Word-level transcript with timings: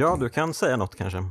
Ja, 0.00 0.16
du 0.20 0.28
kan 0.28 0.54
säga 0.54 0.76
något 0.76 0.96
kanske. 0.96 1.24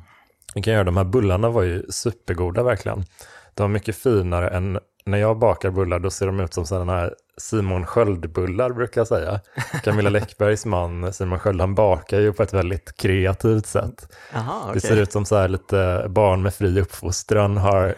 Vi 0.55 0.61
kan 0.61 0.73
göra 0.73 0.83
de 0.83 0.97
här 0.97 1.03
bullarna 1.03 1.49
var 1.49 1.63
ju 1.63 1.85
supergoda 1.89 2.63
verkligen. 2.63 3.05
De 3.53 3.63
var 3.63 3.67
mycket 3.67 3.95
finare 3.95 4.49
än 4.49 4.79
när 5.05 5.17
jag 5.17 5.39
bakar 5.39 5.71
bullar, 5.71 5.99
då 5.99 6.09
ser 6.09 6.25
de 6.25 6.39
ut 6.39 6.53
som 6.53 6.65
sådana 6.65 6.93
här 6.93 7.15
Simon 7.37 7.85
Sköld-bullar 7.85 8.69
brukar 8.69 9.01
jag 9.01 9.07
säga. 9.07 9.39
Camilla 9.83 10.09
Läckbergs 10.09 10.65
man 10.65 11.13
Simon 11.13 11.39
Sköld, 11.39 11.61
han 11.61 11.75
bakar 11.75 12.19
ju 12.19 12.33
på 12.33 12.43
ett 12.43 12.53
väldigt 12.53 12.97
kreativt 12.97 13.65
sätt. 13.65 14.15
Aha, 14.33 14.61
okay. 14.61 14.73
Det 14.73 14.81
ser 14.81 14.97
ut 14.97 15.11
som 15.11 15.25
så 15.25 15.35
här 15.35 15.47
lite 15.47 16.05
barn 16.09 16.41
med 16.41 16.53
fri 16.53 16.81
uppfostran 16.81 17.57
har 17.57 17.93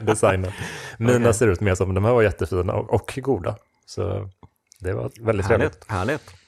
designat. 0.04 0.54
Mina 0.98 1.18
okay. 1.18 1.32
ser 1.32 1.48
ut 1.48 1.60
mer 1.60 1.74
som, 1.74 1.94
de 1.94 2.04
här 2.04 2.12
var 2.12 2.22
jättefina 2.22 2.72
och, 2.72 2.94
och 2.94 3.18
goda. 3.22 3.56
Så 3.86 4.30
det 4.78 4.92
var 4.92 5.10
väldigt 5.20 5.46
härligt, 5.46 5.72
trevligt. 5.72 5.90
Härligt. 5.90 6.43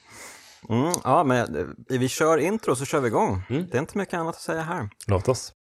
Mm, 0.69 0.93
ja, 1.03 1.23
men 1.23 1.75
vi 1.89 2.09
kör 2.09 2.37
intro 2.37 2.75
så 2.75 2.85
kör 2.85 2.99
vi 2.99 3.07
igång. 3.07 3.43
Mm. 3.49 3.67
Det 3.71 3.77
är 3.77 3.79
inte 3.79 3.97
mycket 3.97 4.13
annat 4.13 4.35
att 4.35 4.41
säga 4.41 4.61
här. 4.61 4.89
Låt 5.07 5.27
oss. 5.27 5.53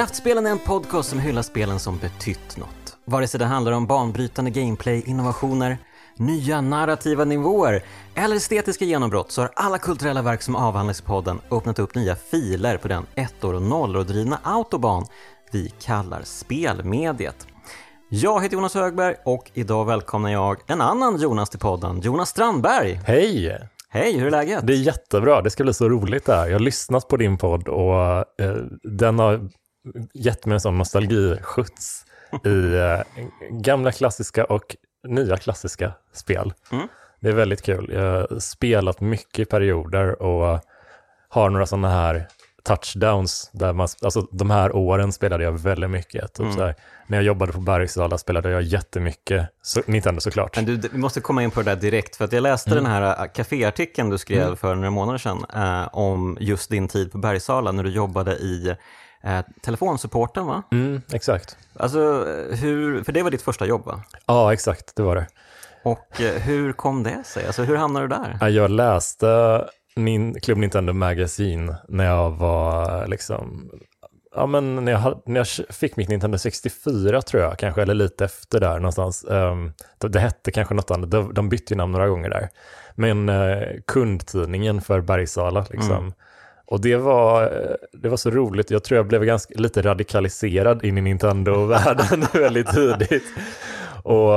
Kraftspelen 0.00 0.46
är 0.46 0.50
en 0.50 0.58
podcast 0.58 1.08
som 1.08 1.18
hyllar 1.18 1.42
spelen 1.42 1.78
som 1.78 1.98
betytt 1.98 2.56
något. 2.56 2.96
Vare 3.04 3.26
sig 3.26 3.40
det 3.40 3.46
handlar 3.46 3.72
om 3.72 3.86
banbrytande 3.86 4.50
gameplay, 4.50 5.02
innovationer, 5.06 5.78
nya 6.16 6.60
narrativa 6.60 7.24
nivåer 7.24 7.82
eller 8.14 8.36
estetiska 8.36 8.84
genombrott 8.84 9.32
så 9.32 9.40
har 9.40 9.50
alla 9.54 9.78
kulturella 9.78 10.22
verk 10.22 10.42
som 10.42 10.56
avhandlas 10.56 11.00
i 11.00 11.02
podden 11.02 11.40
öppnat 11.50 11.78
upp 11.78 11.94
nya 11.94 12.16
filer 12.16 12.76
på 12.76 12.88
den 12.88 13.06
ettor 13.14 13.54
och 13.54 13.62
nollor 13.62 14.04
drivna 14.04 14.38
autobahn 14.42 15.04
vi 15.52 15.72
kallar 15.80 16.22
spelmediet. 16.22 17.46
Jag 18.08 18.42
heter 18.42 18.56
Jonas 18.56 18.74
Högberg 18.74 19.16
och 19.24 19.50
idag 19.54 19.84
välkomnar 19.84 20.30
jag 20.30 20.60
en 20.66 20.80
annan 20.80 21.20
Jonas 21.20 21.50
till 21.50 21.60
podden, 21.60 22.00
Jonas 22.00 22.28
Strandberg. 22.28 23.00
Hej! 23.06 23.58
Hej, 23.92 24.18
hur 24.18 24.26
är 24.26 24.30
läget? 24.30 24.66
Det 24.66 24.72
är 24.72 24.76
jättebra, 24.76 25.42
det 25.42 25.50
ska 25.50 25.64
bli 25.64 25.74
så 25.74 25.88
roligt 25.88 26.26
det 26.26 26.34
här. 26.34 26.46
Jag 26.46 26.54
har 26.54 26.60
lyssnat 26.60 27.08
på 27.08 27.16
din 27.16 27.38
podd 27.38 27.68
och 27.68 27.94
eh, 28.16 28.54
den 28.82 29.18
har 29.18 29.50
gett 30.14 30.46
mig 30.46 30.54
en 30.54 30.60
sån 30.60 30.78
nostalgiskjuts 30.78 32.04
i 32.44 32.74
eh, 32.74 33.00
gamla 33.50 33.92
klassiska 33.92 34.44
och 34.44 34.76
nya 35.08 35.36
klassiska 35.36 35.92
spel. 36.12 36.52
Mm. 36.72 36.88
Det 37.20 37.28
är 37.28 37.32
väldigt 37.32 37.62
kul. 37.62 37.90
Jag 37.92 38.00
har 38.02 38.38
spelat 38.38 39.00
mycket 39.00 39.38
i 39.38 39.44
perioder 39.44 40.22
och 40.22 40.60
har 41.28 41.50
några 41.50 41.66
sådana 41.66 41.90
här 41.90 42.26
touchdowns. 42.64 43.50
Där 43.52 43.72
man, 43.72 43.88
alltså 44.02 44.26
de 44.30 44.50
här 44.50 44.76
åren 44.76 45.12
spelade 45.12 45.44
jag 45.44 45.52
väldigt 45.52 45.90
mycket. 45.90 46.32
Typ 46.32 46.46
mm. 46.46 46.58
här, 46.58 46.74
när 47.06 47.18
jag 47.18 47.24
jobbade 47.24 47.52
på 47.52 47.60
Bergsala 47.60 48.18
spelade 48.18 48.50
jag 48.50 48.62
jättemycket 48.62 49.48
så, 49.62 49.82
Nintendo 49.86 50.20
såklart. 50.20 50.56
Men 50.56 50.64
du, 50.64 50.76
vi 50.92 50.98
måste 50.98 51.20
komma 51.20 51.42
in 51.42 51.50
på 51.50 51.62
det 51.62 51.70
där 51.70 51.80
direkt, 51.80 52.16
för 52.16 52.24
att 52.24 52.32
jag 52.32 52.42
läste 52.42 52.70
mm. 52.70 52.84
den 52.84 52.92
här 52.92 53.26
kaféartikeln 53.26 54.08
äh, 54.08 54.12
du 54.12 54.18
skrev 54.18 54.42
mm. 54.42 54.56
för 54.56 54.74
några 54.74 54.90
månader 54.90 55.18
sedan 55.18 55.44
eh, 55.54 55.88
om 55.92 56.36
just 56.40 56.70
din 56.70 56.88
tid 56.88 57.12
på 57.12 57.18
Bergsala 57.18 57.72
när 57.72 57.82
du 57.82 57.90
jobbade 57.90 58.32
i 58.32 58.76
eh, 59.22 59.40
telefonsupporten 59.62 60.46
va? 60.46 60.62
Mm, 60.72 61.02
exakt. 61.12 61.56
Alltså, 61.76 62.24
hur, 62.50 63.04
för 63.04 63.12
det 63.12 63.22
var 63.22 63.30
ditt 63.30 63.42
första 63.42 63.66
jobb 63.66 63.86
va? 63.86 64.02
Ja, 64.26 64.52
exakt, 64.52 64.96
det 64.96 65.02
var 65.02 65.16
det. 65.16 65.26
Och 65.82 66.20
eh, 66.20 66.42
hur 66.42 66.72
kom 66.72 67.02
det 67.02 67.24
sig? 67.24 67.46
Alltså, 67.46 67.62
hur 67.62 67.76
hamnade 67.76 68.08
du 68.08 68.16
där? 68.16 68.48
Jag 68.48 68.70
läste 68.70 69.64
min 69.96 70.40
Club 70.40 70.58
Nintendo 70.58 70.92
Magazine 70.92 71.76
när 71.88 72.04
jag 72.04 72.30
var 72.30 73.06
liksom 73.06 73.70
Ja, 74.34 74.46
men 74.46 74.84
när 74.84 74.92
jag, 74.92 75.22
när 75.26 75.40
jag 75.40 75.46
fick 75.74 75.96
mitt 75.96 76.08
Nintendo 76.08 76.38
64 76.38 77.22
tror 77.22 77.42
jag, 77.42 77.58
kanske, 77.58 77.82
eller 77.82 77.94
lite 77.94 78.24
efter 78.24 78.60
där 78.60 78.74
någonstans. 78.74 79.24
Um, 79.28 79.72
det 79.98 80.20
hette 80.20 80.50
kanske 80.50 80.74
något 80.74 80.90
annat, 80.90 81.10
de, 81.10 81.34
de 81.34 81.48
bytte 81.48 81.74
ju 81.74 81.78
namn 81.78 81.92
några 81.92 82.08
gånger 82.08 82.30
där. 82.30 82.48
Men 82.94 83.28
uh, 83.28 83.80
kundtidningen 83.86 84.80
för 84.80 85.00
Bergsala, 85.00 85.66
liksom. 85.70 85.96
Mm 85.96 86.12
och 86.70 86.80
det 86.80 86.96
var, 86.96 87.50
det 87.92 88.08
var 88.08 88.16
så 88.16 88.30
roligt. 88.30 88.70
Jag 88.70 88.84
tror 88.84 88.96
jag 88.96 89.06
blev 89.06 89.24
ganska, 89.24 89.54
lite 89.54 89.82
radikaliserad 89.82 90.84
in 90.84 90.98
i 90.98 91.00
Nintendo-världen 91.00 92.26
väldigt 92.32 92.70
tidigt. 92.70 93.24
Och 94.02 94.32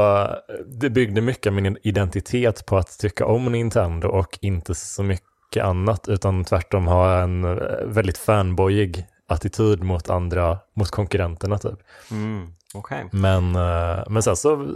det 0.66 0.90
byggde 0.90 1.22
mycket 1.22 1.48
av 1.48 1.54
min 1.54 1.78
identitet 1.84 2.66
på 2.66 2.78
att 2.78 3.00
tycka 3.00 3.26
om 3.26 3.46
Nintendo 3.46 4.08
och 4.08 4.40
inte 4.42 4.76
så 4.76 5.04
mycket 5.04 5.64
annat, 5.64 6.08
utan 6.08 6.44
tvärtom 6.44 6.88
ha 6.88 7.22
en 7.22 7.60
väldigt 7.94 8.18
fanboyig 8.18 9.06
attityd 9.28 9.84
mot 9.84 10.10
andra, 10.10 10.60
mot 10.74 10.92
konkurrenterna 10.92 11.58
typ. 11.58 11.80
Mm, 12.12 12.48
okay. 12.74 13.04
men, 13.12 13.56
eh, 13.56 14.04
men 14.10 14.24
sen 14.24 14.36
så 14.36 14.68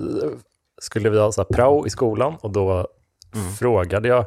skulle 0.81 1.09
vi 1.09 1.19
ha 1.19 1.31
så 1.31 1.43
prao 1.43 1.87
i 1.87 1.89
skolan 1.89 2.35
och 2.41 2.51
då 2.51 2.87
mm. 3.35 3.51
frågade 3.51 4.07
jag 4.07 4.25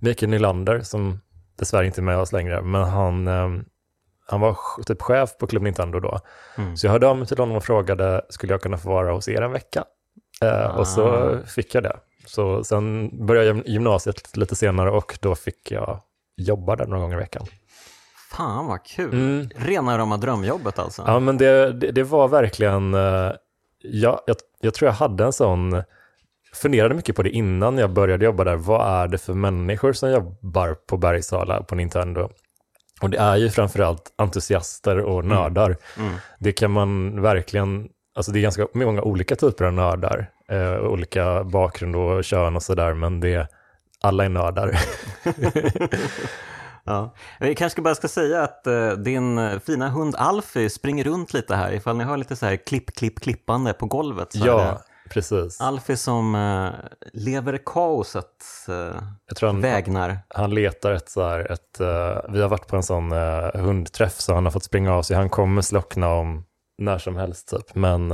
Mikael 0.00 0.30
Nylander 0.30 0.80
som 0.80 1.20
dessvärre 1.56 1.86
inte 1.86 2.02
med 2.02 2.18
oss 2.18 2.32
längre, 2.32 2.62
men 2.62 2.82
han, 2.82 3.28
ehm, 3.28 3.64
han 4.26 4.40
var 4.40 4.56
typ 4.86 5.02
chef 5.02 5.38
på 5.38 5.46
Club 5.46 5.62
Nintendo 5.62 6.00
då. 6.00 6.20
Mm. 6.58 6.76
Så 6.76 6.86
jag 6.86 6.92
hörde 6.92 7.08
av 7.08 7.16
mig 7.16 7.26
till 7.26 7.38
honom 7.38 7.56
och 7.56 7.64
frågade, 7.64 8.26
skulle 8.28 8.52
jag 8.52 8.62
kunna 8.62 8.78
få 8.78 8.88
vara 8.88 9.12
hos 9.12 9.28
er 9.28 9.42
en 9.42 9.52
vecka? 9.52 9.84
Eh, 10.42 10.66
ah. 10.66 10.78
Och 10.78 10.86
så 10.86 11.38
fick 11.46 11.74
jag 11.74 11.82
det. 11.82 11.96
Så 12.26 12.64
sen 12.64 13.10
började 13.26 13.48
jag 13.48 13.68
gymnasiet 13.68 14.36
lite 14.36 14.56
senare 14.56 14.90
och 14.90 15.18
då 15.20 15.34
fick 15.34 15.70
jag 15.70 16.00
jobba 16.36 16.76
där 16.76 16.86
några 16.86 17.02
gånger 17.02 17.16
i 17.16 17.20
veckan. 17.20 17.46
Fan 18.30 18.66
vad 18.66 18.84
kul! 18.84 19.12
Mm. 19.12 19.48
Rena 19.56 19.98
rama 19.98 20.16
drömjobbet 20.16 20.78
alltså. 20.78 21.04
Ja 21.06 21.20
men 21.20 21.38
det, 21.38 21.72
det, 21.72 21.90
det 21.90 22.02
var 22.02 22.28
verkligen, 22.28 22.94
uh, 22.94 23.32
ja, 23.82 24.22
jag, 24.26 24.36
jag 24.60 24.74
tror 24.74 24.86
jag 24.86 24.94
hade 24.94 25.24
en 25.24 25.32
sån 25.32 25.82
funderade 26.54 26.94
mycket 26.94 27.16
på 27.16 27.22
det 27.22 27.30
innan 27.30 27.78
jag 27.78 27.92
började 27.92 28.24
jobba 28.24 28.44
där. 28.44 28.56
Vad 28.56 29.02
är 29.02 29.08
det 29.08 29.18
för 29.18 29.34
människor 29.34 29.92
som 29.92 30.10
jobbar 30.10 30.74
på 30.74 30.96
Bergsala 30.96 31.62
på 31.62 31.74
Nintendo? 31.74 32.30
Och 33.02 33.10
det 33.10 33.18
är 33.18 33.36
ju 33.36 33.50
framförallt 33.50 34.14
entusiaster 34.16 34.98
och 34.98 35.20
mm. 35.20 35.36
nördar. 35.36 35.76
Mm. 35.96 36.08
Mm. 36.08 36.20
Det 36.38 36.52
kan 36.52 36.70
man 36.70 37.22
verkligen, 37.22 37.88
alltså 38.14 38.32
det 38.32 38.38
är 38.38 38.42
ganska 38.42 38.66
många 38.74 39.02
olika 39.02 39.36
typer 39.36 39.64
av 39.64 39.72
nördar. 39.72 40.30
Eh, 40.48 40.76
olika 40.76 41.44
bakgrund 41.44 41.96
och 41.96 42.24
kön 42.24 42.56
och 42.56 42.62
sådär, 42.62 42.94
men 42.94 43.20
det, 43.20 43.48
alla 44.00 44.24
är 44.24 44.28
nördar. 44.28 44.78
Ja. 46.84 47.14
Vi 47.40 47.54
kanske 47.54 47.82
bara 47.82 47.94
ska 47.94 48.08
säga 48.08 48.42
att 48.42 48.64
uh, 48.66 48.92
din 48.92 49.60
fina 49.60 49.88
hund 49.88 50.14
Alfie 50.18 50.70
springer 50.70 51.04
runt 51.04 51.34
lite 51.34 51.54
här, 51.54 51.72
ifall 51.72 51.96
ni 51.96 52.04
hör 52.04 52.16
lite 52.16 52.36
så 52.36 52.46
här 52.46 52.56
klipp, 52.56 52.94
klipp, 52.94 53.20
klippande 53.20 53.72
på 53.72 53.86
golvet. 53.86 54.28
ja, 54.34 54.82
Precis. 55.12 55.60
Alfie 55.60 55.96
som 55.96 56.34
uh, 56.34 56.70
lever 57.12 57.58
kaoset 57.66 58.44
Jag 59.28 59.36
tror 59.36 59.46
han, 59.46 59.60
vägnar. 59.60 60.18
Han 60.28 60.54
letar 60.54 60.92
ett 60.92 61.08
så 61.08 61.28
här, 61.28 61.52
ett, 61.52 61.80
uh, 61.80 62.32
vi 62.32 62.42
har 62.42 62.48
varit 62.48 62.66
på 62.66 62.76
en 62.76 62.82
sån 62.82 63.12
uh, 63.12 63.50
hundträff 63.54 64.20
så 64.20 64.34
han 64.34 64.44
har 64.44 64.52
fått 64.52 64.64
springa 64.64 64.94
av 64.94 65.02
sig. 65.02 65.16
Han 65.16 65.30
kommer 65.30 65.62
slockna 65.62 66.08
om 66.08 66.44
när 66.84 66.98
som 66.98 67.16
helst 67.16 67.48
typ. 67.48 67.74
Men 67.74 68.10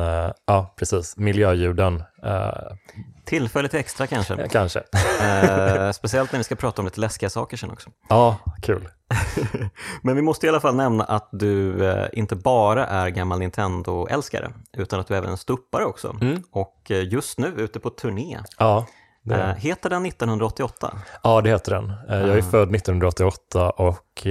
ja, 0.46 0.74
precis, 0.76 1.16
miljöljuden. 1.16 2.02
Tillfälligt 3.24 3.74
extra 3.74 4.06
kanske. 4.06 4.48
Kanske. 4.48 4.82
speciellt 5.92 6.32
när 6.32 6.38
vi 6.38 6.44
ska 6.44 6.54
prata 6.54 6.82
om 6.82 6.86
lite 6.86 7.00
läskiga 7.00 7.30
saker 7.30 7.56
sen 7.56 7.70
också. 7.70 7.90
Ja, 8.08 8.36
kul. 8.62 8.88
Men 10.02 10.16
vi 10.16 10.22
måste 10.22 10.46
i 10.46 10.48
alla 10.48 10.60
fall 10.60 10.76
nämna 10.76 11.04
att 11.04 11.28
du 11.32 12.08
inte 12.12 12.36
bara 12.36 12.86
är 12.86 13.08
gammal 13.08 13.38
Nintendo-älskare, 13.38 14.50
utan 14.72 15.00
att 15.00 15.06
du 15.06 15.16
även 15.16 15.32
är 15.32 15.36
stuppare 15.36 15.84
också. 15.84 16.16
Mm. 16.21 16.42
Och 16.50 16.91
just 16.91 17.38
nu 17.38 17.48
ute 17.56 17.80
på 17.80 17.91
turné. 17.91 18.38
Ja. 18.59 18.86
Det. 19.22 19.56
Heter 19.59 19.91
den 19.91 20.06
1988? 20.06 20.98
Ja, 21.22 21.41
det 21.41 21.50
heter 21.50 21.72
den. 21.72 21.92
Jag 22.09 22.18
är 22.18 22.38
ah. 22.38 22.42
född 22.42 22.74
1988 22.74 23.71
och 23.71 24.26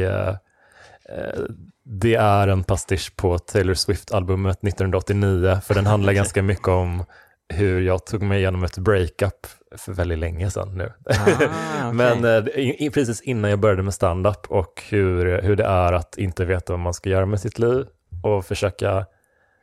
det 1.90 2.16
är 2.16 2.48
en 2.48 2.64
pastisch 2.64 3.16
på 3.16 3.40
Taylor 3.40 3.74
Swift-albumet 3.74 4.58
1989, 4.64 5.60
för 5.64 5.74
den 5.74 5.86
handlar 5.86 6.14
ganska 6.24 6.42
mycket 6.42 6.68
om 6.68 7.06
hur 7.50 7.82
jag 7.82 8.06
tog 8.06 8.22
mig 8.22 8.40
igenom 8.40 8.64
ett 8.64 8.78
breakup 8.78 9.48
för 9.78 9.94
väldigt 9.94 10.20
länge 10.20 10.52
sedan 10.52 10.78
nu. 10.78 10.94
Ah, 11.06 11.32
okay. 11.36 11.48
Men 11.94 12.26
eh, 12.26 12.92
precis 12.94 13.22
innan 13.22 13.50
jag 13.50 13.60
började 13.60 13.84
med 13.84 13.94
stand-up 13.94 14.46
och 14.48 14.84
hur, 14.90 15.42
hur 15.42 15.56
det 15.56 15.66
är 15.66 15.94
att 15.94 16.18
inte 16.18 16.46
veta 16.46 16.74
vad 16.74 16.80
man 16.80 16.94
ska 16.94 17.10
göra 17.10 17.26
med 17.26 17.40
sitt 17.40 17.60
liv 17.60 17.86
och 18.24 18.46
försöka 18.46 19.06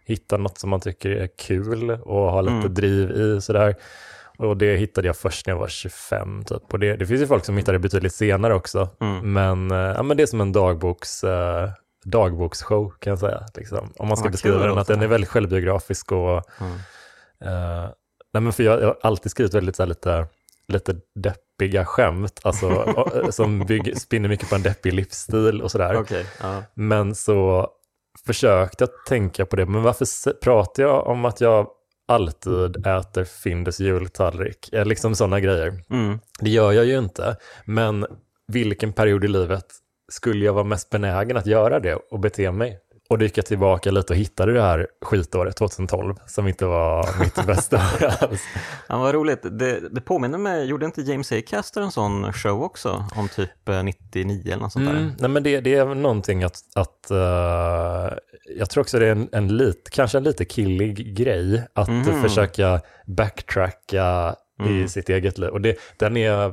hitta 0.06 0.36
något 0.36 0.58
som 0.58 0.70
man 0.70 0.80
tycker 0.80 1.10
är 1.10 1.28
kul 1.38 1.90
och 1.90 2.30
ha 2.30 2.40
lite 2.40 2.54
mm. 2.54 2.74
driv 2.74 3.10
i 3.10 3.40
sådär. 3.40 3.74
Och 4.38 4.56
det 4.56 4.76
hittade 4.76 5.06
jag 5.06 5.16
först 5.16 5.46
när 5.46 5.54
jag 5.54 5.58
var 5.58 5.68
25 5.68 6.44
typ. 6.44 6.72
Och 6.72 6.78
det, 6.78 6.96
det 6.96 7.06
finns 7.06 7.20
ju 7.20 7.26
folk 7.26 7.44
som 7.44 7.56
hittar 7.56 7.72
det 7.72 7.78
betydligt 7.78 8.14
senare 8.14 8.54
också. 8.54 8.88
Mm. 9.00 9.32
Men, 9.32 9.70
eh, 9.70 9.94
ja, 9.96 10.02
men 10.02 10.16
det 10.16 10.22
är 10.22 10.26
som 10.26 10.40
en 10.40 10.52
dagboks... 10.52 11.24
Eh, 11.24 11.70
dagboksshow 12.04 12.92
kan 12.98 13.10
jag 13.10 13.18
säga. 13.18 13.46
Liksom. 13.54 13.92
Om 13.96 14.08
man 14.08 14.16
ska 14.16 14.24
Vad 14.24 14.32
beskriva 14.32 14.66
den, 14.66 14.78
att 14.78 14.86
den 14.86 15.02
är 15.02 15.06
väldigt 15.06 15.30
självbiografisk 15.30 16.12
och 16.12 16.42
Mm. 16.60 16.72
eh, 17.44 17.90
nej 18.32 18.42
men 18.42 18.52
för 18.52 18.62
jag, 18.62 18.80
jag 18.80 18.86
har 18.86 18.98
alltid 19.02 19.30
skrivit 19.30 19.54
väldigt 19.54 19.76
så 19.76 19.82
här, 19.82 19.88
lite, 19.88 20.26
lite 20.68 20.96
deppiga 21.14 21.84
skämt, 21.84 22.40
alltså, 22.42 22.66
och, 23.26 23.34
som 23.34 23.66
bygger, 23.66 23.94
spinner 23.94 24.28
mycket 24.28 24.48
på 24.48 24.54
en 24.54 24.62
deppig 24.62 24.92
livsstil 24.92 25.62
och 25.62 25.70
sådär. 25.70 25.96
Okej, 25.96 26.26
ja. 26.42 26.62
Men 26.74 27.14
så 27.14 27.68
försökte 28.26 28.84
jag 28.84 28.90
tänka 29.06 29.46
på 29.46 29.56
det, 29.56 29.66
men 29.66 29.82
varför 29.82 30.32
pratar 30.32 30.82
jag 30.82 31.06
om 31.06 31.24
att 31.24 31.40
jag 31.40 31.68
alltid 32.08 32.86
äter 32.86 33.24
Findus 33.24 33.80
jultallrik? 33.80 34.72
Eh, 34.72 34.84
Liksom 34.84 35.14
sådana 35.14 35.40
grejer. 35.40 35.82
Mm. 35.90 36.18
Det 36.40 36.50
gör 36.50 36.72
jag 36.72 36.84
ju 36.84 36.98
inte, 36.98 37.36
men 37.64 38.06
vilken 38.52 38.92
period 38.92 39.24
i 39.24 39.28
livet 39.28 39.66
skulle 40.14 40.44
jag 40.44 40.52
vara 40.52 40.64
mest 40.64 40.90
benägen 40.90 41.36
att 41.36 41.46
göra 41.46 41.80
det 41.80 41.94
och 41.94 42.20
bete 42.20 42.52
mig? 42.52 42.80
Och 43.10 43.18
jag 43.36 43.46
tillbaka 43.46 43.90
lite 43.90 44.12
och 44.12 44.16
hittade 44.16 44.52
det 44.52 44.62
här 44.62 44.86
skitåret 45.04 45.56
2012 45.56 46.14
som 46.26 46.48
inte 46.48 46.66
var 46.66 47.08
mitt 47.20 47.46
bästa 47.46 47.76
år 47.76 48.04
alls. 48.20 48.40
Ja, 48.88 48.98
vad 48.98 49.14
roligt. 49.14 49.42
Det, 49.42 49.80
det 49.90 50.00
påminner 50.00 50.38
mig, 50.38 50.64
gjorde 50.66 50.86
inte 50.86 51.02
James 51.02 51.32
A. 51.32 51.34
Caster 51.46 51.80
en 51.80 51.90
sån 51.90 52.32
show 52.32 52.62
också? 52.62 53.04
Om 53.16 53.28
typ 53.28 53.68
eh, 53.68 53.82
99 53.82 54.42
eller 54.46 54.56
något 54.62 54.72
sånt 54.72 54.88
Mm, 54.88 55.02
där? 55.04 55.14
nej 55.18 55.30
men 55.30 55.42
det, 55.42 55.60
det 55.60 55.74
är 55.74 55.84
någonting 55.94 56.42
att, 56.44 56.58
att 56.74 57.10
eh, 57.10 58.16
jag 58.58 58.70
tror 58.70 58.80
också 58.80 58.98
det 58.98 59.06
är 59.06 59.12
en, 59.12 59.28
en 59.32 59.56
lit, 59.56 59.88
kanske 59.92 60.18
en 60.18 60.24
lite 60.24 60.44
killig 60.44 61.16
grej 61.16 61.66
att 61.74 61.88
Mhm. 61.88 62.22
försöka 62.22 62.80
backtracka 63.06 64.36
Mm. 64.60 64.84
i 64.84 64.88
sitt 64.88 65.08
eget 65.08 65.38
liv. 65.38 65.48
Och 65.50 65.60
det, 65.60 65.76
den 65.98 66.16
är, 66.16 66.52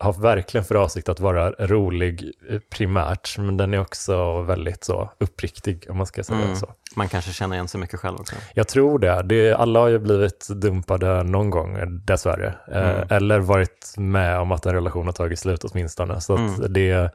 har 0.00 0.12
verkligen 0.12 0.64
för 0.64 0.74
avsikt 0.74 1.08
att 1.08 1.20
vara 1.20 1.50
rolig 1.50 2.32
primärt, 2.70 3.38
men 3.38 3.56
den 3.56 3.74
är 3.74 3.80
också 3.80 4.42
väldigt 4.42 4.84
så 4.84 5.10
uppriktig 5.20 5.86
om 5.90 5.96
man 5.96 6.06
ska 6.06 6.24
säga 6.24 6.38
Mm. 6.42 6.56
så. 6.56 6.74
Man 6.96 7.08
kanske 7.08 7.32
känner 7.32 7.56
igen 7.56 7.68
sig 7.68 7.80
mycket 7.80 8.00
själv 8.00 8.16
också. 8.20 8.34
Jag 8.54 8.68
tror 8.68 8.98
det. 8.98 9.22
det. 9.22 9.52
Alla 9.54 9.80
har 9.80 9.88
ju 9.88 9.98
blivit 9.98 10.48
dumpade 10.48 11.22
någon 11.22 11.50
gång, 11.50 11.78
dessvärre. 12.04 12.54
Eh, 12.72 12.90
Mm. 12.90 13.06
Eller 13.10 13.38
varit 13.40 13.94
med 13.96 14.38
om 14.40 14.52
att 14.52 14.66
en 14.66 14.74
relation 14.74 15.06
har 15.06 15.12
tagit 15.12 15.38
slut 15.38 15.64
åtminstone. 15.64 16.20
Så 16.20 16.36
Mm. 16.36 16.72
det, 16.72 17.10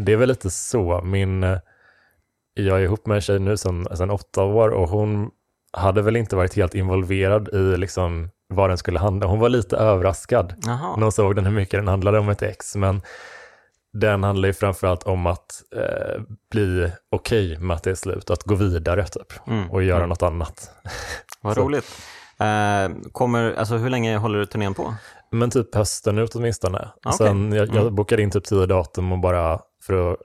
det 0.00 0.12
är 0.12 0.16
väl 0.16 0.28
lite 0.28 0.50
så. 0.50 1.00
Min, 1.04 1.42
jag 2.54 2.78
är 2.78 2.82
ihop 2.82 3.06
med 3.06 3.14
en 3.14 3.20
tjej 3.20 3.38
nu 3.38 3.56
sedan 3.56 4.10
åtta 4.10 4.42
år 4.42 4.68
och 4.68 4.88
hon 4.88 5.30
hade 5.72 6.02
väl 6.02 6.16
inte 6.16 6.36
varit 6.36 6.54
helt 6.56 6.74
involverad 6.74 7.48
i 7.54 7.76
liksom 7.76 8.30
vad 8.48 8.70
den 8.70 8.78
skulle 8.78 8.98
handla 8.98 9.26
Hon 9.26 9.38
var 9.38 9.48
lite 9.48 9.76
överraskad 9.76 10.54
Jaha. 10.66 10.96
när 10.96 11.02
hon 11.02 11.12
såg 11.12 11.36
den 11.36 11.44
hur 11.46 11.52
mycket 11.52 11.78
den 11.80 11.88
handlade 11.88 12.18
om 12.18 12.28
ett 12.28 12.42
ex. 12.42 12.76
Men 12.76 13.02
den 13.92 14.24
handlar 14.24 14.46
ju 14.46 14.52
framförallt 14.52 15.02
om 15.02 15.26
att 15.26 15.62
eh, 15.76 16.22
bli 16.50 16.92
okej 17.10 17.58
med 17.58 17.74
att 17.76 17.82
det 17.82 17.90
är 17.90 17.94
slut, 17.94 18.30
att 18.30 18.42
gå 18.42 18.54
vidare 18.54 19.06
typ 19.06 19.46
Mm. 19.48 19.70
och 19.70 19.82
göra 19.82 19.96
Mm. 19.98 20.08
något 20.08 20.22
annat. 20.22 20.70
Vad 21.40 21.56
roligt. 21.56 21.84
Eh, 22.40 22.96
kommer, 23.12 23.54
alltså 23.54 23.76
hur 23.76 23.90
länge 23.90 24.16
håller 24.16 24.38
du 24.38 24.46
turnén 24.46 24.74
på? 24.74 24.94
Men 25.30 25.50
typ 25.50 25.74
hösten 25.74 26.18
ut 26.18 26.34
åtminstone. 26.34 26.88
Okej. 27.04 27.12
Sen 27.18 27.52
jag, 27.52 27.68
jag 27.68 27.76
Mm. 27.76 27.94
bokade 27.94 28.22
in 28.22 28.30
typ 28.30 28.44
tio 28.44 28.66
datum 28.66 29.12
och 29.12 29.18
bara 29.18 29.60
för 29.86 30.12
att 30.12 30.18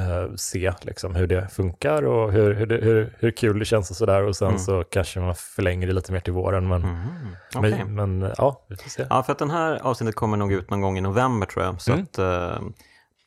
eh, 0.00 0.34
se 0.36 0.72
liksom, 0.82 1.14
hur 1.14 1.26
det 1.26 1.48
funkar 1.48 2.02
och 2.02 2.32
hur, 2.32 2.54
hur, 2.54 2.66
det, 2.66 2.76
hur, 2.76 3.16
hur 3.18 3.30
kul 3.30 3.58
det 3.58 3.64
känns 3.64 3.90
och 3.90 3.96
sådär. 3.96 4.22
Och 4.22 4.36
sen 4.36 4.48
Mm. 4.48 4.58
så 4.58 4.84
kanske 4.84 5.20
man 5.20 5.34
förlänger 5.34 5.86
det 5.86 5.92
lite 5.92 6.12
mer 6.12 6.20
till 6.20 6.32
våren. 6.32 6.68
Men, 6.68 6.80
Mhm. 6.82 7.08
Okej. 7.54 7.84
men, 7.84 8.18
men 8.20 8.32
ja, 8.38 8.64
vi 8.68 8.76
får 8.76 8.90
se. 8.90 9.06
Ja, 9.10 9.22
för 9.22 9.32
att 9.32 9.38
den 9.38 9.50
här 9.50 9.78
avsnittet 9.82 10.14
kommer 10.14 10.36
nog 10.36 10.52
ut 10.52 10.70
någon 10.70 10.80
gång 10.80 10.98
i 10.98 11.00
november 11.00 11.46
tror 11.46 11.64
jag. 11.64 11.80
Så 11.80 11.92
Mm. 11.92 12.04
att 12.04 12.18
eh, 12.18 12.62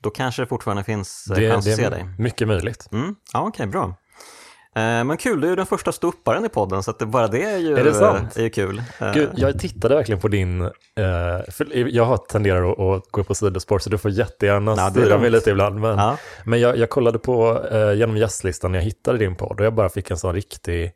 då 0.01 0.09
kanske 0.09 0.41
det 0.41 0.45
fortfarande 0.45 0.83
finns 0.83 1.27
eh, 1.31 1.35
det, 1.35 1.51
chans 1.51 1.65
det 1.65 1.71
att 1.71 1.77
se 1.77 1.83
är 1.83 1.91
dig. 1.91 2.05
mycket 2.17 2.47
möjligt. 2.47 2.89
Mm. 2.91 3.15
Ja, 3.33 3.41
okej, 3.47 3.67
bra. 3.67 3.95
Eh, 4.75 5.03
men 5.03 5.17
kul, 5.17 5.41
du 5.41 5.47
är 5.47 5.49
ju 5.49 5.55
den 5.55 5.65
första 5.65 5.91
ståupparen 5.91 6.45
i 6.45 6.49
podden 6.49 6.83
så 6.83 6.91
att 6.91 6.99
bara 6.99 7.27
det 7.27 7.43
är 7.43 7.57
ju, 7.57 7.77
Är 7.77 7.83
det 7.83 7.93
sant? 7.93 8.37
är 8.37 8.43
ju 8.43 8.49
kul. 8.49 8.81
Eh, 8.99 9.13
Gud, 9.13 9.29
jag 9.35 9.59
tittade 9.59 9.95
verkligen 9.95 10.21
på 10.21 10.27
din, 10.27 10.61
eh, 10.95 11.41
jag 11.73 12.27
tenderar 12.27 12.95
att, 12.95 13.03
gå 13.11 13.23
på 13.23 13.35
sidospår 13.35 13.79
så 13.79 13.89
du 13.89 13.97
får 13.97 14.11
jättegärna 14.11 14.71
är 14.71 14.89
styra 14.89 15.17
mig 15.17 15.29
lite 15.29 15.49
ibland. 15.49 15.79
Men, 15.79 15.97
ja. 15.97 16.17
Men 16.45 16.59
jag, 16.59 16.77
jag 16.77 16.89
kollade 16.89 17.19
på 17.19 17.63
eh, 17.71 17.93
genom 17.93 18.17
jazzlistan 18.17 18.71
när 18.71 18.79
jag 18.79 18.85
hittade 18.85 19.17
din 19.17 19.35
podd 19.35 19.59
och 19.59 19.65
jag 19.65 19.73
bara 19.73 19.89
fick 19.89 20.11
en 20.11 20.17
sån 20.17 20.33
riktig, 20.35 20.91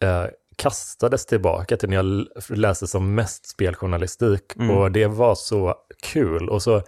eh, 0.00 0.24
kastades 0.56 1.26
tillbaka 1.26 1.76
till 1.76 1.88
när 1.88 1.96
jag 1.96 2.26
läste 2.48 2.86
som 2.86 3.14
mest 3.14 3.48
speljournalistik 3.48 4.42
Mm. 4.56 4.70
och 4.70 4.92
det 4.92 5.06
var 5.06 5.34
så 5.34 5.74
kul. 6.12 6.48
Och 6.48 6.62
så, 6.62 6.82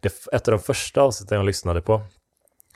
det, 0.00 0.12
ett 0.32 0.48
av 0.48 0.52
de 0.52 0.60
första 0.60 1.02
avsnitten 1.02 1.36
jag 1.36 1.46
lyssnade 1.46 1.80
på 1.80 2.02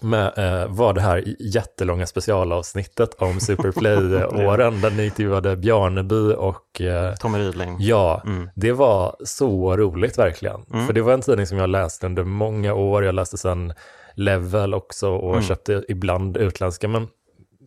med, 0.02 0.32
eh, 0.38 0.66
var 0.68 0.92
det 0.92 1.00
här 1.00 1.24
jättelånga 1.38 2.06
specialavsnittet 2.06 3.14
om 3.14 3.40
Superplay-åren 3.40 4.80
där 4.80 4.90
ni 4.90 5.04
intervjuade 5.04 5.56
Bjarneby 5.56 6.32
och 6.32 6.80
eh, 6.80 7.14
Tommy 7.14 7.38
Rydling. 7.38 7.76
Ja, 7.80 8.22
Mm. 8.24 8.50
det 8.54 8.72
var 8.72 9.16
så 9.24 9.76
roligt 9.76 10.18
verkligen. 10.18 10.64
Mm. 10.72 10.86
För 10.86 10.92
det 10.92 11.02
var 11.02 11.12
en 11.12 11.20
tidning 11.22 11.46
som 11.46 11.58
jag 11.58 11.70
läste 11.70 12.06
under 12.06 12.24
många 12.24 12.74
år. 12.74 13.04
Jag 13.04 13.14
läste 13.14 13.38
sen 13.38 13.72
Level 14.14 14.74
också 14.74 15.08
och 15.10 15.32
Mm. 15.32 15.42
köpte 15.42 15.84
ibland 15.88 16.36
utländska. 16.36 16.88
Men 16.88 17.08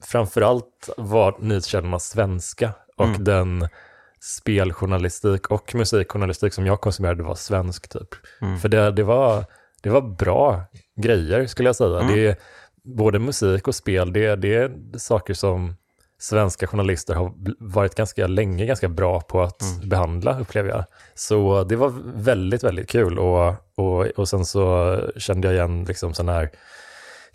framförallt 0.05 0.89
var 0.97 1.35
nyhetskällorna 1.39 1.99
svenska 1.99 2.71
och 2.97 3.05
Mm. 3.05 3.23
den 3.23 3.67
speljournalistik 4.47 5.47
och 5.51 5.75
musikjournalistik 5.75 6.53
som 6.53 6.65
jag 6.65 6.81
konsumerade 6.81 7.23
var 7.23 7.35
svensk 7.35 7.89
typ. 7.89 8.07
Mm. 8.41 8.59
För 8.59 8.69
det, 8.69 8.91
det, 8.91 9.03
var, 9.03 9.45
det 9.83 9.89
var 9.89 10.01
bra 10.01 10.61
grejer 10.95 11.47
skulle 11.47 11.69
jag 11.69 11.75
säga. 11.75 11.99
Mm. 11.99 12.15
Det 12.15 12.27
är, 12.27 12.35
både 12.83 13.19
musik 13.19 13.67
och 13.67 13.75
spel, 13.75 14.13
det, 14.13 14.35
det 14.35 14.55
är 14.55 14.71
saker 14.97 15.33
som 15.33 15.75
svenska 16.19 16.67
journalister 16.67 17.13
har 17.15 17.33
varit 17.59 17.95
ganska 17.95 18.27
länge 18.27 18.65
ganska 18.65 18.87
bra 18.89 19.21
på 19.21 19.41
att 19.41 19.61
Mm. 19.61 19.89
behandla, 19.89 20.39
upplever 20.39 20.69
jag. 20.69 20.83
Så 21.15 21.63
det 21.63 21.75
var 21.75 21.93
väldigt, 22.15 22.63
väldigt 22.63 22.89
kul 22.89 23.19
och, 23.19 23.53
och, 23.75 24.05
och 24.05 24.29
sen 24.29 24.45
så 24.45 24.97
kände 25.17 25.47
jag 25.47 25.55
igen 25.55 25.83
liksom 25.85 26.13
sådana 26.13 26.31
här 26.33 26.49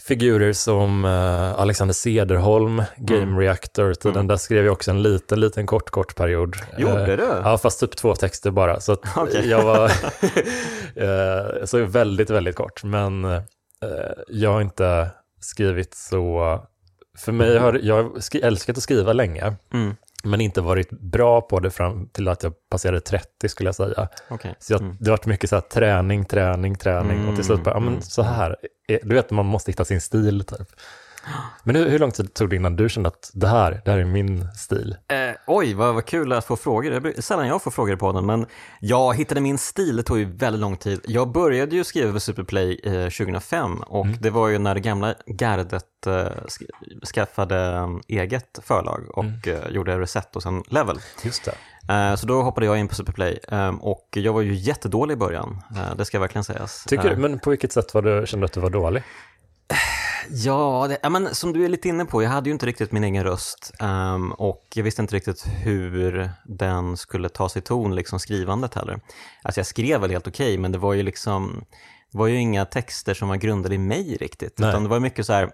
figurer 0.08 0.52
som 0.52 1.05
eh, 1.05 1.60
Alexander 1.60 1.94
Cederholm, 1.94 2.82
Game 2.96 3.22
Mm. 3.22 3.38
Reactor, 3.38 3.94
Mm. 4.05 4.26
där 4.26 4.37
skrev 4.37 4.64
jag 4.64 4.72
också 4.72 4.90
en 4.90 5.02
liten, 5.02 5.40
liten 5.40 5.66
kort, 5.66 5.90
kort 5.90 6.16
period. 6.16 6.56
Gjorde 6.78 7.00
Eh, 7.12 7.16
du? 7.16 7.28
Ja, 7.44 7.58
fast 7.58 7.81
typ 7.81 7.96
två 7.96 8.14
texter 8.14 8.50
bara. 8.50 8.81
Så 8.81 8.93
Okej. 9.16 9.49
jag 9.49 9.62
var 9.64 9.84
eh, 10.94 11.64
så 11.64 11.84
väldigt, 11.84 12.31
väldigt 12.31 12.56
kort. 12.56 12.84
Men 12.84 13.25
eh, 13.25 13.40
jag 14.28 14.52
har 14.52 14.60
inte 14.60 15.10
skrivit 15.40 15.94
så... 15.94 16.58
För 17.19 17.32
mig 17.32 17.58
har 17.58 17.81
jag 17.82 18.12
älskat 18.43 18.76
att 18.76 18.82
skriva 18.82 19.12
länge, 19.12 19.56
Mm. 19.75 19.97
Men 20.30 20.40
inte 20.40 20.61
varit 20.61 20.90
bra 20.90 21.40
på 21.40 21.61
det 21.61 21.70
fram 21.70 22.08
till 22.08 22.28
att 22.28 22.42
jag 22.42 22.52
passerade 22.70 23.00
30 23.00 23.49
skulle 23.49 23.68
jag 23.68 23.75
säga. 23.75 24.08
Okej. 24.30 24.54
Så 24.58 24.73
jag, 24.73 24.80
Mm. 24.80 24.97
det 25.00 25.11
har 25.11 25.16
varit 25.16 25.26
mycket 25.26 25.50
så 25.50 25.56
här 25.56 25.61
träning, 25.61 26.25
träning, 26.25 26.75
träning 26.76 27.28
och 27.28 27.35
till 27.35 27.44
slut 27.44 27.64
bara, 27.64 27.70
ja 27.70 27.76
Mm, 27.76 27.92
men 27.92 28.02
så 28.02 28.23
här, 28.23 28.56
eh, 28.88 28.99
du 29.02 29.14
vet 29.14 29.30
man 29.30 29.47
måste 29.47 29.70
hitta 29.70 29.85
sin 29.85 30.00
stil 30.00 30.44
typ. 30.44 30.68
Men 31.64 31.76
hur, 31.76 31.88
hur 31.88 31.99
lång 31.99 32.11
tid 32.11 32.35
tog 32.35 32.50
det 32.50 32.56
innan 32.56 32.76
du 32.76 32.88
kände 32.88 33.08
att 33.08 33.30
det 33.35 33.49
här, 33.49 33.82
det 33.85 33.90
här 33.90 33.99
är 33.99 34.04
min 34.04 34.52
stil? 34.52 34.97
Eh, 35.08 35.16
oj, 35.47 35.75
vad, 35.75 35.94
vad 35.94 36.04
kul 36.06 36.32
att 36.32 36.44
få 36.44 36.56
frågor. 36.56 36.90
Det 36.90 37.18
är 37.18 37.23
sällan 37.23 37.47
jag 37.47 37.62
får 37.62 37.70
frågor 37.70 37.97
på 37.97 38.12
den, 38.12 38.26
men 38.26 38.47
jag 38.80 39.16
hittade 39.16 39.40
min 39.40 39.58
stil, 39.58 39.97
det 39.97 40.02
tog 40.02 40.18
ju 40.18 40.25
väldigt 40.25 40.61
lång 40.61 40.76
tid. 40.76 41.00
Jag 41.04 41.32
började 41.32 41.76
ju 41.76 41.85
skriva 41.85 42.12
för 42.12 42.18
Superplay 42.18 42.80
eh, 42.85 42.92
2005 43.08 43.82
och 43.82 44.04
Mm. 44.06 44.16
det 44.20 44.30
var 44.30 44.49
ju 44.49 44.58
när 44.58 44.75
det 44.75 44.80
gamla 44.80 45.14
gardet 45.26 46.06
eh, 46.06 46.12
sk- 46.12 47.04
skaffade 47.14 47.66
eh, 47.66 47.88
eget 48.08 48.58
förlag 48.62 49.00
och 49.14 49.25
Mm. 49.25 49.40
eh, 49.47 49.70
gjorde 49.70 49.99
Reset 49.99 50.37
och 50.37 50.42
sen 50.42 50.62
Level. 50.68 50.99
Just 51.25 51.44
det. 51.44 51.54
Eh, 51.94 52.14
så 52.16 52.26
då 52.26 52.42
hoppade 52.42 52.66
jag 52.66 52.78
in 52.78 52.88
på 52.88 52.94
Superplay 52.94 53.38
eh, 53.49 53.68
och 53.68 54.08
jag 54.12 54.32
var 54.32 54.40
ju 54.40 54.54
jättedålig 54.54 55.14
i 55.14 55.16
början, 55.16 55.62
eh, 55.76 55.97
det 55.97 56.04
ska 56.04 56.18
verkligen 56.20 56.44
sägas. 56.44 56.85
Tycker, 56.85 57.11
Eh, 57.11 57.16
men 57.18 57.38
på 57.38 57.50
vilket 57.50 57.73
sätt 57.73 57.94
var 57.94 58.02
du, 58.02 58.26
kände 58.26 58.42
du 58.44 58.47
att 58.47 58.52
du 58.52 58.61
var 58.61 58.70
dålig? 58.70 59.02
Ja, 60.30 60.87
det, 60.88 60.99
ja, 61.02 61.08
men 61.08 61.35
som 61.35 61.52
du 61.52 61.64
är 61.64 61.68
lite 61.68 61.88
inne 61.88 62.04
på, 62.04 62.23
jag 62.23 62.30
hade 62.30 62.49
ju 62.49 62.52
inte 62.52 62.66
riktigt 62.66 62.92
min 62.92 63.04
egen 63.04 63.25
röst 63.25 63.73
ehm, 63.80 64.32
och 64.32 64.64
jag 64.75 64.85
visste 64.85 65.02
inte 65.02 65.16
riktigt 65.16 65.47
hur 65.47 66.30
den 66.44 66.97
skulle 66.97 67.28
ta 67.28 67.49
sig 67.49 67.62
ton, 67.62 67.94
liksom 67.94 68.20
skrivandet 68.20 68.75
heller. 68.75 69.00
Alltså 69.42 69.61
jag 69.61 69.66
skrev 69.66 70.00
väl 70.00 70.11
helt 70.11 70.26
okej, 70.26 70.58
men 70.58 70.73
det 70.73 70.78
var 70.78 70.92
ju 70.92 71.02
liksom, 71.02 71.64
det 72.12 72.18
var 72.18 72.26
ju 72.26 72.37
inga 72.37 72.64
texter 72.64 73.14
som 73.14 73.28
var 73.28 73.37
grundade 73.37 73.75
i 73.75 73.78
mig 73.78 74.16
riktigt, 74.20 74.58
Nej. 74.58 74.68
utan 74.68 74.82
det 74.82 74.88
var 74.88 75.00
mycket 75.00 75.26
så 75.26 75.32
här, 75.32 75.50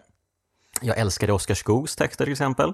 jag 0.81 0.99
älskade 0.99 1.33
Oskar 1.33 1.55
Skogs 1.55 1.97
texter 1.97 2.25
till 2.25 2.33
exempel. 2.33 2.73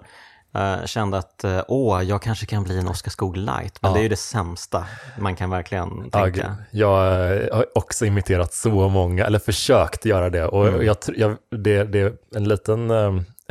Uh, 0.56 0.84
kände 0.86 1.18
att, 1.18 1.44
eh, 1.44 1.60
åh, 1.68 2.02
jag 2.02 2.22
kanske 2.22 2.46
kan 2.46 2.64
bli 2.64 2.78
en 2.78 2.88
Oskar 2.88 3.10
Skog 3.10 3.36
light, 3.36 3.78
men 3.82 3.90
Ja. 3.90 3.94
det 3.94 4.00
är 4.00 4.02
ju 4.02 4.08
det 4.08 4.16
sämsta 4.16 4.86
man 5.18 5.36
kan 5.36 5.50
verkligen 5.50 6.10
tänka. 6.10 6.28
gud. 6.30 6.44
jag 6.70 7.32
eh, 7.32 7.56
har 7.56 7.66
också 7.74 8.06
imiterat 8.06 8.54
så 8.54 8.88
många, 8.88 9.26
eller 9.26 9.38
försökt 9.38 10.04
göra 10.04 10.30
det. 10.30 10.46
Och 10.46 10.68
Mm. 10.68 10.86
jag, 10.86 10.96
jag, 11.16 11.36
det, 11.50 11.84
det 11.84 12.00
är 12.00 12.12
en 12.36 12.48
liten 12.48 12.90
eh, 12.90 13.06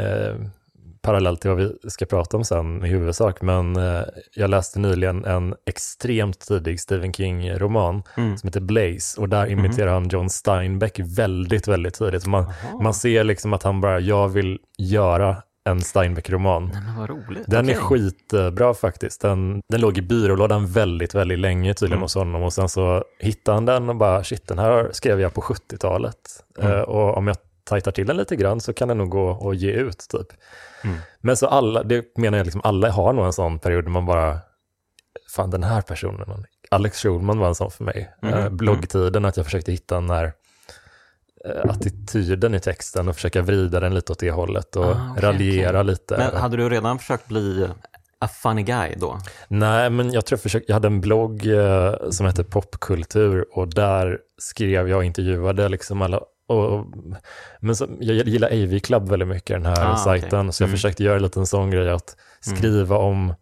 eh, 0.06 0.36
parallell 1.01 1.38
till 1.38 1.50
vad 1.50 1.60
vi 1.60 1.89
ska 1.89 2.06
prata 2.06 2.38
om 2.38 2.44
sen 2.44 2.86
i 2.86 2.88
huvudsak, 2.88 3.41
men 3.41 3.75
eh, 3.75 4.01
jag 4.36 4.50
läste 4.50 4.79
nyligen 4.79 5.25
en 5.25 5.56
extremt 5.65 6.39
tidig 6.39 6.79
Stephen 6.79 7.13
King-roman 7.13 8.03
Mm. 8.18 8.38
som 8.38 8.48
heter 8.48 8.60
Blaze 8.60 9.22
och 9.22 9.29
där 9.29 9.48
imiterar 9.51 9.94
han 9.94 10.10
John 10.10 10.29
Steinbeck 10.29 11.00
väldigt, 11.00 11.68
väldigt 11.68 11.94
tidigt. 11.94 12.25
Man, 12.25 12.53
man 12.82 12.94
ser 12.94 13.24
liksom 13.24 13.53
att 13.53 13.63
han 13.63 13.82
bara, 13.82 14.00
jag 14.00 14.27
vill 14.29 14.60
göra 14.77 15.36
en 15.66 15.82
Steinbeck-roman. 15.82 16.70
Nej, 16.74 16.82
men 16.86 16.96
vad 16.98 17.10
roligt. 17.10 17.44
Den 17.48 17.70
är 17.70 17.74
Okej. 17.74 17.84
skitbra 17.84 18.74
faktiskt. 18.74 19.22
Den, 19.22 19.62
den 19.70 19.82
låg 19.82 19.98
i 19.98 20.01
byrålådan 20.01 20.68
väldigt, 20.68 21.16
väldigt 21.16 21.39
länge 21.39 21.74
tydligen 21.74 21.94
Mm. 21.98 22.01
hos 22.01 22.16
honom 22.16 22.44
och 22.44 22.54
sen 22.54 22.70
så 22.70 23.04
hittade 23.20 23.56
han 23.56 23.66
den 23.66 23.89
och 23.89 23.96
bara 23.96 24.24
shit, 24.24 24.48
den 24.48 24.60
här 24.60 24.89
skrev 24.92 25.22
jag 25.22 25.34
på 25.34 25.42
70-talet. 25.42 26.16
Mm. 26.60 26.72
Eh, 26.72 26.80
och 26.82 27.18
om 27.18 27.28
jag 27.28 27.38
tajtar 27.63 27.92
till 27.92 28.08
den 28.08 28.18
lite 28.18 28.36
grann 28.36 28.62
så 28.62 28.74
kan 28.74 28.88
den 28.88 28.98
nog 28.98 29.10
gå 29.10 29.50
att 29.50 29.58
ge 29.58 29.72
ut 29.72 30.06
typ. 30.10 30.28
Mm. 30.84 30.98
Men 31.22 31.38
så 31.38 31.48
alla, 31.48 31.84
det 31.84 32.18
menar 32.18 32.38
jag 32.38 32.46
liksom, 32.46 32.62
alla 32.63 32.92
har 32.92 33.13
nog 33.13 33.25
en 33.25 33.34
sån 33.34 33.60
period 33.60 33.84
där 33.84 33.92
man 33.92 34.06
bara, 34.06 34.39
fan 35.36 35.50
den 35.50 35.63
här 35.63 35.82
personen, 35.82 36.46
Alex 36.72 37.01
Schulman 37.01 37.39
var 37.39 37.48
en 37.48 37.56
sån 37.56 37.72
för 37.72 37.84
mig. 37.84 38.10
Mhm. 38.22 38.34
Eh, 38.34 38.50
bloggtiden, 38.50 39.25
att 39.25 39.38
jag 39.38 39.46
försökte 39.46 39.72
hitta 39.72 39.96
den 39.96 40.10
här 40.10 40.34
attityden 41.63 42.55
i 42.55 42.60
texten 42.60 43.08
och 43.08 43.15
försöka 43.15 43.41
vrida 43.41 43.79
den 43.79 43.93
lite 43.93 44.12
åt 44.12 44.19
det 44.19 44.31
hållet 44.31 44.75
och 44.75 44.86
Ah, 44.86 45.12
okej, 45.12 45.24
raljera 45.24 45.84
lite. 45.84 46.17
Men 46.17 46.41
hade 46.41 46.58
du 46.58 46.69
redan 46.69 47.00
försökt 47.00 47.27
bli 47.27 47.67
a 48.19 48.27
funny 48.27 48.63
guy 48.63 48.96
då? 48.98 49.19
Nej, 49.48 49.89
men 49.89 50.12
jag 50.13 50.25
tror 50.25 50.38
jag 50.38 50.41
försökte, 50.43 50.72
jag 50.72 50.75
hade 50.75 50.88
en 50.88 51.01
blogg 51.01 51.46
eh, 51.48 51.93
som 52.10 52.25
hette 52.25 52.43
Popkultur 52.43 53.46
och 53.51 53.74
där 53.74 54.17
skrev 54.38 54.89
jag 54.89 54.98
och 54.98 55.03
intervjuade 55.05 55.69
liksom 55.69 56.01
alla 56.01 56.22
och, 56.48 56.86
men 57.60 57.75
så, 57.75 57.88
jag 58.00 58.15
gillar 58.27 58.48
AV 58.48 58.79
Club 58.79 59.10
väldigt 59.10 59.27
mycket, 59.27 59.55
den 59.63 59.65
här 59.65 59.91
Ah, 59.91 59.96
sajten, 59.98 60.39
okej. 60.39 60.53
så 60.53 60.63
jag 60.63 60.67
Mm. 60.67 60.77
försökte 60.77 61.03
göra 61.03 61.15
en 61.15 61.22
liten 61.24 61.46
sån 61.46 61.72
grej 61.72 61.89
att 61.89 62.15
skriva 62.39 62.98
om 62.98 63.34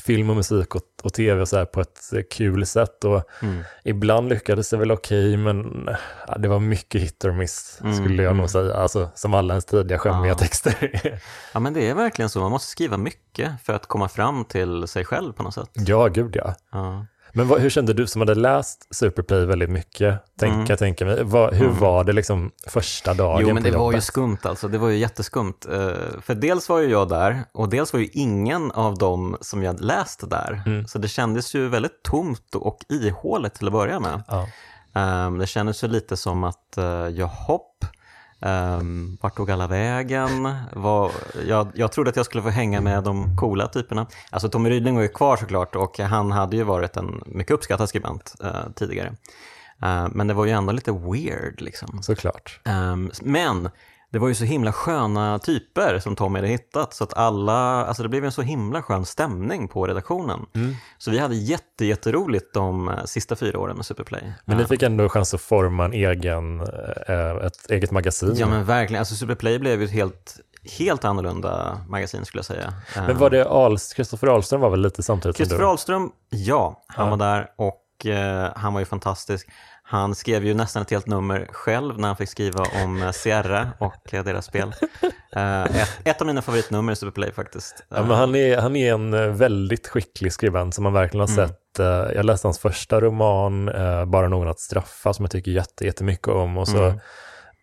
film 0.00 0.30
och 0.30 0.36
musik 0.36 0.74
och, 0.74 0.82
och 1.02 1.12
tv 1.14 1.40
och 1.40 1.48
så 1.48 1.56
här 1.56 1.64
på 1.64 1.80
ett 1.80 2.00
kul 2.30 2.66
sätt. 2.66 3.04
Och 3.04 3.22
Mm. 3.42 3.62
ibland 3.84 4.28
lyckades 4.28 4.70
det 4.70 4.76
väl 4.76 4.90
okej, 4.92 5.36
men 5.36 5.88
ja, 6.28 6.38
det 6.38 6.48
var 6.48 6.60
mycket 6.60 7.00
hit 7.02 7.24
or 7.24 7.32
miss, 7.32 7.78
Mm, 7.80 7.94
skulle 7.96 8.22
jag 8.22 8.30
mm. 8.30 8.36
nog 8.40 8.50
säga. 8.50 8.74
Alltså, 8.74 9.10
som 9.14 9.34
alla 9.34 9.54
ens 9.54 9.64
tidiga 9.64 9.98
skämmiga 9.98 10.32
Ah. 10.32 10.36
texter. 10.36 11.20
Ja, 11.54 11.60
men 11.60 11.72
det 11.74 11.88
är 11.88 11.94
verkligen 11.94 12.28
så. 12.28 12.40
Man 12.40 12.50
måste 12.50 12.68
skriva 12.70 12.96
mycket 12.96 13.50
för 13.64 13.72
att 13.72 13.86
komma 13.86 14.08
fram 14.08 14.44
till 14.44 14.86
sig 14.88 15.04
själv 15.04 15.32
på 15.32 15.42
något 15.42 15.54
sätt. 15.54 15.70
ja, 15.72 16.06
gud 16.08 16.36
ja. 16.36 16.54
Ja. 16.72 17.06
Men 17.32 17.48
vad, 17.48 17.60
hur 17.60 17.70
kände 17.70 17.92
du 17.92 18.06
som 18.06 18.20
hade 18.20 18.34
läst 18.34 18.94
Superplay 18.94 19.44
väldigt 19.44 19.70
mycket? 19.70 20.24
Tänk, 20.38 20.54
Mm. 20.54 20.76
Tänker 20.76 21.04
mig. 21.04 21.24
Vad, 21.24 21.54
hur 21.54 21.66
Mm. 21.66 21.78
var 21.78 22.04
det 22.04 22.12
liksom 22.12 22.50
första 22.66 23.14
dagen 23.14 23.40
Jo, 23.40 23.54
men 23.54 23.62
på 23.62 23.68
det 23.70 23.76
var 23.76 23.92
ju 23.92 24.00
skumt 24.00 24.38
alltså. 24.42 24.68
Det 24.68 24.78
var 24.78 24.88
ju 24.88 24.98
jätteskumt. 24.98 25.54
Eh, 25.72 26.20
För 26.22 26.34
dels 26.34 26.68
var 26.68 26.78
ju 26.80 26.90
jag 26.90 27.08
där 27.08 27.44
och 27.52 27.68
dels 27.68 27.92
var 27.92 28.00
ju 28.00 28.08
ingen 28.12 28.70
av 28.72 28.98
dem 28.98 29.36
som 29.40 29.62
jag 29.62 29.80
läst 29.80 30.30
där. 30.30 30.62
Mm. 30.66 30.86
Så 30.86 30.98
det 30.98 31.08
kändes 31.08 31.54
ju 31.54 31.68
väldigt 31.68 32.02
tomt 32.02 32.54
och 32.54 32.78
ihåligt 32.88 33.54
till 33.54 33.66
att 33.66 33.72
börja 33.72 34.00
med. 34.00 34.22
Ja. 34.28 34.46
Um, 35.26 35.38
det 35.38 35.46
kändes 35.46 35.84
ju 35.84 35.88
lite 35.88 36.16
som 36.16 36.44
att 36.44 36.74
uh, 36.78 36.84
jag 37.08 37.26
hopp, 37.26 37.84
um, 38.42 39.18
vart 39.20 39.36
tog 39.36 39.50
alla 39.50 39.66
vägen? 39.66 40.54
Var, 40.72 41.10
jag, 41.46 41.68
jag 41.74 41.92
trodde 41.92 42.10
att 42.10 42.16
jag 42.16 42.26
skulle 42.26 42.42
få 42.42 42.48
hänga 42.48 42.80
med 42.80 43.04
de 43.04 43.36
coola 43.36 43.68
typerna. 43.68 44.06
Alltså 44.30 44.48
Tommy 44.48 44.70
Rydling 44.70 44.94
var 44.94 45.02
ju 45.02 45.08
kvar 45.08 45.36
såklart 45.36 45.76
och 45.76 45.98
han 45.98 46.32
hade 46.32 46.56
ju 46.56 46.62
varit 46.62 46.96
en 46.96 47.22
mycket 47.26 47.54
uppskattad 47.54 47.88
skribent 47.88 48.34
uh, 48.44 48.72
tidigare. 48.74 49.08
Uh, 49.82 50.08
men 50.12 50.26
det 50.26 50.34
var 50.34 50.44
ju 50.44 50.50
ändå 50.50 50.72
lite 50.72 50.92
weird 50.92 51.60
liksom. 51.60 52.02
Såklart. 52.02 52.60
Um, 52.64 53.10
men 53.22 53.68
det 54.12 54.18
var 54.18 54.28
ju 54.28 54.34
så 54.34 54.44
himla 54.44 54.72
sköna 54.72 55.38
typer 55.38 55.98
som 55.98 56.16
Tommy 56.16 56.38
hade 56.38 56.48
hittat 56.48 56.94
så 56.94 57.04
att 57.04 57.14
alla, 57.14 57.86
alltså 57.86 58.02
det 58.02 58.08
blev 58.08 58.24
en 58.24 58.32
så 58.32 58.42
himla 58.42 58.82
skön 58.82 59.04
stämning 59.06 59.68
på 59.68 59.86
redaktionen. 59.86 60.46
Mm. 60.54 60.74
Så 60.98 61.10
vi 61.10 61.18
hade 61.18 61.34
jätte, 61.34 61.84
jätteroligt 61.84 62.54
de 62.54 62.88
eh, 62.88 63.04
sista 63.04 63.36
fyra 63.36 63.58
åren 63.58 63.76
med 63.76 63.86
Superplay. 63.86 64.32
Men 64.44 64.56
ni 64.56 64.62
Eh, 64.62 64.68
fick 64.68 64.82
ändå 64.82 65.08
chans 65.08 65.34
att 65.34 65.40
forma 65.40 65.84
en 65.84 65.92
egen, 65.92 66.60
eh, 66.60 67.46
ett 67.46 67.70
eget 67.70 67.90
magasin. 67.90 68.34
Ja 68.36 68.46
men 68.48 68.64
verkligen, 68.64 68.98
alltså 69.00 69.14
Superplay 69.14 69.58
blev 69.58 69.78
ju 69.80 69.84
ett 69.84 69.90
helt, 69.92 70.36
helt 70.78 71.04
annorlunda 71.04 71.80
magasin 71.88 72.24
skulle 72.24 72.38
jag 72.38 72.44
säga. 72.46 72.74
Men 72.96 73.18
var 73.18 73.30
det 73.30 73.46
Ahls, 73.48 73.92
Kristoffer 73.94 74.26
Ahlström 74.26 74.60
var 74.60 74.70
väl 74.70 74.80
lite 74.82 75.02
samtidigt 75.02 75.36
Kristoffer? 75.36 75.64
Ahlström, 75.64 76.10
ja, 76.30 76.84
han 76.86 77.06
Ja. 77.06 77.10
var 77.10 77.16
där 77.16 77.46
och 77.56 78.06
eh, 78.06 78.50
han 78.56 78.72
var 78.72 78.80
ju 78.80 78.86
fantastisk. 78.86 79.48
Han 79.92 80.14
skrev 80.14 80.44
ju 80.44 80.54
nästan 80.54 80.82
ett 80.82 80.90
helt 80.90 81.06
nummer 81.06 81.48
själv 81.52 81.98
när 81.98 82.08
han 82.08 82.16
fick 82.16 82.28
skriva 82.28 82.64
om 82.84 83.02
eh, 83.02 83.10
Sierra 83.10 83.68
och 83.78 84.14
eh, 84.14 84.24
deras 84.24 84.44
spel. 84.46 84.74
Eh, 85.36 85.62
ett, 85.62 85.88
ett 86.04 86.20
av 86.20 86.26
mina 86.26 86.42
favoritnummer 86.42 86.92
i 86.92 86.96
Superplay 86.96 87.32
faktiskt. 87.32 87.84
Ja, 87.88 88.02
men 88.02 88.10
han, 88.16 88.34
är, 88.34 88.58
han 88.58 88.76
är 88.76 88.92
en 88.94 89.36
väldigt 89.36 89.88
skicklig 89.88 90.32
skribent 90.32 90.74
som 90.74 90.84
man 90.84 90.92
verkligen 90.92 91.28
har 91.28 91.34
Mm. 91.38 91.48
sett. 91.48 91.78
Jag 92.16 92.24
läste 92.24 92.46
hans 92.46 92.58
första 92.58 93.00
roman, 93.00 93.70
Bara 94.06 94.28
någon 94.28 94.48
att 94.48 94.60
straffa, 94.60 95.12
som 95.12 95.24
jag 95.24 95.30
tycker 95.30 95.50
jätte, 95.50 95.84
jättemycket 95.84 96.28
om. 96.28 96.58
Och 96.58 96.68
så 96.68 96.82
Mm. 96.84 96.98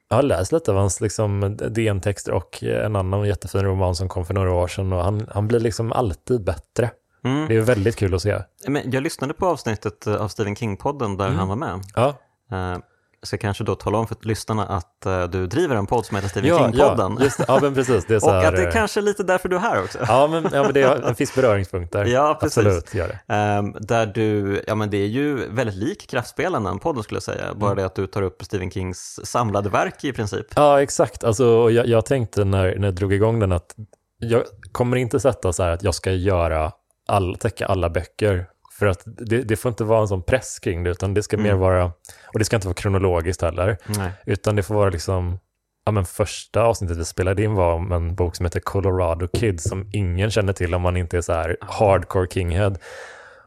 Jag 0.09 0.17
har 0.17 0.23
läst 0.23 0.51
lite 0.51 0.71
av 0.71 0.77
hans 0.77 1.01
liksom, 1.01 1.57
DN-texter 1.69 2.31
och 2.31 2.63
en 2.63 2.95
annan 2.95 3.25
jättefin 3.25 3.63
roman 3.63 3.95
som 3.95 4.09
kom 4.09 4.25
för 4.25 4.33
några 4.33 4.53
år 4.53 4.67
sedan. 4.67 4.93
Och 4.93 5.03
han, 5.03 5.27
han 5.31 5.47
blir 5.47 5.59
liksom 5.59 5.91
alltid 5.93 6.43
bättre. 6.43 6.91
Mm. 7.23 7.47
Det 7.47 7.55
är 7.55 7.61
väldigt 7.61 7.95
kul 7.95 8.15
att 8.15 8.21
se. 8.21 8.41
Men 8.67 8.91
jag 8.91 9.03
lyssnade 9.03 9.33
på 9.33 9.47
avsnittet 9.47 10.07
eh, 10.07 10.15
av 10.15 10.27
Stephen 10.27 10.55
King-podden 10.55 11.17
där 11.17 11.25
Mm. 11.25 11.37
han 11.39 11.47
var 11.47 11.55
med. 11.55 11.79
Ja, 11.95 12.15
Eh, 12.51 12.77
ska 13.23 13.37
kanske 13.37 13.63
då 13.63 13.75
tala 13.75 13.97
om 13.97 14.07
för 14.07 14.17
lyssnarna 14.21 14.65
att 14.65 15.05
eh, 15.05 15.23
du 15.23 15.47
driver 15.47 15.75
en 15.75 15.85
podd 15.85 16.05
som 16.05 16.15
heter 16.15 16.29
Stephen 16.29 16.49
ja, 16.49 16.57
King-podden. 16.59 17.15
ja, 17.19 17.23
just 17.23 17.39
ja 17.47 17.59
men 17.61 17.73
precis. 17.73 18.05
Det 18.05 18.15
är 18.15 18.19
så 18.19 18.25
och 18.27 18.31
här, 18.33 18.47
att 18.47 18.55
det 18.55 18.63
eh, 18.67 18.71
kanske 18.71 18.99
är 18.99 19.01
lite 19.01 19.23
därför 19.23 19.49
du 19.49 19.55
är 19.55 19.59
här 19.59 19.83
också. 19.83 19.97
Ja, 20.07 20.27
men, 20.27 20.43
ja, 20.53 20.63
men 20.63 20.73
det, 20.73 20.81
är, 20.81 21.01
det 21.07 21.15
finns 21.15 21.35
beröringspunkter. 21.35 22.05
Ja, 22.13 22.37
precis. 22.41 22.57
Absolut, 22.57 22.93
gör 22.93 23.07
det. 23.07 23.33
Ehm, 23.33 23.75
där 23.79 24.05
du, 24.05 24.61
ja 24.67 24.75
men 24.75 24.89
det 24.89 24.97
är 24.97 25.07
ju 25.07 25.49
väldigt 25.49 25.75
lik 25.75 26.07
Kraftspelen, 26.09 26.63
den 26.63 26.79
podden 26.79 27.03
skulle 27.03 27.15
jag 27.15 27.23
säga. 27.23 27.53
Bara 27.53 27.75
det 27.75 27.85
att 27.85 27.95
du 27.95 28.07
tar 28.07 28.21
upp 28.21 28.43
Stephen 28.43 28.71
Kings 28.71 29.19
samlade 29.23 29.69
verk 29.69 30.03
i 30.03 30.13
princip. 30.13 30.45
Ja, 30.55 30.81
exakt. 30.81 31.23
Alltså, 31.23 31.71
jag, 31.71 31.87
jag 31.87 32.05
tänkte 32.05 32.43
när, 32.45 32.75
när 32.75 32.87
jag 32.87 32.95
drog 32.95 33.13
igång 33.13 33.39
den 33.39 33.51
att 33.51 33.75
jag 34.19 34.43
kommer 34.71 34.97
inte 34.97 35.19
sätta 35.19 35.53
så 35.53 35.63
här 35.63 35.71
att 35.71 35.83
jag 35.83 35.95
ska 35.95 36.11
göra 36.11 36.71
all, 37.09 37.35
täcka 37.35 37.65
alla 37.65 37.89
böcker. 37.89 38.45
För 38.79 38.85
att 38.85 39.03
det, 39.05 39.41
det 39.43 39.55
får 39.55 39.69
inte 39.69 39.83
vara 39.83 40.01
en 40.01 40.07
sån 40.07 40.23
press 40.23 40.59
kring 40.59 40.83
det, 40.83 40.89
utan 40.89 41.13
det 41.13 41.23
ska 41.23 41.37
mer 41.37 41.45
Mm. 41.49 41.59
vara, 41.59 41.85
och 42.33 42.39
det 42.39 42.45
ska 42.45 42.55
inte 42.55 42.67
vara 42.67 42.75
kronologiskt 42.75 43.41
heller, 43.41 43.77
Nej. 43.97 44.11
utan 44.25 44.55
det 44.55 44.63
får 44.63 44.75
vara 44.75 44.89
liksom, 44.89 45.39
ja 45.85 45.91
men 45.91 46.05
första 46.05 46.61
avsnittet 46.63 46.97
vi 46.97 47.05
spelade 47.05 47.43
in 47.43 47.53
var 47.53 47.73
om 47.73 47.91
en 47.91 48.15
bok 48.15 48.35
som 48.35 48.45
heter 48.45 48.59
Colorado 48.59 49.27
Kids, 49.27 49.63
som 49.63 49.89
ingen 49.93 50.31
känner 50.31 50.53
till 50.53 50.75
om 50.75 50.81
man 50.81 50.97
inte 50.97 51.17
är 51.17 51.21
så 51.21 51.33
här 51.33 51.57
hardcore 51.61 52.27
kinghead. 52.27 52.73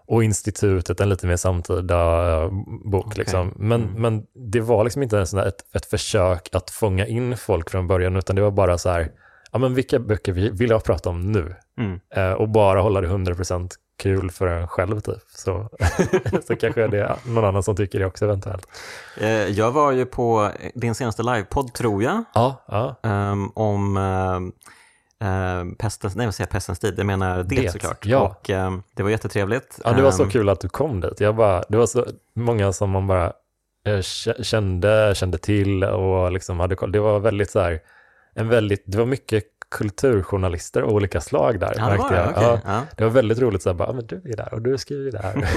Och 0.07 0.25
institutet, 0.25 1.01
en 1.01 1.09
lite 1.09 1.27
mer 1.27 1.37
samtida 1.37 2.33
eh, 2.43 2.49
bok. 2.85 3.07
Okej. 3.07 3.19
Liksom. 3.19 3.55
Men, 3.57 3.83
Mm. 3.83 4.03
men 4.03 4.23
det 4.53 4.61
var 4.61 4.85
liksom 4.85 5.03
inte 5.03 5.19
en 5.19 5.27
sån 5.27 5.39
där 5.41 5.47
ett, 5.47 5.65
ett 5.77 5.87
försök 5.87 6.49
att 6.53 6.71
fånga 6.71 7.07
in 7.07 7.37
folk 7.37 7.71
från 7.71 7.87
början, 7.87 8.17
utan 8.17 8.37
det 8.37 8.43
var 8.43 8.51
bara 8.51 8.79
så 8.79 8.91
här, 8.91 9.11
ja 9.53 9.59
men 9.59 9.75
vilka 9.75 9.99
böcker 9.99 10.33
vi- 10.33 10.51
vill 10.51 10.71
jag 10.71 10.85
prata 10.85 11.11
om 11.11 11.33
nu? 11.33 11.55
Mm. 11.79 12.01
Eh, 12.15 12.33
och 12.33 12.49
bara 12.49 12.81
hålla 12.81 13.01
det 13.01 13.09
100% 13.09 13.71
kul 13.99 14.31
för 14.31 14.47
en 14.47 14.69
själv 14.69 15.01
typ. 15.01 15.23
Så, 15.35 15.69
så 16.47 16.57
kanske 16.57 16.87
det 16.87 16.99
är 17.01 17.17
någon 17.27 17.45
annan 17.45 17.63
som 17.63 17.77
tycker 17.77 17.99
det 17.99 18.07
också 18.07 18.25
eventuellt. 18.25 18.67
Eh, 19.21 19.31
jag 19.31 19.71
var 19.73 19.93
ju 19.93 20.07
på 20.07 20.51
din 20.75 20.95
senaste 20.95 21.23
livepodd, 21.23 21.73
tror 21.73 22.03
jag, 22.03 22.25
Ja, 22.35 22.65
ja. 22.69 22.97
ehm, 23.03 23.49
om 23.55 23.97
uh, 25.23 25.75
pestens, 25.79 26.17
nej 26.17 26.27
vad 26.27 26.35
säger 26.35 26.47
jag, 26.47 26.51
pestens 26.53 26.79
tid, 26.79 26.95
jag 26.99 27.07
menar 27.07 27.43
det, 27.43 27.57
Det, 27.63 27.73
såklart. 27.73 28.07
ja. 28.07 28.21
Och 28.21 28.51
ehm, 28.51 28.83
det 28.97 29.03
var 29.03 29.11
jättetrevligt. 29.11 29.79
ja, 29.85 29.93
det 29.93 30.03
var 30.03 30.11
så 30.11 30.23
Ehm, 30.23 30.31
kul 30.31 30.49
att 30.49 30.61
du 30.61 30.69
kom 30.69 31.01
dit. 31.01 31.21
Jag 31.21 31.35
bara, 31.37 31.65
det 31.69 31.77
var 31.77 31.87
så 31.87 32.07
många 32.35 32.73
som 32.73 32.91
man 32.91 33.07
bara 33.07 33.33
kä- 33.87 34.43
kände, 34.43 35.13
kände 35.17 35.39
till 35.39 35.85
och 35.85 36.33
liksom 36.33 36.61
hade 36.61 36.77
koll. 36.77 36.93
Det 36.93 37.01
var 37.01 37.19
väldigt 37.21 37.51
så 37.51 37.61
här, 37.61 37.81
en 38.35 38.49
väldigt, 38.49 38.83
det 38.87 38.99
var 38.99 39.07
mycket 39.07 39.45
kulturjournalister 39.71 40.83
av 40.83 40.91
olika 40.91 41.21
slag 41.21 41.61
där. 41.61 41.75
Ja, 41.79 41.89
det 41.91 41.97
var 41.99 42.13
jag. 42.13 42.29
okej. 42.31 42.43
Ja, 42.43 42.61
Ja. 42.65 42.83
det 42.97 43.05
var 43.05 43.11
väldigt 43.11 43.39
roligt, 43.39 43.63
så 43.63 43.69
här, 43.69 43.75
bara, 43.75 43.89
"Ja, 43.89 43.93
men 43.93 44.07
du 44.07 44.17
är 44.17 44.37
där 44.37 44.55
och 44.55 44.63
du 44.63 44.79
skriver 44.79 45.13
där. 45.13 45.49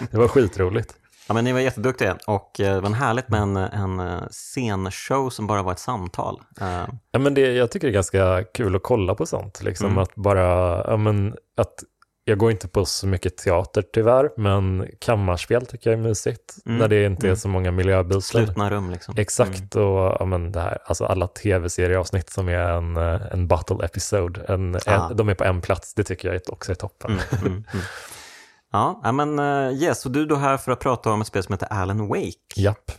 det 0.10 0.16
var 0.18 0.28
skitroligt. 0.28 0.94
Ja, 1.28 1.34
men 1.34 1.44
ni 1.44 1.52
var 1.52 1.60
jätteduktiga 1.60 2.16
och 2.26 2.60
eh, 2.60 2.74
det 2.74 2.80
var 2.80 2.90
härligt 2.90 3.28
med 3.28 3.40
en, 3.42 3.56
en 3.56 4.00
eh, 4.00 4.20
scenshow 4.30 5.30
som 5.30 5.46
bara 5.46 5.62
var 5.62 5.72
ett 5.72 5.78
samtal. 5.78 6.40
Eh, 6.60 6.84
Ja, 7.10 7.18
men 7.18 7.34
det, 7.34 7.40
jag 7.52 7.70
tycker 7.70 7.86
det 7.86 7.90
är 7.90 7.94
ganska 7.94 8.44
kul 8.54 8.76
att 8.76 8.82
kolla 8.82 9.14
på 9.14 9.26
sånt. 9.26 9.62
Liksom 9.62 9.86
Mm. 9.86 9.98
att 9.98 10.14
bara, 10.14 10.42
ja, 10.90 10.96
men, 10.96 11.34
att 11.56 11.84
jag 12.28 12.38
går 12.38 12.50
inte 12.50 12.68
på 12.68 12.84
så 12.84 13.06
mycket 13.06 13.36
teater 13.36 13.84
tyvärr, 13.92 14.30
men 14.36 14.88
kammarspel 14.98 15.66
tycker 15.66 15.90
jag 15.90 15.98
är 15.98 16.02
mysigt. 16.02 16.54
Mm. 16.66 16.78
När 16.78 16.88
det 16.88 17.04
inte 17.04 17.26
är 17.26 17.28
Mm. 17.28 17.36
så 17.36 17.48
många 17.48 17.70
miljöbyten. 17.70 18.22
slutna 18.22 18.70
rum 18.70 18.90
liksom. 18.90 19.14
Exakt, 19.18 19.74
och 19.76 20.16
ja, 20.20 20.24
men 20.24 20.52
det 20.52 20.60
här, 20.60 20.78
alltså 20.84 21.04
alla 21.04 21.26
tv-serieavsnitt 21.26 22.30
som 22.30 22.48
är 22.48 22.54
en, 22.58 22.96
eh, 22.96 23.20
en 23.32 23.48
battle 23.48 23.84
episode, 23.84 24.40
en, 24.48 24.76
Ah. 24.86 25.08
en, 25.10 25.16
de 25.16 25.28
är 25.28 25.34
på 25.34 25.44
en 25.44 25.60
plats, 25.60 25.94
det 25.94 26.04
tycker 26.04 26.28
jag 26.28 26.34
är- 26.34 26.52
också 26.52 26.70
är 26.72 26.76
toppen. 26.76 27.10
Mm, 27.10 27.22
mm, 27.40 27.46
mm. 27.52 27.64
Ja, 28.72 29.12
men 29.12 29.38
uh, 29.38 29.72
yes, 29.82 30.06
och 30.06 30.12
du 30.12 30.22
är 30.22 30.26
då 30.26 30.36
här 30.36 30.56
för 30.56 30.72
att 30.72 30.80
prata 30.80 31.10
om 31.12 31.20
ett 31.20 31.26
spel 31.26 31.42
som 31.42 31.52
heter 31.52 31.68
Alan 31.72 32.08
Wake. 32.08 32.32
Japp. 32.56 32.92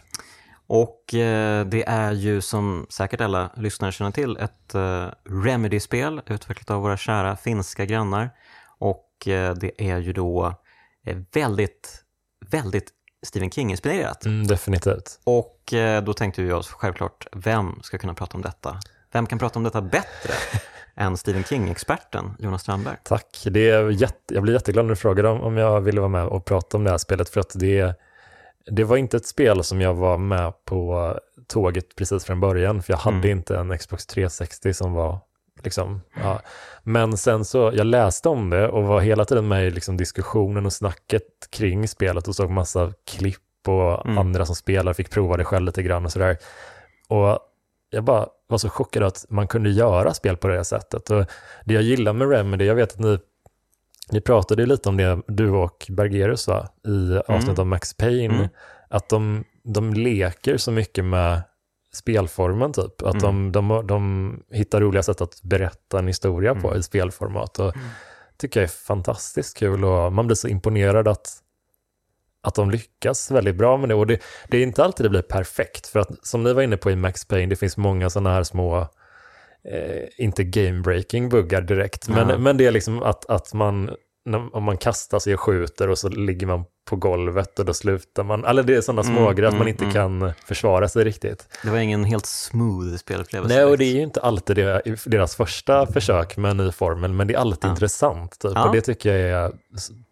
Och 0.68 1.14
eh, 1.14 1.66
det 1.66 1.84
är 1.88 2.12
ju 2.12 2.42
som 2.42 2.86
säkert 2.90 3.22
alla 3.22 3.50
lyssnare 3.56 3.92
känner 3.92 4.12
till 4.12 4.38
ett 4.38 4.76
eh, 4.76 5.08
Remedy-spel 5.44 6.22
utvecklat 6.28 6.70
av 6.72 6.82
våra 6.82 6.98
kära 6.98 7.36
finska 7.36 7.86
grannar. 7.86 8.30
Och 8.80 9.06
eh, 9.06 9.09
det 9.26 9.72
är 9.78 9.98
ju 9.98 10.14
då 10.14 10.54
eh, 11.06 11.18
väldigt, 11.34 12.04
väldigt 12.46 12.90
Stephen 13.26 13.52
King-inspirerat. 13.52 14.26
Mm, 14.26 14.48
definitivt. 14.48 15.20
Och 15.24 15.74
eh, 15.74 16.04
då 16.04 16.14
tänkte 16.14 16.54
oss 16.54 16.68
självklart, 16.72 17.28
vem 17.32 17.80
ska 17.82 17.98
kunna 17.98 18.14
prata 18.14 18.38
om 18.38 18.42
detta? 18.42 18.80
Vem 19.12 19.26
kan 19.26 19.40
prata 19.40 19.60
om 19.60 19.64
detta 19.64 19.82
bättre 19.82 20.34
än 20.96 21.18
Stephen 21.18 21.44
King-experten 21.44 22.36
Jonas 22.40 22.62
Strandberg? 22.62 22.96
Tack. 23.04 23.44
Det 23.46 23.70
är 23.70 23.90
jätte, 23.90 24.34
jag 24.34 24.44
blir 24.44 24.54
jätteglad 24.54 24.86
när 24.86 24.90
du 24.90 24.96
frågar 24.96 25.24
om, 25.24 25.42
om 25.42 25.58
jag 25.58 25.82
ville 25.82 26.00
vara 26.02 26.10
med 26.10 26.26
och 26.26 26.46
prata 26.46 26.78
om 26.78 26.84
det 26.84 26.90
här 26.90 26.98
spelet 26.98 27.30
för 27.30 27.40
att 27.40 27.52
det, 27.56 27.94
det 28.66 28.84
var 28.84 28.98
inte 28.98 29.18
ett 29.18 29.26
spel 29.28 29.64
som 29.64 29.82
jag 29.82 29.94
var 29.94 30.18
med 30.18 30.66
på 30.66 31.14
tåget 31.48 31.96
precis 31.96 32.26
från 32.26 32.40
början 32.40 32.84
för 32.84 32.94
jag 32.94 32.98
hade 32.98 33.18
Mm. 33.18 33.30
inte 33.38 33.58
en 33.58 33.78
Xbox 33.78 34.06
360 34.06 34.74
som 34.74 34.94
var 34.94 35.20
liksom, 35.64 36.02
ja. 36.24 36.42
Men 36.84 37.18
sen 37.18 37.46
så, 37.46 37.72
jag 37.74 37.86
läste 37.88 38.30
om 38.30 38.50
det 38.50 38.68
och 38.70 38.84
var 38.84 39.02
hela 39.02 39.26
tiden 39.26 39.48
med 39.48 39.68
i 39.68 39.72
liksom 39.72 39.98
diskussionen 39.98 40.66
och 40.66 40.74
snacket 40.74 41.24
kring 41.50 41.88
spelet 41.88 42.28
och 42.28 42.36
såg 42.36 42.50
massa 42.50 42.94
klipp 43.06 43.38
och 43.68 44.06
Mm. 44.06 44.18
andra 44.18 44.46
som 44.46 44.56
spelar 44.56 44.94
fick 44.94 45.10
prova 45.10 45.38
det 45.38 45.46
själv 45.46 45.66
lite 45.66 45.84
grann 45.84 46.06
och 46.06 46.12
sådär. 46.12 46.38
Och 47.08 47.40
jag 47.90 48.04
bara 48.04 48.28
var 48.48 48.58
så 48.58 48.70
chockad 48.70 49.04
att 49.04 49.26
man 49.30 49.48
kunde 49.48 49.70
göra 49.70 50.14
spel 50.14 50.38
på 50.38 50.48
det 50.48 50.56
här 50.56 50.64
sättet. 50.64 51.10
Och 51.10 51.26
det 51.66 51.74
jag 51.74 51.84
gillar 51.84 52.14
med 52.14 52.30
Remedy, 52.30 52.66
jag 52.66 52.76
vet 52.76 52.92
att 52.94 53.00
ni, 53.00 53.20
ni 54.12 54.22
pratade 54.22 54.66
lite 54.66 54.90
om 54.90 54.98
det, 54.98 55.22
du 55.28 55.50
och 55.50 55.86
Bergerus 55.90 56.48
va, 56.48 56.68
i 56.88 57.18
avsnittet 57.28 57.60
om 57.60 57.70
Max 57.70 57.94
Payne, 57.94 58.36
Mm. 58.36 58.48
att 58.90 59.10
de, 59.10 59.44
de 59.64 59.94
leker 59.94 60.58
så 60.58 60.72
mycket 60.72 61.06
med 61.06 61.42
spelformen 61.94 62.74
typ. 62.74 63.02
Att 63.02 63.24
Mm. 63.24 63.52
de, 63.52 63.68
de, 63.68 63.88
de 63.88 64.44
hittar 64.52 64.82
roliga 64.82 65.04
sätt 65.04 65.22
att 65.22 65.42
berätta 65.44 66.00
en 66.00 66.08
historia 66.08 66.56
på 66.56 66.68
Mm. 66.68 66.80
i 66.80 66.84
spelformat. 66.84 67.60
Och 67.60 67.74
tycker 68.38 68.60
jag 68.60 68.64
är 68.64 68.74
fantastiskt 68.74 69.58
kul 69.58 69.86
och 69.86 70.14
man 70.14 70.28
blir 70.28 70.36
så 70.36 70.48
imponerad 70.48 71.08
att, 71.08 71.28
att 72.44 72.56
de 72.56 72.72
lyckas 72.72 73.32
väldigt 73.32 73.56
bra 73.56 73.78
med 73.78 73.90
det. 73.90 73.96
Och 73.96 74.08
det, 74.08 74.20
det 74.48 74.58
är 74.58 74.64
inte 74.64 74.84
alltid 74.84 75.06
det 75.06 75.10
blir 75.10 75.22
perfekt, 75.22 75.88
för 75.88 76.00
att 76.00 76.28
som 76.28 76.44
ni 76.44 76.54
var 76.54 76.62
inne 76.62 76.78
på 76.78 76.92
i 76.92 76.96
Max 76.96 77.26
Payne, 77.26 77.50
det 77.50 77.56
finns 77.56 77.78
många 77.78 78.10
sådana 78.10 78.34
här 78.34 78.44
små, 78.44 78.80
eh, 79.64 80.08
inte 80.18 80.44
game-breaking 80.44 81.30
buggar 81.30 81.62
direkt, 81.62 82.08
men, 82.08 82.44
men 82.44 82.58
det 82.58 82.66
är 82.66 82.72
liksom 82.72 83.04
att, 83.04 83.26
att 83.30 83.54
man, 83.54 83.90
när, 84.26 84.56
om 84.56 84.64
man 84.64 84.78
kastar 84.78 85.20
sig 85.20 85.34
och 85.34 85.40
skjuter 85.40 85.90
och 85.90 85.98
så 85.98 86.10
ligger 86.10 86.48
man 86.48 86.64
på 86.90 86.96
golvet 86.96 87.60
och 87.60 87.66
då 87.66 87.74
slutar 87.74 88.24
man, 88.24 88.46
eller 88.46 88.64
det 88.64 88.76
är 88.76 88.82
sådana 88.82 89.02
Mm, 89.02 89.16
smågrejer 89.16 89.48
att 89.48 89.54
man 89.54 89.62
mm, 89.62 89.68
inte 89.68 89.84
mm. 89.84 89.94
kan 89.94 90.34
försvara 90.46 90.88
sig 90.90 91.04
riktigt. 91.04 91.48
Det 91.64 91.70
var 91.70 91.78
ingen 91.78 92.04
helt 92.04 92.26
smooth 92.26 92.96
spelupplevelse. 92.98 93.56
Nej, 93.56 93.66
och 93.66 93.78
det 93.78 93.86
är 93.86 93.94
ju 93.94 94.02
inte 94.02 94.22
alltid 94.22 94.56
deras 95.06 95.36
första 95.36 95.88
försök 95.88 96.38
med 96.38 96.52
en 96.52 96.58
ny 96.58 96.72
formel, 96.72 97.14
men 97.14 97.28
det 97.28 97.34
är 97.34 97.38
alltid 97.40 97.68
Ja. 97.68 97.70
intressant. 97.72 98.40
Typ. 98.40 98.52
Ja. 98.56 98.68
Och 98.68 98.76
det 98.76 98.82
tycker 98.82 99.16
jag 99.18 99.44
är 99.46 99.52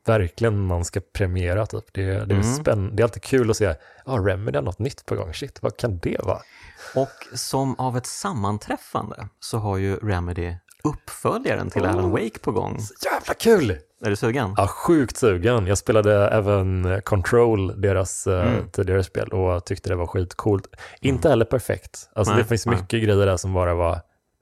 verkligen 0.05 0.65
man 0.65 0.85
ska 0.85 1.01
premiera. 1.13 1.65
Typ. 1.65 1.83
Det, 1.93 2.01
det, 2.03 2.11
är 2.11 2.23
Mm. 2.23 2.41
spänn- 2.43 2.95
det 2.95 3.01
är 3.01 3.03
alltid 3.03 3.23
kul 3.23 3.49
att 3.49 3.57
se, 3.57 3.65
ja, 3.65 3.75
ah, 4.05 4.17
Remedy 4.17 4.57
har 4.57 4.63
något 4.63 4.79
nytt 4.79 5.05
på 5.05 5.15
gång. 5.15 5.33
Shit, 5.33 5.61
vad 5.61 5.77
kan 5.77 5.97
det 5.97 6.17
vara? 6.23 6.39
Och 6.95 7.09
som 7.37 7.75
av 7.79 7.97
ett 7.97 8.05
sammanträffande 8.05 9.27
så 9.39 9.57
har 9.57 9.77
ju 9.77 9.95
Remedy 9.95 10.53
uppföljaren 10.83 11.69
till 11.69 11.85
Alan 11.85 12.11
Wake 12.11 12.39
på 12.41 12.51
gång. 12.51 12.79
Jävla 13.05 13.33
kul! 13.33 13.77
Är 14.05 14.09
du 14.09 14.15
sugen? 14.15 14.53
Ja, 14.57 14.67
sjukt 14.67 15.17
sugen. 15.17 15.67
Jag 15.67 15.77
spelade 15.77 16.27
även 16.27 17.01
Control, 17.05 17.81
deras 17.81 18.27
eh, 18.27 18.47
Mm. 18.47 18.69
tidigare 18.71 19.03
spel, 19.03 19.27
och 19.29 19.65
tyckte 19.65 19.89
det 19.89 19.95
var 19.95 20.07
skitcoolt. 20.07 20.67
Inte 21.01 21.29
heller 21.29 21.45
perfekt. 21.45 22.09
Alltså, 22.15 22.33
Nej, 22.33 22.43
det 22.43 22.49
finns 22.49 22.65
nej. 22.65 22.75
mycket 22.75 23.03
grejer 23.03 23.25
där 23.25 23.37
som 23.37 23.53
bara 23.53 23.73
var, 23.73 23.99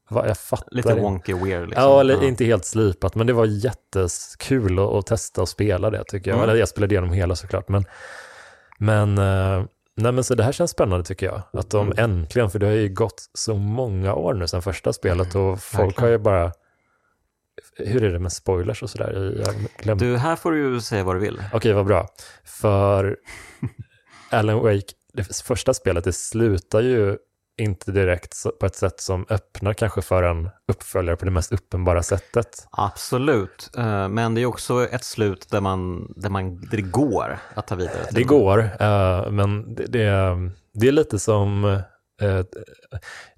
jag 0.10 0.38
fattar 0.38 0.68
Lite 0.76 0.94
wonky 0.96 1.34
weird 1.34 1.70
liksom. 1.70 1.84
Ja, 1.84 2.00
eller 2.00 2.24
inte 2.24 2.46
helt 2.46 2.66
slipat, 2.66 3.16
men 3.16 3.28
det 3.28 3.34
var 3.34 3.46
jättekul 3.46 4.80
att, 4.80 4.86
att 4.94 5.06
testa 5.06 5.42
och 5.42 5.50
spela 5.50 5.90
det 5.90 6.04
tycker 6.08 6.32
jag. 6.32 6.38
Mm. 6.38 6.50
Eller 6.50 6.60
jag 6.60 6.70
spelade 6.70 6.94
igenom 6.96 7.14
hela 7.14 7.36
såklart, 7.36 7.70
men, 7.70 7.86
men, 8.78 9.18
eh, 9.18 9.64
nej, 9.98 10.12
men 10.12 10.24
så 10.24 10.36
det 10.36 10.44
här 10.44 10.52
känns 10.52 10.72
spännande 10.72 11.06
tycker 11.06 11.26
jag. 11.26 11.42
Att 11.54 11.70
de 11.70 11.92
Mm. 11.92 11.98
äntligen, 12.12 12.50
för 12.50 12.60
det 12.60 12.66
har 12.66 12.74
ju 12.74 12.90
gått 12.90 13.24
så 13.34 13.56
många 13.56 14.14
år 14.16 14.34
nu 14.34 14.48
sedan 14.48 14.62
första 14.62 14.94
spelet 14.94 15.36
och 15.36 15.60
folk 15.62 15.98
har 16.00 16.08
ju 16.08 16.18
bara, 16.18 16.52
hur 17.78 18.04
är 18.04 18.14
det 18.14 18.20
med 18.20 18.32
spoilers 18.32 18.84
och 18.84 18.90
sådär? 18.90 19.96
Du, 19.96 20.18
här 20.18 20.36
får 20.36 20.52
du 20.52 20.58
ju 20.58 20.82
säga 20.82 21.04
vad 21.04 21.16
du 21.16 21.20
vill. 21.20 21.44
Okej, 21.54 21.74
vad 21.74 21.86
bra. 21.86 22.08
För 22.44 23.18
Alan 24.30 24.60
Wake, 24.60 24.94
det 25.14 25.36
första 25.44 25.74
spelet, 25.74 26.04
det 26.04 26.14
slutar 26.14 26.82
ju 26.82 27.18
inte 27.58 27.92
direkt 27.92 28.44
på 28.60 28.66
ett 28.66 28.76
sätt 28.76 29.00
som 29.00 29.26
öppnar 29.30 29.74
kanske 29.74 30.02
för 30.02 30.24
en 30.24 30.50
uppföljare 30.68 31.16
på 31.16 31.26
det 31.26 31.32
mest 31.32 31.52
uppenbara 31.52 32.04
sättet. 32.04 32.68
Absolut, 32.72 33.70
Eh, 33.78 34.08
men 34.08 34.36
det 34.36 34.42
är 34.42 34.46
också 34.46 34.88
ett 34.88 35.04
slut 35.04 35.48
där, 35.50 35.62
man, 35.62 36.08
där, 36.16 36.30
man, 36.30 36.60
där 36.60 36.78
det 36.78 36.82
går 36.82 37.38
att 37.54 37.68
ta 37.68 37.76
vidare. 37.76 38.08
Det 38.12 38.24
går, 38.24 38.60
eh, 38.60 39.32
men 39.32 39.76
det, 39.76 39.86
det, 39.86 40.34
det 40.74 40.88
är 40.88 40.92
lite 40.92 41.20
som... 41.20 41.80
eh, 42.22 42.40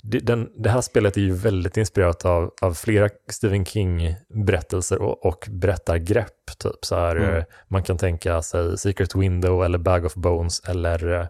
det, 0.03 0.19
den, 0.19 0.49
det 0.57 0.69
här 0.69 0.81
spelet 0.81 1.17
är 1.17 1.21
ju 1.21 1.33
väldigt 1.33 1.77
inspirerat 1.77 2.25
av, 2.25 2.53
av 2.61 2.73
flera 2.73 3.09
Stephen 3.29 3.65
King-berättelser 3.65 5.01
och, 5.01 5.25
och 5.25 5.47
berättargrepp. 5.51 6.57
Typ. 6.57 6.85
Så 6.85 6.95
här, 6.95 7.15
Mm. 7.15 7.35
eh, 7.35 7.43
Man 7.67 7.83
kan 7.83 7.97
tänka 7.97 8.41
sig 8.41 8.77
Secret 8.77 9.15
Window 9.15 9.65
eller 9.65 9.77
Bag 9.77 10.05
of 10.05 10.13
Bones 10.15 10.59
eller 10.59 11.27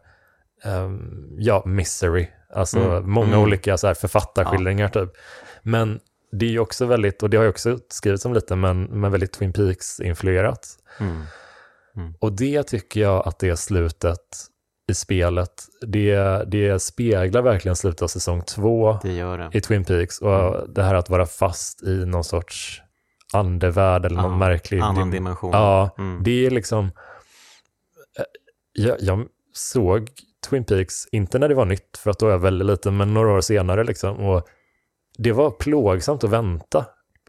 ehm, 0.64 1.28
ja, 1.38 1.64
Misery. 1.66 2.28
Alltså 2.54 2.80
Mm. 2.80 3.10
många 3.12 3.28
Mm. 3.28 3.40
olika 3.42 3.78
så 3.78 3.88
här, 3.88 3.94
författarskildringar 3.94 4.88
typ. 4.90 5.10
Men 5.64 6.00
det 6.32 6.46
är 6.46 6.50
ju 6.50 6.60
också 6.60 6.86
väldigt, 6.86 7.24
och 7.24 7.30
det 7.30 7.38
har 7.38 7.44
jag 7.44 7.52
också 7.52 7.80
skrivit 7.90 8.26
om 8.26 8.34
lite, 8.34 8.56
men, 8.56 8.84
men 8.84 9.12
väldigt 9.12 9.32
Twin 9.34 9.54
Peaks-influerat. 9.54 10.68
Mm. 11.00 12.14
Och 12.20 12.34
det 12.34 12.64
tycker 12.64 13.02
jag 13.02 13.28
att 13.28 13.40
det 13.40 13.58
slutet 13.58 14.20
i 14.88 14.94
spelet, 14.94 15.52
det, 15.82 16.44
det 16.48 16.80
speglar 16.82 17.42
verkligen 17.42 17.76
slutet 17.76 18.02
av 18.02 18.08
säsong 18.08 18.42
två 18.42 19.00
Det 19.04 19.10
det. 19.38 19.50
i 19.54 19.62
Twin 19.62 19.86
Peaks 19.86 20.22
och 20.22 20.70
det 20.70 20.84
här 20.84 20.96
att 20.96 21.10
vara 21.10 21.26
fast 21.26 21.84
i 21.84 22.06
någon 22.06 22.24
sorts 22.24 22.82
andevärld 23.34 24.06
eller 24.06 24.22
någon 24.22 24.32
Ja, 24.32 24.38
märklig... 24.38 24.80
Annan 24.80 24.96
dim- 25.08 25.12
dimension. 25.12 25.52
Ja, 25.54 25.90
Mm. 25.98 26.24
det 26.24 26.46
är 26.46 26.52
liksom... 26.52 26.86
eh, 26.86 28.24
Jag, 28.74 28.96
jag 29.00 29.26
såg 29.54 30.10
Twin 30.50 30.64
Peaks, 30.64 31.08
inte 31.12 31.40
när 31.40 31.50
det 31.50 31.56
var 31.56 31.66
nytt, 31.66 31.98
för 31.98 32.12
att 32.12 32.20
då 32.20 32.26
var 32.26 32.34
jag 32.34 32.40
väldigt 32.40 32.66
liten, 32.68 32.98
men 32.98 33.14
några 33.14 33.32
år 33.34 33.42
senare 33.42 33.84
liksom. 33.84 34.18
Och 34.18 34.48
det 35.18 35.32
var 35.32 35.52
plågsamt 35.52 36.24
att 36.24 36.30
vänta. 36.30 36.80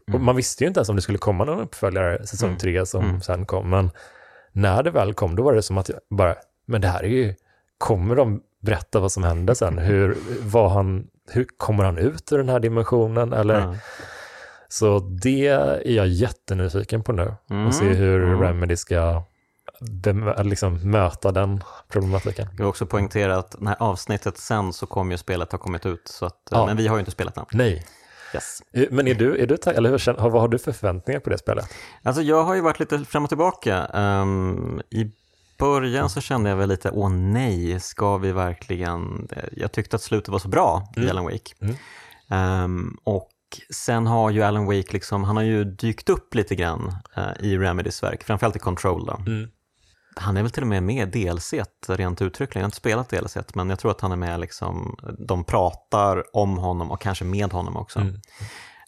Och 0.07 0.13
Mm. 0.13 0.25
man 0.25 0.35
visste 0.35 0.63
ju 0.63 0.67
inte 0.67 0.77
ens 0.79 0.89
om 0.89 0.95
det 0.95 1.01
skulle 1.01 1.17
komma 1.17 1.45
någon 1.45 1.59
uppföljare, 1.59 2.27
säsong 2.27 2.49
Mm. 2.49 2.59
tre, 2.59 2.85
som 2.85 3.03
Mm. 3.05 3.21
sen 3.21 3.45
kom. 3.45 3.69
Men 3.69 3.91
när 4.51 4.83
det 4.83 4.91
väl 4.91 5.13
kom, 5.13 5.35
då 5.35 5.43
var 5.43 5.53
det 5.53 5.61
som 5.61 5.77
att 5.77 5.89
jag 5.89 5.99
bara, 6.09 6.35
men 6.65 6.81
det 6.81 6.87
här 6.87 7.03
är 7.03 7.07
ju, 7.07 7.35
kommer 7.79 8.15
de 8.15 8.41
berätta 8.61 8.99
vad 8.99 9.11
som 9.11 9.23
hände 9.23 9.55
sen? 9.55 9.77
Hur, 9.89 10.17
var 10.41 10.69
han, 10.69 11.07
hur 11.31 11.47
kommer 11.57 11.83
han 11.83 11.97
ut 11.97 12.31
ur 12.31 12.37
den 12.37 12.49
här 12.49 12.59
dimensionen? 12.59 13.33
Eller, 13.33 13.59
Ja. 13.59 13.75
Så 14.71 14.99
det 14.99 15.47
är 15.47 15.91
jag 15.91 16.07
jättenyfiken 16.07 17.03
på 17.03 17.11
nu. 17.11 17.33
Mm. 17.49 17.67
Och 17.67 17.75
se 17.75 17.85
hur 17.85 18.23
Mm. 18.23 18.41
Remedy 18.41 18.75
ska 18.75 19.23
liksom, 20.43 20.91
möta 20.91 21.31
den 21.31 21.63
problematiken. 21.87 22.47
Jag 22.51 22.57
vill 22.57 22.65
också 22.65 22.85
poängtera 22.85 23.37
att 23.37 23.55
när 23.59 23.75
avsnittet 23.83 24.37
sen 24.37 24.73
så 24.73 24.85
kommer 24.85 25.11
ju 25.11 25.17
spelet 25.17 25.51
ha 25.51 25.59
kommit 25.59 25.85
ut. 25.85 26.07
Så 26.07 26.25
att, 26.25 26.37
Ja. 26.51 26.65
Men 26.65 26.77
vi 26.77 26.87
har 26.87 26.95
ju 26.95 26.99
inte 26.99 27.11
spelat 27.11 27.37
än. 27.37 27.45
Nej. 27.51 27.85
Yes. 28.33 28.61
Eh, 28.73 28.85
Men 28.91 29.07
är 29.07 29.15
du, 29.15 29.37
är 29.41 29.47
du 29.47 29.57
eller 29.71 29.89
hur, 29.89 30.29
vad 30.29 30.41
har 30.41 30.47
du 30.47 30.59
för 30.59 30.71
förväntningar 30.71 31.19
på 31.19 31.29
det 31.29 31.37
spelet? 31.37 31.65
Alltså 32.03 32.21
jag 32.21 32.43
har 32.43 32.55
ju 32.55 32.61
varit 32.61 32.79
lite 32.79 33.05
fram 33.05 33.23
och 33.23 33.29
tillbaka. 33.29 33.85
Ehm, 33.85 34.81
I 34.89 35.11
början 35.59 36.09
så 36.09 36.21
kände 36.21 36.49
jag 36.49 36.57
väl 36.57 36.69
lite, 36.69 36.91
åh 36.91 37.09
nej, 37.09 37.79
ska 37.79 38.17
vi 38.17 38.31
verkligen... 38.31 39.27
Jag 39.51 39.71
tyckte 39.71 39.95
att 39.95 40.01
slutet 40.01 40.29
var 40.29 40.39
så 40.39 40.47
bra 40.47 40.83
i 40.95 40.99
Mm. 40.99 41.11
Alan 41.11 41.23
Wake. 41.23 41.53
Mm. 41.61 41.75
Ehm, 42.29 42.97
och 43.03 43.29
sen 43.73 44.07
har 44.07 44.29
ju 44.29 44.43
Alan 44.43 44.65
Wake 44.65 44.93
liksom, 44.93 45.23
han 45.23 45.35
har 45.37 45.43
ju 45.43 45.63
dykt 45.63 46.09
upp 46.09 46.35
lite 46.35 46.55
grann 46.55 46.95
eh, 47.15 47.23
i 47.39 47.57
Remedys 47.57 48.03
verk, 48.03 48.23
framförallt 48.23 48.55
i 48.55 48.59
Control 48.59 49.05
då. 49.05 49.19
Han 50.15 50.37
är 50.37 50.41
väl 50.41 50.51
till 50.51 50.63
och 50.63 50.67
med 50.67 50.83
med 50.83 51.15
i 51.15 51.25
DLC 51.25 51.53
rent 51.87 52.21
uttryckligen. 52.21 52.61
Jag 52.61 52.63
har 52.63 52.67
inte 52.67 52.77
spelat 52.77 53.09
DLC 53.09 53.37
men 53.53 53.69
jag 53.69 53.79
tror 53.79 53.91
att 53.91 54.01
han 54.01 54.11
är 54.11 54.15
med 54.15 54.39
liksom, 54.39 54.97
de 55.27 55.43
pratar 55.43 56.35
om 56.35 56.57
honom 56.57 56.91
och 56.91 57.01
kanske 57.01 57.25
med 57.25 57.53
honom 57.53 57.77
också. 57.77 57.99
Mm. 57.99 58.21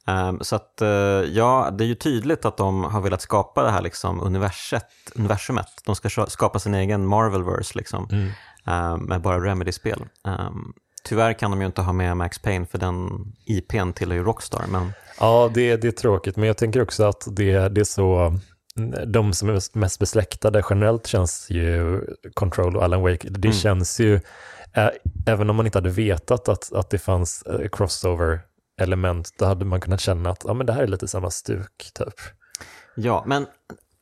Ehm, 0.07 0.39
så 0.41 0.55
att 0.55 0.81
eh, 0.81 0.87
ja, 1.33 1.69
det 1.77 1.83
är 1.83 1.87
ju 1.87 1.95
tydligt 1.95 2.45
att 2.45 2.57
de 2.57 2.83
har 2.83 3.01
velat 3.01 3.21
skapa 3.21 3.63
det 3.63 3.71
här 3.71 3.81
liksom 3.81 4.21
universet, 4.21 4.85
universumet. 5.15 5.67
De 5.85 5.95
ska 5.95 6.09
skapa 6.27 6.59
sin 6.59 6.73
egen 6.73 7.05
Marvelverse 7.07 7.77
liksom, 7.77 8.07
Mm. 8.11 8.29
ehm, 8.65 8.99
med 8.99 9.21
bara 9.21 9.39
Remedy-spel. 9.39 10.05
Ehm, 10.27 10.73
tyvärr 11.03 11.33
kan 11.33 11.51
de 11.51 11.59
ju 11.61 11.65
inte 11.67 11.81
ha 11.81 11.93
med 11.93 12.17
Max 12.17 12.39
Payne 12.39 12.65
för 12.65 12.77
den 12.77 13.09
IPn 13.45 13.91
tillhör 13.93 14.17
ju 14.17 14.23
Rockstar. 14.23 14.63
Men 14.71 14.93
Ja, 15.19 15.51
det, 15.53 15.75
det 15.75 15.87
är 15.87 15.91
tråkigt, 15.91 16.35
men 16.35 16.47
jag 16.47 16.57
tänker 16.57 16.81
också 16.81 17.03
att 17.03 17.27
det, 17.31 17.69
det 17.69 17.81
är 17.81 17.85
så 17.85 18.37
de 19.07 19.33
som 19.33 19.49
är 19.49 19.77
mest 19.77 19.99
besläktade 19.99 20.63
generellt 20.69 21.07
känns 21.07 21.47
ju 21.49 22.01
Control 22.33 22.77
och 22.77 22.83
Alan 22.83 23.01
Wake, 23.01 23.27
det 23.29 23.47
Mm. 23.47 23.57
känns 23.57 23.99
ju, 23.99 24.19
ä, 24.73 24.91
även 25.27 25.49
om 25.49 25.55
man 25.55 25.65
inte 25.65 25.77
hade 25.77 25.89
vetat 25.89 26.49
att, 26.49 26.73
att 26.73 26.89
det 26.89 26.97
fanns 26.97 27.41
eh, 27.41 27.67
crossover-element, 28.77 29.33
då 29.37 29.45
hade 29.45 29.65
man 29.65 29.81
kunnat 29.81 30.01
känna 30.01 30.29
att 30.29 30.43
ja, 30.47 30.53
men 30.53 30.65
det 30.65 30.73
här 30.73 30.83
är 30.83 30.87
lite 30.87 31.07
samma 31.07 31.29
stuk 31.31 31.91
typ. 31.93 32.13
Ja, 32.95 33.23
men 33.27 33.45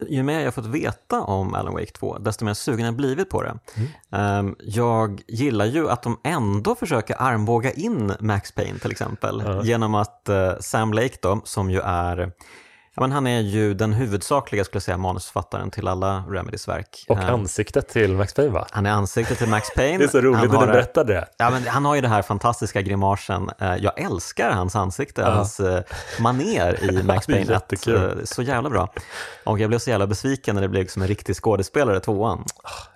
ju 0.08 0.23
mer 0.23 0.39
jag 0.39 0.53
fått 0.53 0.65
veta 0.65 1.21
om 1.21 1.53
Alan 1.53 1.73
Wake 1.73 1.91
2, 1.91 2.17
desto 2.17 2.45
mer 2.45 2.53
sugen 2.53 2.79
har 2.79 2.86
jag 2.88 2.95
blivit 2.95 3.29
på 3.29 3.43
det. 3.43 3.60
Ehm, 4.12 4.55
jag 4.60 5.21
gillar 5.27 5.65
ju 5.65 5.89
att 5.89 6.03
de 6.03 6.19
ändå 6.23 6.75
försöker 6.75 7.15
armbåga 7.21 7.71
in 7.71 8.13
Max 8.19 8.51
Payne 8.51 8.79
till 8.79 8.91
exempel, 8.91 9.43
Ja. 9.45 9.63
genom 9.63 9.95
att 9.95 10.29
eh, 10.29 10.53
Sam 10.60 10.93
Lake 10.93 11.15
då, 11.21 11.41
som 11.43 11.71
ju 11.71 11.79
är 11.79 12.32
Ja, 13.00 13.04
men 13.04 13.12
han 13.12 13.28
är 13.28 13.40
ju 13.42 13.74
den 13.74 13.94
huvudsakliga 13.94 14.64
skulle 14.64 14.76
jag 14.78 14.84
säga, 14.84 14.98
manusförfattaren 14.98 15.72
till 15.72 15.88
alla 15.88 16.24
Remedys 16.30 16.68
verk. 16.68 17.06
Och 17.10 17.18
Ehm, 17.18 17.34
ansiktet 17.34 17.90
till 17.90 18.14
Max 18.16 18.34
Payne 18.34 18.52
va? 18.52 18.68
han 18.72 18.86
är 18.86 18.92
ansiktet 18.92 19.38
till 19.38 19.48
Max 19.50 19.68
Payne. 19.76 19.98
Det 19.98 20.04
är 20.04 20.08
så 20.08 20.22
roligt 20.22 20.40
Han 20.40 20.48
när 20.50 20.68
du 20.68 20.74
berättade 20.74 21.14
det. 21.14 21.28
Ja, 21.38 21.50
men 21.50 21.68
han 21.68 21.86
har 21.86 21.96
ju 21.96 22.02
det 22.02 22.08
här 22.08 22.22
fantastiska 22.22 22.82
grimasen. 22.82 23.50
Eh, 23.60 23.76
Jag 23.76 24.00
älskar 24.00 24.52
hans 24.52 24.76
ansikte, 24.76 25.22
Ja. 25.22 25.30
hans 25.32 25.60
eh, 25.60 25.82
maner 26.20 26.84
i 26.92 27.04
Max 27.04 27.26
Det 27.26 27.34
är 27.34 27.36
Payne 27.36 27.42
1. 27.56 27.62
jättekul. 27.62 27.96
Eh, 28.20 28.24
Så 28.26 28.42
jävla 28.42 28.70
bra. 28.70 28.94
Och 29.46 29.60
jag 29.60 29.70
blev 29.70 29.80
så 29.80 29.90
jävla 29.90 30.08
besviken 30.08 30.56
när 30.56 30.62
det 30.62 30.70
blev 30.70 30.88
som 30.88 31.02
en 31.02 31.08
riktig 31.08 31.36
skådespelare, 31.36 32.00
tvåan. 32.00 32.44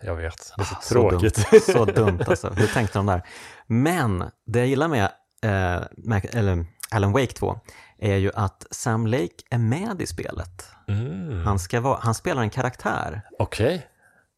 Jag 0.01 0.15
vet, 0.15 0.53
det 0.57 0.61
är 0.61 0.65
så, 0.65 0.75
Ah, 0.75 0.81
Så 0.81 0.93
tråkigt. 0.93 1.51
dumt. 1.51 1.61
Så 1.61 1.85
dumt 1.85 2.19
alltså. 2.27 2.49
Hur 2.49 2.67
tänkte 2.67 2.99
de 2.99 3.05
där? 3.05 3.21
Men 3.67 4.23
det 4.47 4.59
jag 4.59 4.67
gillar 4.67 4.87
med 4.87 5.09
eh, 5.43 6.65
Alan 6.91 7.11
Wake 7.11 7.33
2 7.33 7.59
är 8.03 8.17
ju 8.17 8.31
att 8.33 8.67
Sam 8.71 9.07
Lake 9.07 9.43
är 9.49 9.57
med 9.57 10.01
i 10.01 10.05
spelet. 10.07 10.67
Mm. 10.87 11.45
Han, 11.45 11.59
ska 11.59 11.81
vara, 11.81 11.99
han 12.01 12.15
spelar 12.15 12.41
en 12.41 12.49
karaktär. 12.49 13.21
Okej. 13.39 13.87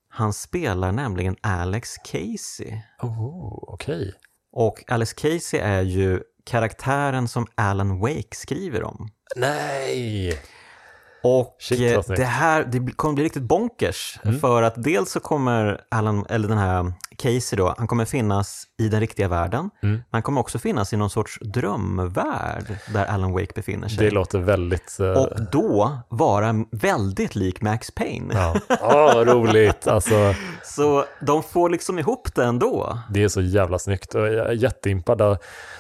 Han 0.10 0.34
spelar 0.34 0.92
nämligen 0.92 1.36
Alex 1.42 1.98
Casey. 1.98 2.82
Oh, 3.02 3.60
okej. 3.68 4.14
Och 4.52 4.84
Alex 4.88 5.14
Casey 5.14 5.60
är 5.60 5.82
ju 5.82 6.22
karaktären 6.46 7.28
som 7.28 7.48
Alan 7.56 8.00
Wake 8.00 8.36
skriver 8.36 8.84
om. 8.84 9.10
Nej! 9.36 10.40
Och 11.26 11.56
Shit, 11.60 12.10
eh, 12.10 12.16
det 12.16 12.24
här 12.24 12.64
det 12.72 12.92
kommer 12.96 13.14
bli 13.14 13.24
riktigt 13.24 13.44
bonkers. 13.44 14.20
Mm. 14.24 14.40
För 14.40 14.64
att 14.64 14.84
dels 14.84 15.12
så 15.12 15.20
kommer 15.20 15.82
Alan, 15.92 16.26
eller 16.30 16.48
den 16.48 16.58
här 16.58 16.94
Casey 17.18 17.58
då, 17.58 17.76
han 17.78 17.88
kommer 17.88 18.06
finnas 18.06 18.64
i 18.82 18.90
den 18.90 19.00
riktiga 19.00 19.28
världen. 19.28 19.60
Mm. 19.84 19.96
Men 19.96 20.04
han 20.12 20.22
kommer 20.22 20.42
också 20.42 20.60
finnas 20.60 20.94
i 20.94 20.98
någon 20.98 21.10
sorts 21.10 21.40
drömvärld 21.42 22.78
där 22.94 23.06
Alan 23.06 23.32
Wake 23.32 23.52
befinner 23.56 23.88
sig. 23.88 24.06
Det 24.06 24.12
låter 24.12 24.40
väldigt... 24.40 24.98
eh, 25.00 25.08
Och 25.12 25.30
då 25.52 25.98
vara 26.10 26.54
väldigt 26.72 27.36
lik 27.36 27.62
Max 27.62 27.92
Payne. 27.92 28.34
Ja. 28.34 28.56
Åh, 28.82 29.14
vad 29.16 29.28
roligt. 29.28 29.88
Alltså, 29.88 30.34
Så 30.64 31.06
de 31.22 31.44
får 31.44 31.70
liksom 31.70 32.00
ihop 32.00 32.36
det 32.36 32.44
ändå. 32.44 33.00
det 33.10 33.24
är 33.24 33.28
så 33.28 33.42
jävla 33.42 33.80
snyggt 33.80 34.16
och 34.16 34.22
jag 34.28 34.48
är 34.50 34.52
jätteimpad. 34.54 35.38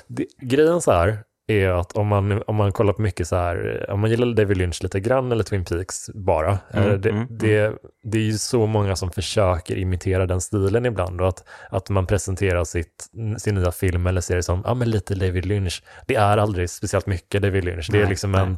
Det, 0.07 0.25
grejen 0.41 0.81
så 0.81 0.91
här 0.91 1.19
är 1.47 1.69
att 1.69 1.91
om 1.91 2.07
man, 2.07 2.43
om 2.47 2.55
man 2.55 2.71
kollar 2.71 2.93
på 2.93 3.01
mycket 3.01 3.27
så 3.27 3.35
här, 3.35 3.85
om 3.89 3.99
man 3.99 4.09
gillar 4.09 4.33
David 4.33 4.57
Lynch 4.57 4.83
lite 4.83 4.99
grann 4.99 5.31
eller 5.31 5.43
Twin 5.43 5.65
Peaks 5.65 6.09
bara, 6.13 6.59
Mm, 6.73 6.91
eh, 6.91 6.97
det, 6.97 7.09
mm, 7.09 7.27
det, 7.29 7.73
det 8.03 8.17
är 8.17 8.21
ju 8.21 8.37
så 8.37 8.65
många 8.65 8.95
som 8.95 9.11
försöker 9.11 9.77
imitera 9.77 10.25
den 10.25 10.41
stilen 10.41 10.85
ibland 10.85 11.21
och 11.21 11.27
att, 11.27 11.43
att 11.69 11.89
man 11.89 12.07
presenterar 12.07 12.63
sitt, 12.63 13.09
sin 13.37 13.55
nya 13.55 13.71
film 13.71 14.07
eller 14.07 14.21
serie 14.21 14.43
som, 14.43 14.63
ja 14.65 14.73
men 14.73 14.89
lite 14.89 15.15
David 15.15 15.45
Lynch. 15.45 15.83
Det 16.07 16.15
är 16.15 16.37
aldrig 16.37 16.69
speciellt 16.69 17.05
mycket 17.05 17.41
David 17.41 17.63
Lynch, 17.63 17.87
det 17.91 17.97
är 17.97 18.01
Nej, 18.01 18.09
liksom 18.09 18.31
nej. 18.31 18.41
en 18.41 18.57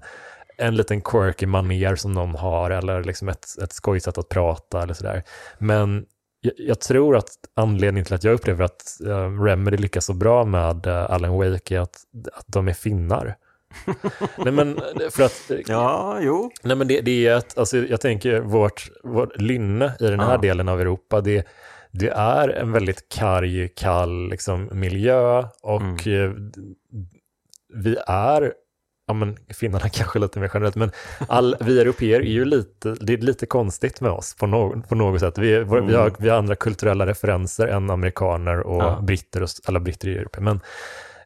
en 0.57 0.75
liten 0.75 1.01
quirky 1.01 1.45
maner 1.45 1.95
som 1.95 2.11
någon 2.11 2.35
har 2.35 2.71
eller 2.71 3.03
liksom 3.03 3.29
ett, 3.29 3.45
ett 3.63 3.73
skojsätt 3.73 4.17
att 4.17 4.29
prata 4.29 4.83
eller 4.83 4.93
sådär. 4.93 5.23
Men 5.57 6.05
jag, 6.57 6.67
jag 6.67 6.79
tror 6.79 7.17
att 7.17 7.29
anledningen 7.53 8.05
till 8.05 8.15
att 8.15 8.23
jag 8.23 8.33
upplever 8.33 8.65
att 8.65 8.97
uh, 9.05 9.43
Remedy 9.43 9.77
lyckas 9.77 10.05
så 10.05 10.13
bra 10.13 10.45
med 10.45 10.87
uh, 10.87 11.11
Alan 11.11 11.37
Wake 11.37 11.75
är 11.75 11.79
att, 11.79 11.97
att 12.33 12.45
de 12.47 12.67
är 12.67 12.73
finnar. 12.73 13.35
nej 14.37 14.53
men 14.53 14.79
för 15.11 15.23
att, 15.23 15.51
Ja, 15.67 16.17
jo. 16.21 16.51
nej 16.63 16.75
men 16.77 16.87
det, 16.87 17.01
det 17.01 17.27
är 17.27 17.37
ett, 17.37 17.57
alltså 17.57 17.77
jag 17.77 18.01
tänker 18.01 18.39
vårt, 18.39 18.91
vårt 19.03 19.41
lynne 19.41 19.93
i 19.99 20.03
den 20.03 20.19
här 20.19 20.31
Ja. 20.31 20.37
delen 20.37 20.69
av 20.69 20.81
Europa, 20.81 21.21
det, 21.21 21.47
det 21.91 22.09
är 22.09 22.49
en 22.49 22.71
väldigt 22.71 23.09
karg, 23.09 23.67
kall 23.69 24.29
liksom, 24.29 24.69
miljö 24.71 25.43
och 25.61 26.07
eh, 26.07 26.31
vi 27.73 27.97
är 28.07 28.53
ja 29.07 29.13
men 29.13 29.37
finnarna 29.49 29.89
kanske 29.93 30.19
lite 30.19 30.39
mer 30.39 30.51
generellt, 30.53 30.75
men 30.75 30.91
all, 31.27 31.55
vi 31.59 31.81
europeer 31.81 32.19
är 32.19 32.23
ju 32.31 32.45
lite, 32.45 32.95
det 33.01 33.13
är 33.13 33.17
lite 33.17 33.45
konstigt 33.45 34.01
med 34.01 34.11
oss 34.11 34.35
på, 34.35 34.47
no, 34.47 34.81
på 34.89 34.95
något 34.95 35.19
sätt. 35.19 35.37
Vi, 35.37 35.53
är- 35.53 35.61
vår- 35.63 35.81
vi, 35.81 35.95
har, 35.95 36.13
vi 36.19 36.29
har 36.29 36.37
andra 36.37 36.55
kulturella 36.55 37.05
referenser 37.05 37.67
än 37.67 37.89
amerikaner 37.89 38.59
och 38.59 38.83
Ja. 38.83 38.99
britter, 39.01 39.43
och, 39.43 39.49
alla 39.65 39.79
britter 39.79 40.07
i 40.07 40.17
Europa. 40.17 40.41
Men 40.41 40.59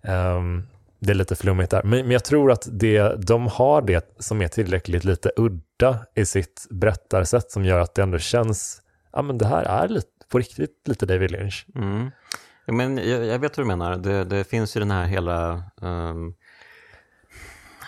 ehm, 0.03 0.63
det 0.99 1.11
är 1.11 1.15
lite 1.15 1.35
flummigt 1.35 1.71
där. 1.71 1.83
Men, 1.83 1.99
men 2.01 2.11
jag 2.11 2.23
tror 2.23 2.51
att 2.51 2.67
det, 2.71 3.15
de 3.27 3.47
har 3.47 3.81
det 3.81 4.15
som 4.19 4.41
är 4.41 4.47
tillräckligt 4.47 5.03
lite 5.03 5.31
udda 5.35 5.97
i 6.15 6.25
sitt 6.25 6.67
berättarsätt 6.69 7.51
som 7.51 7.65
gör 7.65 7.79
att 7.79 7.95
det 7.95 8.01
ändå 8.03 8.17
känns, 8.17 8.81
ja 9.13 9.21
men 9.21 9.37
det 9.37 9.45
här 9.45 9.63
är 9.63 9.87
lite, 9.87 10.07
på 10.31 10.37
riktigt 10.37 10.71
lite 10.87 11.05
David 11.05 11.31
Lynch. 11.31 11.65
Mm. 11.75 12.11
Men 12.67 12.97
jag, 12.97 13.25
jag 13.25 13.39
vet 13.39 13.57
vad 13.57 13.65
du 13.65 13.67
menar. 13.67 13.97
Det, 13.97 14.23
det 14.23 14.43
finns 14.43 14.75
ju 14.75 14.79
den 14.79 14.91
här 14.91 15.05
hela... 15.05 15.63
ehm, 15.81 16.33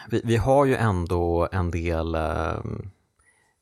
vi, 0.10 0.22
vi 0.24 0.38
har 0.38 0.66
ju 0.66 0.76
ändå 0.76 1.48
en 1.52 1.72
del... 1.72 2.16
Um, 2.16 2.90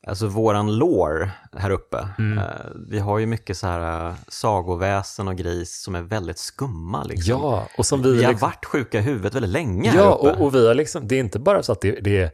alltså 0.06 0.26
våran 0.26 0.78
lore 0.78 1.30
här 1.56 1.70
uppe. 1.70 2.08
Mm. 2.18 2.38
Eh, 2.38 2.44
vi 2.88 2.98
har 2.98 3.18
ju 3.18 3.26
mycket 3.26 3.56
så 3.56 3.66
här 3.66 4.08
uh, 4.08 4.14
sagoväsen 4.28 5.28
och 5.28 5.36
gris 5.36 5.82
som 5.82 5.94
är 5.94 6.02
väldigt 6.02 6.38
skumma. 6.38 7.04
Liksom. 7.04 7.30
Ja, 7.42 7.66
och 7.78 7.86
som 7.86 8.02
vi... 8.02 8.12
vi 8.16 8.24
har 8.24 8.30
liksom- 8.32 8.48
varit 8.48 8.64
sjuka 8.64 8.98
i 8.98 9.02
huvudet 9.02 9.34
väldigt 9.34 9.50
länge 9.50 9.90
här 9.90 9.98
Ja, 9.98 10.14
uppe. 10.20 10.30
och, 10.30 10.46
och 10.46 10.54
vi 10.54 10.66
har 10.68 10.74
liksom, 10.74 11.08
det 11.08 11.14
är 11.16 11.20
inte 11.20 11.38
bara 11.38 11.62
så 11.62 11.72
att 11.72 11.80
det, 11.80 12.00
det 12.00 12.32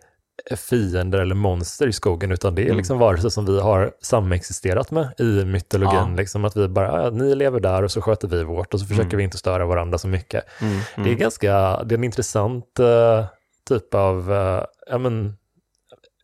är 0.51 0.57
fiender 0.57 1.18
eller 1.18 1.35
monster 1.35 1.87
i 1.87 1.92
skogen, 1.92 2.33
utan 2.33 2.55
det 2.55 2.62
är 2.62 2.64
Mm. 2.64 2.77
liksom 2.77 2.99
varelser 2.99 3.29
som 3.29 3.47
vi 3.47 3.61
har 3.61 3.92
samexisterat 4.01 4.90
med 4.90 5.21
i 5.21 5.44
mytologin. 5.44 6.11
Ja. 6.11 6.14
Liksom 6.16 6.44
att 6.44 6.57
vi 6.57 6.68
bara, 6.68 7.03
ja, 7.05 7.11
ni 7.11 7.35
lever 7.35 7.61
där 7.61 7.83
och 7.83 7.90
så 7.90 8.01
sköter 8.03 8.29
vi 8.29 8.44
vårt 8.44 8.75
och 8.75 8.81
så 8.81 8.87
försöker 8.87 9.07
Mm. 9.09 9.16
vi 9.16 9.25
inte 9.25 9.38
störa 9.38 9.66
varandra 9.66 9.99
så 9.99 10.09
mycket. 10.09 10.44
Mm, 10.61 10.79
Det 10.97 11.03
är 11.03 11.07
mm. 11.07 11.18
ganska, 11.18 11.83
det 11.85 11.94
är 11.94 11.99
en 11.99 12.05
intressant 12.05 12.79
eh, 12.79 13.25
typ 13.69 13.95
av, 13.95 14.31
uh, 14.31 14.63
ja 14.87 14.99
men, 14.99 15.37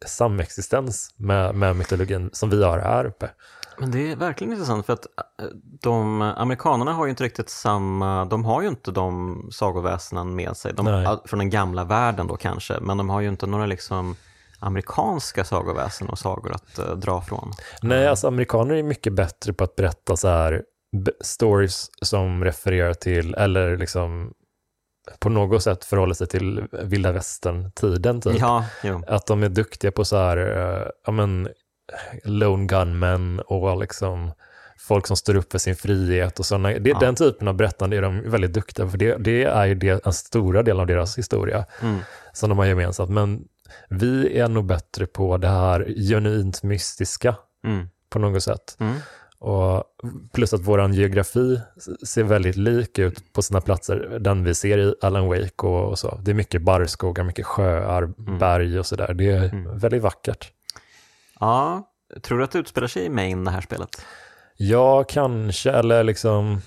samexistens 0.07 1.15
med, 1.17 1.55
med 1.55 1.77
mytologin 1.77 2.31
som 2.33 2.51
vi 2.51 2.65
har 2.65 2.79
här 2.79 3.05
uppe. 3.05 3.31
Men 3.79 3.91
det 3.91 4.13
är 4.13 4.17
verkligen 4.17 4.53
intressant 4.53 4.87
för 4.87 4.93
att 4.93 5.07
eh, 5.43 5.47
de 5.83 6.23
amerikanerna 6.23 6.93
har 6.93 7.07
ju 7.07 7.11
inte 7.11 7.25
riktigt 7.25 7.49
samma, 7.49 8.25
de 8.25 8.45
har 8.45 8.63
ju 8.63 8.69
inte 8.69 8.91
de 8.91 9.49
sagoväsenen 9.53 10.37
med 10.37 10.57
sig. 10.57 10.73
De, 10.75 11.19
från 11.25 11.39
den 11.39 11.51
gamla 11.51 11.85
världen 11.85 12.27
då 12.27 12.37
kanske, 12.37 12.81
men 12.81 12.97
de 12.97 13.11
har 13.11 13.21
ju 13.21 13.29
inte 13.29 13.47
några 13.47 13.67
liksom 13.67 14.17
amerikanska 14.59 15.45
sagoväsen 15.45 16.09
och 16.09 16.19
sagor 16.19 16.53
att 16.53 16.79
eh, 16.79 16.97
dra 16.97 17.23
från. 17.23 17.53
Nej, 17.83 18.09
alltså 18.09 18.29
amerikaner 18.29 18.75
är 18.75 18.83
mycket 18.83 19.13
bättre 19.13 19.53
på 19.53 19.65
att 19.65 19.77
berätta 19.77 20.17
så 20.17 20.29
här 20.29 20.63
stories 21.21 21.91
som 22.03 22.45
refererar 22.45 22.95
till, 22.95 23.35
eller 23.35 23.77
liksom 23.77 24.33
på 25.19 25.29
något 25.29 25.63
sätt 25.63 25.85
förhåller 25.85 26.15
sig 26.15 26.27
till 26.27 26.65
vilda 26.83 27.13
västern-tiden 27.13 28.21
typ. 28.21 28.37
Ja. 28.41 28.65
Att 29.07 29.27
de 29.27 29.43
är 29.43 29.49
duktiga 29.49 29.93
på 29.93 30.05
så 30.05 30.17
här, 30.17 30.37
eh, 30.37 30.87
ja 31.07 31.13
men, 31.13 31.49
lone 32.25 32.67
gunmen 32.67 33.41
och 33.41 33.79
liksom 33.81 34.33
folk 34.79 35.07
som 35.07 35.17
står 35.17 35.37
upp 35.37 35.53
för 35.53 35.59
sin 35.59 35.77
frihet 35.77 36.39
och 36.39 36.47
sådana. 36.47 36.69
Det, 36.69 36.91
Ja. 36.91 36.99
Den 36.99 37.15
typen 37.15 37.49
av 37.49 37.55
berättande 37.55 37.97
är 37.97 38.03
de 38.03 38.31
väldigt 38.31 38.53
duktiga 38.53 38.89
för 38.89 38.99
det, 38.99 39.17
det 39.17 39.45
är 39.45 39.65
ju 39.67 39.75
det, 39.75 40.07
en 40.07 40.13
stora 40.13 40.63
del 40.63 40.81
av 40.81 40.87
deras 40.87 41.19
historia 41.19 41.65
Mm. 41.83 41.99
som 42.33 42.49
de 42.49 42.59
har 42.59 42.67
gemensamt. 42.67 43.11
Men 43.11 43.45
vi 43.89 44.39
är 44.39 44.49
nog 44.49 44.65
bättre 44.67 45.07
på 45.07 45.37
det 45.37 45.49
här 45.49 45.87
genuint 46.09 46.63
mystiska 46.63 47.37
Mm. 47.67 47.89
på 48.11 48.19
något 48.19 48.43
sätt. 48.43 48.77
Mm. 48.81 48.95
Och 49.45 49.85
plus 50.33 50.53
att 50.55 50.61
vår 50.61 50.91
geografi 50.93 51.61
ser 52.07 52.23
väldigt 52.23 52.57
lik 52.57 52.99
ut 52.99 53.33
på 53.33 53.43
sina 53.43 53.61
platser, 53.61 54.19
den 54.21 54.45
vi 54.45 54.55
ser 54.55 54.79
i 54.79 54.95
Alan 55.03 55.27
Wake 55.29 55.67
och, 55.67 55.89
och 55.89 55.99
så. 55.99 56.19
Det 56.23 56.31
är 56.31 56.35
mycket 56.35 56.63
barrskogar, 56.63 57.25
mycket 57.25 57.47
sjöar, 57.47 58.13
berg 58.39 58.79
och 58.79 58.87
sådär. 58.87 59.15
Det 59.15 59.31
är 59.31 59.45
Mm. 59.53 59.79
väldigt 59.79 60.03
vackert. 60.03 60.53
Ja, 61.41 61.89
tror 62.23 62.39
du 62.39 62.45
att 62.45 62.51
det 62.51 62.59
utspelar 62.59 62.89
sig 62.89 63.05
i 63.05 63.09
Maine 63.09 63.45
det 63.45 63.51
här 63.51 63.61
spelet? 63.61 63.89
Ja, 64.57 65.05
kanske, 65.05 65.71
eller 65.71 66.05
liksom... 66.05 66.61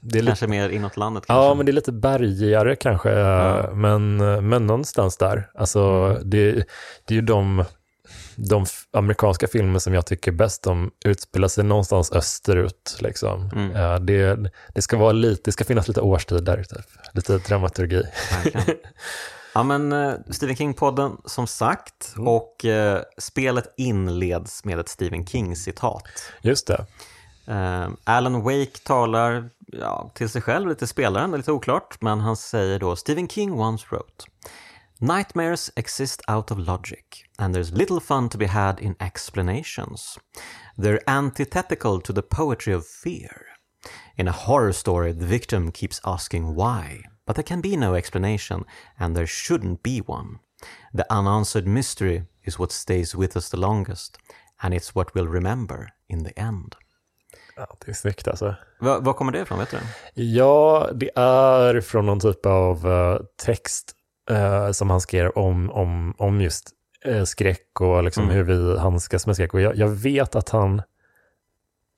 Det 0.00 0.18
är 0.18 0.22
lite, 0.22 0.30
Kanske 0.30 0.46
mer 0.46 0.68
inåt 0.68 0.96
landet 0.96 1.26
kanske? 1.26 1.44
ja, 1.44 1.54
men 1.54 1.66
det 1.66 1.72
är 1.72 1.74
lite 1.74 1.92
bergigare 1.92 2.76
kanske, 2.76 3.10
Ja. 3.10 3.70
men, 3.74 4.16
men 4.48 4.66
någonstans 4.66 5.16
där. 5.16 5.50
Alltså, 5.54 5.80
Mm. 5.80 6.30
det, 6.30 6.52
det 7.04 7.14
är 7.14 7.16
ju 7.16 7.20
de, 7.20 7.64
de 8.36 8.66
amerikanska 8.92 9.46
filmer 9.48 9.78
som 9.78 9.94
jag 9.94 10.06
tycker 10.06 10.32
bäst 10.32 10.66
om 10.66 10.90
utspelar 11.04 11.48
sig 11.48 11.64
någonstans 11.64 12.12
österut. 12.12 12.96
Liksom. 13.00 13.50
Mm. 13.54 13.70
Ja, 13.70 13.98
det, 13.98 14.50
det 14.74 14.82
ska 14.82 14.96
vara 14.96 15.12
lite, 15.12 15.42
det 15.44 15.52
ska 15.52 15.64
finnas 15.64 15.88
lite 15.88 16.00
årstider, 16.00 16.64
typ. 16.64 16.86
lite 17.12 17.38
dramaturgi. 17.38 18.02
Verkligen. 18.44 18.76
Ja, 19.56 19.62
men 19.62 19.92
uh, 19.92 20.14
Stephen 20.30 20.56
King-podden 20.56 21.16
som 21.24 21.46
sagt 21.46 22.12
Mm. 22.16 22.28
och 22.28 22.64
uh, 22.64 22.98
spelet 23.18 23.74
inleds 23.76 24.64
med 24.64 24.78
ett 24.78 24.88
Stephen 24.88 25.26
King-citat. 25.26 26.02
Just 26.42 26.66
det. 26.66 26.86
Uh, 27.48 27.88
Alan 28.04 28.42
Wake 28.42 28.78
talar 28.84 29.50
ja, 29.66 30.10
till 30.14 30.28
sig 30.28 30.42
själv, 30.42 30.68
lite 30.68 30.86
spelaren, 30.86 31.30
det 31.30 31.34
är 31.36 31.38
lite 31.38 31.52
oklart, 31.52 31.96
men 32.00 32.20
han 32.20 32.36
säger 32.36 32.78
då 32.78 32.96
Stephen 32.96 33.28
King 33.28 33.52
once 33.52 33.86
wrote 33.90 34.24
Nightmares 34.98 35.70
exist 35.76 36.22
out 36.28 36.50
of 36.50 36.58
logic, 36.58 37.23
and 37.38 37.54
there's 37.54 37.72
little 37.72 38.00
fun 38.00 38.28
to 38.28 38.38
be 38.38 38.46
had 38.46 38.80
in 38.80 38.96
explanations. 39.00 40.18
They're 40.78 41.00
antithetical 41.06 42.00
to 42.00 42.12
the 42.12 42.22
poetry 42.22 42.72
of 42.74 42.86
fear. 42.86 43.46
In 44.16 44.28
a 44.28 44.32
horror 44.32 44.72
story, 44.72 45.12
the 45.12 45.26
victim 45.26 45.70
keeps 45.72 46.00
asking 46.04 46.54
why, 46.54 47.02
but 47.26 47.34
there 47.36 47.42
can 47.48 47.60
be 47.60 47.76
no 47.76 47.94
explanation, 47.94 48.64
and 48.98 49.14
there 49.16 49.26
shouldn't 49.26 49.82
be 49.82 50.00
one. 50.06 50.38
The 50.94 51.04
unanswered 51.10 51.66
mystery 51.66 52.24
is 52.44 52.58
what 52.58 52.72
stays 52.72 53.14
with 53.14 53.36
us 53.36 53.48
the 53.50 53.56
longest, 53.56 54.18
and 54.62 54.74
it's 54.74 54.94
what 54.94 55.14
we'll 55.14 55.26
remember 55.32 55.88
in 56.08 56.24
the 56.24 56.32
end. 56.40 56.74
Ja, 57.56 57.66
det 57.84 57.90
är 57.90 57.94
snyggt 57.94 58.28
alltså. 58.28 58.54
Va- 58.80 58.98
Var 59.00 59.12
kommer 59.12 59.32
det 59.32 59.38
ifrån, 59.40 59.58
vet 59.58 59.70
du? 59.70 59.78
Ja, 60.22 60.88
det 60.94 61.10
är 61.16 61.80
från 61.80 62.06
någon 62.06 62.20
typ 62.20 62.46
av 62.46 62.86
eh, 62.86 63.18
text 63.44 63.92
eh, 64.30 64.70
som 64.70 64.90
han 64.90 65.00
skrev 65.00 65.30
om, 65.30 65.70
om, 65.70 66.14
om 66.18 66.40
just 66.40 66.70
skräck 67.24 67.80
och 67.80 68.04
liksom 68.04 68.24
Mm. 68.24 68.36
hur 68.36 68.42
vi 68.44 68.78
handskas 68.78 69.26
med 69.26 69.36
skräck. 69.36 69.54
Och 69.54 69.60
jag, 69.60 69.76
jag 69.76 69.88
vet 69.88 70.34
att 70.36 70.48
han, 70.48 70.82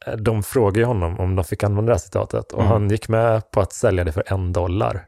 eh, 0.06 0.12
de 0.16 0.42
frågade 0.42 0.86
honom 0.86 1.20
om 1.20 1.36
de 1.36 1.44
fick 1.44 1.64
använda 1.64 1.90
det 1.90 1.94
här 1.94 1.98
citatet 2.04 2.52
och 2.52 2.60
Mm. 2.60 2.72
han 2.72 2.90
gick 2.90 3.08
med 3.08 3.50
på 3.50 3.60
att 3.60 3.72
sälja 3.72 4.04
det 4.04 4.12
för 4.12 4.24
en 4.26 4.52
dollar. 4.52 5.06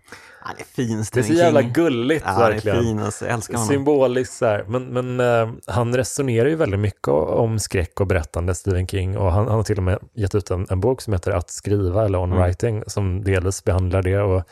Det 0.57 0.63
är 0.63 0.67
fin 0.67 1.05
Det 1.13 1.21
är 1.21 1.23
så 1.23 1.33
jävla 1.33 1.61
King. 1.63 1.73
gulligt 1.73 2.25
Ja, 2.27 2.39
det 2.39 2.45
är 2.45 2.51
verkligen. 2.53 2.83
fin, 2.83 2.99
alltså, 2.99 3.25
jag 3.25 3.35
älskar 3.35 3.55
honom. 3.55 3.69
Symboliskt 3.69 4.35
så 4.35 4.47
här. 4.47 4.65
Men, 4.69 4.85
men 4.85 5.21
eh, 5.21 5.49
han 5.67 5.97
resonerar 5.97 6.49
ju 6.49 6.55
väldigt 6.57 6.81
mycket 6.81 7.09
om 7.09 7.59
skräck 7.59 8.01
och 8.01 8.07
berättande, 8.07 8.55
Stephen 8.55 8.87
King. 8.87 9.19
Och 9.19 9.33
han, 9.33 9.47
han 9.47 9.57
har 9.57 9.63
till 9.63 9.77
och 9.77 9.83
med 9.83 9.99
gett 10.15 10.35
ut 10.35 10.51
en, 10.51 10.67
en 10.71 10.81
bok 10.81 11.01
som 11.03 11.13
heter 11.13 11.31
Att 11.33 11.51
skriva 11.51 12.05
eller 12.05 12.19
On 12.19 12.33
Mm. 12.33 12.45
Writing, 12.45 12.83
som 12.87 13.25
delvis 13.25 13.65
behandlar 13.65 14.03
det. 14.03 14.19
Och 14.21 14.43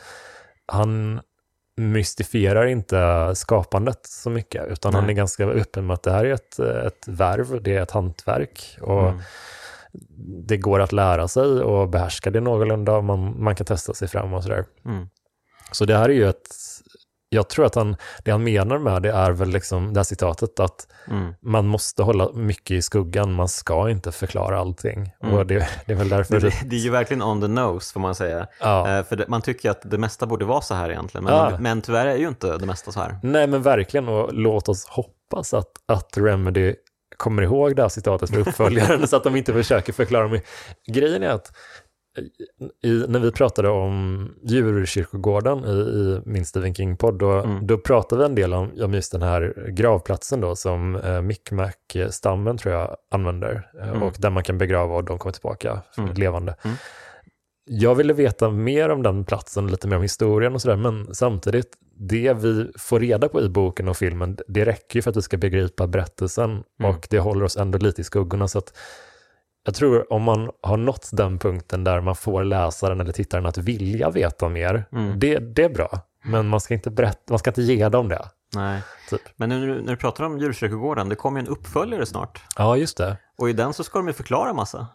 han 0.65 1.19
mystifierar 1.77 2.65
inte 2.65 3.31
skapandet 3.35 3.99
så 4.05 4.29
mycket, 4.29 4.67
utan 4.67 4.93
han 4.93 5.03
Nej. 5.03 5.11
är 5.11 5.15
ganska 5.15 5.45
öppen 5.45 5.87
med 5.87 5.93
att 5.93 6.03
det 6.03 6.11
här 6.11 6.25
är 6.25 6.33
ett, 6.33 6.59
ett 6.59 7.07
värv, 7.07 7.63
det 7.63 7.75
är 7.75 7.81
ett 7.81 7.91
hantverk. 7.91 8.77
Och 8.81 9.09
Mm. 9.09 9.19
det 10.47 10.57
går 10.57 10.79
att 10.79 10.91
lära 10.91 11.27
sig 11.27 11.43
och 11.43 11.89
behärska 11.89 12.31
det 12.31 12.39
någorlunda. 12.39 13.01
Man, 13.01 13.43
man 13.43 13.55
kan 13.55 13.65
testa 13.65 13.93
sig 13.93 14.07
fram 14.07 14.33
och 14.33 14.43
sådär. 14.43 14.65
Mm. 14.85 15.09
Så 15.71 15.85
det 15.85 15.97
här 15.97 16.09
är 16.09 16.13
ju 16.13 16.29
ett, 16.29 16.47
jag 17.29 17.49
tror 17.49 17.65
att 17.65 17.75
han, 17.75 17.95
det 18.23 18.31
han 18.31 18.43
menar 18.43 18.77
med 18.77 19.01
det 19.01 19.11
är 19.11 19.31
väl 19.31 19.49
liksom 19.49 19.93
det 19.93 19.99
här 19.99 20.03
citatet 20.03 20.59
att 20.59 20.87
Mm. 21.09 21.33
man 21.41 21.67
måste 21.67 22.03
hålla 22.03 22.31
mycket 22.33 22.71
i 22.71 22.81
skuggan, 22.81 23.33
man 23.33 23.47
ska 23.47 23.89
inte 23.89 24.11
förklara 24.11 24.59
allting. 24.59 25.11
Mm. 25.23 25.35
Och 25.35 25.45
det, 25.45 25.67
det 25.85 25.91
är 25.93 25.97
väl 25.97 26.09
därför 26.09 26.39
Det, 26.39 26.53
det, 26.65 26.75
är 26.75 26.79
ju 26.79 26.89
verkligen 26.89 27.23
on 27.23 27.41
the 27.41 27.47
nose 27.47 27.93
får 27.93 27.99
man 27.99 28.15
säga. 28.15 28.47
ja. 28.59 28.97
Eh, 28.97 29.03
för 29.05 29.15
det, 29.15 29.27
man 29.27 29.41
tycker 29.41 29.69
att 29.71 29.81
det 29.91 29.97
mesta 29.97 30.25
borde 30.25 30.45
vara 30.45 30.61
så 30.61 30.75
här 30.75 30.89
egentligen, 30.89 31.23
men, 31.23 31.33
Ja. 31.33 31.57
men 31.59 31.81
tyvärr 31.81 32.05
är 32.05 32.15
ju 32.15 32.27
inte 32.27 32.57
det 32.57 32.65
mesta 32.65 32.91
så 32.91 32.99
här. 32.99 33.19
Nej 33.23 33.47
men 33.47 33.61
verkligen, 33.61 34.07
och 34.07 34.33
låt 34.33 34.69
oss 34.69 34.85
hoppas 34.87 35.53
att, 35.53 35.71
att 35.85 36.17
Remedy 36.17 36.75
kommer 37.17 37.41
ihåg 37.43 37.75
det 37.75 37.81
här 37.81 37.89
citatet 37.89 38.29
för 38.29 38.39
uppföljaren 38.39 39.07
så 39.07 39.15
att 39.15 39.23
de 39.23 39.35
inte 39.35 39.53
försöker 39.53 39.93
förklara 39.93 40.27
mig. 40.27 40.43
Grejen 40.87 41.23
är 41.23 41.29
att 41.29 41.51
i, 42.83 43.05
när 43.07 43.19
vi 43.19 43.31
pratade 43.31 43.69
om 43.69 44.29
djurkyrkogården 44.43 45.65
i, 45.65 45.69
i 45.71 46.21
min 46.25 46.45
Stephen 46.45 46.73
King-podd, 46.75 47.19
då, 47.19 47.31
Mm. 47.31 47.67
då 47.67 47.77
pratade 47.77 48.19
vi 48.19 48.25
en 48.25 48.35
del 48.35 48.53
om, 48.53 48.71
om 48.81 48.93
just 48.93 49.11
den 49.11 49.21
här 49.21 49.69
gravplatsen 49.71 50.41
då 50.41 50.55
som 50.55 50.95
eh, 50.95 51.21
Micmac-stammen 51.21 52.57
tror 52.57 52.73
jag 52.75 52.95
använder 53.11 53.69
eh, 53.81 53.89
Mm. 53.89 54.03
och 54.03 54.13
där 54.19 54.29
man 54.29 54.43
kan 54.43 54.57
begrava 54.57 54.95
och 54.95 55.03
de 55.03 55.17
kommer 55.19 55.33
tillbaka 55.33 55.81
Mm. 55.97 56.13
levande. 56.13 56.55
Mm. 56.63 56.77
Jag 57.69 57.95
ville 57.95 58.13
veta 58.13 58.49
mer 58.49 58.89
om 58.89 59.03
den 59.03 59.25
platsen, 59.25 59.67
lite 59.67 59.87
mer 59.87 59.95
om 59.95 60.01
historien 60.01 60.53
och 60.53 60.61
sådär, 60.61 60.75
men 60.75 61.15
samtidigt, 61.15 61.67
det 61.99 62.33
vi 62.33 62.71
får 62.77 62.99
reda 62.99 63.29
på 63.29 63.41
i 63.41 63.49
boken 63.49 63.87
och 63.87 63.97
filmen, 63.97 64.37
det 64.47 64.65
räcker 64.65 64.95
ju 64.95 65.01
för 65.01 65.09
att 65.09 65.17
vi 65.17 65.21
ska 65.21 65.37
begripa 65.37 65.87
berättelsen 65.87 66.49
Mm. 66.79 66.91
och 66.91 67.07
det 67.09 67.19
håller 67.19 67.45
oss 67.45 67.57
ändå 67.57 67.77
lite 67.77 68.01
i 68.01 68.03
skuggorna. 68.03 68.47
Så 68.47 68.57
att 68.57 68.77
jag 69.67 69.75
tror 69.75 70.13
om 70.13 70.23
man 70.23 70.49
har 70.61 70.77
nått 70.77 71.09
den 71.11 71.39
punkten 71.39 71.83
där 71.83 72.01
man 72.01 72.15
får 72.15 72.43
läsaren 72.43 73.01
eller 73.01 73.11
tittaren 73.11 73.45
att 73.45 73.57
vilja 73.57 74.09
veta 74.09 74.49
mer, 74.49 74.85
Mm. 74.91 75.19
det, 75.19 75.37
det 75.39 75.63
är 75.63 75.69
bra. 75.69 75.99
Men 76.23 76.47
man 76.47 76.59
ska 76.61 76.73
inte 76.73 76.89
berätta, 76.91 77.19
man 77.29 77.39
ska 77.39 77.49
inte 77.49 77.61
ge 77.61 77.89
dem 77.89 78.09
det. 78.09 78.25
Nej. 78.55 78.81
Typ. 79.09 79.21
Men 79.35 79.49
nu 79.49 79.81
när 79.81 79.91
du 79.91 79.97
pratar 79.97 80.23
om 80.23 80.39
djurkyrkogården, 80.39 81.09
det 81.09 81.15
kommer 81.15 81.39
ju 81.39 81.45
en 81.45 81.51
uppföljare 81.51 82.05
snart. 82.05 82.41
Ja, 82.57 82.77
just 82.77 82.97
det. 82.97 83.17
Och 83.37 83.49
i 83.49 83.53
den 83.53 83.73
så 83.73 83.83
ska 83.83 83.99
de 83.99 84.07
ju 84.07 84.13
förklara 84.13 84.53
massa. 84.53 84.87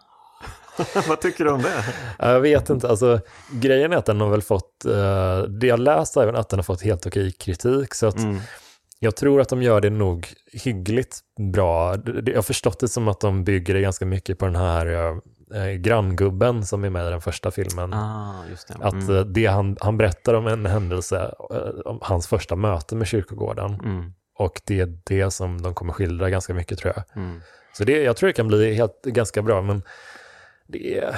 Vad 1.09 1.21
tycker 1.21 1.45
du 1.45 1.51
om 1.51 1.63
det? 1.63 1.85
Jag 2.19 2.41
vet 2.41 2.71
inte, 2.71 2.89
alltså 2.89 3.21
grejen 3.51 3.93
är 3.93 3.97
att 3.97 4.07
den 4.07 4.21
har 4.21 4.29
väl 4.31 4.43
fått, 4.43 4.85
eh, 4.85 5.39
det 5.43 5.67
jag 5.67 5.79
läst 5.81 6.17
är 6.17 6.33
att 6.33 6.49
den 6.49 6.59
har 6.59 6.65
fått 6.65 6.83
helt 6.83 7.07
okej 7.07 7.33
kritik, 7.33 7.95
så 7.95 8.07
att 8.07 8.17
Mm. 8.19 8.41
Jag 9.03 9.17
tror 9.17 9.41
att 9.41 9.49
de 9.49 9.63
gör 9.63 9.81
det 9.81 9.91
nog 9.91 10.27
hyggligt 10.53 11.21
bra. 11.53 11.97
Jag 12.27 12.35
har 12.35 12.43
förstått 12.43 12.81
det 12.81 12.89
som 12.89 13.09
att 13.09 13.21
de 13.21 13.45
bygger 13.45 13.75
det 13.75 13.81
ganska 13.81 14.07
mycket 14.07 14.39
på 14.39 14.45
den 14.47 14.57
här 14.57 14.87
eh, 15.55 15.71
granngubben 15.73 16.67
som 16.67 16.85
är 16.85 16.91
med 16.91 17.07
i 17.07 17.11
den 17.11 17.21
första 17.21 17.51
filmen. 17.51 17.93
Ah, 17.95 18.45
det. 18.69 18.75
Att 18.87 18.93
Mm. 18.93 19.17
eh, 19.17 19.25
det 19.25 19.47
han, 19.47 19.77
han 19.81 19.97
berättar 19.97 20.35
om 20.35 20.47
en 20.47 20.67
händelse, 20.67 21.35
eh, 21.51 21.59
om 21.85 21.99
hans 22.03 22.27
första 22.27 22.57
möte 22.57 22.97
med 22.97 23.07
kyrkogården. 23.07 23.75
Mm. 23.85 24.13
Och 24.39 24.61
det 24.65 24.81
är 24.81 24.99
det 25.05 25.31
som 25.31 25.63
de 25.63 25.75
kommer 25.75 25.93
skildra 25.93 26.31
ganska 26.31 26.55
mycket 26.55 26.79
tror 26.79 26.93
jag. 26.97 27.23
Mm. 27.23 27.41
Så 27.73 27.85
det, 27.85 28.03
jag 28.03 28.17
tror 28.17 28.27
det 28.27 28.33
kan 28.33 28.49
bli 28.49 28.75
helt, 28.75 29.03
ganska 29.05 29.43
bra, 29.43 29.63
men 29.63 29.83
det 30.69 30.99
är, 30.99 31.17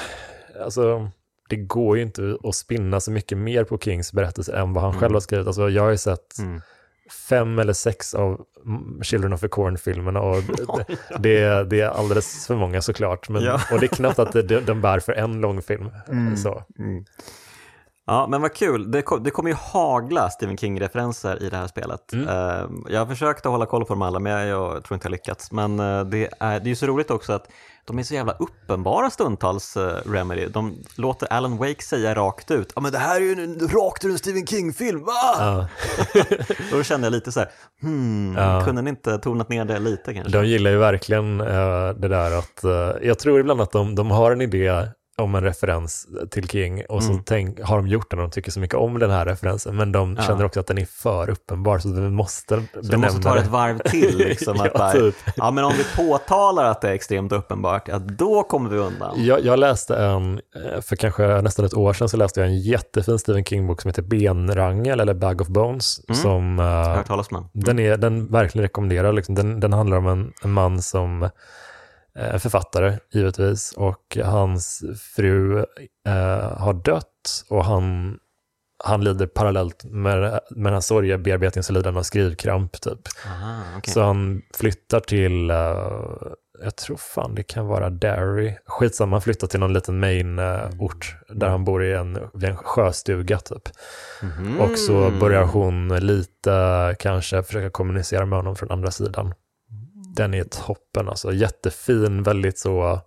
alltså, 0.64 1.10
det 1.48 1.56
går 1.56 1.96
ju 1.96 2.02
inte 2.02 2.36
att 2.44 2.54
spinna 2.54 3.00
så 3.00 3.10
mycket 3.10 3.38
mer 3.38 3.64
på 3.64 3.78
Kings 3.78 4.12
berättelse 4.12 4.56
än 4.56 4.72
vad 4.72 4.82
han 4.82 4.90
Mm. 4.90 5.00
själv 5.00 5.12
har 5.14 5.20
skrivit. 5.20 5.46
Alltså, 5.46 5.68
jag 5.70 5.82
har 5.82 5.90
ju 5.90 5.96
sett 5.98 6.38
Mm. 6.38 6.60
Fem 7.28 7.58
eller 7.58 7.72
sex 7.72 8.14
av 8.14 8.40
mm, 8.66 9.02
Children 9.02 9.32
of 9.32 9.40
the 9.40 9.48
Corn-filmerna 9.48 10.20
och 10.20 10.42
det, 10.78 10.86
det, 11.18 11.64
det 11.64 11.80
är 11.80 11.88
alldeles 11.88 12.46
för 12.46 12.56
många 12.56 12.82
såklart. 12.82 13.28
Men, 13.28 13.42
Ja. 13.42 13.60
Och 13.72 13.80
det 13.80 13.86
är 13.86 13.96
knappt 13.96 14.18
att 14.18 14.32
det, 14.32 14.60
de 14.60 14.80
bär 14.80 15.00
för 15.00 15.12
en 15.12 15.40
långfilm. 15.40 15.90
Så. 16.36 16.62
Mm. 16.78 17.04
Ja, 18.06 18.26
men 18.26 18.42
vad 18.42 18.54
kul. 18.54 18.90
Det, 18.90 19.02
kom, 19.02 19.22
det 19.22 19.30
kommer 19.30 19.50
ju 19.50 19.56
hagla 19.56 20.30
Stephen 20.30 20.56
King-referenser 20.56 21.42
i 21.42 21.50
det 21.50 21.56
här 21.56 21.66
spelet. 21.66 22.12
Mm. 22.12 22.28
Eh, 22.28 22.68
jag 22.88 22.98
har 23.00 23.06
försökt 23.06 23.46
att 23.46 23.52
hålla 23.52 23.66
koll 23.66 23.84
på 23.84 23.92
dem 23.92 24.02
alla, 24.02 24.18
men 24.18 24.32
jag, 24.32 24.46
jag 24.46 24.84
tror 24.84 24.94
inte 24.94 25.06
jag 25.06 25.12
lyckats. 25.12 25.52
Men 25.52 25.80
eh, 25.80 26.04
det 26.04 26.28
är, 26.40 26.60
det 26.60 26.66
är 26.66 26.68
ju 26.68 26.76
så 26.76 26.86
roligt 26.86 27.10
också 27.10 27.32
att 27.32 27.48
de 27.86 27.98
är 27.98 28.02
så 28.02 28.14
jävla 28.14 28.32
uppenbara 28.32 29.10
stundtals, 29.10 29.76
uh, 29.76 29.82
Remedy. 30.06 30.46
De 30.46 30.74
låter 30.96 31.32
Alan 31.32 31.56
Wake 31.56 31.82
säga 31.82 32.14
rakt 32.14 32.50
ut, 32.50 32.72
ja 32.74 32.80
men 32.80 32.92
det 32.92 32.98
här 32.98 33.16
är 33.16 33.20
ju 33.20 33.32
en, 33.32 33.68
rakt 33.68 34.04
ur 34.04 34.10
en 34.10 34.18
Stephen 34.18 34.46
King-film, 34.46 35.04
va? 35.04 35.12
Ja. 35.38 35.68
Då 36.72 36.82
kände 36.82 37.06
jag 37.06 37.12
lite 37.12 37.32
så 37.32 37.40
här, 37.40 37.48
hmm, 37.82 38.34
Ja. 38.38 38.62
kunde 38.64 38.82
ni 38.82 38.90
inte 38.90 39.18
tonat 39.18 39.48
ner 39.48 39.64
det 39.64 39.78
lite 39.78 40.14
kanske? 40.14 40.32
De 40.32 40.46
gillar 40.46 40.70
ju 40.70 40.76
verkligen 40.76 41.40
eh, 41.40 41.88
det 41.96 42.08
där 42.08 42.38
att, 42.38 42.64
eh, 42.64 43.06
jag 43.08 43.18
tror 43.18 43.40
ibland 43.40 43.60
att 43.60 43.72
de, 43.72 43.94
de 43.94 44.10
har 44.10 44.32
en 44.32 44.40
idé 44.40 44.88
om 45.16 45.34
en 45.34 45.42
referens 45.44 46.06
till 46.30 46.48
King 46.48 46.82
och 46.88 47.02
så 47.02 47.10
Mm. 47.10 47.22
tänk, 47.26 47.60
har 47.62 47.76
de 47.76 47.86
gjort 47.86 48.10
den 48.10 48.18
och 48.18 48.24
de 48.28 48.30
tycker 48.30 48.50
så 48.50 48.60
mycket 48.60 48.76
om 48.76 48.98
den 48.98 49.10
här 49.10 49.26
referensen 49.26 49.76
men 49.76 49.92
de 49.92 50.16
Ja. 50.18 50.22
känner 50.22 50.44
också 50.44 50.60
att 50.60 50.66
den 50.66 50.78
är 50.78 50.84
för 50.86 51.30
uppenbar 51.30 51.78
så 51.78 51.88
de 51.88 52.14
måste 52.14 52.62
Så 52.74 52.80
de 52.92 52.96
måste 52.96 53.22
ta 53.22 53.34
det. 53.34 53.40
ett 53.40 53.46
varv 53.46 53.78
till, 53.78 54.18
liksom, 54.18 54.54
att 54.60 54.66
Ja, 54.74 54.78
bara, 54.78 54.92
typ. 54.92 55.14
ja 55.36 55.50
men 55.50 55.64
om 55.64 55.72
vi 55.78 55.84
påtalar 56.08 56.64
att 56.64 56.80
det 56.80 56.88
är 56.88 56.92
extremt 56.92 57.32
uppenbart, 57.32 57.88
ja 57.88 57.98
då 57.98 58.42
kommer 58.42 58.70
vi 58.70 58.78
undan. 58.78 59.24
Jag, 59.24 59.44
jag 59.44 59.58
läste 59.58 59.96
en, 59.96 60.34
eh, 60.74 60.80
för 60.80 60.96
kanske 60.96 61.26
nästan 61.42 61.64
ett 61.64 61.74
år 61.74 61.92
sedan 61.92 62.08
så 62.08 62.16
läste 62.16 62.40
jag 62.40 62.48
en 62.48 62.58
jättefin 62.60 63.18
Stephen 63.18 63.44
King-bok 63.44 63.80
som 63.80 63.88
heter 63.88 64.02
Benrangel 64.02 65.00
eller 65.00 65.14
Bag 65.14 65.40
of 65.40 65.48
Bones. 65.48 66.00
Mm. 66.08 66.16
Som, 66.22 66.58
eh, 66.58 66.64
Jag 66.64 66.72
har 66.84 66.96
hört 66.96 67.06
talas 67.06 67.28
om 67.30 67.48
den. 67.52 67.64
den, 67.64 67.78
är, 67.78 67.96
den 67.96 68.26
verkligen 68.26 68.62
rekommenderar. 68.62 69.12
Liksom. 69.12 69.34
Den, 69.34 69.60
den 69.60 69.72
handlar 69.72 69.96
om 69.96 70.06
en, 70.06 70.32
en 70.42 70.52
man 70.52 70.82
som 70.82 71.28
författare 72.38 72.98
givetvis 73.12 73.72
och 73.76 74.18
hans 74.24 74.84
fru 75.16 75.58
eh, 76.06 76.58
har 76.58 76.72
dött 76.84 77.44
och 77.48 77.64
han, 77.64 78.18
han 78.84 79.04
lider 79.04 79.26
parallellt 79.26 79.84
med, 79.84 80.20
med 80.50 80.64
den 80.64 80.72
här 80.72 80.80
han 80.80 81.96
av 81.96 82.02
skrivkramp 82.02 82.80
typ. 82.80 83.00
Aha, 83.26 83.62
okej. 83.78 83.92
Så 83.94 84.02
han 84.02 84.42
flyttar 84.54 85.00
till, 85.00 85.50
eh, 85.50 85.56
jag 86.62 86.76
tror 86.76 86.96
fan 86.96 87.34
det 87.34 87.42
kan 87.42 87.66
vara 87.66 87.90
Derry, 87.90 88.56
skitsamma, 88.66 89.16
han 89.16 89.22
flyttar 89.22 89.46
till 89.46 89.60
någon 89.60 89.72
liten 89.72 90.00
Maine-ort 90.00 91.16
där 91.28 91.48
han 91.48 91.64
bor 91.64 91.84
i 91.84 91.92
en, 91.92 92.18
en 92.42 92.56
sjöstuga 92.56 93.38
typ. 93.38 93.68
Mhm. 94.22 94.60
Och 94.60 94.78
så 94.78 95.10
börjar 95.20 95.44
hon 95.44 95.88
lite 95.88 96.96
kanske 96.98 97.42
försöka 97.42 97.70
kommunicera 97.70 98.26
med 98.26 98.38
honom 98.38 98.56
från 98.56 98.70
andra 98.70 98.90
sidan. 98.90 99.34
Den 100.16 100.34
är 100.34 100.44
toppen 100.44 101.08
alltså, 101.08 101.32
jättefin, 101.32 102.22
väldigt 102.22 102.58
så, 102.58 102.92
eh, 102.92 103.00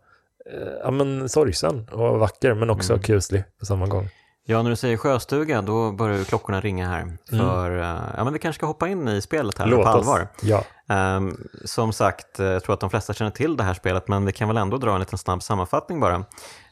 ja 0.84 0.92
men 0.92 1.30
sorgsen 1.30 1.88
och 1.92 2.20
vacker 2.20 2.54
men 2.54 2.70
också 2.70 2.94
Mm. 2.94 3.04
kuslig 3.04 3.44
på 3.60 3.66
samma 3.66 3.86
gång. 3.88 4.10
Ja, 4.50 4.62
när 4.64 4.70
du 4.70 4.76
säger 4.76 4.98
sjöstuga 4.98 5.62
då 5.62 5.92
börjar 5.92 6.18
ju 6.18 6.24
klockorna 6.24 6.62
ringa 6.62 6.88
här. 6.90 7.02
Mm. 7.02 7.18
För 7.30 7.78
eh, 7.80 8.00
ja, 8.18 8.24
men 8.24 8.34
vi 8.34 8.40
kanske 8.40 8.60
ska 8.60 8.66
hoppa 8.66 8.88
in 8.88 9.08
i 9.08 9.22
spelet 9.22 9.58
här 9.58 9.66
Låt 9.66 9.84
på 9.84 9.90
oss. 9.90 9.96
allvar. 9.96 10.28
Ja. 10.42 10.64
Ehm, 10.90 11.38
som 11.66 11.94
sagt, 11.94 12.40
eh, 12.40 12.46
jag 12.46 12.64
tror 12.64 12.74
att 12.74 12.80
de 12.80 12.90
flesta 12.90 13.14
känner 13.14 13.32
till 13.32 13.58
det 13.58 13.64
här 13.64 13.74
spelet, 13.74 14.08
men 14.08 14.26
vi 14.26 14.32
kan 14.32 14.48
väl 14.48 14.58
ändå 14.58 14.78
dra 14.78 14.94
en 14.94 15.00
liten 15.00 15.18
snabb 15.18 15.44
sammanfattning 15.44 16.00
bara. 16.00 16.16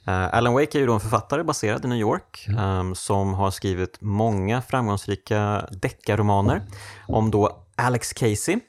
Eh, 0.08 0.34
Alan 0.36 0.54
Wake 0.54 0.78
är 0.78 0.80
ju 0.80 0.86
då 0.88 0.94
en 0.94 1.00
författare 1.00 1.44
baserad 1.44 1.86
i 1.86 1.88
New 1.88 1.98
York 1.98 2.48
ehm, 2.60 2.96
som 2.96 3.34
har 3.34 3.52
skrivit 3.52 3.98
många 4.02 4.62
framgångsrika 4.62 5.66
deckarromaner 5.72 6.62
om 7.08 7.32
då 7.32 7.62
Alex 7.76 8.14
Casey. 8.14 8.60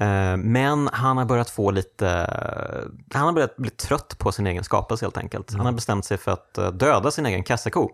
Eh, 0.00 0.36
Men 0.36 0.88
han 0.92 1.16
har 1.16 1.24
börjat 1.24 1.50
få 1.50 1.70
lite, 1.70 2.06
han 3.14 3.26
har 3.26 3.32
börjat 3.32 3.56
bli 3.56 3.70
trött 3.70 4.18
på 4.18 4.32
sin 4.32 4.46
egen 4.46 4.64
skapelse 4.64 5.04
helt 5.04 5.16
enkelt. 5.16 5.52
Han 5.52 5.66
har 5.66 5.72
bestämt 5.72 6.04
sig 6.04 6.16
för 6.18 6.30
att 6.32 6.58
eh, 6.58 6.70
döda 6.70 7.10
sin 7.10 7.26
egen 7.26 7.42
kassako. 7.44 7.88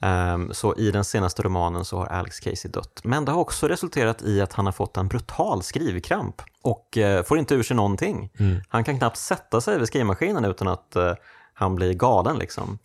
Ehm, 0.00 0.50
Så 0.54 0.74
i 0.76 0.90
den 0.90 1.04
senaste 1.04 1.42
romanen 1.42 1.84
så 1.84 1.98
har 1.98 2.06
Alex 2.06 2.40
Casey 2.40 2.70
dött. 2.70 3.00
Men 3.04 3.24
det 3.24 3.32
har 3.32 3.40
också 3.40 3.68
resulterat 3.68 4.22
i 4.22 4.40
att 4.40 4.52
han 4.52 4.64
har 4.66 4.72
fått 4.72 4.96
en 4.96 5.08
brutal 5.08 5.62
skrivkramp 5.62 6.42
och 6.62 6.98
eh, 6.98 7.22
får 7.22 7.38
inte 7.38 7.54
ur 7.54 7.62
sig 7.62 7.76
någonting. 7.76 8.30
Han 8.68 8.84
kan 8.84 8.98
knappt 8.98 9.16
sätta 9.16 9.60
sig 9.60 9.78
vid 9.78 9.86
skrivmaskinen 9.86 10.44
utan 10.44 10.68
att 10.68 10.96
eh, 10.96 11.12
han 11.54 11.74
blir 11.74 11.94
galen 11.94 12.38
liksom. 12.38 12.78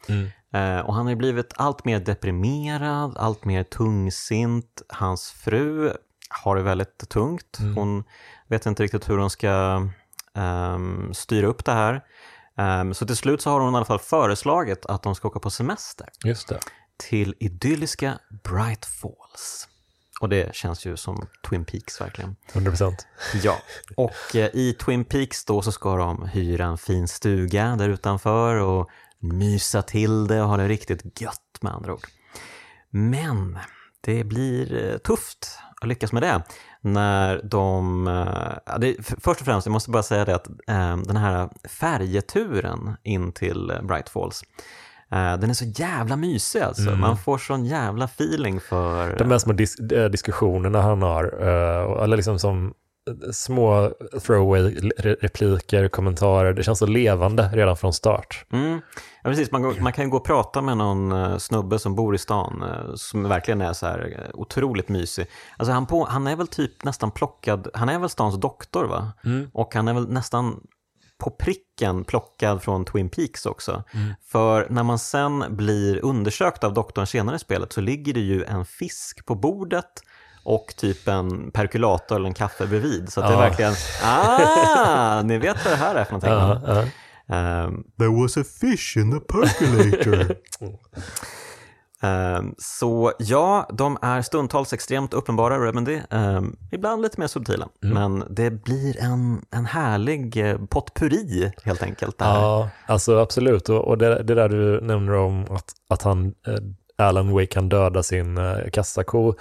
Eh, 0.53 0.79
Och 0.79 0.93
han 0.95 1.07
har 1.07 1.15
blivit 1.15 1.53
allt 1.55 1.85
mer 1.85 1.99
deprimerad, 1.99 3.17
allt 3.17 3.45
mer 3.45 3.63
tungsint. 3.63 4.81
Hans 4.89 5.31
fru 5.31 5.91
har 6.29 6.55
det 6.55 6.61
väldigt 6.61 7.09
tungt. 7.09 7.57
Hon 7.75 8.03
vet 8.53 8.65
inte 8.65 8.83
riktigt 8.83 9.09
hur 9.09 9.17
hon 9.17 9.29
ska 9.29 9.81
ehm, 10.35 11.13
styra 11.13 11.47
upp 11.47 11.65
det 11.65 11.71
här. 11.71 12.01
Ehm, 12.57 12.93
så 12.93 13.05
till 13.05 13.15
slut 13.15 13.41
så 13.41 13.49
har 13.49 13.59
hon 13.59 13.73
i 13.73 13.77
alla 13.77 13.85
fall 13.85 13.99
föreslagit 13.99 14.85
att 14.85 15.03
de 15.03 15.15
ska 15.15 15.27
åka 15.27 15.39
på 15.39 15.49
semester 15.49 16.09
Just 16.23 16.47
det. 16.47 16.59
till 16.97 17.35
idylliska 17.39 18.19
Bright 18.43 18.85
Falls. 18.85 19.67
Och 20.21 20.29
det 20.29 20.55
känns 20.55 20.85
ju 20.85 20.97
som 20.97 21.27
Twin 21.49 21.65
Peaks 21.65 22.01
verkligen. 22.01 22.35
100%. 22.53 22.93
Ja, 23.43 23.57
och 23.97 24.35
eh, 24.35 24.49
i 24.53 24.73
Twin 24.73 25.05
Peaks 25.05 25.45
då 25.45 25.61
så 25.61 25.71
ska 25.71 25.95
de 25.97 26.27
hyra 26.27 26.65
en 26.65 26.77
fin 26.77 27.07
stuga 27.07 27.75
där 27.75 27.89
utanför 27.89 28.55
och 28.55 28.89
mysa 29.19 29.81
till 29.81 30.27
det 30.27 30.41
och 30.41 30.47
ha 30.49 30.57
det 30.57 30.67
riktigt 30.67 31.21
gött 31.21 31.57
med 31.61 31.73
andra 31.73 31.93
ord. 31.93 32.07
Men 32.89 33.59
det 34.01 34.23
blir 34.23 34.91
eh, 34.91 34.97
tufft 34.97 35.59
att 35.83 35.89
lyckas 35.89 36.11
med 36.13 36.23
det 36.23 36.41
när 36.81 37.41
de... 37.43 38.07
eh, 38.07 38.53
ja, 38.65 38.77
Det, 38.77 38.95
först 39.01 39.39
och 39.41 39.45
främst, 39.45 39.65
jag 39.67 39.73
måste 39.73 39.89
bara 39.91 40.03
säga 40.03 40.25
det 40.25 40.35
att 40.35 40.47
eh, 40.47 40.97
den 40.97 41.17
här 41.17 41.49
färjeturen 41.69 42.95
in 43.03 43.31
till 43.31 43.73
Bright 43.83 44.09
Falls 44.09 44.43
eh, 45.11 45.37
den 45.37 45.49
är 45.49 45.53
så 45.53 45.65
jävla 45.65 46.15
mysig 46.15 46.59
alltså. 46.61 46.91
Man 46.91 47.17
får 47.17 47.37
sån 47.37 47.65
jävla 47.65 48.05
feeling 48.05 48.59
för... 48.59 49.17
De 49.17 49.31
här 49.31 49.37
små 49.37 49.53
dis- 49.53 49.93
eh, 50.03 50.09
diskussionerna 50.09 50.81
han 50.81 51.01
har, 51.01 51.23
eh, 51.41 52.03
eller 52.03 52.15
liksom 52.17 52.39
som 52.39 52.73
små 53.31 53.91
throwaway 54.21 54.75
re- 54.75 55.15
repliker, 55.21 55.87
kommentarer, 55.87 56.53
det 56.53 56.63
känns 56.63 56.79
så 56.79 56.85
levande 56.85 57.49
redan 57.53 57.77
från 57.77 57.93
start. 57.93 58.45
Mm. 58.51 58.81
Ja, 59.23 59.29
precis. 59.29 59.51
Man, 59.51 59.75
man 59.83 59.93
kan 59.93 60.05
ju 60.05 60.11
gå 60.11 60.17
och 60.17 60.25
prata 60.25 60.61
med 60.61 60.77
någon 60.77 61.11
eh, 61.11 61.37
snubbe 61.37 61.79
som 61.79 61.95
bor 61.95 62.15
i 62.15 62.17
stan 62.17 62.63
eh, 62.63 62.95
som 62.95 63.23
verkligen 63.23 63.61
är 63.61 63.73
så 63.73 63.85
här 63.85 64.19
eh, 64.19 64.39
otroligt 64.39 64.89
mysig. 64.89 65.27
Alltså 65.57 65.73
han, 65.73 65.85
på, 65.85 66.05
han 66.05 66.27
är 66.27 66.35
väl 66.35 66.47
typ 66.47 66.83
nästan 66.83 67.11
plockad, 67.11 67.67
han 67.73 67.89
är 67.89 67.99
väl 67.99 68.09
stans 68.09 68.39
doktor 68.39 68.85
va? 68.85 69.11
Och 69.53 69.75
han 69.75 69.87
är 69.87 69.93
väl 69.93 70.09
nästan 70.09 70.59
på 71.17 71.31
pricken 71.31 72.03
plockad 72.03 72.61
från 72.63 72.85
Twin 72.85 73.09
Peaks 73.09 73.45
också. 73.45 73.83
För 74.25 74.67
när 74.69 74.83
man 74.83 74.99
sen 74.99 75.45
blir 75.49 76.05
undersökt 76.05 76.63
av 76.63 76.73
doktorn 76.73 77.07
senare 77.07 77.35
i 77.35 77.39
spelet 77.39 77.73
så 77.73 77.81
ligger 77.81 78.13
det 78.13 78.19
ju 78.19 78.43
en 78.43 78.65
fisk 78.65 79.25
på 79.25 79.35
bordet 79.35 80.01
och 80.43 80.73
typ 80.77 81.08
en 81.08 81.51
perkulator 81.51 82.15
eller 82.15 82.27
en 82.27 82.34
kaffe 82.34 82.67
bredvid. 82.67 83.13
Så 83.13 83.21
att 83.21 83.27
det 83.27 83.34
är 83.34 83.38
verkligen, 83.38 83.73
ah, 84.03 85.21
ni 85.21 85.38
vet 85.38 85.65
vad 85.65 85.73
det 85.73 85.77
här 85.77 85.95
är 85.95 86.03
för 86.03 86.12
någonting. 86.12 86.65
Ja. 86.67 86.84
Ehm, 87.36 87.84
There 87.97 88.21
was 88.21 88.38
a 88.38 88.43
fish 88.62 88.97
in 88.97 89.12
the 89.12 89.19
percolator. 89.19 90.36
Ehm, 92.03 92.56
så 92.58 93.12
ja, 93.19 93.69
de 93.73 93.97
är 94.01 94.21
stundtals 94.21 94.73
extremt 94.73 95.13
uppenbara, 95.13 95.65
Remedy. 95.67 96.01
Um, 96.10 96.56
ibland 96.71 97.01
lite 97.01 97.19
mer 97.19 97.27
subtila. 97.27 97.69
Men 97.82 98.23
det 98.29 98.51
blir 98.51 99.03
en, 99.03 99.45
en 99.51 99.65
härlig 99.65 100.49
eh, 100.49 100.58
potpurri 100.69 101.51
helt 101.63 101.84
enkelt. 101.84 102.15
Ja, 102.19 102.69
alltså 102.86 103.17
absolut. 103.19 103.69
Och, 103.69 103.88
och 103.88 103.97
det, 103.97 104.23
det 104.23 104.36
där 104.36 104.49
du 104.49 104.82
nämner 104.82 105.13
om 105.13 105.45
att, 105.49 105.71
att 105.89 106.01
han, 106.01 106.25
eh, 106.25 106.53
Alan 106.97 107.32
Wake 107.32 107.45
kan 107.45 107.69
döda 107.69 108.03
sin 108.03 108.38
eh, 108.38 108.69
kassako, 108.73 109.34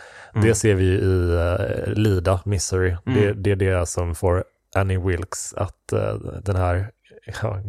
det 0.43 0.55
ser 0.55 0.75
vi 0.75 0.85
i 0.85 1.35
eh, 1.35 1.93
Lida, 1.93 2.41
Misery. 2.45 2.97
Det, 3.05 3.33
det 3.33 3.51
är 3.51 3.57
det 3.57 3.87
som 3.87 4.15
får 4.15 4.45
Annie 4.75 4.99
Wilkes 4.99 5.55
att 5.57 5.93
eh, 5.93 6.15
den 6.43 6.57
här, 6.57 6.91
ja, 7.43 7.63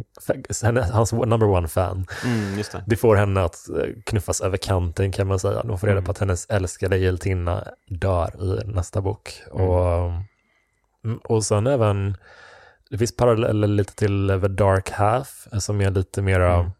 hans 0.91 1.13
number 1.13 1.47
one 1.47 1.67
fan, 1.67 2.05
Mm, 2.25 2.57
just 2.57 2.71
det. 2.71 2.83
Det 2.87 2.95
får 2.95 3.15
henne 3.15 3.43
att 3.43 3.57
knuffas 4.05 4.41
över 4.41 4.57
kanten 4.57 5.11
kan 5.11 5.27
man 5.27 5.39
säga. 5.39 5.63
De 5.63 5.79
får 5.79 5.87
reda 5.87 6.01
på 6.01 6.11
att 6.11 6.19
hennes 6.19 6.45
älskade 6.49 6.97
hjältinna 6.97 7.67
dör 7.87 8.43
i 8.43 8.67
nästa 8.67 9.01
bok. 9.01 9.41
Och, 9.51 10.11
mm, 11.05 11.17
och 11.23 11.43
sen 11.43 11.67
även, 11.67 12.17
det 12.89 12.97
finns 12.97 13.15
paralleller 13.15 13.67
lite 13.67 13.95
till 13.95 14.39
The 14.41 14.47
Dark 14.47 14.89
Half 14.89 15.47
som 15.59 15.81
är 15.81 15.91
lite 15.91 16.21
mera, 16.21 16.71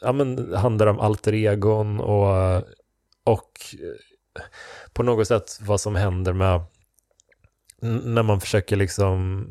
ja 0.00 0.12
men 0.12 0.54
handlar 0.54 0.86
om 0.86 1.00
alter 1.00 1.32
egon 1.34 2.00
och, 2.00 2.56
och 3.24 3.52
eh, 3.72 4.42
på 4.92 5.02
något 5.02 5.28
sätt 5.28 5.58
vad 5.60 5.80
som 5.80 5.94
händer 5.96 6.32
med 6.32 6.60
när 8.04 8.22
man 8.22 8.40
försöker 8.40 8.76
liksom 8.76 9.46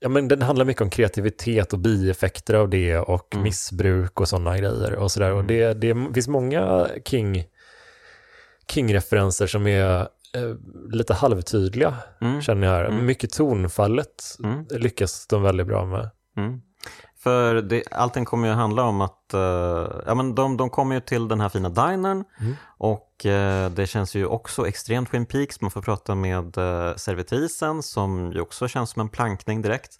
Ja, 0.00 0.08
men 0.08 0.28
den 0.28 0.42
handlar 0.42 0.64
mycket 0.64 0.82
om 0.82 0.90
kreativitet 0.90 1.72
och 1.72 1.78
bieffekter 1.78 2.54
av 2.54 2.68
det 2.68 2.98
och 2.98 3.36
missbruk 3.36 4.20
och 4.20 4.28
sådana 4.28 4.58
grejer. 4.58 4.94
Och, 4.94 5.10
sådär. 5.12 5.32
och 5.32 5.44
det, 5.44 5.74
det 5.74 5.94
finns 6.14 6.28
många 6.28 6.88
King, 7.04 7.44
King-referenser 8.68 9.46
som 9.46 9.66
är 9.66 10.00
eh, 10.34 10.54
lite 10.90 11.14
halvtydliga, 11.14 11.94
Mm. 12.20 12.42
känner 12.42 12.66
jag 12.66 12.74
här. 12.74 12.90
Mycket 13.02 13.30
tonfallet 13.32 14.36
Mm. 14.44 14.66
lyckas 14.70 15.26
de 15.26 15.42
väldigt 15.42 15.66
bra 15.66 15.84
med. 15.86 16.10
Mm. 16.36 16.60
För 17.28 17.54
det, 17.54 17.82
allting 17.90 18.24
kommer 18.24 18.48
ju 18.48 18.54
handla 18.54 18.82
om 18.82 19.00
att 19.00 19.34
eh, 19.34 19.40
ja, 20.06 20.14
men 20.14 20.34
de, 20.34 20.56
de 20.56 20.70
kommer 20.70 20.94
ju 20.94 21.00
till 21.00 21.28
den 21.28 21.40
här 21.40 21.48
fina 21.48 21.68
dinern 21.68 22.24
och 22.78 23.26
eh, 23.26 23.70
det 23.70 23.86
känns 23.86 24.14
ju 24.14 24.26
också 24.26 24.68
extremt 24.68 25.10
Twin 25.10 25.26
Peaks. 25.26 25.60
Man 25.60 25.70
får 25.70 25.82
prata 25.82 26.14
med 26.14 26.58
uh, 26.58 26.96
servitrisen 26.96 27.82
som 27.82 28.32
ju 28.32 28.40
också 28.40 28.68
känns 28.68 28.90
som 28.90 29.00
en 29.00 29.08
plankning 29.08 29.62
direkt. 29.62 29.96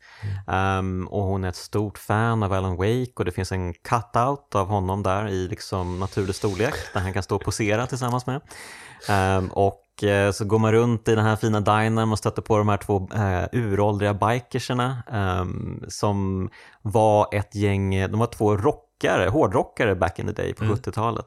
Ehm, 0.46 1.08
och 1.08 1.22
hon 1.22 1.44
är 1.44 1.48
ett 1.48 1.56
stort 1.56 1.98
fan 1.98 2.42
av 2.42 2.52
Alan 2.52 2.76
Wake 2.76 3.12
och 3.16 3.24
det 3.24 3.32
finns 3.32 3.52
en 3.52 3.74
cut-out 3.74 4.54
av 4.54 4.66
honom 4.66 5.02
där 5.02 5.28
i 5.28 5.48
liksom 5.48 5.98
naturlig 5.98 6.34
storlek 6.34 6.74
där 6.94 7.00
han 7.00 7.12
kan 7.12 7.22
stå 7.22 7.36
och 7.36 7.44
posera 7.44 7.86
tillsammans 7.86 8.26
med. 8.26 8.40
Ehm, 9.08 9.48
och 9.48 9.87
så 10.32 10.44
går 10.44 10.58
man 10.58 10.72
runt 10.72 11.08
i 11.08 11.14
den 11.14 11.24
här 11.24 11.36
fina 11.36 11.60
dinern 11.60 12.12
och 12.12 12.18
stöter 12.18 12.42
på 12.42 12.58
de 12.58 12.68
här 12.68 12.76
två 12.76 13.08
uh, 13.14 13.44
uråldriga 13.52 14.14
bikerserna 14.14 15.02
ehm, 15.12 15.84
som 15.88 16.50
var 16.82 17.28
ett 17.32 17.54
gäng, 17.54 18.10
de 18.10 18.18
var 18.18 18.26
två 18.26 18.56
rockare, 18.56 19.28
hårdrockare 19.28 19.94
back 19.94 20.18
in 20.18 20.26
the 20.26 20.32
day 20.32 20.54
på 20.54 20.64
70-talet. 20.64 21.26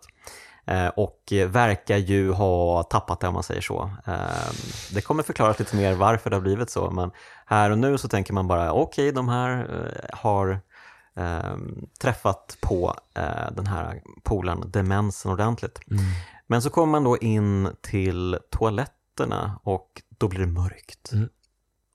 Eh, 0.65 0.87
och 0.87 1.33
eh, 1.33 1.47
verkar 1.47 1.97
ju 1.97 2.31
ha 2.31 2.83
tappat 2.83 3.19
det 3.19 3.27
om 3.27 3.33
man 3.33 3.43
säger 3.43 3.61
så. 3.61 3.91
Ehm, 4.05 4.55
det 4.93 5.01
kommer 5.01 5.23
förklaras 5.23 5.59
lite 5.59 5.75
mer 5.75 5.93
varför 5.93 6.29
det 6.29 6.35
har 6.35 6.41
blivit 6.41 6.69
så, 6.69 6.91
men 6.91 7.11
här 7.45 7.69
och 7.69 7.77
nu 7.77 7.97
så 7.97 8.07
tänker 8.07 8.33
man 8.33 8.47
bara 8.47 8.73
okej, 8.73 9.11
de 9.11 9.29
här 9.29 9.57
eh, 9.59 10.19
har 10.19 10.59
ehm, 11.15 11.85
träffat 12.01 12.57
på 12.61 12.95
eh, 13.13 13.51
den 13.51 13.67
här 13.67 14.01
polaren, 14.23 14.71
demensen 14.71 15.31
ordentligt. 15.31 15.79
Men 16.51 16.61
så 16.61 16.69
kommer 16.69 16.91
man 16.91 17.03
då 17.03 17.17
in 17.17 17.75
till 17.81 18.39
toaletterna 18.49 19.59
och 19.63 20.01
då 20.17 20.27
blir 20.27 20.39
det 20.39 20.47
mörkt. 20.47 21.11
Mm. 21.11 21.29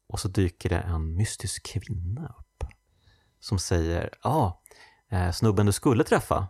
Och 0.09 0.21
så 0.21 0.29
dyker 0.29 0.69
det 0.69 0.79
en 0.79 1.17
mystisk 1.17 1.67
kvinna 1.67 2.35
upp 2.39 2.65
som 3.41 3.59
säger, 3.59 4.11
ja, 4.23 4.63
ah, 5.11 5.33
snubben 5.33 5.67
du 5.67 5.73
skulle 5.73 6.05
träffa 6.05 6.49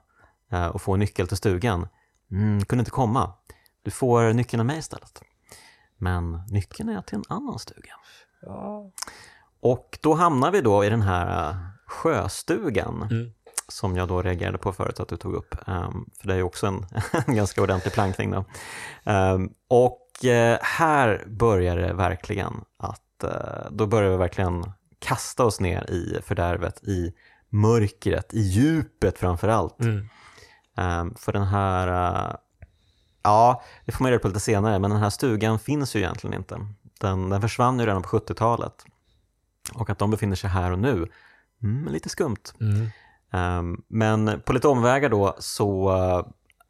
eh, 0.50 0.66
och 0.66 0.82
få 0.82 0.96
nyckel 0.96 1.28
till 1.28 1.36
stugan 1.36 1.88
mm, 2.30 2.64
kunde 2.64 2.80
inte 2.80 2.90
komma. 2.90 3.32
Du 3.82 3.90
får 3.90 4.32
nyckeln 4.32 4.60
av 4.60 4.66
mig 4.66 4.78
istället. 4.78 5.22
Men 5.96 6.42
nyckeln 6.48 6.88
är 6.88 7.02
till 7.02 7.16
en 7.16 7.24
annan 7.28 7.58
stuga. 7.58 7.94
Och 9.60 9.98
då 10.02 10.14
hamnar 10.14 10.50
vi 10.50 10.60
då 10.60 10.84
i 10.84 10.88
den 10.88 11.02
här 11.02 11.50
eh, 11.50 11.56
sjöstugan 11.86 13.02
Mm. 13.02 13.32
Som 13.68 13.96
jag 13.96 14.08
då 14.08 14.22
reagerade 14.22 14.58
på 14.58 14.72
förut 14.72 15.00
att 15.00 15.08
du 15.08 15.16
tog 15.16 15.34
upp. 15.34 15.54
Ehm, 15.66 16.10
för 16.20 16.26
det 16.28 16.32
är 16.32 16.36
ju 16.36 16.42
också 16.42 16.66
en, 16.66 16.86
en 17.26 17.34
ganska 17.34 17.62
ordentlig 17.62 17.92
plankning 17.94 18.30
då. 18.30 18.44
Ehm, 19.04 19.50
och 19.68 20.24
eh, 20.24 20.58
här 20.62 21.24
börjar 21.26 21.76
det 21.76 21.92
verkligen 21.92 22.64
att, 22.78 23.24
eh, 23.24 23.70
då 23.70 23.86
börjar 23.86 24.10
vi 24.10 24.16
verkligen 24.16 24.72
kasta 24.98 25.44
oss 25.44 25.60
ner 25.60 25.90
i 25.90 26.18
fördärvet, 26.22 26.84
i 26.84 27.14
mörkret, 27.48 28.34
i 28.34 28.40
djupet 28.40 29.18
framför 29.18 29.48
allt. 29.48 29.80
Mm. 29.80 30.08
Um, 30.78 31.14
för 31.14 31.32
den 31.32 31.46
här, 31.46 31.88
uh, 31.88 32.36
ja, 33.22 33.62
det 33.84 33.92
får 33.92 34.04
man 34.04 34.10
reda 34.10 34.22
på 34.22 34.28
lite 34.28 34.40
senare, 34.40 34.78
men 34.78 34.90
den 34.90 35.00
här 35.00 35.10
stugan 35.10 35.58
finns 35.58 35.96
ju 35.96 36.00
egentligen 36.00 36.34
inte. 36.34 36.58
Den, 37.00 37.28
den 37.28 37.40
försvann 37.40 37.80
ju 37.80 37.86
redan 37.86 38.02
på 38.02 38.08
70-talet. 38.08 38.84
Och 39.74 39.90
att 39.90 39.98
de 39.98 40.10
befinner 40.10 40.36
sig 40.36 40.50
här 40.50 40.70
och 40.72 40.78
nu, 40.78 41.08
mm, 41.62 41.92
lite 41.92 42.08
skumt. 42.08 42.54
Mm. 42.60 42.88
Um, 43.32 43.84
men 43.88 44.40
på 44.40 44.52
lite 44.52 44.68
omvägar 44.68 45.08
då 45.08 45.36
så 45.38 45.90
uh, 45.90 46.26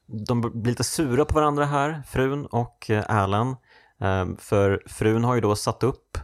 de 0.07 0.41
blir 0.41 0.73
lite 0.73 0.85
sura 0.85 1.25
på 1.25 1.35
varandra 1.35 1.65
här, 1.65 2.03
frun 2.09 2.47
och 2.47 2.91
eh, 2.91 3.05
Alan. 3.09 3.57
Um, 3.99 4.37
för 4.37 4.83
frun 4.87 5.25
har 5.25 5.35
ju 5.35 5.41
då 5.41 5.57
satt 5.57 5.83
upp, 5.83 6.19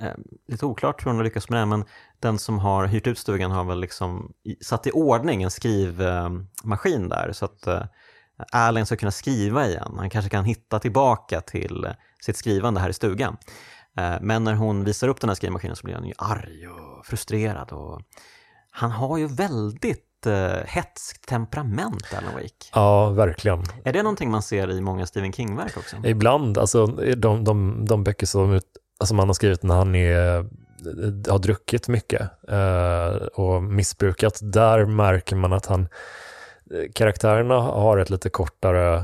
um, 0.00 0.24
lite 0.48 0.66
oklart 0.66 1.04
hur 1.04 1.10
hon 1.10 1.16
har 1.16 1.24
lyckats 1.24 1.48
med 1.48 1.60
det, 1.60 1.66
men 1.66 1.84
den 2.20 2.38
som 2.38 2.58
har 2.58 2.86
hyrt 2.86 3.06
ut 3.06 3.18
stugan 3.18 3.50
har 3.50 3.64
väl 3.64 3.80
liksom 3.80 4.32
satt 4.60 4.86
i 4.86 4.90
ordning 4.90 5.42
en 5.42 5.50
skrivmaskin 5.50 7.02
eh, 7.02 7.08
där 7.08 7.32
så 7.32 7.44
att 7.44 7.66
uh, 7.68 7.82
Alan 8.52 8.86
ska 8.86 8.96
kunna 8.96 9.10
skriva 9.10 9.66
igen. 9.66 9.94
Han 9.96 10.10
kanske 10.10 10.30
kan 10.30 10.44
hitta 10.44 10.78
tillbaka 10.78 11.40
till 11.40 11.88
sitt 12.20 12.36
skrivande 12.36 12.80
här 12.80 12.88
i 12.88 12.92
stugan. 12.92 13.36
Men 14.20 14.44
när 14.44 14.54
hon 14.54 14.84
visar 14.84 15.08
upp 15.08 15.20
den 15.20 15.30
här 15.30 15.34
skrivmaskinen 15.34 15.76
så 15.76 15.84
blir 15.84 15.94
han 15.94 16.04
ju 16.04 16.12
arg 16.18 16.68
och 16.68 17.06
frustrerad 17.06 17.72
och 17.72 18.00
han 18.72 18.90
har 18.90 19.18
ju 19.18 19.26
väldigt 19.26 20.26
uh, 20.26 20.64
hetskt 20.66 21.28
temperament, 21.28 22.14
Alan 22.18 22.34
Wake. 22.34 22.66
Ja, 22.74 23.10
verkligen. 23.10 23.62
Är 23.84 23.92
det 23.92 24.02
någonting 24.02 24.30
man 24.30 24.42
ser 24.42 24.70
i 24.70 24.80
många 24.80 25.06
Stephen 25.06 25.32
King-verk 25.32 25.76
också? 25.76 25.96
Ibland, 26.04 26.58
alltså 26.58 26.86
de, 27.16 27.44
de, 27.44 27.84
de 27.84 28.04
böcker 28.04 28.26
som 28.26 28.60
alltså 29.00 29.14
man 29.14 29.28
har 29.28 29.34
skrivit 29.34 29.62
när 29.62 29.74
han 29.74 29.94
är, 29.94 30.46
har 31.30 31.38
druckit 31.38 31.88
mycket 31.88 32.22
uh, 32.52 33.26
och 33.26 33.62
missbrukat, 33.62 34.38
där 34.42 34.84
märker 34.86 35.36
man 35.36 35.52
att 35.52 35.66
han, 35.66 35.88
karaktärerna 36.94 37.54
har 37.54 37.98
ett 37.98 38.10
lite 38.10 38.30
kortare, 38.30 38.96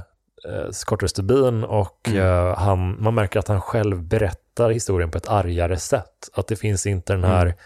uh, 0.49 0.71
kortare 0.85 1.09
stubin 1.09 1.64
och 1.64 2.09
mm. 2.09 2.55
han, 2.55 3.03
man 3.03 3.14
märker 3.14 3.39
att 3.39 3.49
han 3.49 3.61
själv 3.61 4.03
berättar 4.03 4.71
historien 4.71 5.11
på 5.11 5.19
ett 5.19 5.29
argare 5.29 5.77
sätt. 5.77 6.29
Att 6.35 6.47
det 6.47 6.57
finns 6.57 6.87
inte 6.87 7.12
den 7.12 7.25
här 7.25 7.47
mm 7.47 7.57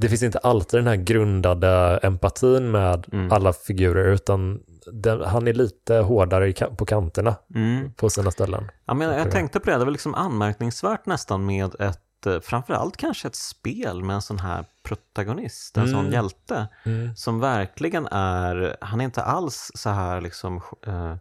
det 0.00 0.08
finns 0.08 0.22
inte 0.22 0.38
alltid 0.38 0.80
den 0.80 0.86
här 0.86 0.96
grundade 0.96 1.98
empatin 2.02 2.70
med 2.70 3.06
mm. 3.12 3.32
alla 3.32 3.52
figurer, 3.52 4.12
utan 4.12 4.60
den, 4.92 5.20
han 5.20 5.48
är 5.48 5.52
lite 5.52 5.94
hårdare 5.94 6.52
på 6.52 6.86
kanterna 6.86 7.36
mm. 7.54 7.92
på 7.92 8.10
sina 8.10 8.30
ställen. 8.30 8.70
Ja, 8.84 8.94
men 8.94 9.08
jag, 9.08 9.20
jag 9.20 9.30
tänkte 9.30 9.60
på 9.60 9.70
det, 9.70 9.78
det 9.78 9.84
var 9.84 9.92
liksom 9.92 10.14
anmärkningsvärt 10.14 11.06
nästan 11.06 11.46
med 11.46 11.74
ett, 11.80 12.26
eh, 12.26 12.40
framförallt 12.40 12.96
kanske 12.96 13.28
ett 13.28 13.34
spel 13.34 14.02
med 14.02 14.14
en 14.14 14.22
sån 14.22 14.38
här 14.38 14.64
protagonist, 14.82 15.76
en 15.76 15.82
mm. 15.82 15.94
sån 15.94 16.12
hjälte, 16.12 16.68
mm. 16.84 17.16
som 17.16 17.40
verkligen 17.40 18.06
är, 18.06 18.76
han 18.80 19.00
är 19.00 19.04
inte 19.04 19.22
alls 19.22 19.70
så 19.74 19.90
här 19.90 20.20
liksom, 20.20 20.56
uh, 20.88 21.14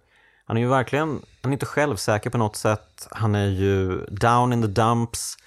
han 0.46 0.58
är 0.58 0.62
ju 0.62 0.68
verkligen, 0.68 1.22
han 1.42 1.52
är 1.52 1.54
inte 1.54 1.66
självsäker 1.66 2.30
på 2.30 2.38
något 2.38 2.56
sätt, 2.56 3.08
han 3.12 3.36
är 3.36 3.48
ju 3.48 4.06
down 4.06 4.54
in 4.54 4.62
the 4.62 4.68
dumps, 4.68 5.38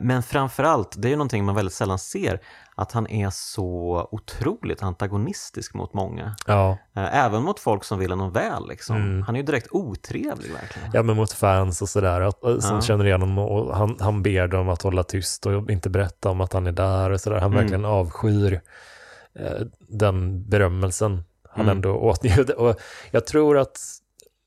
men 0.00 0.22
framförallt, 0.22 0.94
det 0.98 1.08
är 1.08 1.10
ju 1.10 1.16
någonting 1.16 1.44
man 1.44 1.54
väldigt 1.54 1.74
sällan 1.74 1.98
ser, 1.98 2.40
att 2.74 2.92
han 2.92 3.06
är 3.06 3.30
så 3.30 4.08
otroligt 4.10 4.82
antagonistisk 4.82 5.74
mot 5.74 5.94
många. 5.94 6.36
Ja. 6.46 6.78
Eh, 6.96 7.24
även 7.24 7.42
mot 7.42 7.60
folk 7.60 7.84
som 7.84 7.98
vill 7.98 8.10
honom 8.10 8.32
väl. 8.32 8.68
Liksom. 8.68 8.96
Mm. 8.96 9.22
Han 9.22 9.34
är 9.34 9.40
ju 9.40 9.46
direkt 9.46 9.68
otrevlig 9.70 10.52
verkligen. 10.52 10.90
Ja, 10.92 11.02
men 11.02 11.16
mot 11.16 11.32
fans 11.32 11.82
och 11.82 11.88
sådär, 11.88 12.20
eh, 12.20 12.58
som 12.58 12.74
ja. 12.74 12.80
känner 12.80 13.04
igen 13.06 13.20
honom 13.20 13.38
och 13.38 13.76
han, 13.76 13.96
han 14.00 14.22
ber 14.22 14.46
dem 14.46 14.68
att 14.68 14.82
hålla 14.82 15.02
tyst 15.02 15.46
och 15.46 15.70
inte 15.70 15.90
berätta 15.90 16.30
om 16.30 16.40
att 16.40 16.52
han 16.52 16.66
är 16.66 16.72
där 16.72 17.10
och 17.10 17.20
sådär. 17.20 17.40
Han 17.40 17.52
mm. 17.52 17.60
verkligen 17.60 17.84
avskyr 17.84 18.60
eh, 19.34 19.66
den 19.88 20.48
berömmelsen 20.48 21.22
han 21.50 21.64
mm. 21.64 21.76
ändå 21.76 21.94
åtnjuter. 21.94 22.58
Och 22.58 22.80
jag 23.10 23.26
tror 23.26 23.58
att 23.58 23.78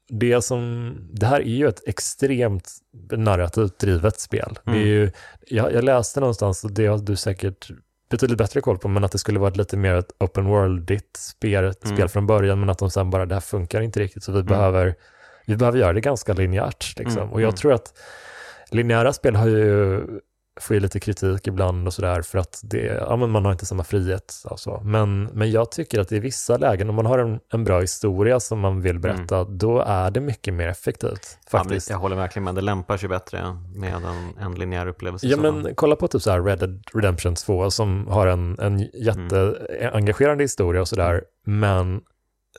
det 0.10 0.42
som, 0.42 0.96
det 1.12 1.26
här 1.26 1.40
är 1.40 1.56
ju 1.56 1.68
ett 1.68 1.88
extremt 1.88 2.72
narrativt 3.12 3.80
drivet 3.80 4.20
spel. 4.20 4.60
Mm. 4.66 4.80
Det 4.80 4.86
är 4.86 4.88
ju, 4.88 5.12
jag, 5.48 5.74
jag, 5.74 5.84
läste 5.84 6.20
någonstans, 6.20 6.64
och 6.64 6.72
det 6.72 6.86
har 6.86 6.98
du 6.98 7.16
säkert 7.16 7.72
betydligt 8.10 8.38
bättre 8.38 8.62
koll 8.62 8.78
på, 8.78 8.88
men 8.88 9.04
att 9.04 9.12
det 9.12 9.18
skulle 9.18 9.40
vara 9.40 9.54
lite 9.54 9.78
mer 9.78 9.96
ett 9.96 10.12
open 10.20 10.48
world-igt 10.48 11.18
spel, 11.18 11.64
mm. 11.64 11.74
spel 11.74 12.10
från 12.10 12.28
början, 12.28 12.60
men 12.60 12.70
att 12.70 12.80
de 12.80 12.90
sen 12.90 13.10
bara, 13.10 13.26
det 13.26 13.36
här 13.36 13.42
funkar 13.42 13.82
inte 13.82 14.00
riktigt, 14.00 14.24
så 14.24 14.32
vi, 14.32 14.40
mm. 14.40 14.48
behöver, 14.48 14.96
vi 15.46 15.56
behöver 15.56 15.80
göra 15.80 15.94
det 15.94 16.02
ganska 16.02 16.34
linjärt. 16.34 16.94
Liksom. 16.98 17.22
Mm. 17.22 17.34
Och 17.34 17.42
jag 17.42 17.48
mm. 17.48 17.56
tror 17.56 17.74
att 17.74 17.94
linjära 18.72 19.14
spel 19.14 19.36
har 19.36 19.48
ju 19.48 20.02
får 20.62 20.74
ju 20.74 20.80
lite 20.80 21.00
kritik 21.00 21.48
ibland 21.48 21.88
och 21.88 21.94
sådär 21.94 22.22
för 22.22 22.38
att 22.38 22.62
det, 22.64 23.06
ja, 23.08 23.16
men 23.16 23.30
man 23.30 23.46
har 23.46 23.52
inte 23.52 23.66
samma 23.66 23.84
frihet. 23.84 24.44
Alltså. 24.46 24.82
Men, 24.84 25.24
men 25.24 25.52
jag 25.52 25.72
tycker 25.72 26.00
att 26.00 26.12
i 26.12 26.20
vissa 26.20 26.58
lägen, 26.58 26.90
om 26.90 26.96
man 26.96 27.06
har 27.06 27.20
en, 27.20 27.40
en 27.54 27.64
bra 27.64 27.82
historia 27.82 28.40
som 28.40 28.60
man 28.60 28.82
vill 28.82 29.00
berätta, 29.00 29.38
mm. 29.38 29.58
då 29.58 29.80
är 29.80 30.12
det 30.12 30.20
mycket 30.20 30.54
mer 30.54 30.68
effektivt. 30.68 31.38
Faktiskt. 31.50 31.90
Ja, 31.90 31.94
jag 31.94 32.00
håller 32.00 32.16
verkligen 32.16 32.44
med, 32.44 32.56
det 32.56 32.62
lämpar 32.62 32.98
sig 32.98 33.10
bättre 33.10 33.58
med 33.76 33.94
en, 33.94 34.38
en 34.40 34.56
linjär 34.56 34.88
upplevelse. 34.88 35.28
Ja, 35.28 35.38
men 35.38 35.76
kolla 35.76 35.96
på 35.96 36.08
typ 36.08 36.22
så 36.22 36.32
här 36.32 36.42
Red 36.42 36.60
Dead 36.60 36.84
Redemption 36.94 37.36
2 37.36 37.72
som 37.72 38.08
har 38.08 38.28
en, 38.28 38.60
en 38.60 38.80
jätteengagerande 38.80 40.34
mm. 40.34 40.40
historia 40.44 40.82
och 40.82 40.88
sådär, 40.88 41.24
men 41.46 42.02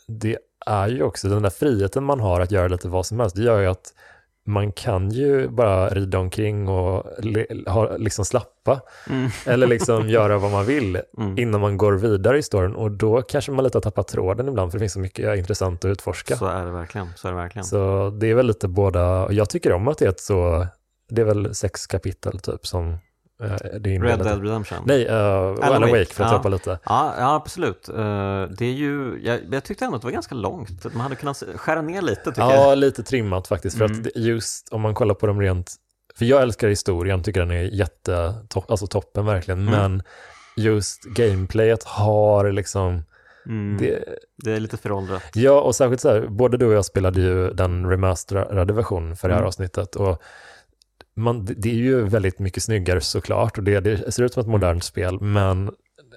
det 0.09 0.39
är 0.67 0.89
ju 0.89 1.03
också 1.03 1.29
den 1.29 1.43
där 1.43 1.51
friheten 1.51 2.05
man 2.05 2.21
har 2.21 2.41
att 2.41 2.51
göra 2.51 2.69
lite 2.69 2.89
vad 2.89 3.07
som 3.07 3.21
helst. 3.21 3.37
Det 3.37 3.43
gör 3.43 3.61
ju 3.61 3.67
att 3.67 3.93
man 4.47 4.73
kan 4.73 5.11
ju 5.11 5.49
bara 5.49 5.89
rida 5.89 6.19
omkring 6.19 6.69
och 6.69 7.07
ha, 7.67 7.97
liksom 7.97 8.25
slappa 8.25 8.81
mm. 9.11 9.31
eller 9.47 9.67
liksom 9.67 10.09
göra 10.09 10.39
vad 10.39 10.51
man 10.51 10.67
vill 10.67 11.01
mm. 11.19 11.39
innan 11.39 11.61
man 11.61 11.77
går 11.77 11.93
vidare 11.93 12.39
i 12.39 12.43
storyn 12.43 12.75
och 12.75 12.91
då 12.91 13.23
kanske 13.23 13.53
man 13.53 13.65
lite 13.65 13.79
har 13.79 13.83
tappat 13.83 14.09
tråden 14.09 14.49
ibland 14.49 14.71
för 14.71 14.79
det 14.79 14.83
finns 14.83 14.93
så 14.93 15.01
mycket 15.01 15.39
intressant 15.39 15.85
att 15.85 15.89
utforska. 15.89 16.37
Så 16.37 16.47
är 16.47 16.65
det 16.65 16.71
verkligen. 16.71 17.09
Så, 17.17 17.29
är 17.29 17.33
det, 17.33 17.39
verkligen. 17.39 17.65
så 17.65 18.11
det 18.11 18.27
är 18.27 18.35
väl 18.35 18.47
lite 18.47 18.69
båda, 18.69 19.33
jag 19.33 19.51
tycker 19.51 19.73
om 19.73 19.89
att 19.89 19.99
det 19.99 20.05
är 20.05 20.09
ett 20.09 20.21
så, 20.21 20.67
det 21.09 21.21
är 21.21 21.27
väl 21.27 21.55
sex 21.55 21.87
kapitel 21.87 22.39
typ 22.39 22.67
som 22.67 22.99
Eh, 23.43 23.57
det 23.81 23.95
är 23.95 24.01
Red 24.01 24.19
Dead 24.19 24.43
Redemption? 24.43 24.79
Nej, 24.87 25.09
uh, 25.09 25.15
Alan, 25.15 25.91
Wake, 25.91 26.05
för 26.05 26.25
att 26.25 26.31
ja. 26.31 26.37
toppa 26.37 26.49
lite. 26.49 26.79
Ja, 26.85 27.15
ja 27.19 27.35
absolut. 27.35 27.89
Uh, 27.89 27.95
det 28.59 28.65
är 28.65 28.73
ju, 28.73 29.21
jag, 29.23 29.41
jag, 29.51 29.65
tyckte 29.65 29.85
ändå 29.85 29.97
att 29.97 30.03
det 30.03 30.07
var 30.07 30.13
ganska 30.13 30.35
långt. 30.35 30.85
Man 30.85 31.01
hade 31.01 31.17
kunnat 31.17 31.43
skära 31.57 31.83
ner 31.83 32.03
lite 32.03 32.25
tycker 32.25 32.41
ja, 32.41 32.55
jag. 32.55 32.79
lite 32.79 33.03
trimmat 33.03 33.49
faktiskt. 33.49 33.79
För 33.79 33.85
mm. 33.85 34.01
att 34.01 34.17
just 34.17 34.69
om 34.73 34.81
man 34.81 34.95
kollar 34.95 35.15
på 35.15 35.27
dem 35.27 35.41
rent, 35.41 35.75
för 36.19 36.25
jag 36.25 36.43
älskar 36.43 36.69
historien, 36.69 37.23
tycker 37.23 37.41
den 37.41 37.51
är 37.51 37.63
jätte, 37.63 38.35
alltså 38.69 38.87
toppen 38.87 39.27
verkligen. 39.27 39.69
Mm. 39.69 39.81
Men 39.81 40.03
just 40.57 41.05
gameplayet 41.05 41.85
har 41.85 42.53
liksom 42.53 43.03
Mm. 43.47 43.77
Det, 43.79 44.05
det, 44.45 44.53
är 44.53 44.61
lite 44.61 44.77
föråldrat. 44.77 45.23
Ja, 45.35 45.61
och 45.61 45.75
särskilt 45.75 46.01
så 46.01 46.09
här, 46.09 46.27
både 46.27 46.57
du 46.57 46.67
och 46.67 46.73
jag 46.73 46.85
spelade 46.85 47.21
ju 47.21 47.51
den 47.51 47.91
remasterade 47.91 48.73
versionen 48.73 49.17
för 49.17 49.29
det 49.29 49.35
här 49.35 49.41
mm. 49.41 49.49
avsnittet. 49.49 49.97
Och 49.97 50.23
man, 51.17 51.45
det 51.45 51.71
är 51.71 51.75
ju 51.75 52.03
väldigt 52.03 52.39
mycket 52.39 52.63
snyggare 52.63 53.01
såklart 53.01 53.59
och 53.59 53.65
det, 53.65 53.81
det 53.81 54.13
ser 54.13 54.23
ut 54.23 54.33
som 54.33 54.41
ett 54.41 54.49
modernt 54.49 54.85
spel, 54.85 55.21
men 55.21 55.71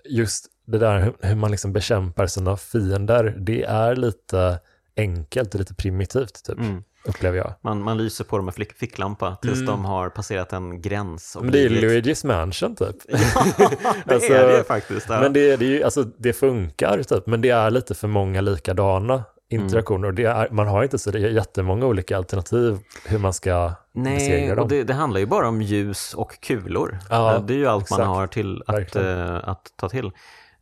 just 0.10 0.46
det 0.66 0.78
där 0.78 1.14
hur 1.22 1.36
man 1.36 1.52
liksom 1.52 1.74
bekämpar 1.74 2.28
sina 2.28 2.58
fiender, 2.58 3.36
det 3.40 3.64
är 3.64 3.96
lite 3.96 4.60
enkelt 4.98 5.54
och 5.54 5.60
lite 5.60 5.74
primitivt 5.76 6.46
typ. 6.46 6.60
Mm. 6.60 6.84
Upplever 7.06 7.38
jag. 7.38 7.54
Man, 7.62 7.84
man 7.84 7.98
lyser 7.98 8.24
på 8.24 8.38
dem 8.38 8.46
med 8.46 8.54
fick, 8.54 8.74
ficklampa 8.74 9.36
tills 9.36 9.54
mm. 9.54 9.66
de 9.66 9.86
har 9.86 10.10
passerat 10.10 10.54
en 10.54 10.82
gräns. 10.82 11.36
Och 11.36 11.44
men 11.44 11.52
det 11.52 11.60
är 11.60 11.70
Luigi's 11.70 12.28
Mansion 12.28 12.76
typ. 12.76 12.96
ja, 13.08 13.46
det 14.06 14.14
alltså, 14.14 14.34
är 14.34 14.58
det 14.58 14.64
faktiskt. 14.64 15.10
Ja. 15.10 15.22
Men 15.22 15.34
det, 15.34 15.56
det, 15.58 15.66
är 15.66 15.70
ju, 15.70 15.84
alltså, 15.84 16.04
det 16.04 16.34
funkar 16.34 17.04
typ, 17.04 17.28
men 17.28 17.42
det 17.42 17.50
är 17.50 17.72
lite 17.72 17.96
för 17.96 18.08
många 18.08 18.42
likadana 18.42 19.24
interaktioner. 19.50 20.08
Mm. 20.08 20.10
Och 20.10 20.16
det 20.16 20.24
är, 20.24 20.50
man 20.52 20.68
har 20.68 20.84
inte 20.84 20.98
så 21.00 21.18
jättemånga 21.18 21.86
olika 21.86 22.18
alternativ 22.18 22.78
hur 23.06 23.20
man 23.20 23.34
ska 23.34 23.74
Nej, 23.94 24.14
besegra 24.14 24.56
dem. 24.56 24.64
och 24.64 24.70
det, 24.70 24.84
det, 24.84 24.94
handlar 24.94 25.20
ju 25.20 25.26
bara 25.26 25.48
om 25.48 25.62
ljus 25.62 26.14
och 26.14 26.42
kulor. 26.42 27.00
Ja, 27.10 27.36
eh, 27.36 27.46
det 27.46 27.54
är 27.54 27.58
ju 27.58 27.68
allt 27.68 27.84
exakt. 27.84 28.00
man 28.00 28.08
har 28.08 28.28
till 28.28 28.64
att, 28.68 28.96
äh, 28.96 29.50
att 29.50 29.74
ta 29.76 29.90
till. 29.90 30.12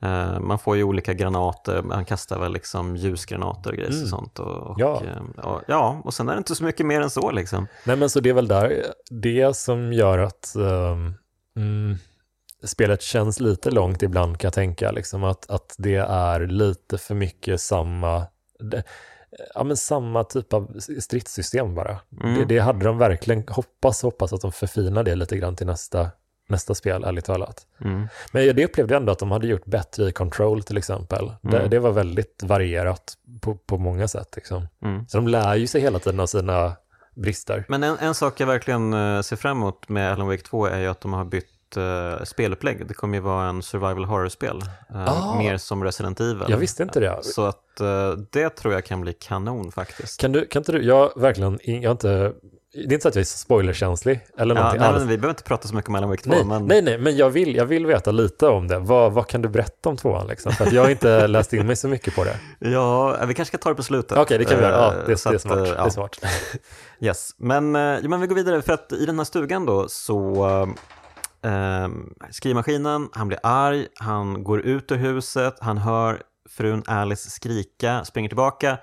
Uh, 0.04 0.40
man 0.40 0.60
får 0.60 0.78
ju 0.78 0.84
olika 0.84 1.14
granater, 1.14 1.82
man 1.82 2.06
kastar 2.06 2.40
väl 2.40 2.54
liksom 2.54 2.96
ljusgranater 2.96 3.70
och 3.70 3.76
grejer 3.76 3.92
mm. 3.92 4.04
och 4.04 4.10
sånt. 4.10 4.40
Och, 4.40 4.58
och, 4.58 4.76
ja. 4.80 5.02
Och, 5.38 5.62
ja, 5.68 6.02
och 6.04 6.14
sen 6.14 6.30
är 6.30 6.34
det 6.34 6.38
inte 6.38 6.56
så 6.56 6.64
mycket 6.64 6.86
mer 6.86 7.02
än 7.02 7.10
så 7.10 7.32
liksom. 7.32 7.68
Nej 7.86 7.96
men 7.96 8.10
så 8.10 8.20
det 8.20 8.30
är 8.30 8.34
väl 8.34 8.48
där, 8.48 8.84
det 9.10 9.56
som 9.56 9.94
gör 9.94 10.20
att 10.20 10.54
um, 10.56 11.14
mm, 11.58 11.98
spelet 12.64 13.02
känns 13.02 13.40
lite 13.40 13.72
långt 13.72 14.04
ibland 14.04 14.40
kan 14.40 14.48
jag 14.48 14.54
tänka, 14.54 14.92
liksom 14.92 15.24
att, 15.24 15.50
att 15.50 15.76
det 15.78 15.96
är 16.10 16.48
lite 16.48 16.98
för 16.98 17.16
mycket 17.16 17.62
samma 17.62 18.26
ja, 19.56 19.64
men 19.64 19.78
samma 19.78 20.24
typ 20.24 20.54
av 20.54 20.80
stridssystem 21.00 21.76
bara. 21.76 22.00
Mm. 22.24 22.40
Det, 22.40 22.46
det, 22.46 22.60
hade 22.60 22.86
de 22.86 22.98
verkligen, 22.98 23.44
hoppas, 23.48 24.02
hoppas 24.02 24.34
att 24.34 24.42
de 24.42 24.52
förfinar 24.52 25.04
det 25.04 25.16
lite 25.16 25.38
grann 25.38 25.56
till 25.56 25.68
nästa, 25.68 26.12
nästa 26.48 26.76
spel, 26.76 27.04
ärligt 27.04 27.26
talat. 27.26 27.68
Mm. 27.82 28.08
Men 28.32 28.56
det 28.56 28.66
upplevde 28.66 28.94
jag 28.94 29.00
ändå 29.00 29.12
att 29.12 29.20
de 29.20 29.32
hade 29.32 29.48
gjort 29.48 29.66
bättre 29.66 30.10
i 30.10 30.12
Control 30.12 30.64
till 30.64 30.78
exempel. 30.78 31.26
Mm. 31.26 31.40
Det, 31.44 31.68
det, 31.68 31.80
var 31.80 31.92
väldigt 31.92 32.44
varierat 32.44 33.14
på, 33.42 33.56
på 33.56 33.78
många 33.78 34.08
sätt. 34.08 34.36
Liksom. 34.36 34.68
Mm. 34.84 35.08
Så 35.08 35.18
de 35.18 35.28
lär 35.28 35.56
ju 35.56 35.68
sig 35.68 35.82
hela 35.82 36.00
tiden 36.00 36.20
av 36.20 36.28
sina 36.28 36.76
brister. 37.16 37.66
Men 37.68 37.84
en, 37.84 37.98
en 37.98 38.16
sak 38.16 38.40
jag 38.40 38.48
verkligen 38.48 38.94
uh, 38.94 39.22
ser 39.22 39.36
fram 39.36 39.58
emot 39.58 39.90
med 39.90 40.12
Alan 40.12 40.28
Wake 40.28 40.44
2 40.44 40.66
är 40.66 40.80
ju 40.80 40.88
att 40.88 41.02
de 41.02 41.14
har 41.14 41.26
bytt 41.26 41.55
nytt 41.76 42.20
uh, 42.20 42.24
spelupplägg. 42.26 42.88
Det 42.88 42.94
kommer 42.94 43.18
ju 43.18 43.22
vara 43.22 43.46
en 43.50 43.62
survival 43.64 44.06
horror-spel. 44.06 44.58
Uh, 44.96 45.10
Ah. 45.10 45.38
Mer 45.38 45.58
som 45.58 45.84
Resident 45.84 46.20
Evil. 46.20 46.46
Jag 46.48 46.58
visste 46.58 46.84
inte 46.84 47.00
det. 47.00 47.20
Så 47.24 47.46
att 47.46 47.62
uh, 47.82 48.12
det 48.32 48.50
tror 48.50 48.74
jag 48.74 48.86
kan 48.86 49.02
bli 49.02 49.14
kanon 49.14 49.72
faktiskt. 49.72 50.20
Kan, 50.20 50.32
du, 50.32 50.46
kan 50.46 50.60
inte 50.60 50.72
du, 50.72 50.82
jag 50.84 51.12
verkligen, 51.16 51.60
jag 51.64 51.92
inte, 51.92 52.34
det 52.74 52.80
är 52.80 52.94
inte 52.94 53.02
så 53.02 53.08
att 53.08 53.16
jag 53.16 53.22
är 53.22 53.26
spoilerkänslig 53.26 54.20
eller 54.38 54.56
Ja, 54.56 54.62
någonting 54.62 54.82
nej, 54.82 54.90
alls. 54.90 55.04
vi 55.04 55.18
behöver 55.18 55.30
inte 55.30 55.44
prata 55.44 55.68
så 55.68 55.76
mycket 55.76 55.90
om 55.90 55.96
Alan 55.96 56.10
Wake 56.10 56.24
2, 56.24 56.30
Nej, 56.30 56.44
men 56.46 56.66
nej, 56.68 56.82
nej, 56.82 56.98
men 56.98 57.18
jag 57.18 57.30
vill, 57.30 57.56
jag 57.56 57.66
vill 57.66 57.86
veta 57.86 58.12
lite 58.12 58.48
om 58.48 58.68
det. 58.68 58.80
Vad, 58.80 59.12
vad 59.14 59.28
kan 59.28 59.42
du 59.42 59.50
berätta 59.50 59.90
om 59.90 59.98
tvåan? 59.98 60.28
Liksom? 60.28 60.52
För 60.52 60.72
jag 60.74 60.82
har 60.82 60.90
inte 60.90 61.28
läst 61.36 61.54
in 61.54 61.68
mig 61.68 61.76
så 61.76 61.88
mycket 61.88 62.16
på 62.16 62.24
det. 62.24 62.38
ja, 62.60 63.26
vi 63.26 63.34
kanske 63.34 63.58
ska 63.58 63.64
ta 63.64 63.70
det 63.70 63.76
på 63.76 63.84
slutet. 63.84 64.18
Okej, 64.18 64.38
det 64.38 64.46
kan 64.46 64.58
vi 64.58 64.64
göra. 64.64 64.76
Ja, 64.78 64.92
det, 64.92 65.06
det 65.06 65.12
är 65.12 65.38
smart. 65.38 65.58
eh, 65.58 65.64
Det 65.64 65.70
är 65.70 65.76
ja. 65.76 65.90
smart. 65.90 66.20
Yes, 67.00 67.32
men, 67.38 67.76
ja, 67.76 68.00
men 68.10 68.22
vi 68.22 68.28
går 68.28 68.36
vidare 68.36 68.62
för 68.62 68.74
att 68.74 68.92
i 68.92 69.06
den 69.06 69.18
här 69.18 69.26
stugan 69.26 69.66
då 69.66 69.88
så 69.88 70.46
eh, 71.46 71.88
skrivmaskinen, 72.32 73.10
han 73.14 73.28
blir 73.28 73.40
arg, 73.44 73.88
han 74.00 74.44
går 74.44 74.60
ut 74.60 74.92
ur 74.92 74.96
huset, 74.96 75.56
han 75.60 75.78
hör 75.78 76.24
frun 76.50 76.84
Alice 76.88 77.30
skrika, 77.30 78.06
springer 78.06 78.30
tillbaka, 78.30 78.78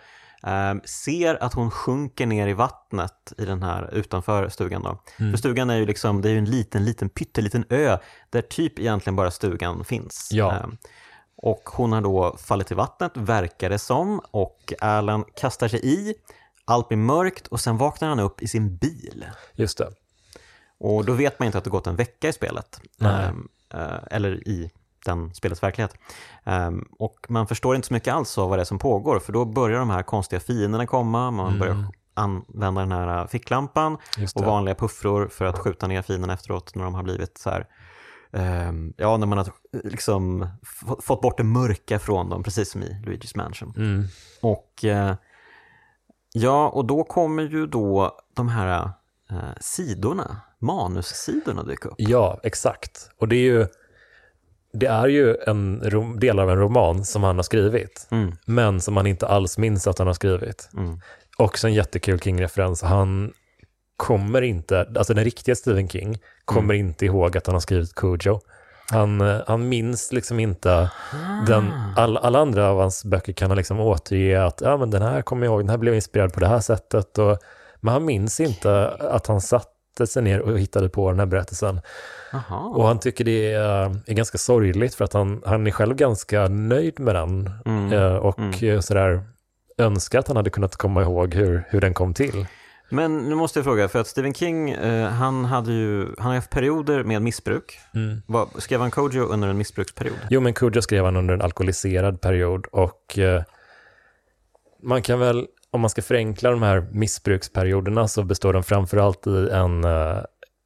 eh, 0.47 0.75
ser 0.85 1.43
att 1.43 1.55
hon 1.55 1.71
sjunker 1.71 2.27
ner 2.27 2.49
i 2.49 2.53
vattnet 2.53 3.33
i 3.39 3.45
den 3.45 3.63
här 3.63 3.95
utanför 3.95 4.49
stugan 4.49 4.83
då. 4.83 5.03
Mm. 5.19 5.33
För 5.33 5.39
stugan 5.39 5.71
är 5.71 5.77
ju 5.77 5.87
liksom, 5.87 6.23
det 6.23 6.29
är 6.29 6.33
ju 6.33 6.39
en 6.39 6.45
liten, 6.45 6.85
liten, 6.85 7.09
pytteliten 7.09 7.65
ö 7.69 7.99
där 8.31 8.43
typ 8.43 8.79
egentligen 8.79 9.17
bara 9.17 9.31
stugan 9.31 9.85
finns. 9.85 10.29
Ja. 10.33 10.53
Eh, 10.53 10.67
och 11.37 11.63
hon 11.73 11.93
har 11.93 12.01
då 12.01 12.37
fallit 12.39 12.71
i 12.71 12.75
vattnet, 12.75 13.13
verkar 13.15 13.71
det 13.71 13.79
som, 13.79 14.21
och 14.31 14.73
Alan 14.81 15.25
kastar 15.37 15.69
sig 15.69 15.81
i. 15.87 16.15
Allt 16.65 16.89
blir 16.89 16.99
mörkt 16.99 17.47
och 17.47 17.61
sen 17.61 17.77
vaknar 17.77 18.09
han 18.09 18.21
upp 18.21 18.43
i 18.43 18.49
sin 18.49 18.77
bil. 18.77 19.25
Just 19.55 19.79
det. 19.79 19.89
Och 20.83 21.05
då 21.05 21.13
vet 21.13 21.39
man 21.39 21.47
inte 21.47 21.59
att 21.59 21.65
det 21.65 21.71
gått 21.71 21.87
en 21.87 21.97
vecka 21.97 22.29
i 22.29 22.33
spelet. 22.33 22.81
Ehm, 23.01 23.49
eh, 23.75 23.99
eller 24.11 24.49
i 24.49 24.71
den 25.05 25.35
spelets 25.35 25.63
verklighet. 25.63 25.95
Ehm, 26.45 26.85
och 26.99 27.27
man 27.29 27.47
förstår 27.47 27.77
inte 27.77 27.89
så 27.89 27.95
mycket 27.95 28.15
alls 28.15 28.39
av 28.39 28.49
vad 28.49 28.59
det 28.59 28.63
är 28.63 28.65
som 28.65 28.79
pågår, 28.79 29.19
för 29.19 29.33
då 29.33 29.45
börjar 29.45 29.79
de 29.79 29.91
här 29.91 30.03
konstiga 30.03 30.41
fienderna 30.41 30.87
komma, 30.87 31.31
man 31.31 31.47
Mm. 31.47 31.59
börjar 31.59 31.87
använda 32.15 32.81
den 32.81 32.93
här 32.93 33.21
eh, 33.21 33.27
ficklampan 33.27 33.97
och 34.35 34.45
vanliga 34.45 34.75
puffror 34.75 35.29
för 35.29 35.45
att 35.45 35.59
skjuta 35.59 35.87
ner 35.87 36.03
fienderna 36.03 36.33
efteråt 36.35 36.75
när 36.75 36.85
de 36.85 36.95
har 36.95 37.03
blivit 37.03 37.39
så 37.39 37.51
här 37.51 37.67
ehm, 38.33 38.93
Ja, 38.97 39.17
när 39.17 39.27
man 39.27 39.39
har 39.39 39.47
liksom 39.73 40.43
f- 40.63 40.95
fått 41.01 41.21
bort 41.21 41.37
det 41.39 41.45
mörka 41.45 41.99
från 41.99 42.29
dem, 42.31 42.43
precis 42.43 42.71
som 42.71 42.83
i 42.83 43.03
Luigi's 43.07 43.37
Mansion. 43.37 43.75
Mm. 43.77 44.05
Och 44.43 44.85
eh, 44.85 45.15
ja, 46.33 46.69
och 46.69 46.85
då 46.85 47.05
kommer 47.05 47.43
ju 47.43 47.67
då 47.67 48.19
de 48.35 48.49
här 48.49 48.91
eh, 49.33 49.55
sidorna, 49.61 50.37
manussidorna 50.59 51.63
dyka 51.63 51.89
upp. 51.89 51.95
Ja, 51.99 52.41
exakt. 52.43 53.11
Och 53.19 53.29
det 53.29 53.37
är 53.37 53.41
ju, 53.53 53.67
det 54.73 54.87
är 54.87 55.07
ju 55.09 55.37
en 55.47 55.81
rom, 55.85 56.21
del 56.21 56.39
av 56.39 56.51
en 56.51 56.59
roman 56.59 57.05
som 57.05 57.23
han 57.23 57.37
har 57.37 57.43
skrivit, 57.43 58.07
Mm, 58.11 58.33
men 58.47 58.81
som 58.81 58.97
han 58.97 59.07
inte 59.07 59.27
alls 59.27 59.59
minns 59.59 59.87
att 59.87 59.99
han 59.99 60.07
har 60.07 60.15
skrivit. 60.15 60.69
mm, 60.77 61.01
Också 61.37 61.67
en 61.67 61.75
jättekul 61.75 62.21
King-referens. 62.21 62.83
Han 62.83 63.33
kommer 63.97 64.43
inte, 64.43 64.89
alltså 64.97 65.15
den 65.15 65.25
riktiga 65.25 65.55
Stephen 65.55 65.89
King, 65.89 66.19
kommer 66.45 66.75
inte 66.75 67.07
ihåg 67.07 67.37
att 67.37 67.47
han 67.47 67.55
har 67.55 67.61
skrivit 67.61 67.95
Cujo. 67.95 68.41
Han, 68.91 69.21
eh, 69.21 69.41
han 69.47 69.69
minns 69.69 70.13
liksom 70.13 70.41
inte 70.41 70.91
den, 71.47 71.73
all, 71.97 72.17
alla 72.17 72.39
andra 72.39 72.69
av 72.69 72.79
hans 72.81 73.05
böcker 73.05 73.33
kan 73.33 73.51
han 73.51 73.57
liksom 73.57 73.81
återge 73.81 74.45
att 74.45 74.61
ja, 74.61 74.77
men 74.77 74.91
den 74.91 75.03
här 75.03 75.23
kommer 75.23 75.47
jag 75.47 75.53
ihåg, 75.53 75.61
den 75.61 75.69
här 75.71 75.77
blev 75.77 75.95
inspirerad 75.95 76.33
på 76.33 76.41
det 76.41 76.49
här 76.49 76.61
sättet. 76.61 77.19
Och, 77.19 77.39
men 77.83 77.93
han 77.93 78.05
minns 78.05 78.41
inte 78.41 78.89
att 78.89 79.27
han 79.27 79.41
satte 79.41 80.07
sig 80.07 80.23
ner 80.23 80.41
och 80.41 80.59
hittade 80.59 80.89
på 80.89 81.11
den 81.11 81.19
här 81.19 81.27
berättelsen. 81.27 81.81
Jaha. 82.33 82.61
Och 82.61 82.87
han 82.87 82.99
tycker 82.99 83.25
det 83.25 83.53
är, 83.53 83.97
är 84.07 84.15
ganska 84.15 84.39
sorgligt 84.39 84.95
för 84.95 85.05
att 85.05 85.13
han, 85.13 85.43
han 85.47 85.67
är 85.67 85.71
själv 85.71 85.95
ganska 85.97 86.49
nöjd 86.49 87.01
med 87.01 87.15
den. 87.15 87.51
Mm. 87.67 87.93
eh, 87.93 88.17
Och 88.17 88.39
Mm. 88.39 88.65
eh, 88.75 88.81
sådär 88.81 89.23
önskar 89.79 90.19
att 90.19 90.29
han 90.29 90.37
hade 90.37 90.51
kunnat 90.51 90.77
komma 90.77 91.03
ihåg 91.03 91.35
hur, 91.35 91.65
hur 91.69 91.81
den 91.81 91.95
kom 91.95 92.15
till. 92.15 92.47
Men 92.89 93.19
nu 93.29 93.35
måste 93.35 93.59
jag 93.59 93.65
fråga, 93.65 93.89
för 93.89 94.01
att 94.01 94.07
Stephen 94.07 94.35
King, 94.35 94.71
eh, 94.71 95.09
han 95.09 95.45
hade 95.45 95.73
ju 95.73 96.07
han 96.19 96.27
har 96.27 96.35
haft 96.35 96.51
perioder 96.51 97.05
med 97.05 97.23
missbruk. 97.23 97.79
Mm. 97.95 98.23
Vad, 98.27 98.49
skrev 98.59 98.81
han 98.81 98.91
Kojo 98.91 99.23
under 99.25 99.49
en 99.49 99.59
missbruksperiod? 99.59 100.17
Jo, 100.31 100.41
men 100.41 100.55
Cujo 100.55 100.83
skrev 100.83 101.05
han 101.05 101.17
under 101.17 101.35
en 101.35 101.43
alkoholiserad 101.43 102.21
period 102.21 102.67
och 102.67 103.19
eh, 103.19 103.43
man 104.83 105.03
kan 105.03 105.19
väl, 105.19 105.47
om 105.73 105.81
man 105.81 105.91
ska 105.91 106.03
förenkla 106.03 106.51
de 106.51 106.63
här 106.63 106.87
missbruksperioderna 106.91 108.09
så 108.09 108.23
består 108.23 108.53
de 108.53 108.63
framförallt 108.65 109.27
i 109.27 109.49
en 109.53 109.85
eh, 109.85 110.19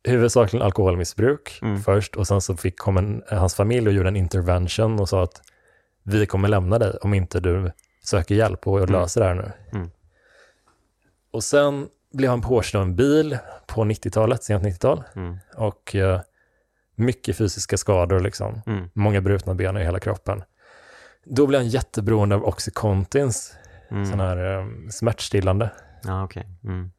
huvudsakligen 0.05 0.67
alkoholmissbruk 0.67 1.59
Mm. 1.63 1.83
först 1.83 2.17
och 2.17 2.27
sen 2.27 2.41
så 2.41 2.57
fick, 2.57 2.79
kom 2.79 2.97
en, 2.97 3.23
hans 3.31 3.55
familj 3.55 3.89
och 3.89 3.95
gjorde 3.95 4.09
en 4.09 4.17
intervention 4.17 5.01
och 5.01 5.09
sa 5.09 5.23
att 5.23 5.43
vi 6.03 6.27
kommer 6.27 6.49
lämna 6.49 6.79
dig 6.79 6.91
om 7.01 7.15
inte 7.15 7.41
du 7.41 7.73
söker 8.05 8.35
hjälp 8.35 8.67
och 8.67 8.91
löser 8.91 9.21
det 9.21 9.27
här 9.27 9.35
nu. 9.35 9.53
Mm. 9.73 9.91
Och 11.31 11.45
sen 11.45 11.89
blev 12.13 12.31
han 12.31 12.41
påkörd 12.41 12.81
av 12.81 12.87
en 12.87 12.97
bil 12.97 13.39
på 13.67 13.85
90-talet, 13.85 14.43
sent 14.45 14.65
90-tal 14.65 15.03
Mm. 15.17 15.37
och 15.57 15.95
eh, 15.95 16.21
mycket 16.95 17.37
fysiska 17.37 17.77
skador 17.77 18.21
liksom 18.21 18.61
Mm. 18.67 18.89
många 18.95 19.21
brutna 19.21 19.55
ben 19.55 19.77
i 19.77 19.85
hela 19.85 20.01
kroppen. 20.01 20.43
Då 21.25 21.47
blir 21.47 21.59
han 21.59 21.69
jätteberoende 21.69 22.35
av 22.35 22.45
Oxycontins, 22.45 23.55
Mm. 23.91 24.07
sån 24.07 24.21
här 24.21 24.59
eh, 24.59 24.67
smärtstillande. 24.91 25.71
Ja, 26.05 26.25
okej. 26.25 26.47
Mm. 26.65 26.91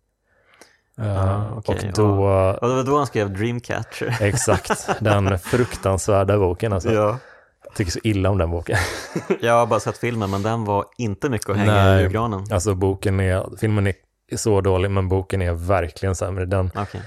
Eh, 1.02 1.24
Ah, 1.30 1.54
okej, 1.58 1.76
och 1.90 1.94
då, 1.96 2.14
Och 2.62 2.68
det 2.70 2.76
var 2.76 2.84
då 2.84 2.98
han 2.98 3.08
skrev 3.08 3.34
Dreamcatcher. 3.34 4.18
exakt, 4.22 4.90
den 5.00 5.40
fruktansvärda 5.40 6.38
boken 6.38 6.74
alltså. 6.74 6.94
ja. 6.94 7.20
Jag 7.64 7.76
tycker 7.76 7.92
så 7.92 8.00
illa 8.04 8.30
om 8.30 8.38
den 8.38 8.52
boken. 8.52 8.78
Jag 9.42 9.54
har 9.54 9.66
bara 9.68 9.80
sett 9.80 9.98
filmen, 9.98 10.30
men 10.32 10.44
den 10.44 10.66
var 10.66 10.86
inte 10.98 11.30
mycket 11.30 11.50
att 11.50 11.58
hänga 11.58 11.74
Nej. 11.74 12.00
i 12.00 12.02
julgranen. 12.02 12.44
Alltså 12.52 12.76
boken 12.76 13.20
är, 13.20 13.58
filmen 13.60 13.88
är 13.88 13.94
så 14.36 14.62
dålig, 14.62 14.92
men 14.92 15.10
boken 15.10 15.42
är 15.42 15.54
verkligen 15.54 16.16
sämre. 16.16 16.46
Den, 16.46 16.72
Okej. 16.76 17.02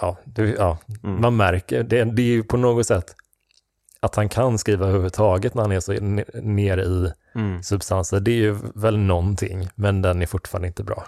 ja, 0.00 0.16
du, 0.24 0.54
ja 0.54 0.78
Mm. 1.04 1.20
man 1.20 1.36
märker, 1.36 1.82
det, 1.82 2.04
det 2.04 2.22
är 2.22 2.26
ju 2.26 2.42
på 2.42 2.56
något 2.56 2.86
sätt 2.86 3.14
att 4.04 4.14
han 4.14 4.28
kan 4.28 4.58
skriva 4.58 4.84
överhuvudtaget 4.86 5.54
när 5.54 5.62
han 5.62 5.72
är 5.72 5.80
så 5.80 5.92
ne- 5.92 6.40
nere 6.42 6.82
i 6.84 7.12
Mm. 7.34 7.62
substanser. 7.62 8.20
Det 8.20 8.30
är 8.30 8.34
ju 8.36 8.56
väl 8.74 8.98
någonting, 8.98 9.68
men 9.74 10.02
den 10.02 10.22
är 10.22 10.26
fortfarande 10.26 10.68
inte 10.68 10.82
bra. 10.84 11.04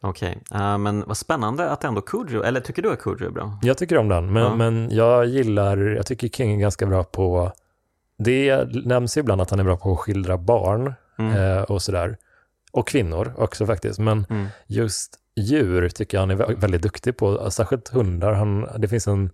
Okej, 0.00 0.38
Eh, 0.54 0.78
men 0.78 1.04
vad 1.06 1.16
spännande 1.16 1.70
att 1.70 1.84
ändå 1.84 2.00
Kujo, 2.00 2.42
eller 2.42 2.60
tycker 2.60 2.82
du 2.82 2.92
att 2.92 2.98
Kujo 3.00 3.26
är 3.26 3.30
bra? 3.30 3.58
Jag 3.62 3.78
tycker 3.78 3.98
om 3.98 4.08
den, 4.08 4.32
men, 4.32 4.42
Ja. 4.42 4.54
men 4.56 4.88
jag 4.90 5.26
gillar, 5.26 5.76
jag 5.78 6.06
tycker 6.06 6.28
King 6.28 6.52
är 6.54 6.60
ganska 6.60 6.86
bra 6.86 7.04
på, 7.04 7.52
det 8.18 8.64
nämns 8.84 9.16
ju 9.16 9.20
ibland 9.20 9.40
att 9.40 9.50
han 9.50 9.60
är 9.60 9.64
bra 9.64 9.76
på 9.76 9.92
att 9.92 9.98
skildra 9.98 10.38
barn 10.38 10.94
Mm. 11.18 11.32
eh, 11.36 11.62
och 11.62 11.82
sådär. 11.82 12.16
Och 12.72 12.88
kvinnor 12.88 13.32
också 13.36 13.66
faktiskt, 13.66 13.98
men 13.98 14.26
Mm. 14.30 14.46
just 14.66 15.14
djur 15.36 15.88
tycker 15.88 16.16
jag 16.16 16.22
han 16.22 16.30
är 16.30 16.36
vä- 16.36 16.60
väldigt 16.60 16.82
duktig 16.82 17.16
på, 17.16 17.50
särskilt 17.50 17.88
hundar. 17.88 18.32
Han, 18.32 18.68
det 18.78 18.88
finns 18.88 19.08
en 19.08 19.30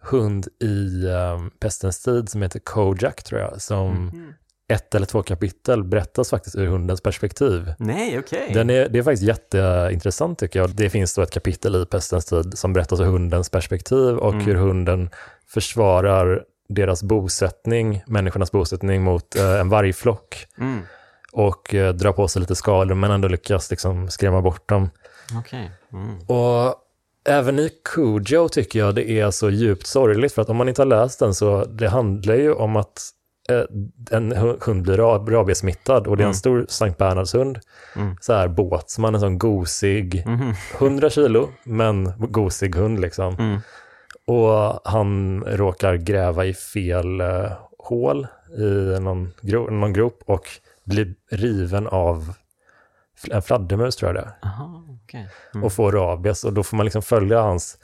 hund 0.00 0.48
i 0.60 1.06
um, 1.06 1.50
Pestens 1.60 2.02
tid 2.02 2.28
som 2.28 2.42
heter 2.42 2.58
Kojak 2.58 3.22
tror 3.22 3.40
jag, 3.40 3.62
som 3.62 4.04
Mhm. 4.06 4.34
ett 4.72 4.94
eller 4.94 5.06
två 5.06 5.22
kapitel 5.22 5.84
berättas 5.84 6.30
faktiskt 6.30 6.56
ur 6.56 6.66
hundens 6.66 7.00
perspektiv. 7.00 7.74
Nej, 7.78 8.18
okej. 8.18 8.50
Den 8.54 8.70
är, 8.70 8.88
det 8.88 8.98
är 8.98 9.02
faktiskt 9.02 9.22
jätteintressant 9.22 10.38
tycker 10.38 10.60
jag. 10.60 10.70
Det 10.70 10.90
finns 10.90 11.14
då 11.14 11.22
ett 11.22 11.30
kapitel 11.30 11.82
i 11.82 11.86
Pestens 11.86 12.24
tid 12.24 12.58
som 12.58 12.72
berättar 12.72 13.00
ur 13.02 13.04
hundens 13.06 13.50
perspektiv 13.50 14.16
och 14.16 14.32
Mm. 14.32 14.46
hur 14.46 14.54
hunden 14.54 15.10
försvarar 15.46 16.44
deras 16.68 17.02
bosättning, 17.02 18.02
människornas 18.06 18.52
bosättning 18.52 19.02
mot 19.02 19.36
eh, 19.36 19.60
en 19.60 19.68
vargflock 19.68 20.46
Mm. 20.58 20.80
och 21.32 21.74
eh, 21.74 21.94
drar 21.94 22.12
på 22.12 22.28
sig 22.28 22.40
lite 22.40 22.54
skador 22.54 22.94
men 22.94 23.10
ändå 23.10 23.28
lyckas 23.28 23.70
liksom 23.70 24.08
skrämma 24.10 24.42
bort 24.42 24.68
dem. 24.68 24.90
Okej. 25.38 25.70
Mm. 25.92 26.18
Och 26.18 26.74
även 27.24 27.58
i 27.58 27.70
Cujo 27.84 28.48
tycker 28.48 28.78
jag 28.78 28.94
det 28.94 29.10
är 29.10 29.30
så 29.30 29.50
djupt 29.50 29.86
sorgligt 29.86 30.32
för 30.32 30.42
att 30.42 30.48
om 30.48 30.56
man 30.56 30.68
inte 30.68 30.80
har 30.82 30.86
läst 30.86 31.18
den 31.18 31.34
så 31.34 31.64
det 31.64 31.88
handlar 31.88 32.34
ju 32.34 32.52
om 32.52 32.76
att 32.76 33.02
eh, 33.48 33.62
en 34.10 34.32
hu- 34.32 34.56
hund 34.64 34.82
blir 34.82 34.96
rab- 34.96 35.30
rabiessmittad 35.30 36.06
och 36.06 36.16
det 36.16 36.22
är 36.22 36.24
en 36.24 36.28
Mm. 36.28 36.34
stor 36.34 36.66
Sankt 36.68 36.98
Bernhardshund, 36.98 37.58
Mm. 37.96 38.16
så 38.20 38.32
här 38.32 38.48
båtsman, 38.48 39.14
en 39.14 39.20
sån 39.20 39.38
gosig, 39.38 40.22
Mhm. 40.26 40.52
100 40.78 41.10
kilo, 41.10 41.48
men 41.64 42.12
gosig 42.18 42.74
hund 42.76 43.00
liksom. 43.00 43.34
Mm. 43.38 43.58
Och 44.26 44.80
han 44.84 45.44
råkar 45.46 45.94
gräva 45.94 46.44
i 46.46 46.54
fel 46.54 47.20
eh, 47.20 47.50
hål 47.78 48.26
i 48.58 49.00
någon, 49.00 49.32
gro- 49.42 49.70
någon 49.70 49.92
grop 49.92 50.22
och 50.26 50.46
blir 50.84 51.14
riven 51.30 51.86
av 51.86 52.32
en 53.30 53.42
fladdermus 53.42 53.96
tror 53.96 54.14
jag 54.14 54.24
det 54.24 54.28
är 54.42 54.48
Aha, 54.48 54.84
okej. 55.04 55.28
Mm. 55.54 55.64
och 55.64 55.72
får 55.72 55.92
rabies 55.92 56.44
och 56.44 56.52
då 56.52 56.62
får 56.62 56.76
man 56.76 56.86
liksom 56.86 57.02
följa 57.02 57.40
hans 57.40 57.78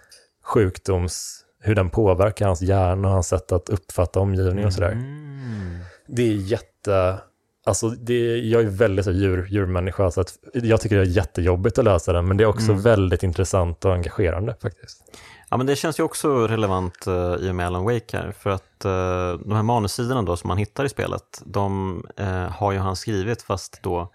sjukdoms, 0.44 1.44
hur 1.60 1.74
den 1.74 1.90
påverkar 1.90 2.46
hans 2.46 2.62
hjärna 2.62 3.08
och 3.08 3.14
hans 3.14 3.28
sätt 3.28 3.52
att 3.52 3.68
uppfatta 3.68 4.20
omgivningen 4.20 4.66
och 4.66 4.72
sådär. 4.72 4.92
Mm. 4.92 5.78
Det 6.06 6.22
är 6.22 6.34
jätte, 6.34 7.18
alltså 7.66 7.88
det, 7.88 8.36
jag 8.36 8.62
är 8.62 8.66
väldigt 8.66 9.04
så 9.04 9.10
djur, 9.12 9.46
djurmänniska 9.50 10.10
så 10.10 10.20
att 10.20 10.38
jag 10.54 10.80
tycker 10.80 10.96
det 10.96 11.02
är 11.02 11.06
jättejobbigt 11.06 11.78
att 11.78 11.84
läsa 11.84 12.12
den 12.12 12.28
men 12.28 12.36
det 12.36 12.44
är 12.44 12.48
också 12.48 12.70
Mm. 12.70 12.82
väldigt 12.82 13.22
intressant 13.22 13.84
och 13.84 13.92
engagerande 13.94 14.56
faktiskt. 14.62 15.02
Ja, 15.50 15.56
men 15.56 15.66
det 15.66 15.76
känns 15.76 15.98
ju 15.98 16.02
också 16.02 16.46
relevant 16.46 17.04
uh, 17.08 17.34
i 17.40 17.50
och 17.50 17.54
med 17.54 17.66
Alan 17.66 17.84
Wake 17.84 18.16
här, 18.16 18.32
för 18.32 18.50
att 18.50 18.84
uh, 18.84 19.40
de 19.46 19.52
här 19.52 19.62
manussidorna 19.62 20.22
då 20.22 20.36
som 20.36 20.48
man 20.48 20.58
hittar 20.58 20.84
i 20.84 20.88
spelet, 20.88 21.42
de 21.44 22.02
uh, 22.20 22.26
har 22.26 22.72
ju 22.72 22.78
han 22.78 22.96
skrivit 22.96 23.42
fast 23.42 23.82
då 23.82 24.10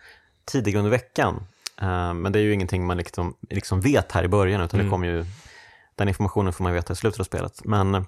tidigare 0.49 0.79
under 0.79 0.91
veckan. 0.91 1.43
men 2.15 2.31
det 2.31 2.39
är 2.39 2.43
ju 2.43 2.53
ingenting 2.53 2.85
man 2.85 2.97
liksom, 2.97 3.35
liksom 3.49 3.81
vet 3.81 4.11
här 4.11 4.23
i 4.23 4.27
början, 4.27 4.61
utan 4.61 4.79
mm. 4.79 4.87
det 4.87 4.91
kommer 4.91 5.07
ju, 5.07 5.25
den 5.95 6.07
informationen 6.07 6.53
får 6.53 6.63
man 6.63 6.73
veta 6.73 6.93
i 6.93 6.95
slutet 6.95 7.19
av 7.19 7.23
spelet. 7.23 7.61
Men 7.65 8.05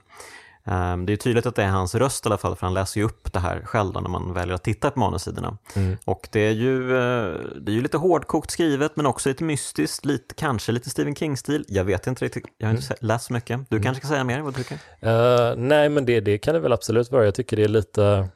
Ehm, 0.66 1.06
det 1.06 1.14
är 1.14 1.18
tydligt 1.18 1.46
att 1.46 1.56
det 1.56 1.64
är 1.64 1.68
hans 1.68 1.96
röst 1.96 2.26
i 2.26 2.30
alla 2.30 2.38
fall, 2.38 2.56
för 2.56 2.68
han 2.68 2.74
läser 2.74 3.00
ju 3.00 3.06
upp 3.06 3.34
det 3.34 3.39
här 3.39 3.62
själv 3.66 3.94
när 3.94 4.10
man 4.10 4.34
väljer 4.34 4.56
att 4.56 4.64
titta 4.64 4.92
på 4.92 5.00
manussidorna. 5.00 5.58
Mm. 5.76 5.98
Och 6.06 6.28
det 6.32 6.39
är, 6.39 6.52
ju, 6.52 6.98
eh, 6.98 7.36
det 7.62 7.72
är 7.72 7.76
ju 7.76 7.82
lite 7.82 7.98
hårdkokt 7.98 8.52
skrivet, 8.52 8.96
men 8.96 9.06
också 9.06 9.30
lite 9.30 9.44
mystiskt, 9.44 10.06
lite, 10.06 10.36
kanske 10.36 10.72
lite 10.72 10.89
Stephen 10.89 11.16
King-stil. 11.16 11.66
Jag 11.68 11.84
vet 11.84 12.08
inte 12.08 12.26
riktigt, 12.26 12.46
jag 12.58 12.68
har 12.68 12.74
inte 12.74 12.86
mm. 12.86 12.98
läst 13.00 13.26
så 13.26 13.34
mycket. 13.34 13.60
Du 13.70 13.76
mm. 13.76 13.84
kanske 13.84 14.02
kan 14.02 14.10
säga 14.10 14.24
mer, 14.24 14.42
vad 14.42 14.54
du 14.54 14.64
tycker? 14.64 14.76
Uh, 14.76 15.56
nej, 15.58 15.89
men 15.89 16.06
det, 16.06 16.20
det 16.20 16.38
kan 16.38 16.54
det 16.54 16.60
väl 16.60 16.74
absolut 16.74 17.12
vara. 17.12 17.26
Jag 17.26 17.36
tycker 17.36 17.58
det 17.58 17.64
är 17.64 17.68
lite... 17.68 18.28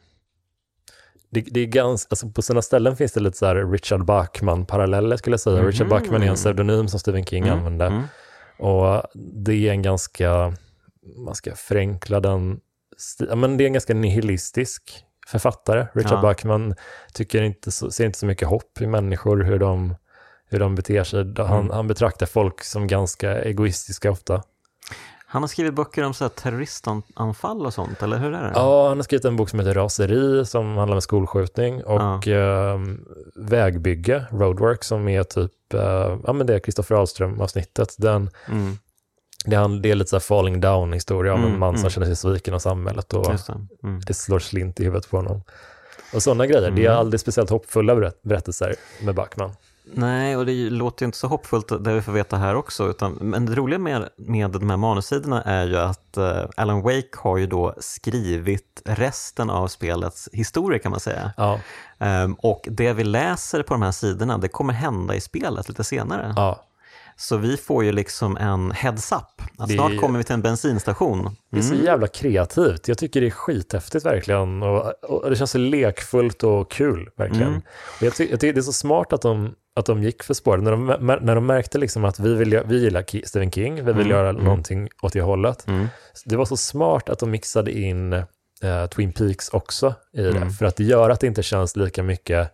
Det, 1.29 1.41
det, 1.41 1.59
är 1.59 1.65
ganska, 1.65 2.07
alltså 2.09 2.29
på 2.29 2.41
sina 2.41 2.61
ställen 2.61 2.95
finns 2.95 3.11
det 3.11 3.19
lite 3.19 3.37
så 3.37 3.53
Richard 3.53 4.05
Bachman-paralleller 4.05 5.17
skulle 5.17 5.33
jag 5.33 5.39
säga. 5.39 5.57
Mm. 5.57 5.67
Richard 5.71 5.87
Bachman 5.87 6.23
är 6.23 6.27
en 6.27 6.35
pseudonym 6.35 6.87
som 6.87 6.99
Stephen 6.99 7.25
King 7.25 7.43
mm. 7.43 7.57
använde. 7.57 7.85
Mm. 7.85 8.03
Och 8.57 9.03
det 9.43 9.67
är 9.67 9.71
en 9.71 9.81
ganska 9.81 10.53
man 11.15 11.35
ska 11.35 11.55
förenkla 11.55 12.19
den, 12.19 12.59
ja, 13.19 13.35
men 13.35 13.57
det 13.57 13.63
är 13.63 13.65
en 13.65 13.73
ganska 13.73 13.93
nihilistisk 13.93 15.05
författare. 15.27 15.87
Richard 15.93 16.17
ja. 16.17 16.21
Bachman 16.21 16.75
tycker 17.13 17.41
inte 17.41 17.71
så, 17.71 17.91
ser 17.91 18.05
inte 18.05 18.17
så 18.17 18.25
mycket 18.25 18.47
hopp 18.47 18.81
i 18.81 18.87
människor, 18.87 19.43
hur 19.43 19.59
de, 19.59 19.95
hur 20.49 20.59
de 20.59 20.75
beter 20.75 21.03
sig. 21.03 21.33
Han, 21.37 21.59
mm. 21.59 21.69
han 21.69 21.87
betraktar 21.87 22.25
folk 22.25 22.63
som 22.63 22.87
ganska 22.87 23.41
egoistiska 23.41 24.11
ofta. 24.11 24.43
Han 25.27 25.43
har 25.43 25.47
skrivit 25.47 25.73
böcker 25.73 26.03
om 26.03 26.13
så 26.13 26.23
här 26.23 26.29
terroristanfall 26.29 27.65
och 27.65 27.73
sånt, 27.73 28.03
eller 28.03 28.17
hur 28.17 28.33
är 28.33 28.43
det? 28.43 28.51
Ja, 28.55 28.87
han 28.87 28.97
har 28.97 29.03
skrivit 29.03 29.25
en 29.25 29.35
bok 29.35 29.49
som 29.49 29.59
heter 29.59 29.73
Raseri, 29.73 30.45
som 30.45 30.77
handlar 30.77 30.95
om 30.95 31.01
skolskjutning, 31.01 31.83
och 31.83 32.27
ja. 32.27 32.73
eh, 32.73 32.79
Vägbygge, 33.35 34.25
Roadwork, 34.31 34.83
som 34.83 35.07
är 35.07 35.23
typ, 35.23 35.73
eh, 35.73 36.17
ja 36.25 36.33
men 36.33 36.47
det 36.47 36.55
är 36.55 36.59
Kristoffer 36.59 36.95
Ahlström-avsnittet. 36.95 37.95
Den, 37.97 38.29
mm. 38.49 38.77
Det 39.45 39.55
är, 39.55 39.81
det 39.81 39.91
är 39.91 39.95
lite 39.95 40.09
så 40.09 40.19
falling 40.19 40.61
down 40.61 40.93
historia 40.93 41.33
om 41.33 41.39
mm, 41.39 41.53
en 41.53 41.59
man 41.59 41.69
mm. 41.69 41.81
som 41.81 41.89
känner 41.89 42.07
sig 42.07 42.15
sviken 42.15 42.53
av 42.53 42.59
samhället 42.59 43.13
och 43.13 43.23
det. 43.23 43.53
Mm. 43.83 44.01
det. 44.07 44.13
slår 44.13 44.39
slint 44.39 44.79
i 44.79 44.83
huvudet 44.83 45.09
på 45.09 45.17
honom. 45.17 45.41
Och 46.13 46.23
sådana 46.23 46.47
grejer. 46.47 46.71
Det 46.71 46.85
är 46.85 46.89
mm. 46.89 46.99
aldrig 46.99 47.19
speciellt 47.19 47.49
hoppfulla 47.49 48.11
berättelser 48.21 48.75
med 49.01 49.15
Backman. 49.15 49.51
Nej, 49.93 50.37
och 50.37 50.45
det 50.45 50.69
låter 50.69 51.03
ju 51.03 51.05
inte 51.05 51.17
så 51.17 51.27
hoppfullt 51.27 51.83
det 51.83 51.93
vi 51.93 52.01
får 52.01 52.11
veta 52.11 52.37
här 52.37 52.55
också. 52.55 52.89
Utan, 52.89 53.13
men 53.13 53.45
det 53.45 53.55
roliga 53.55 53.79
med, 53.79 54.09
med 54.17 54.51
de 54.51 54.69
här 54.69 54.77
manussidorna 54.77 55.41
är 55.41 55.67
ju 55.67 55.77
att 55.77 56.17
uh, 56.17 56.45
Alan 56.57 56.81
Wake 56.81 57.09
har 57.17 57.37
ju 57.37 57.47
då 57.47 57.73
skrivit 57.79 58.81
resten 58.85 59.49
av 59.49 59.67
spelets 59.67 60.29
historia 60.33 60.79
kan 60.79 60.91
man 60.91 60.99
säga. 60.99 61.31
Ja. 61.37 61.59
Um, 61.99 62.33
och 62.33 62.67
det 62.71 62.93
vi 62.93 63.03
läser 63.03 63.63
på 63.63 63.73
de 63.73 63.81
här 63.81 63.91
sidorna, 63.91 64.37
det 64.37 64.47
kommer 64.47 64.73
hända 64.73 65.15
i 65.15 65.21
spelet 65.21 65.69
lite 65.69 65.83
senare. 65.83 66.33
Ja. 66.35 66.64
Så 67.17 67.37
vi 67.37 67.57
får 67.57 67.83
ju 67.83 67.91
liksom 67.91 68.37
en 68.37 68.71
heads-up, 68.71 69.41
att 69.57 69.71
snart 69.71 69.91
är... 69.91 69.97
kommer 69.97 70.17
vi 70.17 70.23
till 70.23 70.33
en 70.33 70.41
bensinstation. 70.41 71.19
Mm. 71.19 71.33
Det 71.49 71.57
är 71.57 71.61
så 71.61 71.73
mm. 71.73 71.85
jävla 71.85 72.07
kreativt. 72.07 72.87
Jag 72.87 72.97
tycker 72.97 73.21
det 73.21 73.27
är 73.27 73.31
skithäftigt 73.31 74.05
verkligen. 74.05 74.63
Och, 74.63 75.03
och 75.03 75.29
det 75.29 75.35
känns 75.35 75.51
så 75.51 75.57
lekfullt 75.57 76.43
och 76.43 76.71
kul, 76.71 77.09
verkligen. 77.15 77.47
Mm. 77.47 77.61
Jag, 78.01 78.15
ty 78.15 78.27
jag 78.29 78.39
tycker 78.39 78.53
det 78.53 78.59
är 78.59 78.61
så 78.61 78.73
smart 78.73 79.13
att 79.13 79.21
de, 79.21 79.55
att 79.75 79.85
de 79.85 80.03
gick 80.03 80.23
för 80.23 80.33
spåret. 80.33 80.63
När 80.63 80.71
de, 80.71 80.85
när 81.21 81.35
de 81.35 81.45
märkte 81.45 81.77
liksom 81.77 82.05
att 82.05 82.19
vi, 82.19 82.33
vill, 82.33 82.61
vi 82.65 82.79
gillar 82.79 83.25
Stephen 83.27 83.51
King, 83.51 83.75
vi 83.75 83.81
vill 83.81 83.93
mm. 83.95 84.09
göra 84.09 84.29
mm. 84.29 84.43
någonting 84.43 84.89
åt 85.01 85.13
det 85.13 85.21
hållet. 85.21 85.67
Mm. 85.67 85.87
Det 86.25 86.35
var 86.35 86.45
så 86.45 86.57
smart 86.57 87.09
att 87.09 87.19
de 87.19 87.31
mixade 87.31 87.71
in 87.71 88.13
eh, 88.13 88.85
Twin 88.95 89.13
Peaks 89.13 89.49
också 89.49 89.93
i 90.13 90.21
det. 90.21 90.29
Mm. 90.29 90.49
För 90.49 90.65
att 90.65 90.75
det 90.75 90.83
gör 90.83 91.09
att 91.09 91.19
det 91.19 91.27
inte 91.27 91.43
känns 91.43 91.75
lika 91.75 92.03
mycket 92.03 92.53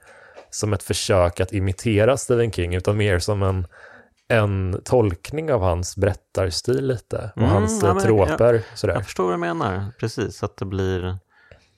som 0.49 0.73
ett 0.73 0.83
försök 0.83 1.39
att 1.39 1.53
imitera 1.53 2.17
Stephen 2.17 2.51
King, 2.51 2.75
utan 2.75 2.97
mer 2.97 3.19
som 3.19 3.43
en 3.43 3.67
en 4.31 4.81
tolkning 4.83 5.53
av 5.53 5.61
hans 5.61 5.97
berättarstil 5.97 6.87
lite 6.87 7.31
och 7.35 7.41
mm, 7.41 7.53
hans 7.53 7.83
ja, 7.83 7.99
troper. 7.99 8.53
Jag, 8.53 8.63
sådär. 8.77 8.93
jag 8.93 9.05
förstår 9.05 9.23
vad 9.23 9.33
du 9.33 9.37
menar, 9.37 9.85
precis, 9.99 10.43
att 10.43 10.57
det 10.57 10.65
blir 10.65 11.17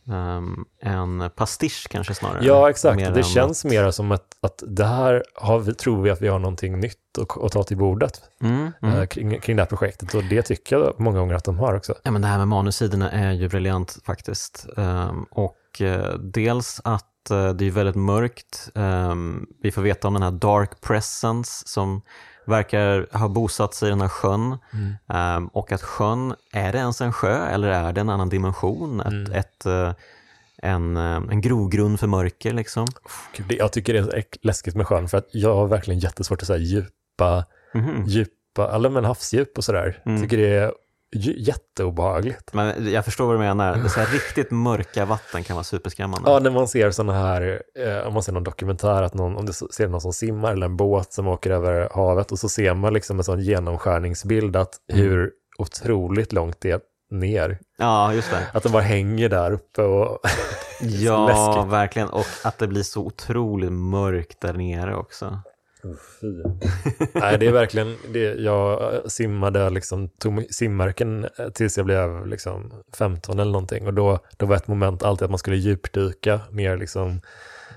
um, 0.08 0.66
en 0.82 1.30
pastisch 1.36 1.88
kanske 1.90 2.14
snarare. 2.14 2.46
Ja, 2.46 2.70
exakt. 2.70 2.98
Det 2.98 3.06
än... 3.06 3.24
känns 3.24 3.66
mer 3.66 3.92
som 3.92 4.12
att, 4.12 4.38
att 4.42 4.64
det 4.68 4.86
här 4.86 5.24
har 5.36 5.60
vi, 5.60 5.74
tror 5.74 6.02
vi 6.02 6.10
att 6.10 6.22
vi 6.22 6.28
har 6.28 6.40
någonting 6.40 6.80
nytt 6.80 7.18
att, 7.22 7.44
att 7.44 7.52
ta 7.52 7.64
till 7.64 7.78
bordet 7.78 8.22
mm, 8.42 8.72
mm. 8.82 8.96
Uh, 8.96 9.06
kring, 9.06 9.40
kring 9.40 9.56
det 9.56 9.62
här 9.62 9.70
projektet 9.70 10.14
och 10.14 10.24
det 10.24 10.42
tycker 10.42 10.76
jag 10.76 11.00
många 11.00 11.20
gånger 11.20 11.36
att 11.36 11.46
de 11.46 11.60
har 11.60 11.74
också. 11.74 11.96
Ja, 12.04 12.12
men 12.12 12.22
det 12.22 12.28
här 12.28 12.38
med 12.38 12.48
manussidorna 12.48 13.12
är 13.12 13.32
ju 13.32 13.50
briljant 13.50 13.98
faktiskt. 14.06 14.66
Um, 14.76 15.26
och 15.32 15.82
uh, 15.82 16.14
dels 16.20 16.82
att 16.84 17.10
det 17.30 17.66
är 17.66 17.72
väldigt 17.72 17.96
mörkt. 17.96 18.70
Um, 18.74 19.48
vi 19.62 19.72
får 19.72 19.82
veta 19.82 20.08
om 20.08 20.14
den 20.14 20.24
här 20.24 20.32
dark 20.32 20.82
presence 20.82 21.64
som 21.66 22.02
verkar 22.46 23.18
ha 23.18 23.28
bosatt 23.28 23.74
sig 23.74 23.88
i 23.88 23.90
den 23.90 24.02
här 24.02 24.08
sjön. 24.08 24.58
Mm. 24.74 25.38
Um, 25.38 25.48
och 25.48 25.72
att 25.72 25.82
sjön, 25.82 26.36
är 26.54 26.72
det 26.72 26.78
ens 26.78 27.02
en 27.02 27.14
sjö 27.14 27.48
eller 27.48 27.68
är 27.68 27.94
det 27.94 28.02
en 28.02 28.10
annan 28.10 28.30
dimension? 28.30 29.02
Mm. 29.02 29.24
Ett, 29.24 29.46
ett, 29.46 29.66
uh, 29.66 29.94
en, 30.58 30.98
uh, 30.98 31.22
en 31.32 31.42
grogrund 31.42 32.00
för 32.00 32.08
mörker 32.08 32.54
liksom. 32.54 32.88
Jag 33.50 33.72
tycker 33.72 33.94
det 33.94 34.00
är 34.00 34.24
läskigt 34.42 34.76
med 34.76 34.88
sjön 34.88 35.08
för 35.08 35.18
att 35.18 35.28
jag 35.32 35.56
har 35.56 35.68
verkligen 35.68 36.00
jättesvårt 36.00 36.42
att 36.42 36.48
säga 36.48 36.60
djupa, 36.60 37.46
mm. 37.74 38.06
djupa, 38.06 38.76
eller 38.76 38.90
men 38.90 39.06
havsdjup 39.06 39.58
och 39.58 39.64
sådär. 39.64 40.02
Mm. 40.06 40.22
Tycker 40.22 40.38
det 40.38 40.56
är 40.56 40.72
jätteobehagligt. 41.14 42.54
Men 42.54 42.92
jag 42.92 43.06
förstår 43.06 43.26
vad 43.26 43.36
du 43.36 43.40
menar. 43.40 43.88
Så 43.88 44.00
här 44.00 44.08
riktigt 44.14 44.52
mörka 44.52 45.06
vatten 45.06 45.44
kan 45.44 45.56
vara 45.56 45.64
superskrämmande. 45.64 46.32
Ja, 46.32 46.40
när 46.40 46.52
man 46.52 46.68
ser 46.68 46.92
sådana 46.92 47.14
här, 47.14 47.62
eh, 47.80 48.08
om 48.08 48.14
man 48.14 48.24
ser 48.24 48.32
någon 48.32 48.44
dokumentär, 48.44 49.04
att 49.04 49.14
någon, 49.14 49.38
om 49.38 49.46
du 49.46 49.54
ser 49.54 49.88
någon 49.88 50.02
som 50.02 50.14
simmar 50.14 50.52
eller 50.52 50.66
en 50.66 50.78
båt 50.78 51.14
som 51.14 51.28
åker 51.28 51.52
över 51.52 51.90
havet 51.94 52.32
och 52.32 52.40
så 52.40 52.50
ser 52.50 52.74
man 52.74 52.94
liksom 52.94 53.18
en 53.18 53.24
sån 53.24 53.42
genomskärningsbild 53.42 54.56
att 54.56 54.74
mm. 54.92 55.02
hur 55.02 55.32
otroligt 55.58 56.34
långt 56.34 56.58
det 56.62 56.72
är 56.72 56.80
ner. 57.12 57.60
Ja, 57.78 58.14
just 58.14 58.32
det. 58.32 58.48
Att 58.54 58.64
de 58.64 58.72
bara 58.72 58.84
hänger 58.84 59.30
där 59.30 59.52
uppe 59.52 59.82
och 59.82 60.20
Ja, 60.82 61.66
verkligen. 61.70 62.10
Och 62.10 62.26
att 62.44 62.58
det 62.58 62.68
blir 62.68 62.84
så 62.84 63.02
otroligt 63.02 63.72
mörkt 63.72 64.42
där 64.42 64.54
nere 64.54 64.96
också. 64.96 65.40
Fy. 66.22 66.28
Nej, 67.14 67.38
det 67.38 67.48
är 67.48 67.52
verkligen, 67.52 67.96
det, 68.14 68.20
jag 68.20 69.12
simmade 69.12 69.70
liksom, 69.70 70.10
tog 70.10 70.46
simmärken 70.50 71.28
tills 71.54 71.78
jag 71.78 71.86
blev 71.86 72.28
liksom 72.28 72.84
15 72.98 73.40
eller 73.40 73.52
någonting 73.52 73.88
och 73.88 73.94
då, 73.94 74.20
då 74.38 74.46
var 74.46 74.56
ett 74.56 74.68
moment 74.68 75.04
alltid 75.04 75.26
att 75.26 75.32
man 75.32 75.40
skulle 75.40 75.58
djupdyka 75.58 76.40
ner 76.52 76.78
liksom 76.78 77.22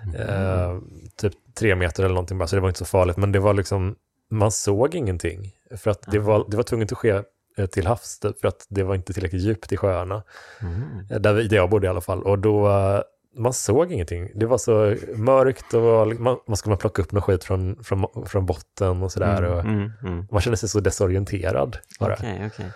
mm. 0.05 0.21
eh, 0.21 0.79
typ 1.17 1.33
tre 1.55 1.75
meter 1.75 2.03
eller 2.03 2.15
någonting 2.15 2.39
bara, 2.39 2.47
så 2.47 2.57
det 2.57 2.63
var 2.63 2.69
inte 2.69 2.79
så 2.79 2.85
farligt, 2.85 3.17
men 3.17 3.33
det 3.33 3.39
var 3.39 3.55
liksom, 3.55 3.97
man 4.31 4.53
såg 4.53 4.95
ingenting 4.95 5.53
för 5.77 5.91
att 5.91 6.03
det 6.03 6.19
var, 6.19 6.47
det 6.49 6.57
var 6.57 6.65
tvunget 6.65 6.93
att 6.93 6.99
ske 6.99 7.23
eh, 7.59 7.67
till 7.67 7.87
havs 7.87 8.21
för 8.41 8.49
att 8.49 8.67
det 8.69 8.83
var 8.83 8.95
inte 8.95 9.13
tillräckligt 9.13 9.43
djupt 9.43 9.73
i 9.73 9.77
sjöarna. 9.77 10.23
Mm. 10.61 10.83
Eh, 11.11 11.21
där, 11.21 11.35
där 11.35 11.57
jag 11.57 11.71
bodde 11.71 11.87
i 11.87 11.91
alla 11.91 12.01
fall. 12.01 12.23
Och 12.23 12.39
då, 12.39 12.69
man 13.37 13.53
såg 13.53 13.93
ingenting. 13.93 14.31
Det 14.35 14.47
var 14.47 14.59
så 14.59 14.97
mörkt 15.15 15.75
och 15.75 16.21
man, 16.21 16.37
man 16.47 16.57
skulle 16.57 16.77
plocka 16.77 17.03
upp 17.03 17.13
något 17.13 17.25
skit 17.25 17.45
från, 17.45 17.85
från, 17.85 18.27
från 18.27 18.47
botten 18.47 19.03
och 19.03 19.13
sådär. 19.13 19.43
Mm, 19.43 19.77
mm, 19.77 19.93
mm. 20.03 20.27
Man 20.31 20.41
kände 20.41 20.57
sig 20.57 20.69
så 20.69 20.81
desorienterad 20.81 21.79
bara. 22.01 22.13
Okay, 22.13 22.47
okay. 22.47 22.67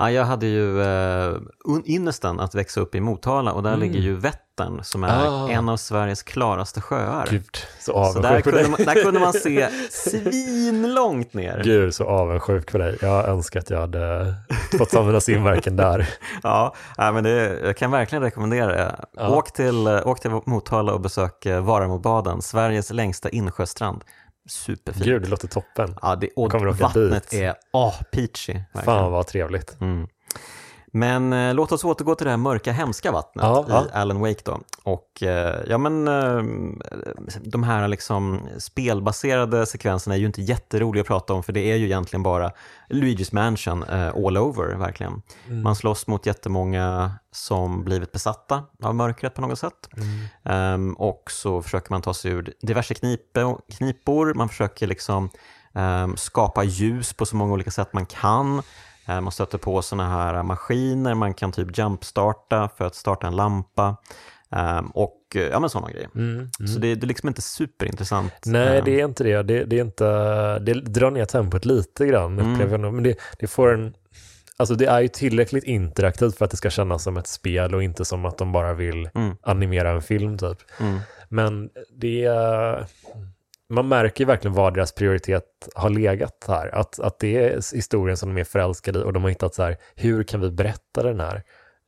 Ja, 0.00 0.10
jag 0.10 0.24
hade 0.24 0.46
ju 0.46 0.82
eh, 0.82 1.36
ynnesten 1.86 2.40
att 2.40 2.54
växa 2.54 2.80
upp 2.80 2.94
i 2.94 3.00
Motala 3.00 3.52
och 3.52 3.62
där 3.62 3.74
mm. 3.74 3.80
ligger 3.80 4.00
ju 4.00 4.14
Vättern 4.14 4.84
som 4.84 5.04
är 5.04 5.28
ah. 5.28 5.48
en 5.48 5.68
av 5.68 5.76
Sveriges 5.76 6.22
klaraste 6.22 6.80
sjöar. 6.80 7.28
Gud, 7.30 7.56
så 7.80 8.04
så 8.04 8.20
där 8.20 8.40
kunde, 8.40 8.68
man, 8.68 8.80
där 8.84 9.02
kunde 9.02 9.20
man 9.20 9.32
se 9.32 9.68
svinlångt 9.90 11.34
ner. 11.34 11.62
Gud, 11.64 11.94
så 11.94 12.04
avundsjuk 12.04 12.72
på 12.72 12.78
dig. 12.78 12.98
Jag 13.00 13.28
önskar 13.28 13.60
att 13.60 13.70
jag 13.70 13.80
hade 13.80 14.34
fått 14.78 14.94
använda 14.94 15.20
simverken 15.20 15.76
där. 15.76 16.08
ja, 16.42 16.74
men 16.96 17.24
det, 17.24 17.60
jag 17.64 17.76
kan 17.76 17.90
verkligen 17.90 18.22
rekommendera 18.22 18.66
det. 18.66 19.04
Ja. 19.16 19.36
Åk, 19.36 19.52
till, 19.52 19.88
åk 19.88 20.20
till 20.20 20.30
Motala 20.30 20.92
och 20.92 21.00
besök 21.00 21.46
eh, 21.46 21.64
Varamobaden, 21.64 22.42
Sveriges 22.42 22.90
längsta 22.90 23.28
insjöstrand. 23.28 24.04
Superfint. 24.50 25.04
Gud, 25.04 25.22
det 25.22 25.28
låter 25.28 25.48
toppen. 25.48 25.96
Ja, 26.02 26.16
det, 26.16 26.30
och 26.36 26.54
vattnet 26.78 27.32
är 27.32 27.54
oh, 27.72 28.02
peachy. 28.02 28.52
Verkligen. 28.52 28.84
Fan 28.84 29.12
vad 29.12 29.26
trevligt. 29.26 29.80
Mm. 29.80 30.08
Men 30.90 31.32
eh, 31.32 31.54
låt 31.54 31.72
oss 31.72 31.84
återgå 31.84 32.14
till 32.14 32.24
det 32.24 32.30
här 32.30 32.36
mörka, 32.36 32.72
hemska 32.72 33.12
vattnet 33.12 33.44
ja, 33.44 33.64
i 33.68 33.70
ja. 33.72 33.86
Alan 33.92 34.20
Wake 34.20 34.40
då. 34.44 34.60
Och 34.82 35.22
eh, 35.22 35.60
ja 35.68 35.78
men 35.78 36.08
eh, 36.08 36.42
de 37.40 37.62
här 37.62 37.88
liksom 37.88 38.48
spelbaserade 38.58 39.66
sekvenserna 39.66 40.14
är 40.14 40.18
ju 40.18 40.26
inte 40.26 40.42
jätteroliga 40.42 41.00
att 41.00 41.06
prata 41.06 41.34
om 41.34 41.42
för 41.42 41.52
det 41.52 41.60
är 41.60 41.76
ju 41.76 41.84
egentligen 41.84 42.22
bara 42.22 42.52
Luigi's 42.88 43.34
Mansion 43.34 43.82
eh, 43.82 44.08
all 44.08 44.38
over 44.38 44.74
verkligen. 44.74 45.22
Mm. 45.46 45.62
Man 45.62 45.76
slåss 45.76 46.06
mot 46.06 46.26
jättemånga 46.26 47.12
som 47.32 47.84
blivit 47.84 48.12
besatta 48.12 48.62
av 48.82 48.94
mörkret 48.94 49.34
på 49.34 49.40
något 49.40 49.58
sätt. 49.58 49.88
Mm. 50.44 50.74
Um, 50.74 50.94
och 50.94 51.30
så 51.30 51.62
försöker 51.62 51.90
man 51.90 52.02
ta 52.02 52.14
sig 52.14 52.30
ur 52.30 52.54
diverse 52.62 52.94
knipe, 52.94 53.56
knipor, 53.68 54.34
man 54.34 54.48
försöker 54.48 54.86
liksom 54.86 55.30
Um, 55.72 56.16
skapa 56.16 56.64
ljus 56.64 57.12
på 57.12 57.26
så 57.26 57.36
många 57.36 57.52
olika 57.52 57.70
sätt 57.70 57.92
man 57.92 58.06
kan. 58.06 58.62
Uh, 59.10 59.20
man 59.20 59.32
stöter 59.32 59.58
på 59.58 59.82
sådana 59.82 60.08
här 60.08 60.42
maskiner, 60.42 61.14
man 61.14 61.34
kan 61.34 61.52
typ 61.52 61.78
jumpstarta 61.78 62.68
för 62.76 62.84
att 62.84 62.94
starta 62.94 63.26
en 63.26 63.36
lampa. 63.36 63.96
Um, 64.78 64.90
och 64.90 65.20
ja, 65.50 65.60
men 65.60 65.70
sådana 65.70 65.90
grejer. 65.90 66.08
Mm, 66.14 66.36
mm. 66.36 66.68
Så 66.68 66.78
det, 66.78 66.94
det 66.94 67.04
är 67.04 67.08
liksom 67.08 67.28
inte 67.28 67.42
superintressant. 67.42 68.32
Nej, 68.46 68.78
um, 68.78 68.84
det 68.84 69.00
är 69.00 69.04
inte 69.04 69.24
det. 69.24 69.42
Det, 69.42 69.64
det, 69.64 69.78
är 69.78 69.84
inte, 69.84 70.04
det 70.58 70.74
drar 70.74 71.10
ner 71.10 71.24
tempot 71.24 71.64
lite 71.64 72.06
grann, 72.06 72.38
mm. 72.38 72.80
Men 72.80 73.02
det, 73.02 73.18
det 73.38 73.46
får 73.46 73.74
en 73.74 73.94
Alltså 74.60 74.74
det 74.74 74.86
är 74.86 75.00
ju 75.00 75.08
tillräckligt 75.08 75.64
interaktivt 75.64 76.38
för 76.38 76.44
att 76.44 76.50
det 76.50 76.56
ska 76.56 76.70
kännas 76.70 77.02
som 77.02 77.16
ett 77.16 77.26
spel 77.26 77.74
och 77.74 77.82
inte 77.82 78.04
som 78.04 78.24
att 78.24 78.38
de 78.38 78.52
bara 78.52 78.74
vill 78.74 79.10
mm. 79.14 79.36
animera 79.42 79.90
en 79.90 80.02
film 80.02 80.38
typ. 80.38 80.58
Mm. 80.80 80.98
Men 81.28 81.70
det 81.96 82.24
är, 82.24 82.86
man 83.70 83.88
märker 83.88 84.24
ju 84.24 84.26
verkligen 84.26 84.54
var 84.54 84.70
deras 84.70 84.92
prioritet 84.92 85.68
har 85.74 85.90
legat 85.90 86.44
här. 86.48 86.74
Att, 86.74 87.00
att 87.00 87.18
det 87.18 87.36
är 87.36 87.74
historien 87.74 88.16
som 88.16 88.34
de 88.34 88.40
är 88.40 88.44
förälskade 88.44 88.98
i 88.98 89.02
och 89.02 89.12
de 89.12 89.22
har 89.22 89.30
hittat 89.30 89.54
så 89.54 89.62
här, 89.62 89.76
hur 89.94 90.22
kan 90.22 90.40
vi 90.40 90.50
berätta 90.50 91.02
den 91.02 91.20
här 91.20 91.42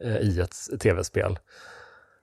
eh, 0.05 0.17
i 0.17 0.41
ett 0.41 0.81
tv-spel? 0.81 1.39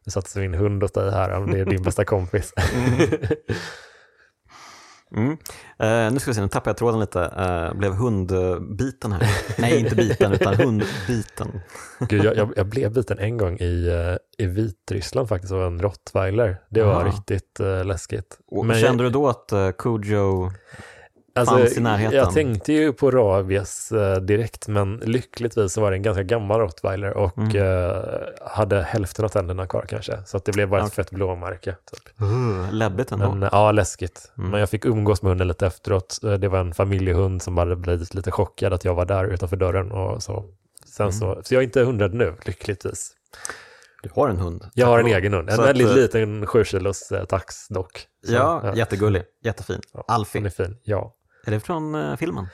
Nu 0.06 0.12
satte 0.12 0.40
min 0.40 0.54
hund 0.54 0.84
åt 0.84 0.94
dig 0.94 1.12
här, 1.12 1.52
det 1.52 1.60
är 1.60 1.66
din 1.66 1.84
bästa 1.84 2.06
kompis. 2.06 2.54
Mm. 5.16 5.32
Uh, 5.32 6.14
nu 6.14 6.20
ska 6.20 6.32
vi 6.32 6.36
se, 6.36 6.42
nu 6.42 6.48
tappade 6.48 6.70
jag 6.70 6.78
tråden 6.78 7.00
lite. 7.00 7.20
Uh, 7.20 7.78
blev 7.80 7.94
hundbiten 7.94 9.12
här. 9.12 9.22
Nej, 9.58 9.80
inte 9.80 9.96
biten, 9.96 10.34
utan 10.34 10.56
hundbiten. 10.56 11.62
Gud, 12.00 12.26
jag, 12.26 12.38
jag, 12.38 12.54
jag, 12.56 12.66
blev 12.66 12.94
biten 12.94 13.20
en 13.20 13.38
gång 13.38 13.58
i, 13.58 13.90
uh, 13.90 14.18
i 14.38 14.46
Vitryssland 14.46 15.30
faktiskt 15.30 15.54
av 15.54 15.64
en 15.64 15.82
rottweiler. 15.82 16.62
Det 16.70 16.84
var 16.84 16.94
Aha. 16.94 17.08
riktigt 17.08 17.60
läskigt. 17.86 18.40
Och, 18.48 18.66
Men 18.66 18.80
kände 18.80 19.04
jag, 19.04 19.12
du 19.12 19.20
då 19.20 19.28
att 19.28 19.54
uh, 19.54 19.72
Cujo 19.72 20.50
Alltså, 21.40 21.58
fanns 21.58 21.78
i 21.78 21.80
närheten. 21.80 22.18
Jag 22.18 22.34
tänkte 22.34 22.74
ju 22.74 22.94
på 22.94 23.12
rabies 23.12 23.92
eh, 23.92 24.18
direkt, 24.18 24.68
men 24.68 24.98
lyckligtvis 24.98 25.74
så 25.74 25.82
var 25.82 25.92
det 25.92 25.98
en 25.98 26.04
ganska 26.04 26.24
gammal 26.24 26.60
rottweiler 26.60 27.18
och 27.18 27.38
mm. 27.38 27.56
eh, 27.56 28.04
hade 28.42 28.82
hälften 28.82 29.26
av 29.26 29.30
tänderna 29.30 29.68
kvar 29.68 29.86
kanske. 29.90 30.18
Så 30.26 30.38
det 30.46 30.52
blev 30.52 30.70
bara 30.70 30.86
ett 30.86 30.94
fett 30.94 31.12
blåmärke. 31.12 31.76
Typ. 31.92 32.22
Uh, 32.22 32.74
läbbigt 32.74 33.12
ändå. 33.12 33.32
Men, 33.32 33.50
ja, 33.52 33.72
läskigt. 33.72 34.32
Mm. 34.38 34.50
Men 34.50 34.60
jag 34.60 34.70
fick 34.70 34.86
umgås 34.86 35.22
med 35.22 35.30
hunden 35.30 35.48
lite 35.48 35.68
efteråt. 35.68 36.20
Eh, 36.24 36.34
det 36.34 36.48
var 36.48 36.60
en 36.60 36.74
familjehund 36.74 37.42
som 37.42 37.56
bara 37.56 37.76
blivit 37.76 38.14
lite 38.14 38.32
chockad 38.32 38.74
att 38.74 38.86
jag 38.86 38.96
var 38.96 39.06
där 39.06 39.26
utanför 39.26 39.58
dörren 39.58 39.92
och 39.92 40.24
så. 40.24 40.46
Sen 40.86 41.04
mm. 41.04 41.14
så, 41.14 41.42
så 41.44 41.54
jag 41.54 41.62
är 41.62 41.66
inte 41.66 41.84
hundrad 41.84 42.14
nu, 42.14 42.36
lyckligtvis. 42.46 43.16
Du 44.04 44.10
har 44.16 44.30
en 44.30 44.38
hund? 44.38 44.66
Jag 44.74 44.88
har 44.88 45.00
en 45.00 45.06
egen 45.06 45.34
hund. 45.34 45.50
En 45.50 45.58
väldigt 45.58 45.88
att, 45.88 45.96
liten 45.96 46.48
sju 46.48 46.64
kilos 46.64 47.14
tax 47.30 47.68
dock. 47.68 48.08
Så, 48.26 48.34
ja, 48.34 48.62
ja, 48.64 48.76
jättegullig. 48.76 49.24
Jättefin. 49.44 49.82
Ja, 49.94 50.04
Alfie. 50.08 50.40
Hon 50.40 50.46
är 50.46 50.50
fin, 50.50 50.78
ja. 50.84 51.16
Är 51.46 51.52
det 51.52 51.60
från 51.60 51.96
uh, 51.96 52.16
filmen? 52.16 52.48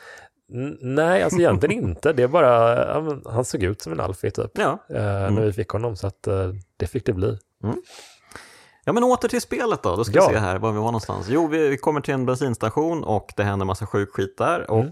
N 0.53 0.77
nej, 0.81 1.23
alltså 1.23 1.39
egentligen 1.39 1.83
inte. 1.89 2.13
Det 2.13 2.23
är 2.23 2.27
bara, 2.27 2.93
han 3.25 3.45
såg 3.45 3.63
ut 3.63 3.81
som 3.81 3.93
en 3.93 3.99
Alfie 3.99 4.31
typ. 4.31 4.51
Ja. 4.53 4.79
Uh, 4.91 4.97
mm. 4.97 5.36
När 5.36 5.41
vi 5.41 5.53
fick 5.53 5.69
honom, 5.69 5.95
så 5.95 6.07
att 6.07 6.27
det 6.77 6.88
fick 6.88 7.05
det 7.05 7.13
bli. 7.13 7.38
Mm. 7.63 7.75
Ja, 8.86 8.93
men 8.93 9.03
åter 9.03 9.27
till 9.27 9.41
spelet 9.41 9.83
då. 9.83 9.95
Då 9.95 10.03
ska 10.03 10.15
ja. 10.15 10.27
vi 10.27 10.33
se 10.33 10.39
här 10.39 10.57
var 10.57 10.71
vi 10.71 10.77
var 10.77 10.86
någonstans. 10.86 11.27
Jo, 11.29 11.47
vi, 11.47 11.69
vi 11.69 11.77
kommer 11.77 12.01
till 12.01 12.13
en 12.13 12.25
bensinstation 12.25 13.03
och 13.03 13.33
det 13.36 13.43
händer 13.43 13.65
massa 13.65 13.86
sjuk 13.86 14.09
skit 14.13 14.38
där. 14.38 14.55
Mm. 14.55 14.69
Och 14.69 14.86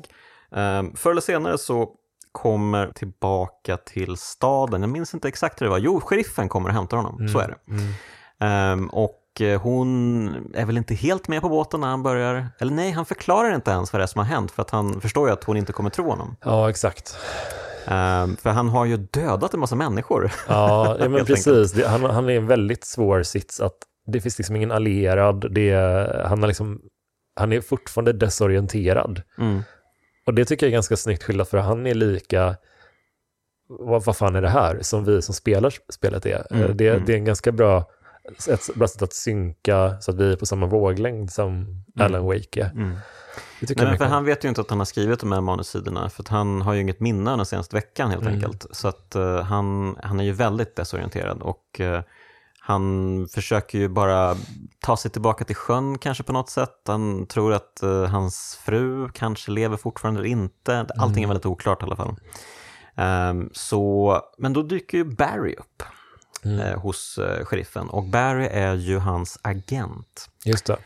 um, 0.57 0.95
förr 0.95 1.11
eller 1.11 1.21
senare 1.21 1.57
så 1.57 1.89
kommer 2.31 2.91
tillbaka 2.91 3.77
till 3.77 4.17
staden. 4.17 4.81
Jag 4.81 4.89
minns 4.89 5.13
inte 5.13 5.27
exakt 5.27 5.61
hur 5.61 5.65
det 5.65 5.69
var. 5.69 5.77
Jo, 5.77 6.01
sheriffen 6.01 6.49
kommer 6.49 6.69
och 6.69 6.75
hämtar 6.75 6.97
honom. 6.97 7.27
Så 7.27 7.39
mm. 7.39 7.41
är 7.41 7.47
det. 7.47 7.57
Och 8.91 9.09
Eh, 9.09 9.22
hon 9.61 10.27
är 10.53 10.65
väl 10.65 10.77
inte 10.77 10.95
helt 10.95 11.27
med 11.27 11.41
på 11.41 11.49
båten 11.49 11.81
när 11.81 11.87
han 11.87 12.03
börjar, 12.03 12.47
eller 12.59 12.71
nej, 12.71 12.91
han 12.91 13.05
förklarar 13.05 13.55
inte 13.55 13.71
ens 13.71 13.93
vad 13.93 13.99
det 13.99 14.03
är 14.03 14.07
som 14.07 14.19
har 14.19 14.25
hänt 14.25 14.51
för 14.51 14.61
att 14.61 14.69
han 14.69 15.01
förstår 15.01 15.27
ju 15.27 15.33
att 15.33 15.43
hon 15.43 15.57
inte 15.57 15.73
kommer 15.73 15.89
tro 15.89 16.09
honom. 16.09 16.35
Ja, 16.43 16.69
exakt. 16.69 17.17
Um, 17.87 18.37
för 18.37 18.49
han 18.49 18.69
har 18.69 18.85
ju 18.85 18.97
dödat 18.97 19.53
en 19.53 19.59
massa 19.59 19.75
människor. 19.75 20.31
Ja, 20.47 20.97
ja 20.99 21.09
men 21.09 21.25
precis. 21.25 21.85
Han, 21.85 22.03
han 22.03 22.29
är 22.29 22.37
en 22.37 22.47
väldigt 22.47 22.83
svår 22.83 23.23
sits 23.23 23.61
att 23.61 23.77
det 24.05 24.21
finns 24.21 24.37
liksom 24.37 24.55
ingen 24.55 24.71
allierad, 24.71 25.53
det, 25.53 25.73
han, 26.25 26.41
har 26.41 26.47
liksom, 26.47 26.81
han 27.35 27.53
är 27.53 27.61
fortfarande 27.61 28.13
desorienterad. 28.13 29.21
Mm. 29.37 29.63
Och 30.25 30.33
det 30.33 30.45
tycker 30.45 30.65
jag 30.65 30.69
är 30.69 30.73
ganska 30.73 30.97
snyggt 30.97 31.23
skildrat 31.23 31.49
för 31.49 31.57
han 31.57 31.87
är 31.87 31.93
lika, 31.93 32.55
vad, 33.67 34.05
vad 34.05 34.17
fan 34.17 34.35
är 34.35 34.41
det 34.41 34.49
här, 34.49 34.79
som 34.81 35.05
vi 35.05 35.21
som 35.21 35.35
spelar 35.35 35.73
spelet 35.89 36.25
är. 36.25 36.47
Mm. 36.51 36.77
Det, 36.77 36.87
mm. 36.87 37.03
det 37.05 37.13
är 37.13 37.17
en 37.17 37.25
ganska 37.25 37.51
bra 37.51 37.85
ett 38.27 38.75
bra 38.75 38.87
sätt 38.87 39.01
att 39.01 39.13
synka 39.13 39.97
så 40.01 40.11
att 40.11 40.17
vi 40.17 40.31
är 40.31 40.35
på 40.35 40.45
samma 40.45 40.65
våglängd 40.65 41.31
som 41.31 41.49
mm. 41.49 41.83
Alan 41.99 42.25
Wake 42.25 42.61
är. 42.61 42.71
Mm. 42.71 42.95
Nej, 43.61 43.85
men 43.85 43.97
för 43.97 44.05
han 44.05 44.25
vet 44.25 44.45
ju 44.45 44.49
inte 44.49 44.61
att 44.61 44.69
han 44.69 44.79
har 44.79 44.85
skrivit 44.85 45.19
de 45.19 45.31
här 45.31 45.41
manussidorna, 45.41 46.09
för 46.09 46.23
att 46.23 46.27
han 46.27 46.61
har 46.61 46.73
ju 46.73 46.81
inget 46.81 46.99
minne 46.99 47.35
den 47.35 47.45
senaste 47.45 47.75
veckan 47.75 48.09
helt 48.09 48.21
mm. 48.21 48.33
enkelt. 48.33 48.65
Så 48.71 48.87
att 48.87 49.15
uh, 49.15 49.41
han, 49.41 49.97
han 50.03 50.19
är 50.19 50.23
ju 50.23 50.31
väldigt 50.31 50.75
desorienterad 50.75 51.41
och 51.41 51.79
uh, 51.79 51.99
han 52.59 53.27
försöker 53.31 53.77
ju 53.77 53.89
bara 53.89 54.35
ta 54.79 54.97
sig 54.97 55.11
tillbaka 55.11 55.45
till 55.45 55.55
sjön 55.55 55.97
kanske 55.97 56.23
på 56.23 56.33
något 56.33 56.49
sätt. 56.49 56.81
Han 56.87 57.27
tror 57.27 57.53
att 57.53 57.79
uh, 57.83 58.05
hans 58.05 58.59
fru 58.65 59.09
kanske 59.09 59.51
lever 59.51 59.77
fortfarande 59.77 60.19
eller 60.19 60.29
inte. 60.29 60.85
Allting 60.97 61.23
är 61.23 61.27
mm. 61.27 61.29
väldigt 61.29 61.45
oklart 61.45 61.81
i 61.81 61.85
alla 61.85 61.95
fall. 61.95 62.15
Um, 62.95 63.49
så, 63.53 64.19
men 64.37 64.53
då 64.53 64.63
dyker 64.63 64.97
ju 64.97 65.03
Barry 65.03 65.55
upp 65.55 65.83
mm. 66.45 66.59
eh, 66.59 66.79
hos 66.79 67.17
eh, 67.17 67.45
sheriffen. 67.45 67.89
Och 67.89 68.03
Barry 68.03 68.47
är 68.51 68.73
ju 68.73 68.97
hans 68.97 69.39
agent. 69.41 70.29
Just 70.45 70.65
det. 70.65 70.77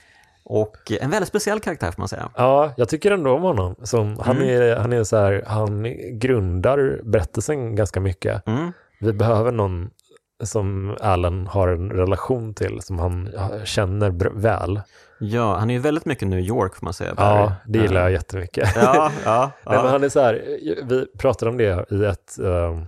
Och 0.44 0.92
en 1.02 1.10
väldigt 1.10 1.30
speciell 1.30 1.60
karaktär 1.60 1.92
får 1.92 2.02
man 2.02 2.08
säga. 2.08 2.30
Ja, 2.36 2.74
jag 2.78 2.90
tycker 2.90 3.12
ändå 3.12 3.36
om 3.36 3.42
honom. 3.42 3.76
Som, 3.84 4.20
han, 4.20 4.38
mm. 4.38 4.50
är, 4.50 4.76
han, 4.76 4.94
är 4.94 5.04
så 5.04 5.18
här, 5.18 5.44
han 5.48 5.84
grundar 6.20 7.00
berättelsen 7.04 7.76
ganska 7.76 8.00
mycket. 8.00 8.48
Mm. 8.48 8.72
Vi 9.00 9.14
behöver 9.14 9.52
någon 9.52 9.90
som 10.44 10.98
Alan 11.02 11.48
har 11.48 11.68
en 11.68 11.92
relation 11.92 12.54
till, 12.54 12.82
som 12.82 13.00
han 13.00 13.30
känner 13.64 14.40
väl. 14.40 14.82
Ja, 15.20 15.58
han 15.58 15.70
är 15.70 15.74
ju 15.74 15.80
väldigt 15.80 16.06
mycket 16.06 16.28
New 16.28 16.40
York 16.40 16.76
får 16.76 16.86
man 16.86 16.94
säga. 16.94 17.14
Barry. 17.16 17.40
Ja, 17.40 17.54
det 17.66 17.80
gillar 17.80 18.02
jag 18.02 18.12
jättemycket. 18.12 18.70
Ja, 18.76 18.82
ja, 18.84 19.12
ja. 19.26 19.52
Nej, 19.66 19.78
men 19.84 19.92
han 19.92 20.04
är 20.04 20.10
så 20.10 20.20
här, 20.20 20.34
vi 20.84 21.06
pratade 21.18 21.52
om 21.52 21.58
det 21.58 21.92
i 21.92 22.06
ett, 22.06 22.38
uh, 22.40 22.84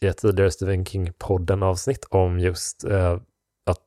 i 0.00 0.06
ett 0.06 0.18
tidigare 0.18 0.50
Stephen 0.50 0.84
King-podden 0.84 1.64
avsnitt 1.64 2.06
om 2.10 2.38
just 2.38 2.84
eh, 2.84 3.18
att 3.66 3.80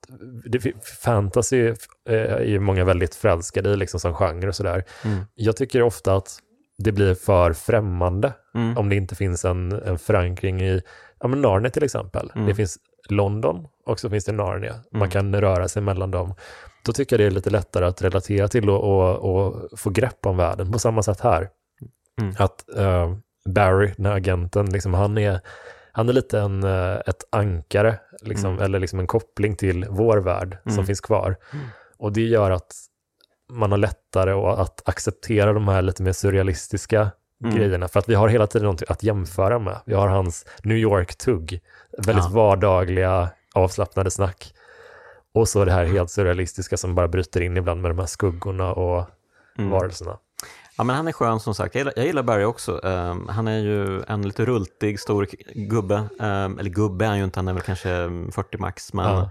det, 0.45 0.85
fantasy 1.03 1.67
eh, 1.67 1.75
är 2.15 2.43
ju 2.43 2.59
många 2.59 2.85
väldigt 2.85 3.15
förälskade 3.15 3.69
i 3.69 3.75
liksom 3.75 3.99
som 3.99 4.13
genre 4.13 4.47
och 4.47 4.55
sådär. 4.55 4.83
Mm. 5.05 5.19
Jag 5.35 5.55
tycker 5.55 5.81
ofta 5.81 6.15
att 6.15 6.39
det 6.77 6.91
blir 6.91 7.15
för 7.15 7.53
främmande 7.53 8.33
mm. 8.55 8.77
om 8.77 8.89
det 8.89 8.95
inte 8.95 9.15
finns 9.15 9.45
en, 9.45 9.71
en 9.71 9.99
förankring 9.99 10.61
i 10.61 10.81
ja, 11.19 11.27
men 11.27 11.41
Narnia 11.41 11.69
till 11.69 11.83
exempel. 11.83 12.31
Mm. 12.35 12.47
Det 12.47 12.55
finns 12.55 12.77
London 13.09 13.67
och 13.85 13.99
så 13.99 14.09
finns 14.09 14.25
det 14.25 14.31
Narnia. 14.31 14.75
Man 14.91 15.01
mm. 15.01 15.09
kan 15.09 15.41
röra 15.41 15.67
sig 15.67 15.81
mellan 15.81 16.11
dem. 16.11 16.33
Då 16.85 16.93
tycker 16.93 17.15
jag 17.15 17.19
det 17.19 17.31
är 17.31 17.35
lite 17.35 17.49
lättare 17.49 17.85
att 17.85 18.01
relatera 18.01 18.47
till 18.47 18.69
och, 18.69 18.83
och, 18.83 19.35
och 19.35 19.79
få 19.79 19.89
grepp 19.89 20.25
om 20.25 20.37
världen. 20.37 20.71
På 20.71 20.79
samma 20.79 21.03
sätt 21.03 21.21
här. 21.21 21.49
Mm. 22.21 22.35
Att 22.37 22.65
uh, 22.77 23.15
Barry, 23.49 23.93
den 23.97 24.05
här 24.05 24.13
agenten, 24.13 24.65
liksom, 24.65 24.93
han 24.93 25.17
är 25.17 25.39
han 25.97 26.09
är 26.09 26.13
lite 26.13 26.39
en, 26.39 26.63
eh, 26.63 26.95
ett 27.05 27.23
ankare, 27.29 27.99
liksom, 28.21 28.51
mm. 28.51 28.63
eller 28.63 28.79
liksom 28.79 28.99
en 28.99 29.07
koppling 29.07 29.55
till 29.55 29.85
vår 29.89 30.17
värld 30.17 30.57
mm. 30.65 30.75
som 30.75 30.85
finns 30.85 31.01
kvar. 31.01 31.35
Mm. 31.53 31.65
Och 31.97 32.13
det 32.13 32.21
gör 32.21 32.51
att 32.51 32.75
man 33.51 33.71
har 33.71 33.77
lättare 33.77 34.31
att 34.31 34.89
acceptera 34.89 35.53
de 35.53 35.67
här 35.67 35.81
lite 35.81 36.03
mer 36.03 36.11
surrealistiska 36.11 37.11
mm. 37.43 37.55
grejerna, 37.55 37.87
för 37.87 37.99
att 37.99 38.09
vi 38.09 38.15
har 38.15 38.27
hela 38.27 38.47
tiden 38.47 38.67
något 38.67 38.81
att 38.87 39.03
jämföra 39.03 39.59
med. 39.59 39.79
Vi 39.85 39.93
har 39.93 40.07
hans 40.07 40.45
New 40.63 40.77
York-tugg, 40.77 41.61
väldigt 41.97 42.25
ja. 42.25 42.31
vardagliga, 42.33 43.29
avslappnade 43.55 44.11
snack. 44.11 44.53
Och 45.33 45.49
så 45.49 45.65
det 45.65 45.71
här 45.71 45.85
helt 45.85 46.11
surrealistiska 46.11 46.77
som 46.77 46.95
bara 46.95 47.07
bryter 47.07 47.41
in 47.41 47.57
ibland 47.57 47.81
med 47.81 47.91
de 47.91 47.99
här 47.99 48.05
skuggorna 48.05 48.73
och 48.73 49.05
mm. 49.57 49.71
varelserna. 49.71 50.17
Ja, 50.77 50.83
men 50.83 50.95
han 50.95 51.07
är 51.07 51.11
skön 51.11 51.39
som 51.39 51.55
sagt. 51.55 51.75
Jag 51.75 51.79
gillar, 51.79 51.93
jag 51.95 52.05
gillar 52.05 52.23
Barry 52.23 52.43
också. 52.43 52.71
Um, 52.71 53.27
han 53.27 53.47
är 53.47 53.59
ju 53.59 54.03
en 54.07 54.21
lite 54.21 54.45
rultig, 54.45 54.99
stor 54.99 55.27
gubbe. 55.53 55.95
Um, 56.19 56.59
eller 56.59 56.69
gubbe 56.69 57.05
är 57.05 57.09
han 57.09 57.17
ju 57.17 57.23
inte, 57.23 57.39
han 57.39 57.47
är 57.47 57.53
väl 57.53 57.61
kanske 57.61 57.89
40 58.31 58.57
max. 58.57 58.93
Men 58.93 59.29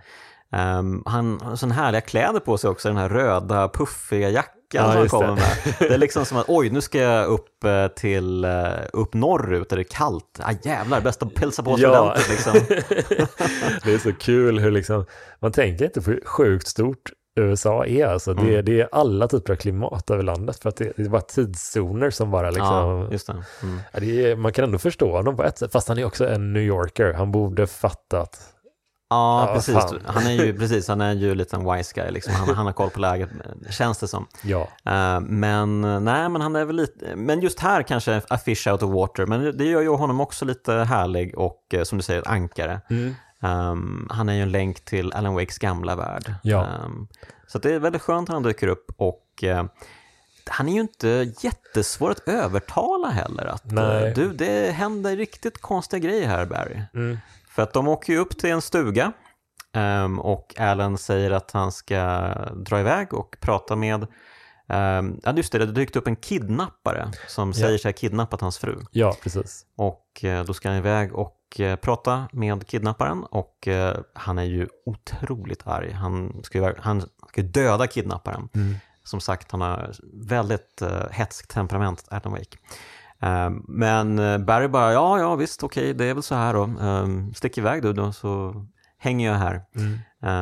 ja. 0.51 0.79
um, 0.79 1.03
han 1.07 1.41
har 1.41 1.57
sådana 1.57 1.75
härliga 1.75 2.01
kläder 2.01 2.41
på 2.41 2.59
sig 2.59 2.71
också, 2.71 2.89
den 2.89 2.97
här 2.97 3.09
röda 3.09 3.69
puffiga 3.69 4.31
jackan 4.31 4.55
ja, 4.73 4.93
som 4.93 4.99
han 4.99 5.09
kommer 5.09 5.35
med. 5.35 5.75
Det 5.79 5.95
är 5.95 5.99
liksom 5.99 6.25
som 6.25 6.39
att 6.39 6.49
oj, 6.49 6.71
nu 6.71 6.81
ska 6.81 6.99
jag 6.99 7.27
upp 7.27 7.65
eh, 7.65 7.87
till 7.89 8.45
uh, 8.45 8.79
upp 8.93 9.15
norrut 9.15 9.69
där 9.69 9.77
det 9.77 9.83
är 9.83 9.97
kallt. 9.97 10.41
Ah, 10.43 10.53
jävlar, 10.63 11.01
bäst 11.01 11.23
att 11.23 11.35
pilsa 11.35 11.63
på 11.63 11.77
sig 11.77 11.85
ja. 11.85 12.01
ordentligt. 12.01 12.29
Liksom. 12.29 12.53
det 13.85 13.95
är 13.95 13.99
så 13.99 14.13
kul 14.13 14.59
hur 14.59 14.71
liksom, 14.71 15.07
man 15.41 15.53
tänker 15.53 15.85
inte 15.85 16.01
på 16.01 16.11
hur 16.11 16.23
sjukt 16.25 16.67
stort 16.67 17.11
USA 17.37 17.87
är. 17.87 18.07
Alltså. 18.07 18.31
Mm. 18.31 18.47
Det, 18.47 18.63
det, 18.63 18.81
är 18.81 18.89
alla 18.93 19.29
typer 19.29 19.53
av 19.53 19.57
klimat 19.57 20.11
över 20.11 20.23
landet 20.23 20.63
för 20.63 20.69
att 20.69 20.77
det, 20.77 20.93
det 20.97 21.03
är 21.03 21.09
bara 21.09 21.21
tidszoner 21.21 22.11
som 22.11 22.31
bara 22.31 22.51
liksom... 22.51 22.67
Ja, 22.67 23.09
det. 23.11 23.29
Mm. 23.63 23.81
det 23.93 24.31
är, 24.31 24.37
man 24.37 24.53
kan 24.53 24.65
ändå 24.65 24.79
förstå 24.79 25.17
honom 25.17 25.37
på 25.37 25.45
ett 25.45 25.59
sätt, 25.59 25.73
fast 25.73 25.89
han 25.89 25.99
är 25.99 26.05
också 26.05 26.29
en 26.29 26.53
New 26.53 26.63
Yorker. 26.63 27.13
Han 27.13 27.33
borde 27.33 27.67
fattat 27.67 28.53
Ja, 29.09 29.47
Ja, 29.49 29.55
precis. 29.55 29.75
fan. 29.75 30.01
Han 30.05 30.27
är 30.27 30.45
ju, 30.45 30.59
precis, 30.59 30.89
han 30.89 31.01
är 31.01 31.13
ju 31.13 31.31
en 31.31 31.39
liten 31.39 31.73
wise 31.73 31.93
guy, 31.95 32.11
liksom. 32.11 32.35
han, 32.35 32.55
han 32.55 32.67
har 32.67 32.73
koll 32.73 32.91
på 32.91 33.01
läget, 33.01 33.31
känns 33.71 33.99
det 33.99 34.09
som. 34.09 34.27
Ja, 34.43 34.69
Eh, 34.85 35.21
men 35.21 35.81
nej, 35.81 36.29
men 36.29 36.41
han 36.41 36.57
är 36.57 36.65
väl 36.65 36.77
lite, 36.77 37.17
men 37.17 37.41
just 37.41 37.61
här 37.61 37.83
kanske 37.83 38.23
a 38.29 38.39
fish 38.39 38.67
out 38.67 38.83
of 38.83 38.91
water, 38.91 39.27
men 39.27 39.57
det 39.57 39.65
gör 39.65 39.81
ju 39.81 39.89
honom 39.89 40.21
också 40.21 40.45
lite 40.45 40.73
härlig 40.73 41.39
och 41.39 41.63
eh, 41.73 41.83
som 41.83 41.99
du 41.99 42.03
säger, 42.03 42.21
ett 42.21 42.27
ankare. 42.27 42.81
Mm. 42.91 43.15
Um, 43.43 44.09
han 44.11 44.29
är 44.29 44.35
ju 44.35 44.43
en 44.43 44.51
länk 44.51 44.85
till 44.85 45.13
Alan 45.13 45.35
Wakes 45.35 45.59
gamla 45.59 45.97
värld. 45.97 46.35
Ja. 46.43 46.67
Um, 46.85 47.09
så 47.47 47.59
det 47.59 47.75
är 47.75 47.79
väldigt 47.79 48.03
skönt 48.03 48.29
att 48.29 48.33
han 48.33 48.43
dyker 48.43 48.69
upp 48.69 48.87
och 48.97 49.45
eh, 49.45 49.65
han 50.51 50.69
är 50.69 50.73
ju 50.73 50.81
inte 50.81 51.33
jättesvår 51.41 52.11
att 52.11 52.29
övertala 52.29 53.09
heller. 53.09 53.47
Att, 53.47 53.73
eh, 53.73 54.15
du, 54.15 54.33
det 54.33 54.71
händer 54.71 55.17
riktigt 55.17 55.61
konstiga 55.61 56.01
grejer 56.01 56.29
här 56.29 56.47
Barry. 56.47 56.83
Mm. 56.95 57.19
För 57.49 57.63
att 57.63 57.73
de 57.73 57.89
åker 57.89 58.13
ju 58.13 58.19
upp 58.19 58.39
till 58.39 58.51
en 58.51 58.63
stuga 58.63 59.13
ehm, 59.73 60.21
och 60.21 60.55
Alan 60.61 60.99
säger 60.99 61.31
att 61.31 61.51
han 61.51 61.73
ska 61.73 62.33
dra 62.55 62.81
iväg 62.81 63.15
och 63.15 63.37
prata 63.41 63.77
med 63.77 64.07
Um, 64.69 65.21
ja, 65.23 65.33
just 65.37 65.53
det, 65.53 65.59
det 65.59 65.67
dykt 65.67 65.97
upp 65.97 66.07
en 66.07 66.17
kidnappare 66.17 67.11
som 67.27 67.55
säger 67.55 67.79
sig 67.79 67.89
ha 67.89 67.97
kidnappat 67.97 68.41
hans 68.41 68.59
fru. 68.59 68.79
ja 68.91 69.17
precis. 69.23 69.67
Och 69.77 70.25
eh, 70.25 70.45
då 70.45 70.55
ska 70.55 70.69
han 70.69 70.79
iväg 70.79 71.15
och 71.15 71.36
eh, 71.61 71.77
prata 71.77 72.29
med 72.33 72.67
kidnapparen 72.67 73.25
och 73.25 73.69
eh, 73.69 73.97
han 74.15 74.39
är 74.39 74.45
ju 74.45 74.69
otroligt 74.87 75.67
arg. 75.67 75.93
Han 75.93 76.43
ska, 76.43 76.75
han 76.79 77.03
ska 77.29 77.43
döda 77.43 77.87
kidnapparen. 77.87 78.49
Mm. 78.55 78.75
Som 79.05 79.21
sagt, 79.21 79.51
han 79.53 79.61
har 79.61 79.93
väldigt 80.13 80.83
uh, 80.83 81.11
hetskt 81.11 81.51
temperament, 81.51 82.05
Adam 82.11 82.33
Wake. 82.33 82.57
Eh, 83.21 83.51
men 83.69 84.19
eh, 84.19 84.39
Barry 84.39 84.69
bara, 84.69 84.93
ja, 84.93 85.19
ja 85.19 85.35
visst, 85.35 85.63
okej, 85.63 85.95
det 85.95 86.05
är 86.05 86.15
väl 86.15 86.23
så 86.23 86.35
här 86.35 86.55
då. 86.55 86.63
Um, 86.63 87.35
stick 87.35 87.59
iväg 87.59 87.83
du 87.83 87.93
då, 87.93 88.13
så 88.13 88.55
hänger 88.99 89.33
jag 89.33 89.39
här. 89.39 89.63
Mm. 89.77 89.99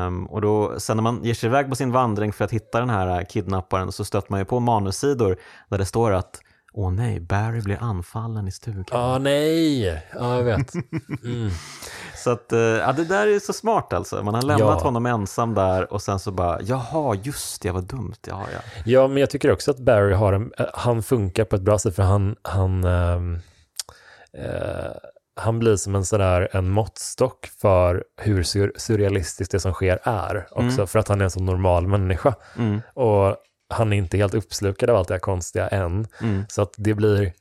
Um, 0.07 0.27
och 0.27 0.41
då, 0.41 0.81
sen 0.81 0.97
när 0.97 1.03
man 1.03 1.25
ger 1.25 1.35
sig 1.35 1.47
iväg 1.47 1.69
på 1.69 1.77
sin 1.77 1.93
vandring 1.93 2.33
för 2.33 2.45
att 2.45 2.51
hitta 2.51 2.81
den 2.81 2.91
här 2.91 3.19
eh, 3.19 3.27
kidnapparen 3.27 3.93
så 3.93 4.05
stöter 4.05 4.31
man 4.31 4.41
ju 4.41 4.45
på 4.45 4.61
manussidor 4.61 5.37
där 5.69 5.79
det 5.79 5.87
står 5.87 6.13
att 6.13 6.41
Åh 6.77 6.91
nej, 6.93 7.21
Barry 7.21 7.61
blir 7.61 7.79
anfallen 7.83 8.49
i 8.49 8.51
stugan. 8.53 8.85
Ah, 8.91 9.19
nej, 9.19 9.83
ja 10.15 10.37
jag 10.37 10.43
vet. 10.45 10.73
Mm. 11.25 11.51
Så 12.17 12.31
att, 12.31 12.53
eh, 12.53 12.59
ja, 12.61 12.93
det 12.93 13.05
där 13.05 13.27
är 13.27 13.39
så 13.39 13.53
smart 13.53 13.93
alltså. 13.93 14.23
Man 14.23 14.35
har 14.35 14.43
lämnat 14.43 14.69
Ja. 14.79 14.85
honom 14.85 15.07
ensam 15.07 15.55
där 15.55 15.93
och 15.93 16.03
sen 16.03 16.19
så 16.19 16.31
bara, 16.33 16.61
jaha, 16.63 17.15
just 17.23 17.63
det, 17.63 17.71
vad 17.71 17.85
dumt, 17.85 18.15
ja, 18.27 18.43
ja. 18.53 18.59
Ja, 18.85 19.09
men 19.09 19.17
jag 19.17 19.31
tycker 19.31 19.51
också 19.53 19.71
att 19.71 19.79
Barry 19.79 20.13
har 20.15 20.33
en, 20.33 20.53
eh, 20.59 20.67
han 20.75 21.03
funkar 21.03 21.45
på 21.45 21.57
ett 21.57 21.63
bra 21.63 21.79
sätt 21.79 21.97
för 21.97 22.03
han, 22.03 22.37
han, 22.43 22.85
ehm, 22.85 23.39
eh, 24.39 24.91
han 25.41 25.59
blir 25.59 25.77
som 25.77 25.95
en 25.95 26.05
sådär 26.05 26.49
en 26.53 26.69
måttstock 26.71 27.47
för 27.61 28.05
hur 28.23 28.43
sur, 28.43 28.73
surrealistiskt 28.77 29.53
det 29.53 29.61
som 29.61 29.73
sker 29.73 29.99
är 30.03 30.47
också, 30.51 30.75
Mm. 30.75 30.87
för 30.87 30.99
att 30.99 31.09
han 31.09 31.21
är 31.21 31.25
en 31.25 31.31
så 31.31 31.41
normal 31.41 31.87
människa. 31.87 32.35
Mm, 32.59 32.81
Och 32.95 33.37
han 33.69 33.93
är 33.93 33.97
inte 33.97 34.17
helt 34.17 34.35
uppslukad 34.35 34.91
av 34.91 34.97
allt 34.97 35.09
det 35.09 35.15
här 35.15 35.19
konstiga 35.19 35.69
än. 35.69 36.07
mm, 36.21 36.45
Så 36.49 36.63
att 36.63 36.75
det 36.77 36.95
blir, 36.95 37.33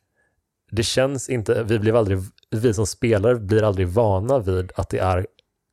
det 0.72 0.84
känns 0.84 1.30
inte, 1.30 1.64
vi 1.64 1.80
blir 1.80 1.96
aldrig, 1.98 2.20
vi 2.52 2.74
som 2.74 2.86
spelare 2.88 3.36
blir 3.36 3.64
aldrig 3.64 3.88
vana 3.88 4.40
vid 4.40 4.72
att 4.76 4.90
det 4.90 5.00
är 5.00 5.28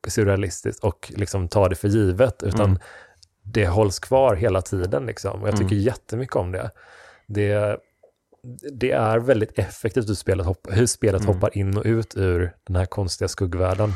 surrealistiskt 0.09 0.85
och 0.85 1.13
liksom 1.17 1.49
tar 1.49 1.69
det 1.69 1.75
för 1.77 1.89
givet, 1.89 2.43
utan 2.43 2.61
Mm. 2.61 2.79
det 3.43 3.67
hålls 3.67 3.99
kvar 3.99 4.35
hela 4.37 4.63
tiden 4.63 5.07
liksom. 5.07 5.43
Och 5.43 5.49
jag 5.49 5.57
tycker 5.57 5.73
Mm. 5.73 5.85
jättemycket 5.85 6.37
om 6.37 6.53
det. 6.53 6.71
Det, 7.27 7.79
det 8.73 8.91
är 8.91 9.19
väldigt 9.19 9.59
effektivt 9.59 10.09
hur 10.09 10.15
spelet, 10.15 10.47
hopp, 10.47 10.67
hur 10.71 10.87
spelet 10.87 11.23
Mm. 11.23 11.35
hoppar 11.35 11.59
in 11.59 11.77
och 11.77 11.85
ut 11.85 12.17
ur 12.17 12.53
den 12.67 12.77
här 12.77 12.87
konstiga 12.87 13.29
skuggvärlden. 13.29 13.93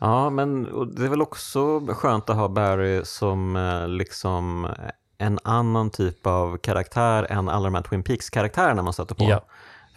Ja, 0.00 0.30
men 0.30 0.62
det 0.96 1.04
är 1.04 1.08
väl 1.08 1.22
också 1.22 1.80
skönt 1.88 2.30
att 2.30 2.36
ha 2.36 2.48
Barry 2.48 3.04
som 3.04 3.56
eh, 3.56 3.88
liksom 3.88 4.68
en 5.18 5.38
annan 5.44 5.90
typ 5.90 6.26
av 6.26 6.56
karaktär 6.58 7.26
än 7.30 7.48
alla 7.48 7.64
de 7.64 7.74
här 7.74 7.82
Twin 7.82 8.02
Peaks-karaktärerna 8.02 8.82
man 8.82 8.92
stöter 8.92 9.14
på. 9.14 9.24
Ja. 9.24 9.44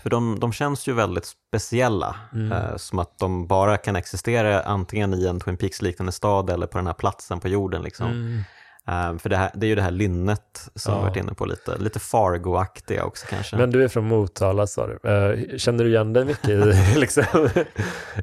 För 0.04 0.10
de, 0.10 0.40
de 0.40 0.54
känns 0.54 0.88
ju 0.88 0.94
väldigt 0.94 1.26
speciella, 1.26 2.16
Mm. 2.34 2.52
eh, 2.52 2.76
som 2.78 3.00
att 3.00 3.20
de 3.20 3.48
bara 3.48 3.78
kan 3.78 3.96
existera 3.96 4.62
antingen 4.62 5.14
i 5.14 5.26
en 5.28 5.40
Twin 5.40 5.58
Peaks-liknande 5.58 6.12
stad 6.12 6.50
eller 6.50 6.68
på 6.68 6.78
den 6.78 6.88
här 6.88 6.94
platsen 6.94 7.40
på 7.40 7.48
jorden. 7.48 7.82
Liksom. 7.82 8.08
Mm. 8.08 8.44
Eh, 8.88 9.18
för 9.20 9.30
det, 9.30 9.38
här, 9.38 9.52
det 9.54 9.66
är 9.66 9.68
ju 9.68 9.76
det 9.76 9.82
här 9.82 9.92
lynnet 9.92 10.70
som 10.76 10.94
Ja. 10.94 11.00
vi 11.00 11.06
varit 11.08 11.18
inne 11.18 11.34
på 11.34 11.46
lite, 11.46 11.78
lite 11.78 12.00
Fargo-aktiga 12.00 13.04
också 13.04 13.26
kanske. 13.30 13.58
Men 13.58 13.72
du 13.72 13.84
är 13.84 13.88
från 13.88 14.08
Motala 14.08 14.68
sa 14.68 14.88
du. 14.88 15.10
Eh, 15.10 15.58
känner 15.58 15.84
du 15.84 15.90
igen 15.90 16.14
dig 16.14 16.26
mycket 16.26 16.50
i, 16.50 16.74
liksom? 17.00 17.24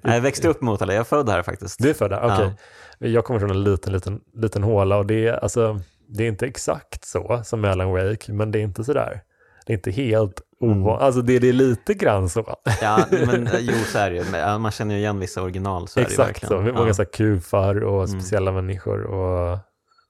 Jag 0.03 0.21
växte 0.21 0.49
upp 0.49 0.61
mot 0.61 0.83
eller 0.83 0.95
jag 0.95 1.01
är 1.01 1.05
född 1.05 1.29
här 1.29 1.43
faktiskt. 1.43 1.83
Du 1.83 1.91
är 1.91 1.95
född 1.95 2.11
där? 2.11 2.35
Okej. 2.35 2.55
Jag 2.99 3.25
kommer 3.25 3.41
från 3.41 3.51
en 3.51 3.65
liten, 3.65 3.93
liten, 3.93 4.21
liten 4.35 4.63
håla 4.63 4.97
och 4.97 5.07
det 5.07 5.27
är, 5.27 5.33
alltså, 5.33 5.81
det 6.09 6.25
är 6.25 6.29
inte 6.29 6.47
exakt 6.47 7.05
så 7.05 7.41
som 7.45 7.61
med 7.61 7.71
Alan 7.71 7.91
Wake, 7.93 8.33
men 8.33 8.51
det 8.51 8.59
är 8.59 8.63
inte 8.63 8.85
sådär. 8.85 9.23
Det 9.67 9.73
är 9.73 9.77
inte 9.77 9.91
helt 9.91 10.41
ovanligt. 10.61 11.03
Alltså 11.03 11.23
det, 11.23 11.39
det 11.39 11.49
är 11.49 11.53
lite 11.53 11.95
grann 11.95 12.29
så. 12.29 12.57
Ja, 12.83 13.05
men 13.11 13.47
eh, 13.47 13.59
jo 13.61 13.73
så 13.87 13.99
är 13.99 14.11
det 14.11 14.17
ju. 14.17 14.59
Man 14.59 14.71
känner 14.71 14.95
ju 14.95 15.01
igen 15.01 15.19
vissa 15.21 15.43
original. 15.43 15.89
Så 15.89 16.01
exakt 16.01 16.47
så. 16.47 16.61
Många 16.61 16.87
Ja. 16.87 16.95
så 16.95 17.05
kufar 17.05 17.85
och 17.85 18.05
Mm. 18.05 18.21
speciella 18.21 18.53
människor. 18.53 19.03
Och... 19.05 19.59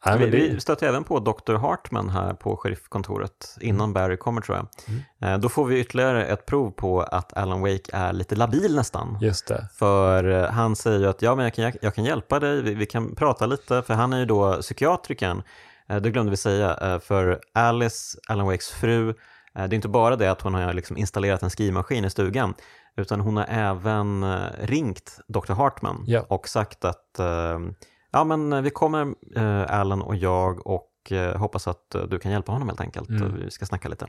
Nej, 0.06 0.18
vi, 0.18 0.30
det, 0.30 0.54
vi 0.54 0.60
stötte 0.60 0.88
även 0.88 1.04
på 1.04 1.18
Dr. 1.18 1.54
Hartman 1.54 2.08
här 2.08 2.34
på 2.34 2.56
sheriffkontoret 2.56 3.56
innan 3.60 3.92
Barry 3.92 4.16
kommer 4.16 4.40
tror 4.40 4.56
jag. 4.58 4.66
Mm. 4.88 5.34
Eh, 5.34 5.40
Då 5.40 5.48
får 5.48 5.64
vi 5.64 5.80
ytterligare 5.80 6.26
ett 6.26 6.46
prov 6.46 6.70
på 6.70 7.00
att 7.02 7.32
Alan 7.36 7.60
Wake 7.60 7.90
är 7.92 8.12
lite 8.12 8.34
labil 8.36 8.76
nästan. 8.76 9.18
Just 9.20 9.46
det. 9.48 9.68
För 9.74 10.24
eh, 10.30 10.50
han 10.50 10.76
säger 10.76 10.98
ju 10.98 11.06
att 11.08 11.22
ja, 11.22 11.34
men 11.34 11.44
jag, 11.44 11.54
kan, 11.54 11.72
jag 11.82 11.94
kan 11.94 12.04
hjälpa 12.04 12.40
dig, 12.40 12.62
vi, 12.62 12.74
vi 12.74 12.86
kan 12.86 13.14
prata 13.14 13.46
lite, 13.46 13.82
för 13.82 13.94
han 13.94 14.12
är 14.12 14.18
ju 14.18 14.24
då 14.26 14.52
psykiatrikern. 14.60 15.42
Eh, 15.88 15.96
Det 15.96 16.10
glömde 16.10 16.30
vi 16.30 16.36
säga, 16.36 16.76
eh, 16.80 16.98
för 16.98 17.40
Alice, 17.54 18.18
Alan 18.28 18.46
Wakes 18.46 18.70
fru, 18.70 19.08
eh, 19.08 19.14
det 19.54 19.60
är 19.60 19.74
inte 19.74 19.88
bara 19.88 20.16
det 20.16 20.30
att 20.30 20.40
hon 20.40 20.54
har 20.54 20.72
liksom 20.72 20.96
installerat 20.96 21.42
en 21.42 21.50
skrivmaskin 21.50 22.04
i 22.04 22.10
stugan, 22.10 22.54
utan 22.96 23.20
hon 23.20 23.36
har 23.36 23.46
även 23.48 24.24
ringt 24.60 25.20
Dr. 25.28 25.52
Hartman 25.52 26.04
Ja. 26.06 26.26
och 26.28 26.48
sagt 26.48 26.84
att 26.84 27.18
ja, 28.12 28.24
men 28.24 28.62
vi 28.62 28.70
kommer, 28.70 29.14
Alan 29.70 30.02
och 30.02 30.16
jag, 30.16 30.66
och 30.66 30.90
hoppas 31.36 31.68
att 31.68 31.96
du 32.08 32.18
kan 32.18 32.32
hjälpa 32.32 32.52
honom 32.52 32.68
helt 32.68 32.80
enkelt. 32.80 33.08
Mm. 33.08 33.34
Vi 33.34 33.50
ska 33.50 33.66
snacka 33.66 33.88
lite. 33.88 34.06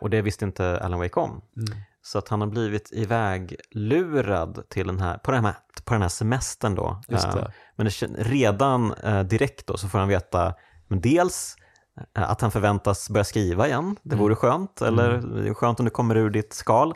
Och 0.00 0.10
det 0.10 0.22
visste 0.22 0.44
inte 0.44 0.80
Alan 0.80 0.98
Wake 0.98 1.20
om. 1.20 1.30
Mm. 1.30 1.80
Så 2.02 2.18
att 2.18 2.28
han 2.28 2.40
har 2.40 2.48
blivit 2.48 2.92
iväglurad 2.92 4.68
till 4.68 4.86
den 4.86 5.00
här, 5.00 5.18
på, 5.18 5.30
den 5.30 5.44
här, 5.44 5.54
på 5.84 5.92
den 5.94 6.02
här 6.02 6.08
semestern 6.08 6.74
då. 6.74 7.00
Det. 7.08 7.52
Men 7.76 7.86
det, 7.86 8.02
redan 8.18 8.94
direkt 9.28 9.66
då 9.66 9.76
så 9.76 9.88
får 9.88 9.98
han 9.98 10.08
veta 10.08 10.54
men 10.88 11.00
dels 11.00 11.56
eh, 12.16 12.30
att 12.30 12.40
han 12.40 12.50
förväntas 12.50 13.10
börja 13.10 13.24
skriva 13.24 13.66
igen, 13.66 13.96
det 14.02 14.14
Mm. 14.14 14.22
vore 14.22 14.34
skönt, 14.34 14.82
eller 14.82 15.10
är 15.48 15.54
skönt 15.54 15.78
om 15.80 15.84
du 15.84 15.90
kommer 15.90 16.16
ur 16.16 16.30
ditt 16.30 16.52
skal. 16.52 16.94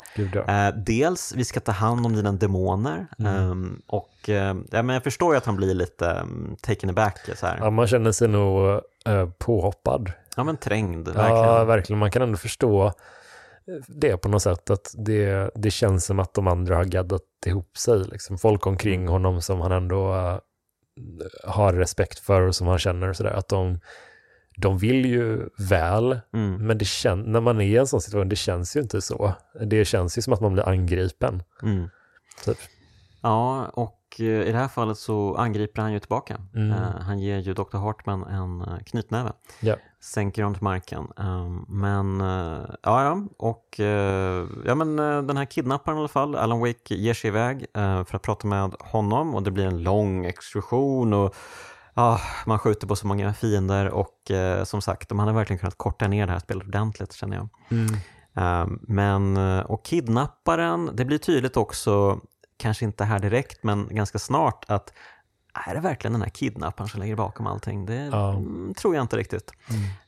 Eh, 0.49 0.69
dels, 0.77 1.33
vi 1.37 1.45
ska 1.45 1.61
ta 1.61 1.73
hand 1.73 2.07
om 2.07 2.13
dina 2.17 2.33
demoner. 2.33 3.07
Mm. 3.19 3.35
Ehm, 3.37 3.83
och 3.87 4.29
eh, 4.29 4.57
ja, 4.71 4.83
men 4.83 4.89
jag 4.89 5.03
förstår 5.03 5.35
ju 5.35 5.39
att 5.39 5.47
han 5.47 5.57
blir 5.57 5.75
lite 5.75 6.21
um, 6.23 6.57
taken 6.63 6.91
aback, 6.91 7.19
så 7.37 7.47
här. 7.47 7.59
ja, 7.61 7.71
man 7.71 7.87
känner 7.87 8.13
sig 8.13 8.29
nog 8.29 8.81
påhoppad. 9.39 10.13
Ja 10.37 10.45
men 10.45 10.57
trängd, 10.57 11.09
verkligen. 11.09 11.37
Ja, 11.45 11.65
verkligen. 11.65 11.99
Man 12.01 12.11
kan 12.11 12.23
ändå 12.23 12.37
förstå 12.39 12.93
det 13.89 14.17
på 14.17 14.29
något 14.29 14.43
sätt. 14.43 14.71
Att 14.71 14.95
det, 14.99 15.51
det 15.55 15.71
känns 15.71 16.05
som 16.07 16.19
att 16.19 16.35
de 16.35 16.49
andra 16.49 16.77
har 16.77 16.85
gaddat 16.85 17.23
ihop 17.47 17.79
sig. 17.79 17.99
Liksom. 18.05 18.39
Folk 18.39 18.67
omkring 18.67 19.01
Mm. 19.01 19.13
honom 19.13 19.43
som 19.43 19.61
han 19.61 19.73
ändå 19.73 20.15
har 21.45 21.73
respekt 21.73 22.19
för 22.19 22.41
och 22.43 22.55
som 22.55 22.67
han 22.67 22.79
känner. 22.79 23.09
Och 23.09 23.17
så 23.17 23.23
där, 23.23 23.31
att 23.31 23.49
de, 23.49 23.81
de 24.57 24.79
vill 24.79 25.07
ju 25.07 25.49
väl, 25.59 26.21
Mm, 26.33 26.67
men 26.67 26.79
det 26.79 26.85
kän, 26.85 27.23
när 27.33 27.41
man 27.41 27.61
är 27.61 27.65
i 27.65 27.77
en 27.77 27.87
sån 27.87 28.01
situation, 28.01 28.29
det 28.29 28.37
känns 28.37 28.77
ju 28.77 28.81
inte 28.81 29.03
så. 29.03 29.35
Det 29.67 29.85
känns 29.85 30.19
ju 30.19 30.23
som 30.23 30.33
att 30.33 30.41
man 30.41 30.53
blir 30.53 30.69
angripen. 30.69 31.43
mm. 31.63 31.89
Typ. 32.45 32.59
Ja, 33.23 33.67
och 33.67 34.00
i 34.19 34.53
det 34.53 34.59
här 34.59 34.69
fallet 34.69 34.99
så 34.99 35.35
angriper 35.37 35.83
han 35.83 35.93
ju 35.93 35.99
tillbaka. 35.99 36.37
Mm. 36.55 36.71
Eh, 36.71 37.01
han 37.01 37.19
ger 37.19 37.39
ju 37.39 37.55
Dr. 37.55 37.77
Hartman 37.77 38.23
en 38.25 38.61
eh, 38.61 38.79
knytnäve, 38.87 39.33
Ja. 39.61 39.77
sänker 40.01 40.43
honom 40.43 40.55
till 40.55 40.65
marken. 40.65 41.09
Um, 41.17 41.67
men, 41.69 42.21
eh, 42.21 42.65
ja, 42.83 43.05
ja, 43.05 43.23
och 43.39 43.81
eh, 43.81 44.47
ja, 44.67 44.75
men 44.75 44.99
eh, 44.99 45.23
den 45.23 45.37
här 45.37 45.45
kidnapparen 45.45 45.99
i 45.99 46.01
alla 46.01 46.09
fall, 46.09 46.37
Alan 46.37 46.61
Wake 46.61 46.95
ger 46.95 47.15
sig 47.15 47.29
iväg 47.29 47.67
eh, 47.77 48.05
för 48.05 48.17
att 48.17 48.23
prata 48.23 48.47
med 48.47 48.75
honom 48.81 49.35
och 49.35 49.43
det 49.43 49.51
blir 49.51 49.67
en 49.67 49.83
lång 49.83 50.25
exkursion 50.27 51.13
och 51.13 51.35
ja, 51.95 52.21
man 52.47 52.59
skjuter 52.59 52.87
på 52.87 52.97
så 52.97 53.07
många 53.07 53.35
fiender 53.35 53.89
och 53.89 54.31
eh, 54.31 54.65
som 54.65 54.83
sagt, 54.83 55.09
de 55.09 55.19
hade 55.19 55.33
verkligen 55.33 55.59
kunnat 55.59 55.79
korta 55.79 56.09
ner 56.09 56.27
det 56.27 56.33
här 56.33 56.39
spelet 56.39 56.67
ordentligt 56.67 57.13
känner 57.13 57.37
jag. 57.37 57.49
Um, 58.35 58.79
men, 58.83 59.37
eh, 59.37 59.61
och 59.61 59.85
kidnapparen, 59.85 60.91
det 60.95 61.05
blir 61.05 61.19
tydligt 61.19 61.57
också, 61.57 62.21
kanske 62.61 62.85
inte 62.85 63.05
här 63.05 63.19
direkt, 63.19 63.63
men 63.63 63.89
ganska 63.91 64.19
snart 64.19 64.65
att 64.69 64.93
är 65.69 65.75
det 65.75 65.81
verkligen 65.81 66.13
den 66.13 66.23
här 66.23 66.29
kidnapparen 66.29 66.89
som 66.89 67.01
ligger 67.01 67.17
bakom 67.17 67.47
allting? 67.47 67.87
Det 67.87 67.95
Ja. 68.13 68.31
mm, 68.33 68.75
tror 68.75 68.95
jag 68.95 69.05
inte 69.05 69.17
riktigt. 69.17 69.53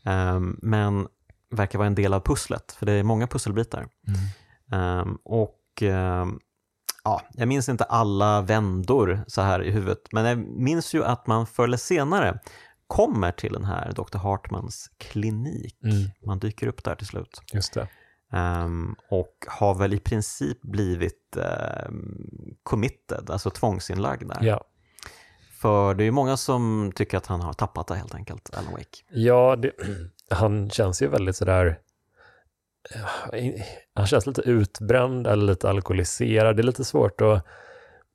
Mm. 0.05 0.36
Um, 0.36 0.59
men 0.62 1.09
verkar 1.50 1.78
vara 1.78 1.86
en 1.86 1.94
del 1.94 2.14
av 2.14 2.20
pusslet, 2.20 2.72
för 2.72 2.86
det 2.86 2.92
är 2.92 3.03
många 3.03 3.26
pusselbitar. 3.26 3.88
Mm. 4.70 5.00
Um, 5.00 5.18
och 5.24 5.82
um, 5.82 6.40
ja, 7.05 7.22
jag 7.32 7.48
minns 7.48 7.68
inte 7.68 7.84
alla 7.84 8.40
vändor 8.40 9.24
så 9.26 9.42
här 9.42 9.62
i 9.62 9.70
huvudet, 9.70 10.12
men 10.12 10.24
jag 10.24 10.38
minns 10.38 10.94
ju 10.94 11.05
att 11.05 11.26
man 11.26 11.46
förr 11.46 11.64
eller 11.64 11.76
senare 11.76 12.38
kommer 12.86 13.32
till 13.32 13.53
den 13.53 13.64
här 13.64 13.92
Dr. 13.92 14.18
Hartmans 14.18 14.90
klinik. 14.98 15.78
Mm. 15.84 16.11
Man 16.26 16.38
dyker 16.38 16.66
upp 16.66 16.84
där 16.84 16.94
till 16.94 17.07
slut. 17.07 17.42
Just 17.53 17.74
det. 17.74 17.88
Um, 18.35 18.97
och 19.09 19.37
har 19.49 19.74
väl 19.74 19.95
i 19.95 19.99
princip 19.99 20.62
blivit 20.62 21.37
um, 21.89 22.55
committed, 22.62 23.30
alltså 23.30 23.51
tvångsinlagd 23.51 24.28
där. 24.28 24.39
Ja, 24.43 24.64
För 25.61 25.95
det 25.95 26.03
är 26.03 26.05
ju 26.05 26.11
många 26.11 26.37
som 26.37 26.93
tycker 26.95 27.16
att 27.16 27.26
han 27.26 27.41
har 27.41 27.53
tappat 27.53 27.87
det 27.87 27.95
helt 27.95 28.14
enkelt, 28.14 28.51
Alan 28.57 28.72
Wake. 28.72 28.99
ja 29.11 29.57
det, 29.57 29.72
han 30.30 30.70
känns 30.70 31.03
ju 31.03 31.09
väldigt 31.09 31.37
sådär, 31.37 31.78
eh, 33.33 33.51
han 33.95 34.07
känns 34.07 34.26
lite 34.26 34.41
utbränd 34.43 35.26
eller 35.26 35.45
lite 35.47 35.68
alkoholiserad. 35.70 36.57
Det 36.57 36.61
är 36.61 36.64
lite 36.64 36.85
svårt 36.85 37.20
att, 37.20 37.47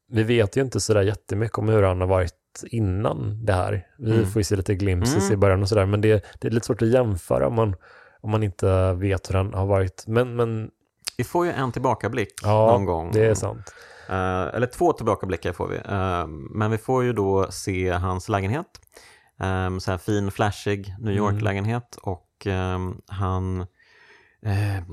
vi 0.09 0.24
vet 0.24 0.57
ju 0.57 0.61
inte 0.61 0.80
sådär 0.80 1.01
jättemycket 1.01 1.57
om 1.57 1.70
hur 1.70 1.84
han 1.84 2.01
har 2.01 2.07
varit 2.07 2.34
innan 2.63 3.45
det 3.45 3.53
här. 3.53 3.88
Vi 3.97 4.11
Mm. 4.11 4.26
får 4.26 4.39
ju 4.39 4.43
se 4.43 4.55
lite 4.55 4.76
glimpses 4.76 5.24
Mm. 5.24 5.34
i 5.34 5.38
början 5.38 5.61
och 5.61 5.70
sådär, 5.70 5.86
men 5.86 6.01
det, 6.01 6.26
det 6.39 6.47
är 6.47 6.51
lite 6.51 6.65
svårt 6.65 6.82
att 6.82 6.88
jämföra 6.88 7.47
om 7.47 7.53
man, 7.55 7.76
om 8.22 8.32
man 8.32 8.43
inte 8.43 8.93
vet 8.93 9.30
hur 9.30 9.36
han 9.36 9.53
har 9.53 9.65
varit. 9.65 10.03
Men, 10.07 10.36
men 10.36 10.72
Vi 11.18 11.24
får 11.24 11.45
ju 11.45 11.51
en 11.51 11.72
tillbakablick 11.72 12.34
ja, 12.43 12.65
någon 12.72 12.86
gång. 12.86 13.11
det 13.11 13.26
är 13.26 13.36
sant. 13.36 13.74
Eh, 14.09 14.55
eller 14.55 14.68
två 14.68 14.93
tillbakablickar 14.93 15.53
får 15.53 15.68
vi. 15.68 15.78
Eh, 15.78 16.28
men 16.51 16.72
vi 16.72 16.78
får 16.78 17.03
ju 17.03 17.13
då 17.13 17.47
se 17.51 17.89
hans 17.89 18.30
lägenhet. 18.30 18.82
Um, 19.39 19.80
så 19.80 19.91
här 19.91 19.97
fin, 19.97 20.32
flashig 20.32 20.95
New 20.99 21.15
York-lägenhet. 21.15 21.97
Och 22.01 22.28
ehm, 22.45 23.01
han 23.07 23.61
eh, 24.45 24.84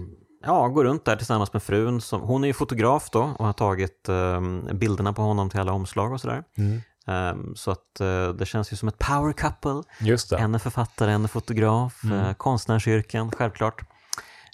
ja, 0.44 0.68
går 0.68 0.84
runt 0.84 1.04
där 1.04 1.16
tillsammans 1.16 1.52
med 1.52 1.62
frun. 1.62 2.00
Som, 2.00 2.20
hon 2.20 2.44
är 2.44 2.48
ju 2.48 2.54
fotograf 2.54 3.10
då 3.10 3.34
och 3.38 3.46
har 3.46 3.52
tagit 3.52 4.08
ehm, 4.08 4.68
bilderna 4.72 5.12
på 5.12 5.22
honom 5.22 5.50
till 5.50 5.60
alla 5.60 5.72
omslag 5.72 6.12
och 6.12 6.20
sådär. 6.20 6.44
Mm. 6.56 6.80
Ehm, 7.06 7.56
så 7.56 7.70
att 7.70 8.00
eh, 8.00 8.28
det 8.28 8.46
känns 8.46 8.72
ju 8.72 8.76
som 8.76 8.88
ett 8.88 8.98
power 8.98 9.32
couple. 9.32 9.82
Just 10.00 10.30
det. 10.30 10.36
En 10.38 10.54
är 10.54 10.58
författare, 10.58 11.12
en 11.12 11.24
är 11.24 11.28
fotograf, 11.28 12.04
Mm. 12.04 12.18
eh, 12.20 12.34
konstnärsyrken 12.34 13.30
självklart. 13.30 13.82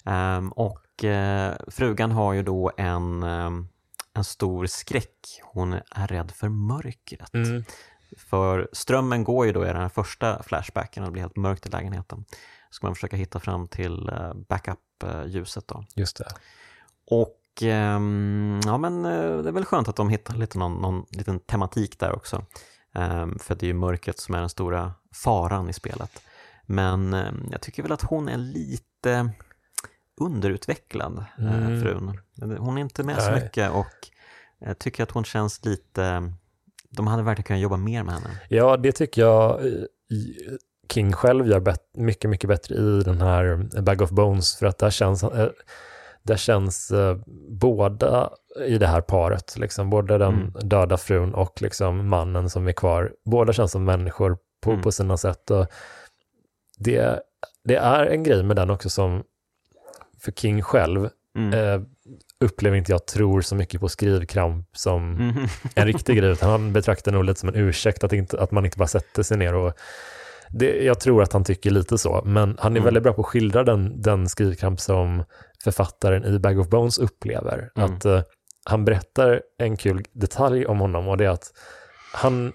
Ehm, 0.05 0.51
och 0.51 1.03
eh, 1.03 1.55
frugan 1.67 2.11
har 2.11 2.33
ju 2.33 2.43
då 2.43 2.71
en, 2.77 3.23
ehm, 3.23 3.67
en 4.13 4.23
stor 4.23 4.65
skräck. 4.65 5.41
Hon 5.43 5.73
är 5.73 6.07
rädd 6.07 6.31
för 6.31 6.49
mörkret. 6.49 7.33
Mm. 7.33 7.63
För 8.17 8.69
strömmen 8.73 9.23
går 9.23 9.45
ju 9.45 9.51
då 9.51 9.63
i 9.63 9.67
den 9.67 9.81
här 9.81 9.89
första 9.89 10.43
flashbacken 10.43 11.03
och 11.03 11.09
det 11.09 11.11
blir 11.13 11.21
helt 11.21 11.35
mörkt 11.35 11.65
i 11.65 11.69
lägenheten. 11.69 12.25
Ska 12.69 12.87
man 12.87 12.95
försöka 12.95 13.15
hitta 13.17 13.39
fram 13.39 13.67
till 13.67 14.11
backup-ljuset 14.49 15.67
då. 15.67 15.85
Just 15.95 16.17
det. 16.17 16.27
Och 17.11 17.35
ja 18.65 18.77
men 18.77 19.05
eh, 19.05 19.37
det 19.37 19.49
är 19.49 19.53
väl 19.53 19.65
skönt 19.65 19.87
att 19.87 19.95
de 19.95 20.09
hittar 20.09 20.35
lite 20.35 20.57
någon, 20.57 20.73
någon 20.81 21.05
liten 21.11 21.39
tematik 21.39 21.99
där 21.99 22.15
också. 22.15 22.45
Ehm, 22.95 23.39
för 23.39 23.55
det 23.55 23.65
är 23.65 23.67
ju 23.67 23.73
mörkret 23.73 24.19
som 24.19 24.35
är 24.35 24.39
den 24.39 24.49
stora 24.49 24.93
faran 25.23 25.69
i 25.69 25.73
spelet. 25.73 26.21
Men 26.65 27.13
ehm, 27.13 27.47
jag 27.51 27.61
tycker 27.61 27.83
väl 27.83 27.91
att 27.91 28.01
hon 28.01 28.29
är 28.29 28.37
lite 28.37 29.31
underutvecklad, 30.21 31.25
eh, 31.39 31.55
Mm. 31.63 31.81
frun. 31.81 32.19
Hon 32.57 32.77
är 32.77 32.81
inte 32.81 33.03
med 33.03 33.21
så 33.21 33.31
Nej. 33.31 33.43
mycket 33.43 33.71
och 33.71 33.87
jag 34.59 34.79
tycker 34.79 35.03
att 35.03 35.11
hon 35.11 35.23
känns 35.23 35.65
lite... 35.65 36.33
De 36.89 37.07
hade 37.07 37.23
verkligen 37.23 37.43
kunnat 37.45 37.61
jobba 37.61 37.77
mer 37.77 38.03
med 38.03 38.13
henne. 38.13 38.39
Ja, 38.49 38.77
det 38.77 38.91
tycker 38.91 39.21
jag 39.21 39.65
eh, 39.65 39.73
King 40.93 41.13
själv 41.13 41.47
gör 41.47 41.75
mycket, 41.97 42.29
mycket 42.29 42.47
bättre 42.47 42.75
i 42.75 43.01
den 43.03 43.21
här 43.21 43.69
Bag 43.81 44.01
of 44.01 44.09
Bones, 44.09 44.55
för 44.55 44.65
att 44.65 44.77
där 44.77 44.89
känns, 44.89 45.23
eh, 45.23 45.49
där 46.23 46.37
känns 46.37 46.91
eh, 46.91 47.17
båda 47.49 48.29
i 48.67 48.77
det 48.77 48.87
här 48.87 49.01
paret, 49.01 49.57
liksom, 49.57 49.89
både 49.89 50.17
den 50.17 50.33
Mm. 50.33 50.51
döda 50.69 50.97
frun 50.97 51.33
och 51.33 51.61
liksom 51.61 52.07
mannen 52.07 52.49
som 52.49 52.67
är 52.67 52.71
kvar, 52.71 53.11
båda 53.25 53.53
känns 53.53 53.71
som 53.71 53.83
människor 53.85 54.37
på, 54.63 54.69
Mm. 54.71 54.81
på 54.81 54.91
sina 54.91 55.17
sätt. 55.17 55.51
Och 55.51 55.67
det, 56.77 57.19
det 57.63 57.75
är 57.75 58.05
en 58.05 58.23
grej 58.23 58.43
med 58.43 58.55
den 58.55 58.69
också 58.69 58.89
som, 58.89 59.23
för 60.19 60.31
King 60.31 60.61
själv, 60.61 61.09
Mm. 61.37 61.53
eh, 61.53 61.81
upplever 62.43 62.77
inte 62.77 62.91
jag 62.91 63.05
tror 63.07 63.41
så 63.41 63.55
mycket 63.55 63.81
på 63.81 63.89
skrivkramp 63.89 64.67
som 64.77 65.11
Mhm. 65.13 65.47
en 65.75 65.85
riktig 65.87 66.17
grej, 66.17 66.29
utan 66.31 66.49
han 66.49 66.73
betraktar 66.73 67.11
nog 67.11 67.23
lite 67.23 67.39
som 67.39 67.49
en 67.49 67.55
ursäkt 67.55 68.03
att, 68.03 68.13
inte, 68.13 68.39
att 68.41 68.51
man 68.51 68.65
inte 68.65 68.77
bara 68.77 68.87
sätter 68.87 69.23
sig 69.23 69.37
ner 69.37 69.53
och 69.55 69.73
det, 70.49 70.83
jag 70.83 70.99
tror 70.99 71.23
att 71.23 71.33
han 71.33 71.43
tycker 71.43 71.71
lite 71.71 71.97
så, 71.97 72.21
men 72.25 72.57
han 72.59 72.71
är 72.71 72.77
Mm. 72.77 72.83
väldigt 72.83 73.03
bra 73.03 73.13
på 73.13 73.21
att 73.21 73.27
skildra 73.27 73.63
den, 73.63 74.01
den 74.01 74.29
skrivkramp 74.29 74.79
som 74.79 75.23
författaren 75.63 76.25
i 76.25 76.39
Bag 76.39 76.59
of 76.59 76.67
Bones 76.69 76.97
upplever. 76.99 77.71
Mm. 77.75 77.93
Att 77.95 78.05
eh, 78.05 78.21
han 78.65 78.85
berättar 78.85 79.41
en 79.57 79.77
kul 79.77 80.03
detalj 80.13 80.65
om 80.65 80.79
honom 80.79 81.07
och 81.07 81.17
det 81.17 81.25
är 81.25 81.29
att 81.29 81.53
han, 82.13 82.53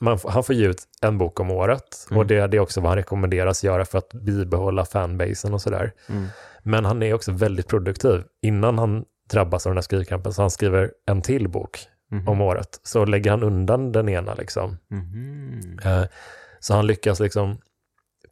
man, 0.00 0.18
han 0.28 0.44
får 0.44 0.54
ge 0.54 0.66
ut 0.66 0.82
en 1.02 1.18
bok 1.18 1.40
om 1.40 1.50
året 1.50 2.06
Mm. 2.10 2.18
och 2.18 2.26
det, 2.26 2.46
det 2.46 2.56
är 2.56 2.60
också 2.60 2.80
vad 2.80 2.88
han 2.90 2.96
rekommenderas 2.98 3.64
göra 3.64 3.84
för 3.84 3.98
att 3.98 4.08
bibehålla 4.12 4.84
fanbasen 4.84 5.54
och 5.54 5.62
sådär. 5.62 5.92
Mm. 6.08 6.26
Men 6.62 6.84
han 6.84 7.02
är 7.02 7.14
också 7.14 7.32
väldigt 7.32 7.68
produktiv. 7.68 8.22
Innan 8.42 8.78
han 8.78 9.04
drabbas 9.30 9.66
av 9.66 9.70
den 9.70 9.76
här 9.76 9.82
skrivkrampen 9.82 10.32
så 10.32 10.42
han 10.42 10.50
skriver 10.50 10.92
en 11.06 11.22
till 11.22 11.48
bok 11.48 11.78
Mhm. 12.10 12.28
om 12.28 12.40
året, 12.40 12.80
så 12.82 13.04
lägger 13.04 13.30
han 13.30 13.42
undan 13.42 13.92
den 13.92 14.08
ena 14.08 14.34
liksom. 14.34 14.76
Mhm. 14.90 15.78
Eh, 15.84 16.04
Så 16.60 16.74
han 16.74 16.86
lyckas 16.86 17.20
liksom 17.20 17.58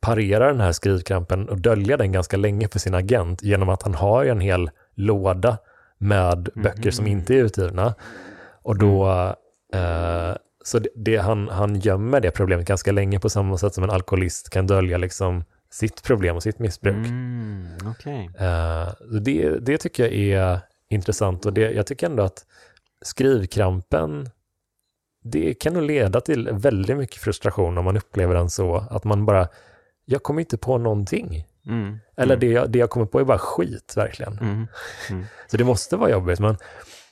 parera 0.03 0.46
den 0.46 0.61
här 0.61 0.72
skrivkrampen 0.72 1.48
och 1.48 1.61
dölja 1.61 1.96
den 1.96 2.12
ganska 2.12 2.36
länge 2.36 2.68
för 2.68 2.78
sin 2.78 2.94
agent 2.94 3.42
genom 3.42 3.68
att 3.68 3.82
han 3.82 3.94
har 3.94 4.24
en 4.24 4.40
hel 4.40 4.70
låda 4.94 5.59
med 5.98 6.48
böcker 6.55 6.90
som 6.90 7.07
inte 7.07 7.34
är 7.34 7.38
utgivna. 7.38 7.94
Och 8.62 8.78
då, 8.78 9.09
eh, 9.74 10.32
så 10.64 10.78
det, 10.78 10.88
det, 10.94 11.16
han, 11.16 11.48
han 11.48 11.80
gömmer 11.80 12.20
det 12.20 12.30
problemet 12.30 12.66
ganska 12.66 12.92
länge 12.92 13.20
på 13.20 13.30
samma 13.30 13.59
sätt 13.59 13.74
som 13.74 13.84
en 13.84 13.90
alkoholist 13.90 14.50
kan 14.50 14.66
dölja 14.66 14.98
liksom 14.98 15.44
sitt 15.70 16.03
problem 16.03 16.36
och 16.36 16.42
sitt 16.42 16.59
missbruk. 16.59 17.07
Mm, 17.07 17.66
Okej. 17.86 18.30
Eh, 18.38 18.88
det, 19.20 19.59
det 19.61 19.78
tycker 19.78 20.03
jag 20.03 20.12
är 20.12 20.61
intressant 20.88 21.46
och 21.46 21.53
det, 21.53 21.70
jag 21.72 21.86
tycker 21.86 22.07
ändå 22.07 22.22
att 22.22 22.44
skrivkrampen, 23.05 24.30
det 25.24 25.55
kan 25.55 25.72
nog 25.74 25.82
leda 25.82 26.20
till 26.20 26.48
väldigt 26.53 26.96
mycket 26.96 27.20
frustration 27.20 27.78
om 27.78 27.84
man 27.84 27.96
upplever 27.96 28.34
den 28.34 28.50
så, 28.50 28.86
att 28.90 29.05
man 29.05 29.26
bara, 29.26 29.48
jag 30.05 30.22
kommer 30.22 30.40
inte 30.40 30.57
på 30.59 30.78
någonting. 30.78 31.44
Mm. 31.66 31.98
Eller 32.16 32.34
mm. 32.34 32.40
det, 32.40 32.46
jag- 32.55 32.70
det 32.70 32.78
jag 32.78 32.90
kommer 32.90 33.07
på 33.07 33.20
är 33.20 33.24
bara 33.24 33.38
skit, 33.38 33.92
verkligen. 33.96 34.38
Mm. 34.38 34.66
Så 35.50 35.57
det 35.57 35.64
måste 35.64 35.96
vara 35.96 36.11
jobbigt, 36.11 36.40
men, 36.40 36.57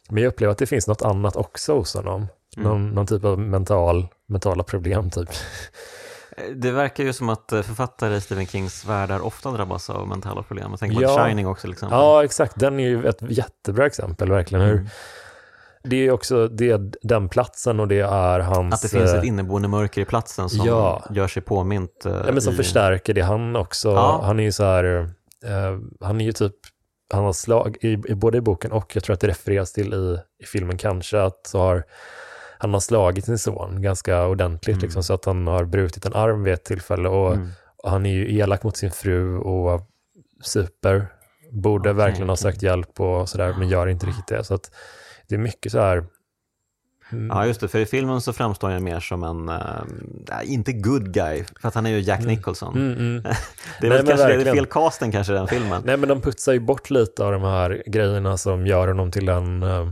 men 0.09 0.23
jag 0.23 0.31
upplever 0.31 0.53
att 0.53 0.59
det 0.59 0.67
finns 0.67 0.87
något 0.87 1.03
annat 1.03 1.37
också 1.37 1.75
hos 1.77 1.95
honom. 1.95 2.27
Mm. 2.57 2.69
Någon, 2.69 2.89
någon 2.91 3.07
typ 3.07 3.25
av 3.25 3.39
mental, 3.39 4.09
mentala 4.27 4.63
problem, 4.63 5.11
typ. 5.11 5.29
Det 6.55 6.71
verkar 6.71 7.05
ju 7.05 7.13
som 7.13 7.29
att 7.29 7.53
eh, 7.53 7.63
författare 7.63 8.17
i 8.17 8.21
Stephen 8.21 8.47
Kings 8.47 8.85
världar 8.85 9.21
ofta 9.21 9.51
drabbas 9.51 9.91
av 9.91 10.09
mentala 10.09 10.43
problem. 10.43 10.71
Jag 10.71 10.81
tänker 10.81 10.97
på 10.97 11.03
Ja. 11.03 11.25
Shining 11.27 11.47
också 11.47 11.69
exempel. 11.71 11.99
Ja, 11.99 12.25
exakt. 12.25 12.61
Den 12.61 12.81
är 12.81 12.89
ju 12.89 13.07
ett 13.09 13.19
jättebra 13.23 13.87
exempel, 13.87 14.31
verkligen. 14.31 14.65
Hur, 14.65 14.73
Mm. 14.75 14.89
Det 15.83 15.97
är 16.07 16.11
också 16.11 16.49
det, 16.49 16.71
är 16.71 16.91
den 17.03 17.29
platsen 17.29 17.81
och 17.81 17.89
det 17.89 18.01
är 18.01 18.41
hans... 18.41 18.75
Att 18.75 18.83
det 18.83 18.89
finns 18.99 19.13
eh, 19.13 19.19
ett 19.19 19.25
inneboende 19.25 19.69
mörker 19.69 20.01
i 20.01 20.05
platsen 20.05 20.49
som 20.49 20.67
Ja. 20.67 21.05
gör 21.11 21.29
sig 21.29 21.43
påmint. 21.43 22.07
eh, 22.07 22.13
Ja, 22.27 22.33
men 22.33 22.43
som 22.43 22.53
i... 22.53 22.57
förstärker 22.57 23.15
det 23.15 23.21
han 23.21 23.57
också. 23.57 23.89
Ja. 23.89 24.21
Han 24.25 24.41
är 24.41 24.45
ju 24.45 24.53
så 24.53 24.65
här, 24.65 24.85
eh, 25.45 25.79
han 26.01 26.21
är 26.21 26.25
ju 26.25 26.33
typ, 26.33 26.55
han 27.13 27.25
har 27.25 27.33
slag, 27.33 27.77
i, 27.81 27.89
i, 28.09 28.15
både 28.15 28.39
i 28.39 28.41
boken 28.41 28.73
och 28.73 28.97
jag 28.97 29.05
tror 29.05 29.15
att 29.15 29.21
det 29.21 29.29
refereras 29.29 29.73
till 29.73 29.95
i, 29.95 30.19
i 30.43 30.47
filmen 30.47 30.79
kanske, 30.79 31.23
att 31.23 31.47
så 31.47 31.59
har, 31.59 31.85
han 32.59 32.73
har 32.73 32.81
slagit 32.81 33.25
sin 33.25 33.39
son 33.39 33.83
ganska 33.83 34.27
ordentligt, 34.27 34.75
Mm. 34.77 34.83
liksom, 34.83 35.03
så 35.03 35.15
att 35.15 35.25
han 35.25 35.47
har 35.47 35.65
brutit 35.65 36.07
en 36.07 36.15
arm 36.15 36.43
vid 36.45 36.55
ett 36.55 36.65
tillfälle 36.65 37.09
och, 37.09 37.33
Mm. 37.35 37.49
och 37.83 37.91
han 37.91 38.07
är 38.07 38.11
ju 38.11 38.39
elak 38.39 38.63
mot 38.63 38.77
sin 38.77 38.91
fru 38.91 39.39
och 39.39 39.81
super, 40.43 41.07
borde 41.53 41.91
Okej, 41.91 41.97
verkligen 41.99 42.29
ha 42.29 42.37
sökt 42.37 42.63
hjälp 42.63 43.01
och 43.01 43.29
sådär, 43.29 43.55
men 43.59 43.69
gör 43.69 43.87
inte 43.87 44.07
riktigt 44.07 44.27
det. 44.27 44.45
Så 44.45 44.55
att 44.55 44.71
det 45.29 45.35
är 45.35 45.39
mycket 45.39 45.73
så 45.73 45.79
här, 45.81 46.05
mm, 47.13 47.27
Ja, 47.29 47.47
just 47.47 47.61
det. 47.61 47.69
För 47.69 47.79
i 47.79 47.87
filmen 47.87 48.21
så 48.21 48.33
framstår 48.33 48.71
han 48.71 48.85
mer 48.85 49.01
som 49.01 49.23
en, 49.25 49.49
äh, 49.49 50.53
inte 50.53 50.73
good 50.73 51.13
guy, 51.15 51.45
för 51.61 51.69
att 51.69 51.75
han 51.75 51.87
är 51.87 51.91
ju 51.91 52.01
Jack 52.01 52.21
Mm. 52.21 52.35
Nicholson. 52.35 52.75
mm, 52.77 52.93
mm. 52.99 53.23
Det 53.81 53.87
är 53.87 53.91
Nej, 53.91 53.99
väl 53.99 54.07
kanske 54.07 54.27
verkligen. 54.27 54.55
fel 54.57 54.67
casten 54.67 55.13
kanske 55.13 55.33
i 55.33 55.37
den 55.37 55.49
filmen. 55.49 55.83
Nej, 55.85 55.97
men 55.97 56.09
de 56.09 56.21
putsar 56.21 56.53
ju 56.53 56.61
bort 56.61 56.91
lite 56.91 57.25
av 57.25 57.33
de 57.33 57.43
här 57.43 57.83
grejerna 57.87 58.37
som 58.37 58.67
gör 58.67 58.89
honom 58.89 59.11
till 59.11 59.29
en... 59.29 59.63
eh, 59.63 59.91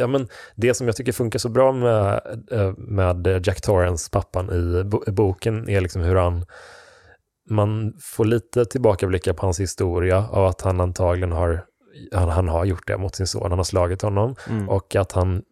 Ja, 0.00 0.06
men 0.06 0.28
det 0.56 0.74
som 0.74 0.86
jag 0.86 0.96
tycker 0.96 1.12
funkar 1.12 1.38
så 1.38 1.48
bra 1.48 1.72
med, 1.72 2.20
eh, 2.50 2.72
med 2.76 3.46
Jack 3.46 3.60
Torrance, 3.60 4.10
pappan 4.10 4.50
i 4.52 4.84
bo- 4.84 5.04
i 5.06 5.10
boken, 5.10 5.68
är 5.68 5.80
liksom 5.80 6.02
hur 6.02 6.16
han... 6.16 6.44
Man 7.50 7.92
får 8.00 8.24
lite 8.24 8.64
tillbakablickar 8.64 9.32
på 9.32 9.46
hans 9.46 9.60
historia 9.60 10.28
av 10.28 10.44
att 10.46 10.60
han 10.60 10.80
antagligen 10.80 11.32
har, 11.32 11.64
han, 12.12 12.28
han 12.28 12.48
har 12.48 12.64
gjort 12.64 12.86
det 12.86 12.98
mot 12.98 13.14
sin 13.14 13.26
son, 13.26 13.42
han 13.50 13.58
har 13.58 13.64
slagit 13.64 14.02
honom 14.02 14.34
Mm. 14.50 14.68
och 14.68 14.96
att 14.96 15.12
han 15.12 15.42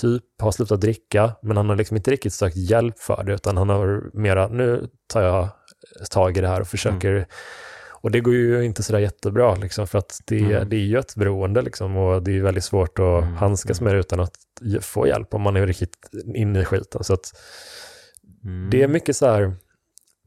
typ 0.00 0.24
har 0.42 0.52
slutat 0.52 0.80
dricka, 0.80 1.32
men 1.42 1.56
han 1.56 1.68
har 1.68 1.76
liksom 1.76 1.96
inte 1.96 2.10
riktigt 2.10 2.32
sökt 2.32 2.56
hjälp 2.56 2.98
för 2.98 3.24
det, 3.24 3.34
utan 3.34 3.56
han 3.56 3.68
har 3.68 4.10
mera, 4.14 4.48
nu 4.48 4.88
tar 5.12 5.22
jag 5.22 5.48
tag 6.10 6.36
i 6.36 6.40
det 6.40 6.48
här 6.48 6.60
och 6.60 6.66
försöker 6.68 7.26
Och 8.02 8.10
det 8.10 8.20
går 8.20 8.34
ju 8.34 8.64
inte 8.64 8.82
sådär 8.82 8.98
jättebra, 9.00 9.54
liksom, 9.54 9.86
för 9.86 9.98
att 9.98 10.18
det, 10.26 10.38
Mm. 10.38 10.68
det 10.68 10.76
är 10.76 10.80
ju 10.80 10.98
ett 10.98 11.16
beroende 11.16 11.62
liksom, 11.62 11.96
och 11.96 12.22
det 12.22 12.36
är 12.38 12.42
väldigt 12.42 12.64
svårt 12.64 12.98
att 12.98 13.22
Mm, 13.22 13.34
handskas 13.34 13.80
med 13.80 13.94
det 13.94 13.98
utan 14.00 14.20
att 14.20 14.34
få 14.80 15.06
hjälp 15.06 15.34
om 15.34 15.42
man 15.42 15.56
är 15.56 15.66
riktigt 15.66 15.96
inne 16.34 16.60
i 16.60 16.64
skiten. 16.64 17.04
Så 17.04 17.14
att 17.14 17.32
Mm. 18.44 18.70
det 18.70 18.82
är 18.82 18.88
mycket 18.88 19.16
så 19.16 19.26
här, 19.26 19.54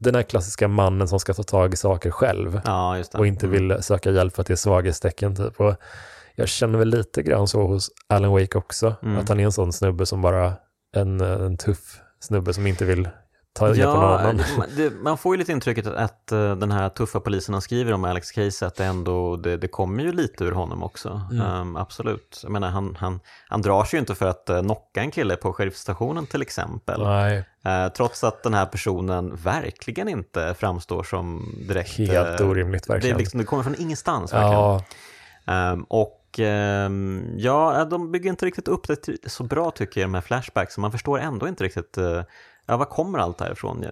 den 0.00 0.14
här 0.14 0.22
klassiska 0.22 0.68
mannen 0.68 1.08
som 1.08 1.20
ska 1.20 1.34
ta 1.34 1.42
tag 1.42 1.72
i 1.74 1.76
saker 1.76 2.10
själv 2.10 2.60
Ja, 2.64 3.02
och 3.14 3.26
inte 3.26 3.46
Mm. 3.46 3.68
vill 3.68 3.82
söka 3.82 4.10
hjälp 4.10 4.34
för 4.34 4.40
att 4.40 4.46
det 4.46 4.54
är 4.54 4.56
svaghetstecken. 4.56 5.36
Typ. 5.36 5.60
Och 5.60 5.74
jag 6.34 6.48
känner 6.48 6.78
väl 6.78 6.88
lite 6.88 7.22
grann 7.22 7.48
så 7.48 7.66
hos 7.66 7.90
Alan 8.08 8.30
Wake 8.30 8.58
också, 8.58 8.94
Mm. 9.02 9.18
att 9.18 9.28
han 9.28 9.40
är 9.40 9.44
en 9.44 9.52
sån 9.52 9.72
snubbe 9.72 10.06
som 10.06 10.22
bara, 10.22 10.52
en, 10.96 11.20
en 11.20 11.56
tuff 11.56 12.00
snubbe 12.20 12.54
som 12.54 12.66
inte 12.66 12.84
vill 12.84 13.08
ta 13.54 13.74
Ja, 13.74 14.32
det, 14.76 14.76
det, 14.76 14.90
man 14.90 15.18
får 15.18 15.34
ju 15.34 15.38
lite 15.38 15.52
intrycket 15.52 15.86
att, 15.86 15.94
att 15.94 16.32
eh, 16.32 16.56
den 16.56 16.72
här 16.72 16.88
tuffa 16.88 17.20
polisen 17.20 17.54
han 17.54 17.62
skriver 17.62 17.92
om 17.92 18.04
Alex 18.04 18.32
Case, 18.32 18.66
att 18.66 18.76
det 18.76 18.84
ändå, 18.84 19.36
det, 19.36 19.56
det 19.56 19.68
kommer 19.68 20.02
ju 20.02 20.12
lite 20.12 20.44
ur 20.44 20.52
honom 20.52 20.82
också. 20.82 21.22
Mm. 21.30 21.46
Ehm, 21.46 21.76
absolut. 21.76 22.40
Jag 22.42 22.52
menar, 22.52 22.68
han, 22.68 22.96
han, 23.00 23.20
han 23.48 23.62
drar 23.62 23.84
sig 23.84 23.96
ju 23.96 24.00
inte 24.00 24.14
för 24.14 24.26
att 24.26 24.50
uh, 24.50 24.62
knocka 24.62 25.00
en 25.00 25.10
kille 25.10 25.36
på 25.36 25.52
sheriffstationen 25.52 26.26
till 26.26 26.42
exempel. 26.42 27.02
Eh, 27.66 27.88
trots 27.96 28.24
att 28.24 28.42
den 28.42 28.54
här 28.54 28.66
personen 28.66 29.36
verkligen 29.36 30.08
inte 30.08 30.54
framstår 30.58 31.02
som 31.02 31.54
direkt... 31.68 31.98
helt 31.98 32.40
eh, 32.40 32.48
orimligt 32.48 32.86
det, 32.86 32.92
verkligen. 32.92 33.18
liksom, 33.18 33.38
det 33.38 33.44
kommer 33.44 33.62
från 33.62 33.80
ingenstans 33.80 34.32
verkligen. 34.32 34.52
ja, 34.52 34.84
Ehm, 35.46 35.82
och 35.82 36.20
ja, 37.36 37.86
de 37.90 38.12
bygger 38.12 38.30
inte 38.30 38.46
riktigt 38.46 38.68
upp 38.68 38.86
det 38.86 39.30
så 39.30 39.44
bra 39.44 39.70
tycker 39.70 40.00
jag, 40.00 40.08
de 40.08 40.14
här 40.14 40.20
flashbacks. 40.20 40.78
Man 40.78 40.92
förstår 40.92 41.18
ändå 41.18 41.48
inte 41.48 41.64
riktigt, 41.64 41.98
eh, 41.98 42.22
ja 42.66 42.76
vad 42.76 42.88
kommer 42.88 43.18
allt 43.18 43.40
här 43.40 43.52
ifrån? 43.52 43.84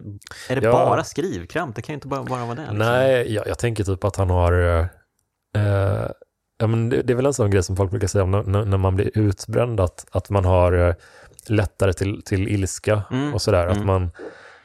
Är 0.49 0.57
det 0.57 0.67
Ja. 0.67 0.73
bara 0.73 1.05
skrivkramp? 1.05 1.77
Det 1.77 1.83
kan 1.83 1.93
ju 1.93 1.95
inte 1.95 2.07
bara, 2.09 2.23
bara 2.25 2.45
vara 2.45 2.55
det. 2.55 2.61
Liksom. 2.61 2.79
nej, 2.79 3.35
jag, 3.35 3.47
jag 3.47 3.59
tänker 3.59 3.85
typ 3.85 4.05
att 4.05 4.17
han 4.17 4.31
har, 4.31 4.53
eh, 4.53 4.87
eh, 5.65 6.07
ja, 6.59 6.67
men 6.67 6.89
det, 6.89 7.03
det 7.03 7.13
är 7.13 7.15
väl 7.15 7.27
en 7.27 7.35
sån 7.35 7.51
grej 7.51 7.63
som 7.63 7.77
folk 7.77 7.91
brukar 7.91 8.09
säga 8.09 8.25
om 8.25 8.31
när, 8.31 8.65
när 8.65 8.79
man 8.79 8.97
blir 8.97 9.11
utbränd, 9.19 9.81
att, 9.81 10.07
att 10.11 10.31
man 10.31 10.45
har 10.45 10.73
eh, 10.73 10.95
lättare 11.47 11.93
till, 11.93 12.23
till 12.23 12.49
ilska 12.49 13.03
Mm, 13.11 13.35
och 13.35 13.43
sådär. 13.43 13.67
Att 13.67 13.77
mm. 13.77 13.87
man, 13.87 14.11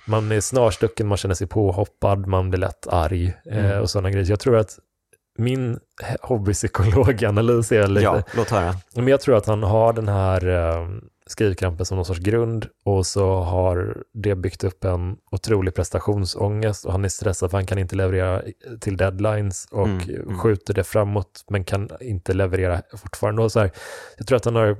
man 0.08 0.32
är 0.32 0.42
snarstucken, 0.42 1.08
man 1.08 1.18
känner 1.18 1.36
sig 1.36 1.48
påhoppad, 1.48 2.28
man 2.28 2.50
blir 2.50 2.60
lätt 2.60 2.88
arg 2.88 3.34
eh, 3.52 3.66
Mm. 3.66 3.82
och 3.82 3.90
sådana 3.90 4.10
grejer. 4.12 4.30
Jag 4.30 4.40
tror 4.40 4.58
att 4.58 4.80
min 5.40 5.80
hobbypsykologanalys 6.22 7.72
är 7.72 7.88
lite, 7.88 8.04
Ja, 8.06 8.22
låt 8.36 8.50
höra. 8.50 8.76
men 8.96 9.08
jag 9.08 9.22
tror 9.22 9.38
att 9.38 9.46
han 9.46 9.64
har 9.64 9.94
den 9.94 10.08
här 10.08 10.48
eh, 10.48 10.88
skrivkrampen 11.28 11.86
som 11.86 11.96
någon 11.96 12.06
sorts 12.06 12.20
grund 12.20 12.68
och 12.86 13.06
så 13.06 13.36
har 13.36 14.04
det 14.14 14.36
byggt 14.36 14.64
upp 14.64 14.84
en 14.84 15.18
otrolig 15.32 15.76
prestationsångest 15.76 16.86
och 16.86 16.92
han 16.92 17.06
är 17.06 17.10
stressad 17.10 17.52
för 17.52 17.58
han 17.58 17.66
kan 17.66 17.78
inte 17.78 17.96
leverera 17.96 18.42
till 18.80 18.98
deadlines 18.98 19.68
och 19.72 19.88
Mm, 19.88 20.10
mm. 20.10 20.38
skjuter 20.40 20.74
det 20.74 20.84
framåt 20.84 21.44
men 21.50 21.64
kan 21.64 21.90
inte 22.02 22.34
leverera 22.34 22.82
fortfarande. 22.98 23.42
Och 23.42 23.52
så 23.52 23.60
här, 23.60 23.72
jag 24.18 24.28
tror 24.28 24.36
att 24.36 24.46
han 24.46 24.56
har 24.56 24.78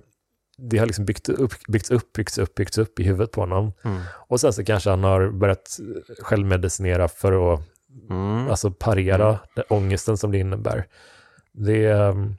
det 0.60 0.78
har 0.78 0.86
liksom 0.86 1.06
byggt 1.06 1.30
upp, 1.30 1.54
byggts 1.68 1.92
upp, 1.92 2.14
byggts 2.14 2.38
upp, 2.38 2.56
byggts 2.56 2.78
upp 2.78 3.00
i 3.00 3.04
huvudet 3.04 3.32
på 3.32 3.42
honom. 3.42 3.74
Mm. 3.84 4.02
Och 4.28 4.40
sen 4.40 4.54
så 4.54 4.64
kanske 4.66 4.90
han 4.90 5.04
har 5.04 5.30
börjat 5.30 5.78
självmedicinera 6.22 7.08
för 7.08 7.54
att 7.54 7.62
Mm. 8.10 8.48
alltså 8.50 8.72
parera 8.72 9.28
Mm. 9.28 9.38
den 9.56 9.64
ångesten 9.70 10.18
som 10.18 10.32
det 10.32 10.38
innebär. 10.38 10.86
Det, 11.54 11.86
ehm, 11.86 12.36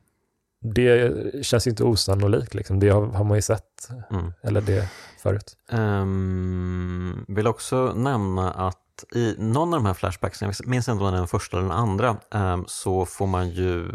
det 0.60 1.12
känns 1.46 1.66
inte 1.66 1.84
osannolikt, 1.84 2.54
liksom. 2.54 2.80
det 2.80 2.88
har, 2.88 3.06
har 3.06 3.24
man 3.24 3.36
ju 3.38 3.42
sett, 3.42 3.88
Mm. 4.10 4.32
eller 4.42 4.60
det 4.60 4.88
förut. 5.22 5.56
Um, 5.72 7.24
vill 7.28 7.46
också 7.46 7.92
nämna 7.96 8.50
att 8.52 8.78
i 9.14 9.34
någon 9.38 9.74
av 9.74 9.80
de 9.80 9.86
här 9.86 9.94
flashbacksen, 9.94 10.52
jag 10.58 10.68
minns 10.68 10.88
inte 10.88 11.04
om 11.04 11.10
det 11.10 11.16
är 11.16 11.18
den 11.18 11.28
första 11.28 11.56
eller 11.56 11.68
den 11.68 11.76
andra, 11.78 12.16
ehm, 12.34 12.64
så 12.66 13.06
får 13.06 13.26
man 13.26 13.48
ju, 13.50 13.92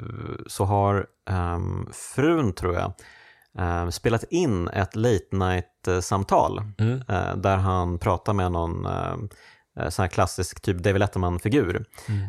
så 0.47 0.66
har 0.66 1.05
um, 1.30 1.89
frun 1.93 2.53
tror 2.53 2.76
jag, 2.76 2.93
spelat 3.93 4.24
in 4.24 4.68
ett 4.68 4.95
late 4.95 5.26
night-samtal 5.32 6.61
Mm. 6.78 7.01
eh, 7.09 7.36
där 7.36 7.57
han 7.57 7.99
pratar 7.99 8.34
med 8.34 8.51
någon 8.51 8.86
um, 8.86 9.30
sån 9.89 10.03
här 10.03 10.07
klassisk 10.09 10.61
typ 10.61 10.78
David 10.78 10.99
Letterman-figur 10.99 11.86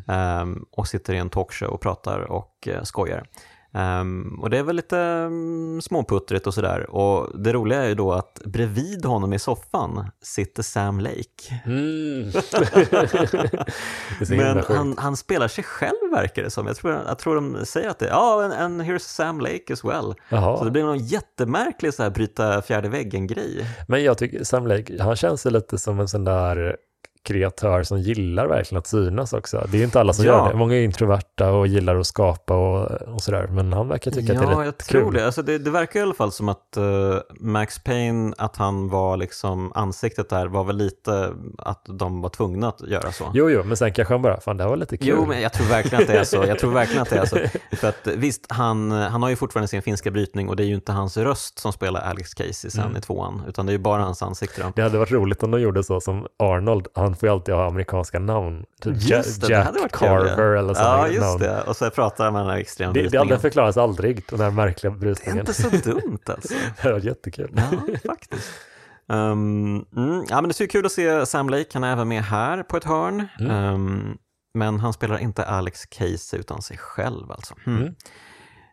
Mm. 0.09 0.65
och 0.71 0.89
sitter 0.89 1.15
i 1.15 1.19
en 1.19 1.31
talkshow 1.31 1.69
och 1.69 1.81
pratar 1.81 2.19
och 2.21 2.69
uh, 2.69 2.83
skojar. 2.83 3.27
Ehm, 3.75 4.39
och 4.41 4.51
det 4.51 4.59
är 4.59 4.63
väl 4.63 4.77
lite 4.77 4.97
um, 4.99 5.81
småputtrigt 5.83 6.47
och 6.47 6.55
sådär. 6.55 6.91
Och 6.91 7.41
det 7.41 7.53
roliga 7.53 7.83
är 7.83 7.89
ju 7.89 7.95
då 7.95 8.13
att 8.13 8.41
bredvid 8.45 9.05
honom 9.05 9.33
i 9.33 9.39
soffan 9.39 10.11
sitter 10.23 10.63
Sam 10.63 11.01
Lake. 11.01 11.63
Mm. 11.65 12.31
Men 14.39 14.65
han, 14.69 14.95
han 14.99 15.17
spelar 15.17 15.49
sig 15.49 15.65
själv 15.65 16.11
verkar 16.13 16.43
det 16.43 16.51
som. 16.51 16.67
Jag 16.67 16.77
tror, 16.77 17.03
jag 17.07 17.19
tror 17.19 17.35
de 17.35 17.67
säger 17.67 17.89
att 17.89 17.99
det 17.99 18.07
är, 18.07 18.11
ja, 18.11 18.45
and, 18.45 18.53
and 18.53 18.83
here's 18.83 18.99
Sam 18.99 19.41
Lake 19.41 19.73
as 19.73 19.85
well. 19.85 20.15
Jaha. 20.29 20.59
Så 20.59 20.65
det 20.65 20.71
blir 20.71 20.83
någon 20.83 20.99
jättemärklig 20.99 21.95
så 21.95 22.03
här 22.03 22.11
bryta 22.11 22.63
fjärde 22.63 22.89
väggen-grej. 22.89 23.67
Men 23.89 24.05
jag 24.05 24.19
tycker 24.19 24.45
Sam 24.45 24.67
Lake, 24.67 25.03
han 25.03 25.17
känns 25.17 25.45
lite 25.45 25.79
som 25.79 26.01
en 26.01 26.09
sån 26.09 26.25
där 26.25 26.77
kreatör 27.25 27.83
som 27.83 28.01
gillar 28.01 28.47
verkligen 28.47 28.79
att 28.79 28.87
synas 28.87 29.33
också. 29.33 29.67
Det 29.73 29.79
är 29.81 29.85
inte 29.85 30.01
alla 30.01 30.13
som 30.13 30.25
Ja. 30.25 30.33
gör 30.33 30.53
det. 30.53 30.59
Många 30.59 30.75
är 30.75 30.83
introverta 30.83 31.51
och 31.53 31.67
gillar 31.67 31.97
att 31.97 32.07
skapa 32.07 32.57
och, 32.57 32.91
och 33.15 33.23
sådär. 33.23 33.47
Men 33.47 33.73
han 33.73 33.89
verkar 33.89 34.11
tycka 34.11 34.33
att 34.33 34.39
det 34.39 34.45
är 34.47 34.51
Ja, 34.53 34.59
rätt 34.61 34.65
jag 34.65 34.79
tror 34.79 35.05
kul. 35.05 35.15
det. 35.15 35.27
Alltså 35.27 35.43
det. 35.43 35.59
Det 35.59 35.71
verkar 35.71 36.01
i 36.01 36.03
alla 36.03 36.15
fall 36.15 36.33
som 36.33 36.49
att 36.49 36.77
eh, 36.77 36.83
Max 37.41 37.79
Payne, 37.79 38.35
att 38.39 38.57
han 38.57 38.89
var 38.89 39.17
liksom, 39.17 39.73
ansiktet 39.75 40.29
där 40.29 40.47
var 40.47 40.65
väl 40.65 40.77
lite 40.77 41.33
att 41.59 41.87
de 41.99 42.21
var 42.21 42.29
tvungna 42.29 42.69
att 42.69 42.81
göra 42.89 43.13
så. 43.13 43.25
Jo, 43.35 43.51
jo, 43.51 43.63
men 43.65 43.77
sen 43.77 43.93
kanske 43.93 44.15
han 44.15 44.23
bara, 44.23 44.41
fan 44.41 44.57
det 44.57 44.63
här 44.63 44.69
var 44.71 44.77
lite 44.77 44.97
kul. 44.97 45.09
Jo, 45.09 45.27
men 45.27 45.41
jag 45.41 45.53
tror 45.53 45.67
verkligen 45.67 46.03
att 46.03 46.09
det 46.09 46.19
är 46.19 46.25
så. 46.25 46.45
Jag 46.47 46.59
tror 46.59 46.73
verkligen 46.73 47.03
att 47.03 47.11
det 47.11 47.19
är 47.19 47.27
så. 47.27 47.37
För 47.77 47.89
att 47.89 48.07
visst, 48.07 48.47
han, 48.49 48.91
han 48.91 49.23
har 49.23 49.31
ju 49.31 49.37
fortfarande 49.37 49.69
sin 49.69 49.83
finska 49.83 50.11
brytning 50.11 50.49
och 50.49 50.57
det 50.57 50.63
är 50.65 50.67
ju 50.67 50.75
inte 50.75 50.93
hans 50.93 51.17
röst 51.17 51.59
som 51.59 51.73
spelar 51.73 52.01
Alex 52.01 52.35
Casey 52.35 52.71
sen 52.71 52.85
Mm. 52.85 52.97
i 52.97 53.01
tvåan, 53.01 53.43
utan 53.49 53.67
det 53.67 53.71
är 53.71 53.75
ju 53.75 53.79
bara 53.79 54.03
hans 54.03 54.23
ansikte. 54.23 54.63
Då. 54.63 54.73
Det 54.77 54.83
hade 54.83 54.99
varit 54.99 55.11
roligt 55.13 55.43
om 55.43 55.51
de 55.51 55.61
gjorde 55.61 55.85
så 55.85 56.01
som 56.01 56.27
Arnold, 56.39 56.87
han 56.95 57.14
får 57.17 57.27
ju 57.29 57.33
alltid 57.33 57.55
ha 57.55 57.67
amerikanska 57.67 58.19
namn. 58.19 58.65
Typ 58.83 58.97
Just 59.03 59.41
det, 59.41 59.47
det 59.47 59.53
Jack 59.53 59.67
hade 59.67 59.81
varit 59.81 59.93
Carver 59.93 60.37
kul. 60.37 60.45
ja. 60.45 60.59
eller 60.59 60.75
sådana 60.75 60.99
Ja, 60.99 61.09
just 61.09 61.21
namn. 61.21 61.39
det. 61.41 61.63
Och 61.63 61.77
så 61.77 61.91
pratar 61.91 62.31
man 62.31 62.43
den 62.43 62.51
här 62.51 62.59
extrema 62.61 62.93
Det, 62.93 62.99
det 62.99 63.03
brytningen. 63.03 63.21
aldrig 63.21 63.41
förklaras 63.41 63.77
aldrig, 63.77 64.25
den 64.31 64.41
här 64.41 64.51
märkliga 64.51 64.91
Det 64.93 64.97
är 64.97 65.01
brytningen. 65.01 65.39
inte 65.39 65.55
så 65.55 65.69
dumt 65.69 66.19
alltså. 66.27 66.55
Det 66.83 66.93
varit 66.93 67.05
jättekul. 67.05 67.51
Ja, 67.57 67.95
faktiskt. 68.07 68.51
Um, 69.09 69.85
mm, 69.97 70.25
ja, 70.29 70.41
men 70.41 70.49
det 70.49 70.61
är 70.61 70.67
kul 70.67 70.87
att 70.87 70.93
se 70.93 71.27
Sam 71.27 71.49
Lake, 71.49 71.67
han 71.73 71.85
är 71.85 71.93
även 71.93 72.09
med 72.09 72.23
här 72.25 72.63
på 72.63 72.77
ett 72.77 72.85
hörn. 72.85 73.29
Mm. 73.41 73.75
Um, 73.75 74.19
men 74.59 74.81
han 74.81 74.93
spelar 74.93 75.19
inte 75.19 75.45
Alex 75.45 75.87
Casey 75.87 76.41
utan 76.41 76.63
sig 76.63 76.79
själv 76.79 77.31
alltså. 77.33 77.55
Hmm. 77.65 77.77
Mm. 77.77 77.95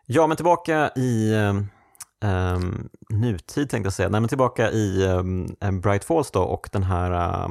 Ja, 0.06 0.26
men 0.26 0.36
tillbaka 0.36 0.90
i 0.96 1.34
um, 2.24 2.88
nutid 3.10 3.70
tänkte 3.70 3.86
jag 3.86 3.92
säga. 3.92 4.08
Nej, 4.08 4.20
men 4.20 4.28
tillbaka 4.28 4.70
i 4.70 5.06
um, 5.06 5.80
Bright 5.80 6.04
Falls 6.04 6.30
då 6.30 6.40
och 6.42 6.68
den 6.72 6.82
här 6.82 7.10
uh, 7.44 7.50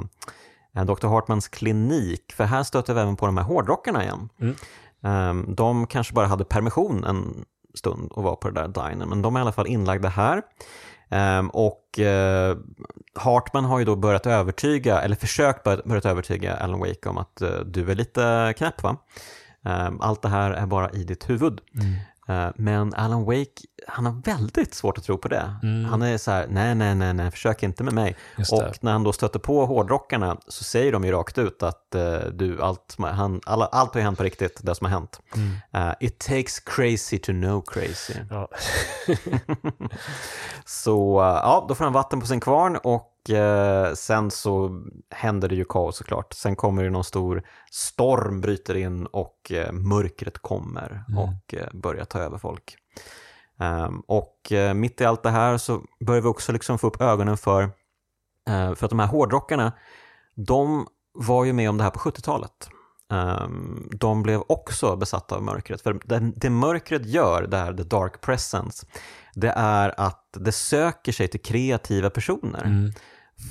Dr. 0.74 1.08
Hartmans 1.08 1.48
klinik. 1.48 2.34
För 2.34 2.44
här 2.44 2.64
stöter 2.64 2.94
vi 2.94 3.02
även 3.02 3.16
på 3.16 3.26
de 3.26 3.38
här 3.38 3.44
hårdrockarna 3.44 4.04
igen. 4.04 4.30
Mm. 4.42 4.56
Um, 5.04 5.56
de 5.56 5.88
kanske 5.88 6.14
bara 6.14 6.28
hade 6.28 6.46
permission 6.46 7.04
en 7.04 7.46
stund 7.74 8.12
och 8.12 8.24
var 8.24 8.36
på 8.36 8.50
det 8.50 8.62
där 8.62 8.68
dinern, 8.68 9.10
men 9.10 9.22
de 9.22 9.36
är 9.36 9.40
i 9.40 9.42
alla 9.42 9.52
fall 9.52 9.68
inlagda 9.68 10.10
här. 10.10 10.42
Ehm, 11.12 11.50
och 11.50 12.00
eh, 12.00 12.58
Hartman 13.16 13.66
har 13.66 13.80
ju 13.80 13.86
då 13.86 13.96
börjat 13.96 14.26
övertyga, 14.26 15.02
eller 15.02 15.16
försökt 15.16 15.64
börjat, 15.64 16.06
övertyga 16.06 16.56
Alan 16.56 16.80
Wake 16.80 17.10
om 17.10 17.18
att 17.18 17.42
eh, 17.42 17.60
du 17.60 17.92
är 17.92 17.96
lite 17.96 18.54
knäpp 18.58 18.84
va? 18.84 18.98
Ehm, 19.66 20.02
allt 20.02 20.22
det 20.22 20.30
här 20.30 20.52
är 20.52 20.66
bara 20.66 20.90
i 20.92 21.04
ditt 21.04 21.30
huvud. 21.30 21.62
Eh, 22.32 22.52
men 22.56 22.94
Alan 22.94 23.26
Wake, 23.26 23.62
han 23.88 24.06
har 24.06 24.14
väldigt 24.26 24.74
svårt 24.74 24.98
att 24.98 25.04
tro 25.04 25.18
på 25.18 25.28
det. 25.28 25.56
Mm. 25.64 25.86
Han 25.86 26.02
är 26.02 26.18
så 26.18 26.32
här, 26.32 26.48
nej, 26.50 26.76
nej, 26.76 26.96
nej, 26.96 27.14
nej, 27.14 27.32
försök 27.32 27.64
inte 27.64 27.84
med 27.84 27.94
mig. 27.94 28.16
Och 28.52 28.84
när 28.84 28.92
han 28.92 29.04
då 29.04 29.14
stöter 29.14 29.40
på 29.40 29.66
hårdrockarna 29.66 30.38
så 30.48 30.64
säger 30.64 30.92
de 30.92 31.04
ju 31.04 31.12
rakt 31.12 31.38
ut 31.38 31.64
att 31.64 31.96
eh, 31.96 32.18
du, 32.34 32.62
allt, 32.62 32.96
han, 33.00 33.42
alla, 33.46 33.66
allt 33.66 33.94
har 33.94 34.02
hänt 34.02 34.18
på 34.18 34.24
riktigt, 34.24 34.60
det 34.64 34.76
som 34.76 34.86
har 34.86 34.92
hänt. 34.92 35.20
Mm. 35.36 35.52
Eh, 35.74 35.96
it 36.00 36.20
takes 36.20 36.60
crazy 36.60 37.18
to 37.18 37.32
know 37.32 37.62
crazy. 37.62 38.14
Ja. 38.30 38.48
Så 40.66 41.20
ja, 41.44 41.66
då 41.68 41.76
får 41.76 41.84
han 41.84 41.94
vatten 41.94 42.20
på 42.20 42.26
sin 42.26 42.40
kvarn 42.40 42.78
och 42.84 43.11
eh, 43.30 43.94
sen 43.94 44.32
så 44.32 44.84
händer 45.10 45.50
det 45.50 45.56
ju 45.56 45.66
kaos 45.66 45.98
såklart. 45.98 46.34
Sen 46.34 46.56
kommer 46.56 46.84
det 46.84 46.90
någon 46.90 47.04
stor 47.04 47.44
storm 47.72 48.42
bryter 48.42 48.76
in 48.78 49.06
och 49.06 49.52
eh, 49.52 49.72
mörkret 49.72 50.38
kommer 50.38 51.04
Mm. 51.10 51.20
och 51.24 51.54
eh, 51.54 51.68
börjar 51.74 52.06
ta 52.06 52.20
över 52.20 52.38
folk. 52.38 52.76
Ehm, 53.60 54.00
och 54.08 54.52
eh, 54.52 54.74
mitt 54.74 55.02
i 55.02 55.06
allt 55.06 55.24
det 55.24 55.30
här 55.30 55.58
så 55.58 55.82
börjar 56.06 56.22
vi 56.22 56.28
också 56.28 56.52
liksom 56.52 56.78
få 56.80 56.88
upp 56.88 57.02
ögonen 57.02 57.38
för, 57.38 57.64
eh, 58.50 58.74
för 58.76 58.86
att 58.86 58.90
de 58.90 59.00
här 59.00 59.08
hårdrockarna, 59.08 59.74
de 60.36 60.88
var 61.14 61.46
ju 61.46 61.54
med 61.54 61.70
om 61.70 61.78
det 61.78 61.84
här 61.84 61.92
på 61.92 62.00
70-talet. 62.00 62.70
Ehm, 63.12 63.90
de 63.92 64.24
blev 64.24 64.42
också 64.48 64.96
besatta 64.96 65.36
av 65.36 65.44
mörkret. 65.44 65.82
För 65.82 66.00
det, 66.06 66.32
det 66.36 66.50
mörkret 66.50 67.06
gör, 67.06 67.48
det 67.48 67.58
här 67.58 67.74
the 67.74 67.84
dark 67.84 68.22
presence, 68.22 68.88
det 69.36 69.54
är 69.56 70.00
att 70.00 70.28
det 70.34 70.52
söker 70.52 71.12
sig 71.12 71.28
till 71.28 71.42
kreativa 71.42 72.10
personer 72.10 72.64
Mm. 72.66 72.92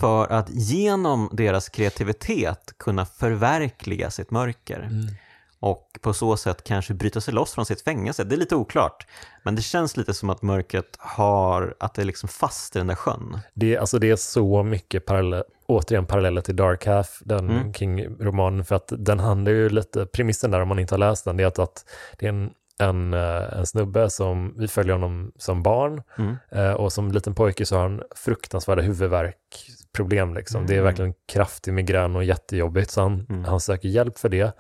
För 0.00 0.32
att 0.32 0.46
genom 0.50 1.28
deras 1.32 1.68
kreativitet 1.68 2.74
kunna 2.78 3.06
förverkliga 3.06 4.10
sitt 4.10 4.30
mörker. 4.30 4.80
Mm. 4.80 5.14
och 5.62 5.98
på 6.00 6.12
så 6.12 6.36
sätt 6.36 6.64
kanske 6.64 6.94
bryta 6.94 7.20
sig 7.20 7.34
loss 7.34 7.52
från 7.52 7.66
sitt 7.66 7.82
fängelse. 7.82 8.24
Det 8.24 8.34
är 8.34 8.38
lite 8.38 8.56
oklart, 8.56 9.06
men 9.42 9.56
det 9.56 9.62
känns 9.62 9.96
lite 9.96 10.14
som 10.14 10.30
att 10.30 10.42
mörkret 10.42 10.96
har, 10.98 11.74
att 11.80 11.94
det 11.94 12.02
är 12.02 12.06
liksom 12.06 12.28
fast 12.28 12.76
i 12.76 12.78
den 12.78 12.86
där 12.86 12.94
sjön. 12.94 13.38
Det, 13.54 13.76
alltså 13.76 13.98
det 13.98 14.10
är 14.10 14.16
så 14.16 14.62
mycket 14.62 15.06
parallell, 15.06 15.44
återigen 15.66 16.06
paralleller 16.06 16.40
till 16.40 16.56
Dark 16.56 16.86
Half, 16.86 17.22
den 17.24 17.50
Mm. 17.50 17.72
King-romanen, 17.74 18.64
för 18.64 18.74
att 18.74 18.92
den 18.98 19.18
handlar 19.18 19.52
ju 19.52 19.68
lite, 19.68 20.06
premissen 20.06 20.50
där 20.50 20.60
om 20.60 20.68
man 20.68 20.78
inte 20.78 20.94
har 20.94 20.98
läst 20.98 21.24
den, 21.24 21.36
det 21.36 21.42
är 21.42 21.46
att, 21.46 21.58
att 21.58 21.84
det 22.18 22.26
är 22.26 22.30
en, 22.30 22.50
en, 22.81 23.15
eh, 23.15 23.59
en 23.59 23.66
snubbe 23.66 24.11
som, 24.11 24.55
vi 24.59 24.69
följer 24.69 24.93
honom 24.93 25.32
som 25.36 25.62
barn, 25.62 26.02
Mm. 26.19 26.36
eh, 26.51 26.73
och 26.73 26.93
som 26.93 27.12
liten 27.12 27.35
pojke 27.35 27.66
så 27.66 27.77
har 27.77 27.82
han 27.82 28.02
fruktansvärda 28.16 28.82
huvudvärkproblem 28.82 30.35
liksom. 30.35 30.66
Det 30.66 30.73
är 30.73 30.78
Mm. 30.78 30.85
verkligen 30.85 31.15
kraftig 31.32 31.74
migrän 31.74 32.16
och 32.16 32.24
jättejobbigt, 32.24 32.90
så 32.90 33.01
han, 33.01 33.27
Mm. 33.31 33.44
han 33.44 33.61
söker 33.61 33.89
hjälp 33.89 34.19
för 34.19 34.28
det. 34.28 34.52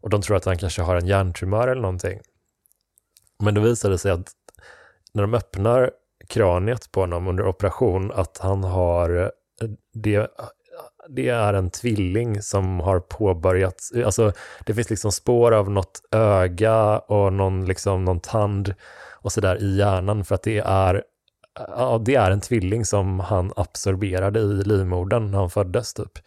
Och 0.00 0.10
de 0.10 0.22
tror 0.22 0.36
att 0.36 0.44
han 0.44 0.58
kanske 0.58 0.82
har 0.82 0.96
en 0.96 1.06
hjärntumör 1.06 1.68
eller 1.68 1.82
någonting. 1.82 2.20
Men 3.42 3.54
då 3.54 3.60
visar 3.60 3.90
det 3.90 3.98
sig 3.98 4.10
att 4.12 4.32
när 5.14 5.22
de 5.22 5.34
öppnar 5.34 5.90
kraniet 6.28 6.92
på 6.92 7.00
honom 7.00 7.28
under 7.28 7.46
operation 7.46 8.12
att 8.12 8.38
han 8.38 8.64
har, 8.64 9.32
det, 9.94 10.28
det 11.08 11.28
är 11.28 11.54
en 11.54 11.70
tvilling 11.70 12.42
som 12.42 12.80
har 12.80 13.00
påbörjat, 13.00 13.90
alltså 14.04 14.32
det 14.66 14.74
finns 14.74 14.90
liksom 14.90 15.12
spår 15.12 15.52
av 15.52 15.70
något 15.70 16.00
öga 16.12 16.98
och 16.98 17.32
någon, 17.32 17.66
liksom, 17.66 18.04
någon 18.04 18.20
tand 18.20 18.74
och 19.12 19.32
sådär 19.32 19.62
i 19.62 19.76
hjärnan 19.76 20.24
för 20.24 20.34
att 20.34 20.42
det 20.42 20.58
är, 20.58 21.02
ja, 21.54 22.02
det 22.04 22.14
är 22.14 22.30
en 22.30 22.40
tvilling 22.40 22.84
som 22.84 23.20
han 23.20 23.52
absorberade 23.56 24.40
i 24.40 24.62
livmodern 24.64 25.30
när 25.30 25.38
han 25.38 25.50
föddes 25.50 25.94
typ. 25.94 26.18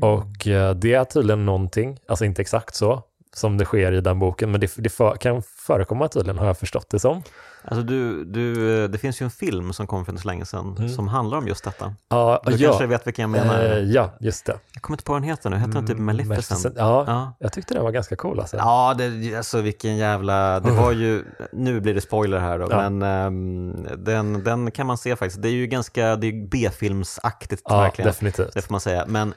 Och 0.00 0.46
eh, 0.46 0.74
det 0.74 0.94
är 0.94 1.04
tydligen 1.04 1.46
någonting, 1.46 1.98
alltså 2.08 2.24
inte 2.24 2.42
exakt 2.42 2.74
så, 2.74 3.02
som 3.38 3.58
det 3.58 3.64
sker 3.64 3.92
i 3.92 4.00
den 4.00 4.18
boken, 4.18 4.50
men 4.50 4.60
det, 4.60 4.70
det 4.76 4.88
för, 4.88 5.16
kan 5.16 5.42
förekomma 5.42 6.08
tydligen, 6.08 6.38
har 6.38 6.46
jag 6.46 6.58
förstått 6.58 6.86
det 6.90 6.98
som. 6.98 7.22
Alltså 7.64 7.82
du, 7.82 8.24
du, 8.24 8.88
det 8.88 8.98
finns 8.98 9.20
ju 9.20 9.24
en 9.24 9.30
film 9.30 9.72
som 9.72 9.86
kom 9.86 10.04
för 10.04 10.12
inte 10.12 10.22
så 10.22 10.28
länge 10.28 10.44
sedan 10.46 10.74
Mm. 10.78 10.88
som 10.88 11.08
handlar 11.08 11.38
om 11.38 11.48
just 11.48 11.64
detta. 11.64 11.94
Ja, 12.08 12.42
Du 12.46 12.52
ja. 12.52 12.68
kanske 12.68 12.86
vet 12.86 13.06
vilken 13.06 13.22
jag 13.22 13.30
menar? 13.44 13.64
Eh, 13.64 13.78
ja, 13.78 14.10
just 14.20 14.46
det. 14.46 14.58
Jag 14.72 14.82
kommer 14.82 14.94
inte 14.94 15.04
på 15.04 15.12
vad 15.12 15.22
den 15.22 15.28
heter 15.30 15.50
nu, 15.50 15.56
heter 15.56 15.72
den 15.72 15.86
typ 15.86 15.98
Maleficent? 15.98 16.74
Ja, 16.76 17.04
Ja. 17.06 17.32
jag 17.38 17.52
tyckte 17.52 17.74
den 17.74 17.82
var 17.84 17.90
ganska 17.90 18.16
cool 18.16 18.40
alltså. 18.40 18.56
Ja, 18.56 18.94
det, 18.98 19.36
alltså 19.36 19.60
vilken 19.60 19.96
jävla, 19.96 20.60
det 20.60 20.70
var 20.72 20.92
ju, 20.92 21.24
nu 21.52 21.80
blir 21.80 21.94
det 21.94 22.00
spoiler 22.00 22.38
här 22.38 22.58
då, 22.58 22.66
Ja. 22.70 22.90
men 22.90 23.02
ehm, 23.02 23.86
den, 24.04 24.44
den 24.44 24.70
kan 24.70 24.86
man 24.86 24.98
se 24.98 25.16
faktiskt. 25.16 25.42
Det 25.42 25.48
är 25.48 25.52
ju 25.52 25.66
ganska, 25.66 26.16
det 26.16 26.26
är 26.26 26.48
B-filmsaktigt 26.48 27.62
Ja, 27.64 27.80
verkligen, 27.80 28.06
definitivt. 28.08 28.54
det 28.54 28.62
får 28.62 28.72
man 28.74 28.80
säga. 28.80 29.04
Men 29.06 29.34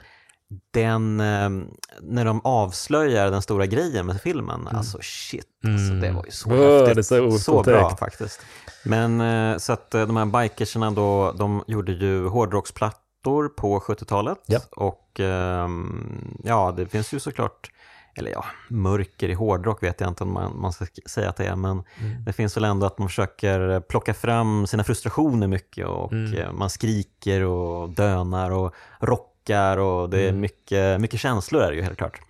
den, 0.70 1.20
ehm, 1.20 1.68
när 2.00 2.24
de 2.24 2.40
avslöjar 2.44 3.30
den 3.30 3.42
stora 3.42 3.66
grejen 3.66 4.06
med 4.06 4.20
filmen, 4.20 4.68
alltså 4.68 4.98
shit, 5.02 5.46
alltså, 5.64 5.94
det 5.94 6.12
var 6.12 6.24
ju 6.24 6.30
så 6.30 6.50
Mm. 6.50 6.86
Häftigt. 6.86 7.06
så 7.06 7.38
så 7.38 7.62
bra 7.62 7.96
faktiskt. 7.96 8.40
Men 8.84 9.20
eh, 9.20 9.58
så 9.58 9.72
att 9.72 9.94
eh, 9.94 10.06
de 10.06 10.16
här 10.16 10.26
bikerserna 10.42 10.90
då, 10.90 11.32
de 11.32 11.64
gjorde 11.66 11.92
ju 11.92 12.26
hårdrocksplattor 12.28 13.48
på 13.48 13.80
70-talet 13.80 14.38
Ja. 14.46 14.60
och 14.70 15.20
ehm, 15.20 16.38
ja, 16.44 16.74
det 16.76 16.86
finns 16.86 17.12
ju 17.14 17.20
såklart 17.20 17.70
eller 18.14 18.30
ja, 18.30 18.44
mörker 18.68 19.28
i 19.28 19.34
hårdrock 19.34 19.82
vet 19.82 20.00
jag 20.00 20.08
inte 20.10 20.24
om 20.24 20.32
man, 20.32 20.60
man 20.60 20.72
ska 20.72 20.84
sk- 20.84 21.08
säga 21.08 21.28
att 21.28 21.36
det 21.36 21.44
är, 21.46 21.56
men 21.56 21.70
Mm. 22.00 22.24
det 22.24 22.32
finns 22.32 22.56
väl 22.56 22.64
ändå 22.64 22.86
att 22.86 22.98
man 22.98 23.08
försöker 23.08 23.80
plocka 23.80 24.14
fram 24.14 24.66
sina 24.66 24.84
frustrationer 24.84 25.46
mycket 25.46 25.86
och 25.86 26.12
Mm. 26.12 26.34
eh, 26.34 26.52
man 26.52 26.70
skriker 26.70 27.42
och 27.44 27.90
dönar 27.90 28.50
och 28.50 28.74
rockar 29.00 29.31
och 29.50 30.10
det 30.10 30.20
är 30.20 30.28
Mm. 30.28 30.40
mycket, 30.40 31.00
mycket 31.00 31.20
känslor 31.20 31.62
är 31.62 31.70
det 31.70 31.76
ju 31.76 31.82
helt 31.82 31.98
klart. 31.98 32.20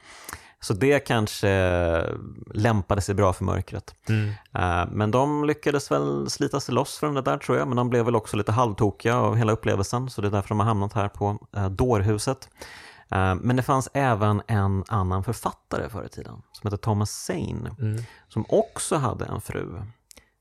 Så 0.60 0.74
det 0.74 0.98
kanske 1.01 1.48
lämpade 2.55 3.01
sig 3.01 3.14
bra 3.14 3.32
för 3.32 3.44
mörkret. 3.44 3.94
Mm. 4.09 4.28
Eh, 4.55 4.89
Men 4.93 5.10
de 5.10 5.44
lyckades 5.44 5.90
väl 5.90 6.30
slita 6.30 6.60
sig 6.60 6.74
loss 6.74 6.98
från 6.98 7.14
det 7.14 7.22
där 7.22 7.39
tror 7.39 7.59
jag, 7.59 7.68
men 7.68 7.76
de 7.76 7.90
blev 7.90 8.05
väl 8.05 8.16
också 8.16 8.36
lite 8.36 8.52
halvtokiga 8.52 9.16
av 9.16 9.36
hela 9.36 9.52
upplevelsen, 9.52 10.10
så 10.10 10.20
det 10.20 10.28
är 10.28 10.32
därför 10.32 10.48
de 10.48 10.60
har 10.60 10.66
hamnat 10.66 10.93
här 10.93 11.09
på 11.09 11.39
eh, 11.56 11.68
dårhuset. 11.68 12.48
Eh, 13.10 13.34
Men 13.34 13.56
det 13.56 13.62
fanns 13.62 13.89
även 13.94 14.43
en 14.47 14.84
annan 14.89 15.24
författare 15.24 15.89
förr 15.89 16.05
i 16.05 16.09
tiden, 16.09 16.43
som 16.52 16.70
hette 16.70 16.82
Thomas 16.84 17.10
Zane, 17.10 17.70
Mm. 17.78 18.02
som 18.28 18.44
också 18.48 18.97
hade 18.97 19.24
en 19.24 19.40
fru. 19.40 19.82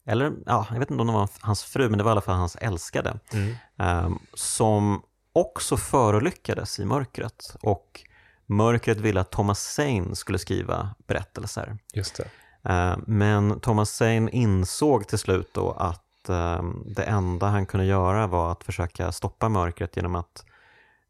Eller, 0.08 0.32
ja, 0.46 0.68
jag 0.72 0.80
vet 0.80 0.92
inte 0.92 1.02
om 1.02 1.08
det 1.08 1.14
var 1.14 1.30
hans 1.42 1.64
fru, 1.64 1.90
men 1.90 1.98
det 1.98 2.04
var 2.04 2.12
i 2.12 2.14
alla 2.14 2.22
fall 2.22 2.36
hans 2.36 2.56
älskade, 2.56 3.20
Mm. 3.34 4.20
som 4.34 5.02
också 5.34 5.78
förolyckades 5.78 6.80
i 6.80 6.86
mörkret. 6.86 7.56
Och 7.62 8.02
mörkret 8.46 8.98
ville 8.98 9.22
att 9.22 9.32
Thomas 9.32 9.60
Zane 9.60 10.16
skulle 10.16 10.40
skriva 10.40 10.96
berättelser. 11.08 11.78
Just 11.94 12.16
det. 12.16 12.28
Eh, 12.74 12.98
Men 13.08 13.60
Thomas 13.60 13.90
Zane 13.92 14.32
insåg 14.32 15.08
till 15.08 15.18
slut 15.18 15.50
då 15.54 15.72
att 15.72 16.30
eh, 16.30 16.64
det 16.86 17.04
enda 17.04 17.48
han 17.48 17.66
kunde 17.66 17.86
göra 17.86 18.28
var 18.28 18.52
att 18.52 18.64
försöka 18.64 19.12
stoppa 19.12 19.50
mörkret 19.50 19.96
genom 19.96 20.16
att 20.16 20.46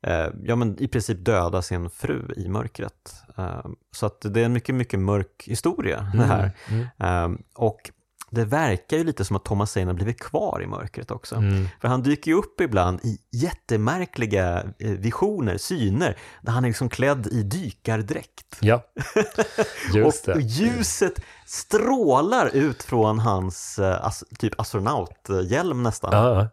eh, 0.07 0.27
ja, 0.43 0.56
men 0.56 0.81
i 0.81 0.88
princip 0.88 1.26
döda 1.26 1.61
sin 1.61 1.89
fru 1.89 2.34
i 2.38 2.48
mörkret. 2.48 3.15
Så 3.91 4.06
att 4.06 4.22
det 4.22 4.41
är 4.41 4.45
en 4.45 4.53
mycket, 4.53 4.76
mycket 4.76 4.99
mörk 4.99 5.43
historia 5.48 6.11
det 6.14 6.23
här. 6.23 6.52
Mm. 6.69 7.34
Eh, 7.34 7.39
Och 7.53 7.91
det 8.31 8.45
verkar 8.45 8.97
ju 8.97 9.03
lite 9.03 9.25
som 9.25 9.35
att 9.35 9.45
Thomas 9.45 9.71
Zane 9.71 9.85
har 9.85 9.93
blivit 9.93 10.19
kvar 10.19 10.61
i 10.63 10.67
mörkret 10.67 11.11
också. 11.11 11.35
Mm. 11.35 11.67
För 11.81 11.87
han 11.87 12.03
dyker 12.03 12.31
ju 12.31 12.37
upp 12.37 12.61
ibland 12.61 12.99
i 13.03 13.17
jättemärkliga 13.31 14.63
eh, 14.79 14.91
visioner, 14.91 15.57
syner, 15.57 16.17
där 16.41 16.51
han 16.51 16.63
är 16.63 16.69
liksom 16.69 16.89
klädd 16.89 17.27
i 17.27 17.43
dykardräkt. 17.43 18.57
Ja, 18.59 18.83
just 19.93 20.27
och 20.27 20.35
det. 20.35 20.41
ljuset 20.41 21.21
strålar 21.45 22.55
ut 22.55 22.83
från 22.83 23.19
hans 23.19 23.79
eh, 23.79 24.05
as, 24.05 24.23
typ 24.39 24.59
astronauthjälm 24.59 25.83
nästan. 25.83 26.11
Ja. 26.13 26.49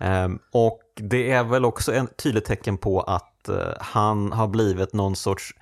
Ehm, 0.00 0.38
och 0.52 0.80
det 0.96 1.30
är 1.30 1.44
väl 1.44 1.64
också 1.64 1.94
ett 1.94 2.16
tydligt 2.16 2.44
tecken 2.44 2.78
på 2.78 3.00
att 3.00 3.48
eh, 3.48 3.72
han 3.80 4.32
har 4.32 4.48
blivit 4.48 4.92
någon 4.92 5.16
sorts, 5.16 5.54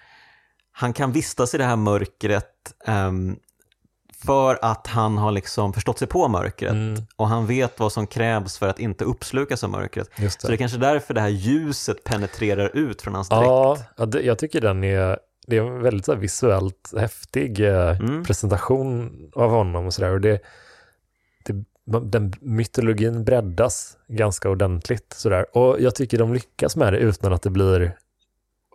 han 0.72 0.92
kan 0.92 1.12
vistas 1.12 1.54
i 1.54 1.58
det 1.58 1.64
här 1.64 1.76
mörkret 1.76 2.74
ehm, 2.86 3.36
för 4.26 4.58
att 4.62 4.86
han 4.86 5.18
har 5.18 5.32
liksom 5.32 5.72
förstått 5.72 5.98
sig 5.98 6.08
på 6.08 6.28
mörkret 6.28 6.72
Mm. 6.72 7.02
och 7.16 7.28
han 7.28 7.46
vet 7.46 7.80
vad 7.80 7.92
som 7.92 8.06
krävs 8.06 8.58
för 8.58 8.68
att 8.68 8.78
inte 8.78 9.04
uppslukas 9.04 9.64
av 9.64 9.70
mörkret. 9.70 10.10
Just 10.18 10.40
Så 10.40 10.48
det 10.48 10.54
är 10.54 10.56
kanske 10.58 10.78
därför 10.78 11.14
det 11.14 11.20
här 11.20 11.28
ljuset 11.28 12.04
penetrerar 12.04 12.76
ut 12.76 13.02
från 13.02 13.14
hans 13.14 13.28
dräkt. 13.28 13.42
Ja, 13.96 14.06
det, 14.06 14.20
jag 14.22 14.38
tycker 14.38 14.60
den 14.60 14.84
är, 14.84 15.18
det 15.46 15.56
är 15.56 15.62
en 15.62 15.82
väldigt 15.82 16.04
så 16.04 16.12
här, 16.12 16.18
visuellt 16.18 16.92
häftig 16.98 17.60
eh, 17.60 18.00
Mm. 18.00 18.24
presentation 18.24 19.12
av 19.34 19.50
honom 19.50 19.86
och 19.86 19.94
sådär. 19.94 20.18
Det, 20.18 20.40
det, 21.44 21.64
den 22.00 22.32
mytologin 22.40 23.24
breddas 23.24 23.96
ganska 24.08 24.50
ordentligt 24.50 25.12
sådär. 25.16 25.56
Och 25.56 25.80
jag 25.80 25.94
tycker 25.94 26.18
de 26.18 26.34
lyckas 26.34 26.76
med 26.76 26.92
det 26.92 26.98
utan 26.98 27.32
att 27.32 27.42
det 27.42 27.50
blir, 27.50 27.92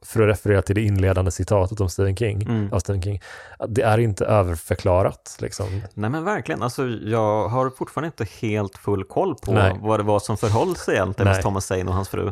för 0.06 0.22
att 0.22 0.28
referera 0.30 0.62
till 0.62 0.76
det 0.76 0.82
inledande 0.82 1.32
citatet 1.32 1.82
om 1.82 1.90
Stephen 1.90 2.16
King, 2.16 2.42
Mm. 2.42 2.74
av 2.74 2.80
Stephen 2.80 3.02
King, 3.02 3.22
det 3.68 3.82
är 3.82 3.98
inte 3.98 4.26
överförklarat 4.26 5.38
liksom. 5.40 5.82
Nej 5.94 6.10
men 6.10 6.24
verkligen, 6.24 6.64
alltså, 6.64 6.88
jag 6.88 7.48
har 7.48 7.70
fortfarande 7.70 8.08
inte 8.08 8.28
helt 8.46 8.78
full 8.78 9.04
koll 9.04 9.36
på 9.36 9.52
Nej. 9.52 9.78
vad 9.80 10.00
det 10.00 10.04
var 10.04 10.20
som 10.20 10.38
förhöll 10.38 10.76
sig 10.76 10.96
egentligen 10.96 11.32
med 11.32 11.42
Thomas 11.42 11.66
Zane 11.66 11.86
och 11.86 11.94
hans 11.94 12.10
fru. 12.10 12.32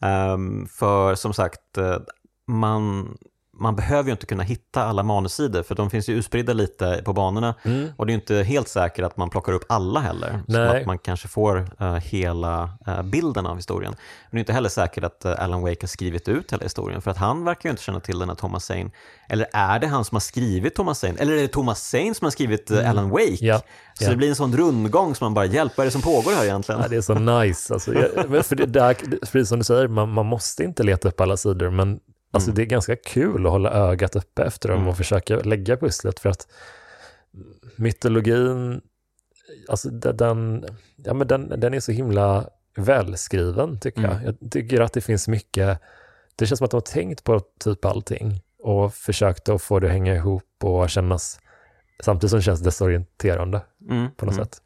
Ehm, 0.00 0.66
för 0.70 1.14
som 1.14 1.34
sagt, 1.34 1.78
eh, 1.78 1.96
man, 2.46 3.16
man 3.60 3.76
behöver 3.76 4.04
ju 4.08 4.12
inte 4.12 4.26
kunna 4.26 4.42
hitta 4.42 4.84
alla 4.84 5.02
manussidor 5.02 5.62
för 5.62 5.74
de 5.74 5.90
finns 5.90 6.08
ju 6.08 6.14
utspridda 6.14 6.52
lite 6.52 7.02
på 7.04 7.12
banorna 7.12 7.54
Mm. 7.62 7.88
och 7.96 8.06
det 8.06 8.12
är 8.12 8.14
inte 8.14 8.34
helt 8.34 8.68
säkert 8.68 9.04
att 9.04 9.16
man 9.16 9.30
plockar 9.30 9.52
upp 9.52 9.64
alla 9.68 10.00
heller. 10.00 10.40
Så 10.46 10.52
Nej. 10.52 10.80
att 10.80 10.86
man 10.86 10.98
kanske 10.98 11.28
får 11.28 11.68
eh, 11.80 11.94
hela 11.94 12.70
eh, 12.86 13.02
bilden 13.02 13.46
av 13.46 13.56
historien. 13.56 13.92
Men 14.30 14.30
det 14.30 14.36
är 14.36 14.40
inte 14.40 14.52
heller 14.52 14.68
säkert 14.68 15.04
att 15.04 15.24
eh, 15.24 15.32
Alan 15.44 15.62
Wake 15.62 15.76
har 15.80 15.86
skrivit 15.88 16.28
ut 16.28 16.52
hela 16.52 16.62
historien 16.62 17.02
för 17.02 17.10
att 17.10 17.16
han 17.16 17.44
verkar 17.44 17.68
ju 17.68 17.70
inte 17.70 17.82
känna 17.82 18.00
till 18.00 18.18
den 18.18 18.28
här 18.28 18.36
Thomas 18.36 18.64
Zane. 18.64 18.90
Eller 19.28 19.46
är 19.52 19.78
det 19.78 19.86
han 19.86 20.04
som 20.04 20.16
har 20.16 20.20
skrivit 20.20 20.74
Thomas 20.74 20.98
Zane? 20.98 21.14
Eller 21.18 21.32
är 21.32 21.36
det 21.42 21.48
Thomas 21.48 21.88
Zane 21.90 22.14
som 22.14 22.24
har 22.24 22.30
skrivit 22.30 22.70
eh, 22.70 22.90
Alan 22.90 23.10
Wake? 23.10 23.24
Mm. 23.24 23.36
Ja, 23.40 23.60
Så 23.94 24.04
ja. 24.04 24.10
det 24.10 24.16
blir 24.16 24.28
en 24.28 24.36
sån 24.36 24.56
rundgång 24.56 25.14
som 25.14 25.24
man 25.24 25.34
bara, 25.34 25.44
hjälp, 25.44 25.72
vad 25.76 25.84
är 25.84 25.88
det 25.88 25.92
som 25.92 26.02
pågår 26.02 26.32
här 26.32 26.44
egentligen? 26.44 26.80
Ja, 26.80 26.88
det 26.88 26.96
är 26.96 27.00
så 27.00 27.14
nice. 27.14 27.74
Alltså, 27.74 27.94
jag, 27.94 28.46
för 28.46 28.56
det 28.56 28.66
där, 28.66 28.94
precis 29.20 29.48
som 29.48 29.58
du 29.58 29.64
säger, 29.64 29.88
man, 29.88 30.08
man 30.12 30.26
måste 30.26 30.64
inte 30.64 30.82
leta 30.82 31.08
upp 31.08 31.20
alla 31.20 31.36
sidor, 31.36 31.70
men 31.70 32.00
alltså, 32.34 32.50
Mm. 32.50 32.54
det 32.56 32.62
är 32.62 32.66
ganska 32.66 32.96
kul 32.96 33.46
att 33.46 33.52
hålla 33.52 33.70
ögat 33.70 34.16
uppe 34.16 34.42
efter 34.44 34.68
dem 34.68 34.78
Mm. 34.78 34.88
och 34.88 34.96
försöka 34.96 35.36
lägga 35.36 35.76
pusslet 35.76 36.20
för 36.20 36.28
att 36.30 36.48
mytologin, 37.76 38.80
alltså 39.68 39.90
de- 39.90 40.12
den, 40.16 40.64
ja, 40.96 41.14
men 41.14 41.26
den, 41.28 41.60
den 41.60 41.74
är 41.74 41.80
så 41.80 41.92
himla 41.92 42.48
välskriven 42.76 43.80
tycker 43.80 43.98
Mm. 44.04 44.10
jag. 44.12 44.22
Jag 44.42 44.50
tycker 44.50 44.80
att 44.80 44.92
det 44.92 45.00
finns 45.00 45.28
mycket, 45.28 45.80
det 46.36 46.46
känns 46.46 46.58
som 46.58 46.64
att 46.64 46.70
de 46.70 46.76
har 46.76 46.80
tänkt 46.80 47.24
på 47.24 47.40
typ 47.60 47.84
allting 47.84 48.40
och 48.58 48.94
försökt 48.94 49.48
att 49.48 49.62
få 49.62 49.78
det 49.80 49.86
att 49.86 49.92
hänga 49.92 50.14
ihop 50.14 50.44
och 50.62 50.90
kännas, 50.90 51.40
samtidigt 52.02 52.30
som 52.30 52.38
det 52.38 52.42
känns 52.42 52.60
desorienterande 52.60 53.60
Mm, 53.90 54.10
på 54.16 54.26
något 54.26 54.34
mm. 54.34 54.44
sätt. 54.44 54.60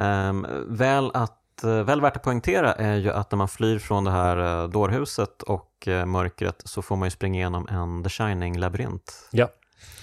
Ehm, 0.00 0.46
väl, 0.68 1.10
att, 1.14 1.38
väl 1.62 2.00
värt 2.00 2.16
att 2.16 2.22
poängtera 2.22 2.72
är 2.72 2.96
ju 2.96 3.10
att 3.10 3.30
när 3.30 3.36
man 3.36 3.48
flyr 3.48 3.78
från 3.78 4.04
det 4.04 4.10
här 4.10 4.62
uh, 4.62 4.70
dårhuset 4.70 5.42
och 5.42 5.88
eh, 5.88 6.06
mörkret 6.06 6.62
så 6.64 6.82
får 6.82 6.96
man 6.96 7.06
ju 7.06 7.10
springa 7.10 7.40
igenom 7.40 7.68
en 7.70 8.04
The 8.04 8.08
Shining-labyrint. 8.08 9.28
Ja. 9.30 9.48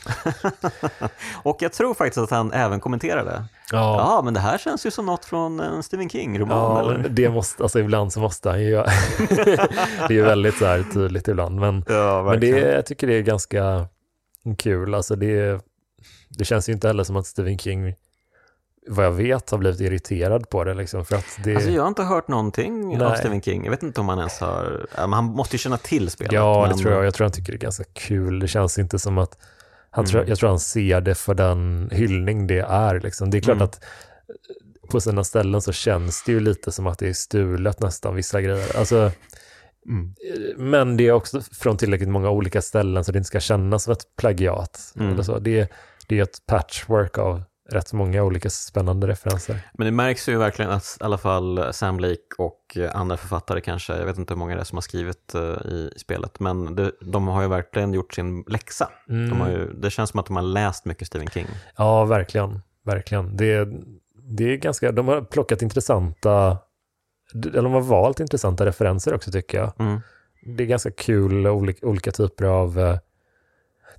och 1.43 1.57
jag 1.59 1.73
tror 1.73 1.93
faktiskt 1.93 2.17
att 2.17 2.29
han 2.29 2.51
även 2.51 2.79
kommenterade. 2.79 3.45
Ja. 3.71 3.97
ja, 3.99 4.21
men 4.23 4.33
det 4.33 4.39
här 4.39 4.57
känns 4.57 4.85
ju 4.85 4.91
som 4.91 5.05
något 5.05 5.25
från 5.25 5.59
en 5.59 5.83
Stephen 5.83 6.09
King-roman. 6.09 6.57
Ja, 6.57 6.93
eller? 6.93 7.09
det 7.09 7.29
måste, 7.29 7.63
alltså 7.63 7.79
ibland 7.79 8.13
så 8.13 8.19
måste 8.19 8.49
han 8.49 8.61
ju 8.61 8.69
göra. 8.69 8.85
det 9.29 10.03
är 10.03 10.11
ju 10.11 10.21
väldigt 10.21 10.57
så 10.57 10.65
här 10.65 10.85
tydligt 10.93 11.27
ibland, 11.27 11.59
men, 11.59 11.85
ja, 11.87 12.23
men 12.23 12.39
det, 12.39 12.47
jag 12.47 12.85
tycker 12.85 13.07
det 13.07 13.13
är 13.13 13.21
ganska 13.21 13.87
kul. 14.57 14.93
Alltså 14.95 15.15
det, 15.15 15.61
det 16.29 16.45
känns 16.45 16.69
ju 16.69 16.73
inte 16.73 16.87
heller 16.87 17.03
som 17.03 17.15
att 17.15 17.27
Stephen 17.27 17.57
King 17.57 17.95
vad 18.87 19.05
jag 19.05 19.11
vet 19.11 19.49
har 19.49 19.57
blivit 19.57 19.79
irriterad 19.79 20.49
på 20.49 20.63
det. 20.63 20.73
Liksom, 20.73 21.05
för 21.05 21.15
att 21.15 21.39
det... 21.43 21.55
Alltså 21.55 21.71
jag 21.71 21.81
har 21.81 21.87
inte 21.87 22.03
hört 22.03 22.27
någonting 22.27 22.97
Nej. 22.97 23.07
av 23.07 23.15
Stephen 23.15 23.41
King. 23.41 23.63
Jag 23.63 23.71
vet 23.71 23.83
inte 23.83 24.01
om 24.01 24.09
han 24.09 24.17
ens 24.17 24.39
har... 24.39 24.87
han 24.91 25.23
måste 25.23 25.55
ju 25.55 25.57
känna 25.57 25.77
till 25.77 26.09
spelet. 26.09 26.33
Ja, 26.33 26.61
men... 26.61 26.77
det 26.77 26.83
tror 26.83 26.93
jag. 26.93 27.05
Jag 27.05 27.13
tror 27.13 27.25
han 27.25 27.31
tycker 27.31 27.51
det 27.51 27.57
är 27.57 27.59
ganska 27.59 27.83
kul. 27.93 28.39
Det 28.39 28.47
känns 28.47 28.79
inte 28.79 28.99
som 28.99 29.17
att... 29.17 29.37
Han 29.89 30.05
mm. 30.05 30.11
tror, 30.11 30.29
jag 30.29 30.37
tror 30.37 30.49
han 30.49 30.59
ser 30.59 31.01
det 31.01 31.15
för 31.15 31.33
den 31.33 31.89
hyllning 31.91 32.47
det 32.47 32.59
är. 32.59 32.99
Liksom. 32.99 33.29
Det 33.29 33.37
är 33.37 33.41
klart 33.41 33.55
mm. 33.55 33.65
att 33.65 33.83
på 34.89 35.01
sina 35.01 35.23
ställen 35.23 35.61
så 35.61 35.71
känns 35.71 36.23
det 36.23 36.31
ju 36.31 36.39
lite 36.39 36.71
som 36.71 36.87
att 36.87 36.99
det 36.99 37.09
är 37.09 37.13
stulet 37.13 37.79
nästan, 37.79 38.15
vissa 38.15 38.41
grejer. 38.41 38.77
Alltså, 38.77 39.11
mm. 39.87 40.15
Men 40.57 40.97
det 40.97 41.07
är 41.07 41.11
också 41.11 41.41
från 41.41 41.77
tillräckligt 41.77 42.09
många 42.09 42.29
olika 42.29 42.61
ställen 42.61 43.03
så 43.03 43.11
det 43.11 43.17
inte 43.17 43.27
ska 43.27 43.39
kännas 43.39 43.83
som 43.83 43.93
ett 43.93 44.15
plagiat. 44.17 44.93
Mm. 44.95 45.13
Eller 45.13 45.23
så. 45.23 45.39
Det, 45.39 45.71
det 46.07 46.19
är 46.19 46.23
ett 46.23 46.45
patchwork 46.45 47.17
av 47.17 47.43
rätt 47.73 47.93
många 47.93 48.23
olika 48.23 48.49
spännande 48.49 49.07
referenser. 49.07 49.59
Men 49.73 49.85
det 49.85 49.91
märks 49.91 50.29
ju 50.29 50.37
verkligen 50.37 50.71
att 50.71 50.97
i 51.01 51.03
alla 51.03 51.17
fall 51.17 51.73
Sam 51.73 51.99
Lake 51.99 52.35
och 52.37 52.77
andra 52.93 53.17
författare 53.17 53.61
kanske, 53.61 53.97
jag 53.97 54.05
vet 54.05 54.17
inte 54.17 54.33
hur 54.33 54.39
många 54.39 54.55
det 54.55 54.61
är 54.61 54.65
som 54.65 54.75
har 54.75 54.81
skrivit 54.81 55.35
uh, 55.35 55.41
i 55.41 55.93
spelet, 55.97 56.39
men 56.39 56.75
det, 56.75 56.91
de 57.01 57.27
har 57.27 57.41
ju 57.41 57.47
verkligen 57.47 57.93
gjort 57.93 58.13
sin 58.13 58.43
läxa. 58.47 58.89
Mm. 59.09 59.39
De 59.39 59.51
ju, 59.51 59.73
det 59.73 59.89
känns 59.89 60.09
som 60.09 60.19
att 60.19 60.25
de 60.25 60.35
har 60.35 60.43
läst 60.43 60.85
mycket 60.85 61.07
Stephen 61.07 61.27
King. 61.27 61.47
Ja, 61.77 62.05
verkligen. 62.05 62.61
verkligen. 62.85 63.37
Det, 63.37 63.67
det 64.15 64.43
är 64.43 64.57
ganska, 64.57 64.91
de 64.91 65.07
har 65.07 65.21
plockat 65.21 65.61
intressanta, 65.61 66.57
eller 67.33 67.61
de 67.61 67.73
har 67.73 67.81
valt 67.81 68.19
intressanta 68.19 68.65
referenser 68.65 69.13
också 69.13 69.31
tycker 69.31 69.57
jag. 69.57 69.73
Mm. 69.79 70.01
Det 70.57 70.63
är 70.63 70.67
ganska 70.67 70.91
kul, 70.91 71.47
olika, 71.47 71.87
olika 71.87 72.11
typer 72.11 72.45
av 72.45 72.79
uh, 72.79 72.97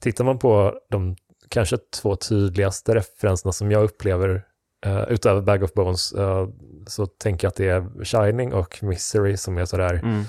Tittar 0.03 0.25
man 0.25 0.39
på 0.39 0.75
de 0.91 1.17
kanske 1.53 1.79
två 1.79 2.17
tydligaste 2.17 2.95
referenserna 2.95 3.53
som 3.53 3.71
jag 3.71 3.85
upplever 3.85 4.45
uh, 4.87 5.05
utöver 5.09 5.41
Bag 5.41 5.63
of 5.63 5.73
Bones 5.73 6.15
uh, 6.15 6.49
så 6.87 7.07
tänker 7.07 7.47
jag 7.47 7.51
att 7.51 7.57
det 7.57 7.69
är 7.69 8.05
Shining 8.05 8.53
och 8.53 8.83
Misery 8.83 9.37
som 9.37 9.59
är 9.59 9.65
sådär 9.65 9.95
mm. 9.95 10.25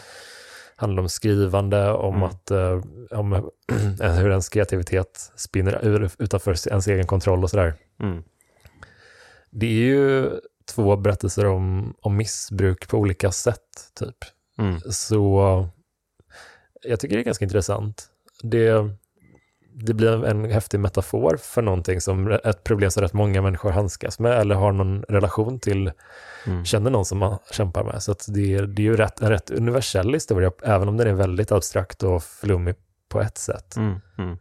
handlar 0.76 1.04
om 1.04 1.10
skrivande, 1.10 1.92
om 1.92 2.16
mm. 2.16 2.24
att 2.24 2.52
uh, 2.52 2.84
om 3.12 3.32
hur 4.00 4.30
ens 4.30 4.50
kreativitet 4.50 5.32
spinner 5.36 5.86
ur, 5.86 6.12
utanför 6.20 6.68
ens 6.68 6.88
egen 6.88 7.08
kontroll 7.08 7.44
och 7.44 7.50
sådär. 7.50 7.74
Mm. 8.00 8.24
Det 9.52 9.66
är 9.66 9.86
ju 9.86 10.32
två 10.76 10.96
berättelser 10.96 11.46
om, 11.46 11.96
om 12.02 12.18
missbruk 12.18 12.88
på 12.88 12.98
olika 12.98 13.32
sätt, 13.32 13.92
typ. 14.00 14.18
Mm. 14.58 14.80
Så 14.80 15.68
jag 16.82 17.00
tycker 17.00 17.16
det 17.16 17.22
är 17.22 17.26
ganska 17.26 17.46
intressant. 17.46 18.08
Det 18.42 18.90
det 19.76 19.94
blir 19.94 20.26
en 20.26 20.52
häftig 20.52 20.80
metafor 20.80 21.38
för 21.38 21.62
någonting 21.62 22.02
som 22.02 22.32
ett 22.32 22.64
problem 22.64 22.92
som 22.92 23.04
rätt 23.04 23.14
många 23.14 23.42
människor 23.42 23.72
handskas 23.72 24.20
med 24.20 24.40
eller 24.40 24.56
har 24.56 24.72
någon 24.72 25.04
relation 25.04 25.60
till, 25.60 25.92
mm. 26.46 26.66
känner 26.66 26.92
någon 26.92 27.06
som 27.06 27.18
man 27.18 27.38
kämpar 27.52 27.84
med. 27.84 28.04
Så 28.04 28.16
det, 28.28 28.54
är, 28.54 28.64
det 28.64 28.82
är 28.82 28.84
ju 28.84 28.96
rätt, 28.96 29.22
en 29.22 29.30
rätt 29.30 29.52
universell 29.52 30.14
historia, 30.14 30.52
även 30.64 30.88
om 30.88 30.98
den 30.98 31.08
är 31.08 31.14
väldigt 31.14 31.52
abstrakt 31.52 32.04
och 32.04 32.24
flummig 32.24 32.76
på 33.10 33.22
ett 33.22 33.38
sätt. 33.38 33.76
Mm, 33.76 34.02
mm. 34.18 34.38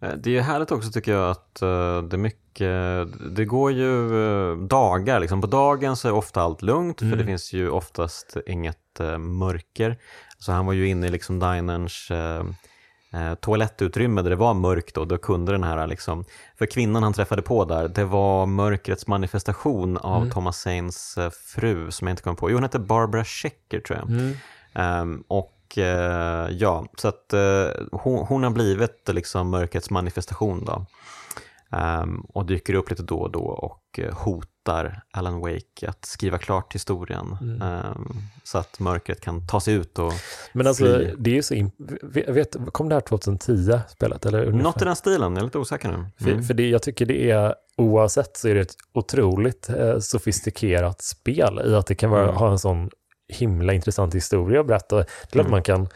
Eh, 0.00 0.14
det 0.16 0.36
är 0.36 0.42
härligt 0.42 0.72
också 0.72 0.90
tycker 0.90 1.12
jag 1.12 1.30
att 1.30 1.62
uh, 1.62 2.02
det 2.02 2.16
är 2.16 2.18
mycket, 2.18 3.36
det 3.36 3.44
går 3.44 3.72
ju 3.72 3.90
uh, 4.12 4.58
dagar, 4.66 5.20
liksom. 5.20 5.40
på 5.40 5.46
dagen 5.46 5.96
så 5.96 6.08
är 6.08 6.12
ofta 6.12 6.40
allt 6.40 6.62
lugnt 6.62 7.00
för 7.00 7.06
det 7.06 7.14
mm. 7.14 7.26
finns 7.26 7.52
ju 7.52 7.70
oftast 7.70 8.36
inget 8.46 8.76
mörker. 9.18 9.98
Så 10.38 10.52
han 10.52 10.66
var 10.66 10.72
ju 10.72 10.88
inne 10.88 11.06
i 11.06 11.10
liksom 11.10 11.38
dinerns 11.38 12.10
eh, 13.16 13.34
toalettutrymme 13.34 14.22
där 14.22 14.30
det 14.30 14.36
var 14.36 14.54
mörkt 14.54 14.96
och 14.96 15.06
då 15.06 15.18
kunde 15.18 15.52
den 15.52 15.64
här, 15.64 15.86
liksom, 15.86 16.24
för 16.58 16.66
kvinnan 16.66 17.02
han 17.02 17.12
träffade 17.12 17.42
på 17.42 17.64
där, 17.64 17.88
det 17.88 18.04
var 18.04 18.46
mörkrets 18.46 19.06
manifestation 19.06 19.96
av 19.96 20.22
mm. 20.22 20.30
Thomas 20.30 20.60
Sains 20.60 21.18
eh, 21.18 21.30
fru 21.30 21.90
som 21.90 22.06
jag 22.06 22.12
inte 22.12 22.22
kommer 22.22 22.36
på. 22.36 22.50
Jo, 22.50 22.56
hon 22.56 22.62
hette 22.62 22.78
Barbara 22.78 23.24
Schecker 23.24 23.80
tror 23.80 23.98
jag. 23.98 24.10
Mm. 24.10 24.36
Um, 25.02 25.24
och 25.28 25.78
eh, 25.78 26.48
ja, 26.50 26.86
så 26.96 27.08
att 27.08 27.32
eh, 27.32 27.66
hon, 27.92 28.26
hon, 28.26 28.42
har 28.42 28.50
blivit 28.50 29.08
liksom 29.08 29.50
mörkrets 29.50 29.90
manifestation 29.90 30.64
då. 30.64 30.86
Um, 31.76 32.20
och 32.28 32.46
dyker 32.46 32.74
upp 32.74 32.90
lite 32.90 33.02
då 33.02 33.18
och 33.18 33.30
då 33.30 33.40
och 33.40 33.98
uh, 33.98 34.12
hotar 34.12 35.02
Alan 35.10 35.40
Wake 35.40 35.88
att 35.88 36.04
skriva 36.04 36.38
klart 36.38 36.74
historien 36.74 37.36
mm. 37.40 37.62
um, 37.62 38.16
så 38.44 38.58
att 38.58 38.80
mörkret 38.80 39.20
kan 39.20 39.46
ta 39.46 39.60
sig 39.60 39.74
ut 39.74 39.98
och 39.98 40.12
Men 40.52 40.66
alltså, 40.66 40.84
fly. 40.84 41.14
det 41.18 41.30
är 41.30 41.34
ju 41.34 41.42
så, 41.42 41.70
vet, 42.32 42.56
kom 42.72 42.88
det 42.88 42.94
här 42.94 43.00
2010 43.00 43.80
spelet? 43.88 44.26
Eller 44.26 44.50
Något 44.52 44.82
i 44.82 44.84
den 44.84 44.96
stilen, 44.96 45.32
jag 45.32 45.40
är 45.40 45.44
lite 45.44 45.58
osäker 45.58 45.88
nu. 45.88 45.94
Mm. 45.94 46.10
För, 46.18 46.42
för 46.42 46.54
det, 46.54 46.68
jag 46.68 46.82
tycker 46.82 47.06
det 47.06 47.30
är, 47.30 47.54
oavsett 47.76 48.36
så 48.36 48.48
är 48.48 48.54
det 48.54 48.60
ett 48.60 48.76
otroligt 48.92 49.68
eh, 49.68 49.98
sofistikerat 49.98 51.02
spel 51.02 51.62
i 51.66 51.74
att 51.74 51.86
det 51.86 51.94
kan 51.94 52.10
vara, 52.10 52.22
mm. 52.22 52.34
ha 52.34 52.50
en 52.50 52.58
sån 52.58 52.90
himla 53.28 53.72
intressant 53.72 54.14
historia 54.14 54.60
att 54.60 54.66
berätta. 54.66 54.96
Det 54.96 55.02
är 55.02 55.26
klart 55.30 55.46
mm. 55.46 55.50
man 55.50 55.62
kan 55.62 55.88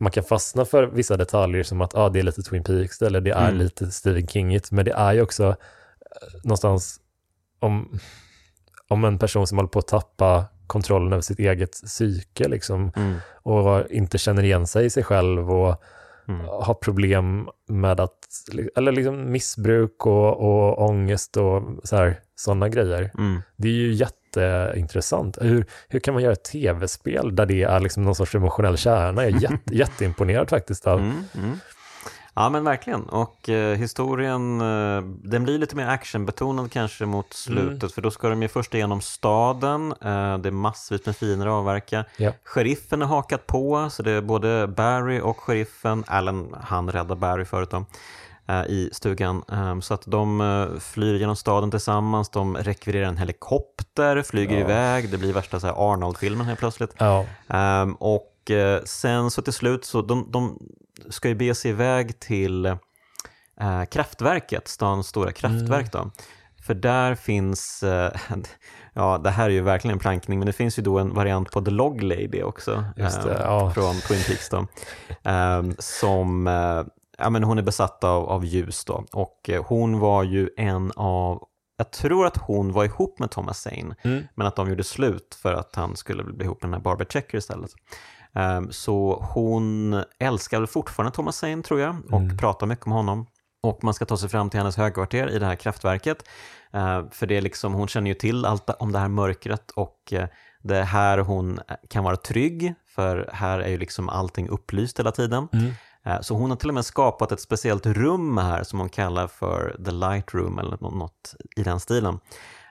man 0.00 0.12
kan 0.12 0.24
fastna 0.24 0.64
för 0.64 0.86
vissa 0.86 1.16
detaljer 1.16 1.62
som 1.62 1.80
att 1.80 1.94
ah, 1.94 2.08
det 2.08 2.18
är 2.18 2.22
lite 2.22 2.42
Twin 2.42 2.64
Peaks 2.64 3.02
eller 3.02 3.20
det 3.20 3.30
är 3.30 3.48
mm. 3.48 3.58
lite 3.58 3.90
Stephen 3.90 4.26
Kingigt, 4.26 4.70
men 4.70 4.84
det 4.84 4.92
är 4.92 5.12
ju 5.12 5.22
också 5.22 5.44
eh, 5.46 5.54
någonstans 6.44 7.00
om, 7.60 7.98
om 8.88 9.04
en 9.04 9.18
person 9.18 9.46
som 9.46 9.58
håller 9.58 9.68
på 9.68 9.78
att 9.78 9.88
tappa 9.88 10.44
kontrollen 10.66 11.12
över 11.12 11.22
sitt 11.22 11.38
eget 11.38 11.72
psyke 11.72 12.48
liksom, 12.48 12.92
mm. 12.96 13.18
och 13.42 13.90
inte 13.90 14.18
känner 14.18 14.42
igen 14.42 14.66
sig 14.66 14.86
i 14.86 14.90
sig 14.90 15.02
själv 15.02 15.52
och 15.52 15.82
mm. 16.28 16.46
har 16.46 16.74
problem 16.74 17.48
med 17.68 18.00
att, 18.00 18.18
eller 18.76 18.92
liksom 18.92 19.32
missbruk 19.32 20.06
och, 20.06 20.40
och 20.40 20.88
ångest 20.88 21.36
och 21.36 21.62
sådana 22.34 22.68
grejer. 22.68 23.10
Mm. 23.18 23.42
Det 23.56 23.68
är 23.68 23.72
ju 23.72 23.92
jätte 23.92 24.17
jätteintressant. 24.36 25.38
Hur, 25.40 25.66
hur 25.88 26.00
kan 26.00 26.14
man 26.14 26.22
göra 26.22 26.32
ett 26.32 26.44
tv-spel 26.44 27.36
där 27.36 27.46
det 27.46 27.62
är 27.62 27.80
liksom 27.80 28.04
någon 28.04 28.14
sorts 28.14 28.34
emotionell 28.34 28.76
kärna? 28.76 29.24
Jag 29.24 29.36
är 29.36 29.40
jätte, 29.40 29.58
jätteimponerad 29.74 30.50
faktiskt 30.50 30.86
av. 30.86 30.98
Mm, 30.98 31.24
mm. 31.34 31.58
Ja 32.34 32.50
men 32.50 32.64
verkligen 32.64 33.02
och 33.02 33.48
eh, 33.48 33.76
historien 33.76 34.60
eh, 34.60 35.02
den 35.02 35.44
blir 35.44 35.58
lite 35.58 35.76
mer 35.76 35.86
actionbetonad 35.86 36.72
kanske 36.72 37.06
mot 37.06 37.32
slutet 37.32 37.82
mm. 37.82 37.90
för 37.90 38.02
då 38.02 38.10
ska 38.10 38.28
de 38.28 38.42
ju 38.42 38.48
först 38.48 38.74
igenom 38.74 39.00
staden, 39.00 39.92
eh, 39.92 40.38
det 40.38 40.48
är 40.48 40.50
massvis 40.50 41.06
med 41.06 41.16
fiender 41.16 41.46
att 41.46 41.52
avverka. 41.52 42.04
Ja. 42.16 42.32
Sheriffen 42.44 43.02
är 43.02 43.06
hakat 43.06 43.46
på 43.46 43.90
så 43.90 44.02
det 44.02 44.10
är 44.10 44.20
både 44.20 44.66
Barry 44.66 45.20
och 45.20 45.40
sheriffen, 45.40 46.04
Alan 46.06 46.56
han 46.60 46.90
räddar 46.90 47.16
Barry 47.16 47.44
förut 47.44 47.70
då. 47.70 47.84
Eh, 48.48 48.64
i 48.66 48.88
stugan. 48.92 49.42
Ehm, 49.52 49.82
så 49.82 49.94
att 49.94 50.02
de 50.06 50.40
eh, 50.40 50.80
flyr 50.80 51.14
genom 51.14 51.36
staden 51.36 51.70
tillsammans, 51.70 52.28
de 52.28 52.56
rekvirerar 52.56 53.08
en 53.08 53.16
helikopter, 53.16 54.22
flyger 54.22 54.54
ja. 54.54 54.60
iväg, 54.60 55.10
det 55.10 55.18
blir 55.18 55.32
värsta 55.32 55.56
Arnold-filmen 55.72 56.46
helt 56.46 56.58
plötsligt. 56.58 56.94
Ja. 56.98 57.24
Um, 57.82 57.94
och 57.94 58.50
eh, 58.50 58.82
sen 58.84 59.30
så 59.30 59.42
till 59.42 59.52
slut 59.52 59.84
så 59.84 60.02
de, 60.02 60.26
de 60.30 60.58
ska 61.10 61.28
ju 61.28 61.34
bege 61.34 61.54
sig 61.54 61.70
iväg 61.70 62.20
till 62.20 62.76
kraftverket, 63.90 64.68
stans 64.68 65.06
stora 65.06 65.32
kraftverk 65.32 65.94
mm. 65.94 66.10
då. 66.10 66.10
För 66.62 66.74
där 66.74 67.14
finns, 67.14 67.84
ja 68.92 69.18
det 69.18 69.30
här 69.30 69.44
är 69.44 69.50
ju 69.50 69.60
verkligen 69.60 69.92
en 69.92 69.98
plankning, 69.98 70.38
men 70.38 70.46
det 70.46 70.52
finns 70.52 70.78
ju 70.78 70.82
då 70.82 70.98
en 70.98 71.14
variant 71.14 71.50
på 71.50 71.60
The 71.60 71.70
Log 71.70 72.02
Lady 72.02 72.42
också. 72.42 72.84
Det, 72.96 73.02
um, 73.02 73.36
ja. 73.38 73.70
Från 73.70 73.94
Twin 73.94 74.22
Peaks 74.26 74.48
då. 74.50 74.66
Som 75.78 76.48
ja, 77.18 77.30
men 77.30 77.44
hon 77.44 77.58
är 77.58 77.62
besatt 77.62 78.04
av, 78.04 78.28
av 78.28 78.44
ljus 78.44 78.84
då 78.84 79.04
och 79.12 79.50
eh, 79.50 79.64
hon 79.64 79.98
var 79.98 80.22
ju 80.22 80.50
en 80.56 80.92
av 80.96 81.48
jag 81.78 81.90
tror 81.90 82.26
att 82.26 82.36
hon 82.36 82.72
var 82.72 82.84
ihop 82.84 83.18
med 83.18 83.30
Thomas 83.30 83.60
Zane, 83.60 83.94
mm. 84.02 84.24
men 84.34 84.46
att 84.46 84.56
de 84.56 84.68
gjorde 84.68 84.84
slut 84.84 85.38
för 85.42 85.54
att 85.54 85.74
han 85.76 85.96
skulle 85.96 86.24
bli 86.24 86.44
ihop 86.44 86.62
med 86.62 86.68
den 86.68 86.74
här 86.74 86.80
Barbara 86.80 87.06
Checker 87.08 87.38
istället. 87.38 87.70
Um, 88.32 88.72
så 88.72 89.24
hon 89.32 90.02
älskar 90.18 90.58
väl 90.58 90.66
fortfarande 90.66 91.16
Thomas 91.16 91.36
Zane 91.36 91.62
tror 91.62 91.80
jag 91.80 91.96
och 92.12 92.20
mm. 92.20 92.36
pratar 92.36 92.66
mycket 92.66 92.86
om 92.86 92.92
honom. 92.92 93.26
Och 93.62 93.84
man 93.84 93.94
ska 93.94 94.04
ta 94.04 94.16
sig 94.16 94.28
fram 94.28 94.50
till 94.50 94.60
hennes 94.60 94.76
högkvarter 94.76 95.30
i 95.30 95.38
det 95.38 95.46
här 95.46 95.54
kraftverket. 95.54 96.28
Uh, 96.74 97.10
för 97.10 97.26
det 97.26 97.36
är 97.36 97.40
liksom, 97.40 97.74
hon 97.74 97.88
känner 97.88 98.10
ju 98.10 98.14
till 98.14 98.44
allt 98.44 98.70
om 98.70 98.92
det 98.92 98.98
här 98.98 99.08
mörkret 99.08 99.70
och 99.70 100.12
uh, 100.12 100.24
det 100.62 100.76
är 100.76 100.84
här 100.84 101.18
hon 101.18 101.60
kan 101.90 102.04
vara 102.04 102.16
trygg, 102.16 102.74
för 102.94 103.30
här 103.32 103.58
är 103.58 103.68
ju 103.68 103.78
liksom 103.78 104.08
allting 104.08 104.48
upplyst 104.48 104.98
hela 104.98 105.12
tiden. 105.12 105.48
Mm. 105.52 105.72
Eh, 106.06 106.20
så 106.20 106.34
hon 106.34 106.50
har 106.50 106.56
till 106.56 106.68
och 106.68 106.74
med 106.74 106.84
skapat 106.84 107.32
ett 107.32 107.40
speciellt 107.40 107.86
rum 107.86 108.38
här 108.38 108.62
som 108.64 108.78
hon 108.78 108.88
kallar 108.88 109.26
för 109.26 109.76
The 109.84 109.90
Light 109.90 110.34
Room 110.34 110.58
eller 110.58 110.76
något 110.80 111.34
i 111.56 111.62
den 111.62 111.80
stilen. 111.80 112.18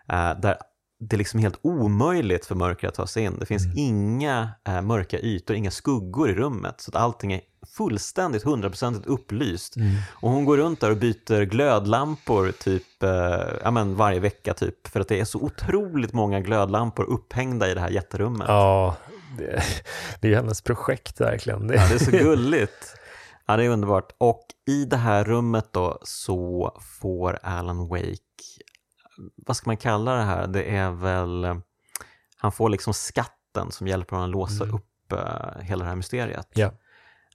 Eh, 0.09 0.39
där 0.39 0.57
det 0.99 1.15
är 1.15 1.17
liksom 1.17 1.39
helt 1.39 1.59
omöjligt 1.61 2.45
för 2.45 2.55
mörker 2.55 2.87
att 2.87 2.93
ta 2.93 3.07
sig 3.07 3.23
in. 3.23 3.39
Det 3.39 3.45
finns 3.45 3.65
Mm. 3.65 3.77
inga 3.77 4.49
eh, 4.67 4.81
mörka 4.81 5.19
ytor, 5.19 5.55
inga 5.55 5.71
skuggor 5.71 6.29
i 6.29 6.33
rummet. 6.33 6.81
Så 6.81 6.91
att 6.91 6.95
allting 6.95 7.33
är 7.33 7.41
fullständigt, 7.77 8.43
hundraprocentigt 8.43 9.05
upplyst. 9.07 9.75
Och 10.21 10.29
hon 10.29 10.45
går 10.45 10.57
runt 10.57 10.81
där 10.81 10.91
och 10.91 10.97
byter 10.97 11.41
glödlampor 11.43 12.51
typ, 12.59 13.03
eh, 13.03 13.09
ja, 13.63 13.71
men 13.71 13.95
varje 13.95 14.19
vecka 14.19 14.53
typ. 14.53 14.87
För 14.87 14.99
att 14.99 15.07
det 15.07 15.19
är 15.19 15.25
så 15.25 15.39
otroligt 15.39 16.13
många 16.13 16.39
glödlampor 16.39 17.03
upphängda 17.05 17.69
i 17.69 17.73
det 17.73 17.81
här 17.81 17.89
jätterummet. 17.89 18.47
Ja, 18.47 18.95
det, 19.37 19.63
det 20.21 20.31
är 20.31 20.35
hennes 20.35 20.61
projekt 20.61 21.21
verkligen. 21.21 21.67
Det, 21.67 21.75
Ja, 21.75 21.87
det 21.89 21.95
är 21.95 21.99
så 21.99 22.11
gulligt. 22.23 22.95
Ja, 23.47 23.57
det 23.57 23.63
är 23.65 23.69
underbart. 23.69 24.11
Och 24.17 24.45
i 24.67 24.85
det 24.85 24.97
här 24.97 25.23
rummet 25.23 25.73
då 25.73 25.99
så 26.03 26.71
får 26.99 27.39
Alan 27.43 27.87
Wake, 27.87 28.17
vad 29.35 29.57
ska 29.57 29.69
man 29.69 29.77
kalla 29.77 30.13
det 30.15 30.23
här? 30.23 30.47
Det 30.47 30.63
är 30.75 30.91
väl, 30.91 31.61
han 32.37 32.51
får 32.51 32.69
liksom 32.69 32.93
skatten 32.93 33.71
som 33.71 33.87
hjälper 33.87 34.15
honom 34.15 34.29
att 34.29 34.33
låsa 34.33 34.63
Mm. 34.63 34.75
upp 34.75 35.11
eh, 35.11 35.61
hela 35.61 35.83
det 35.83 35.89
här 35.89 35.95
mysteriet. 35.95 36.47
Ja. 36.53 36.71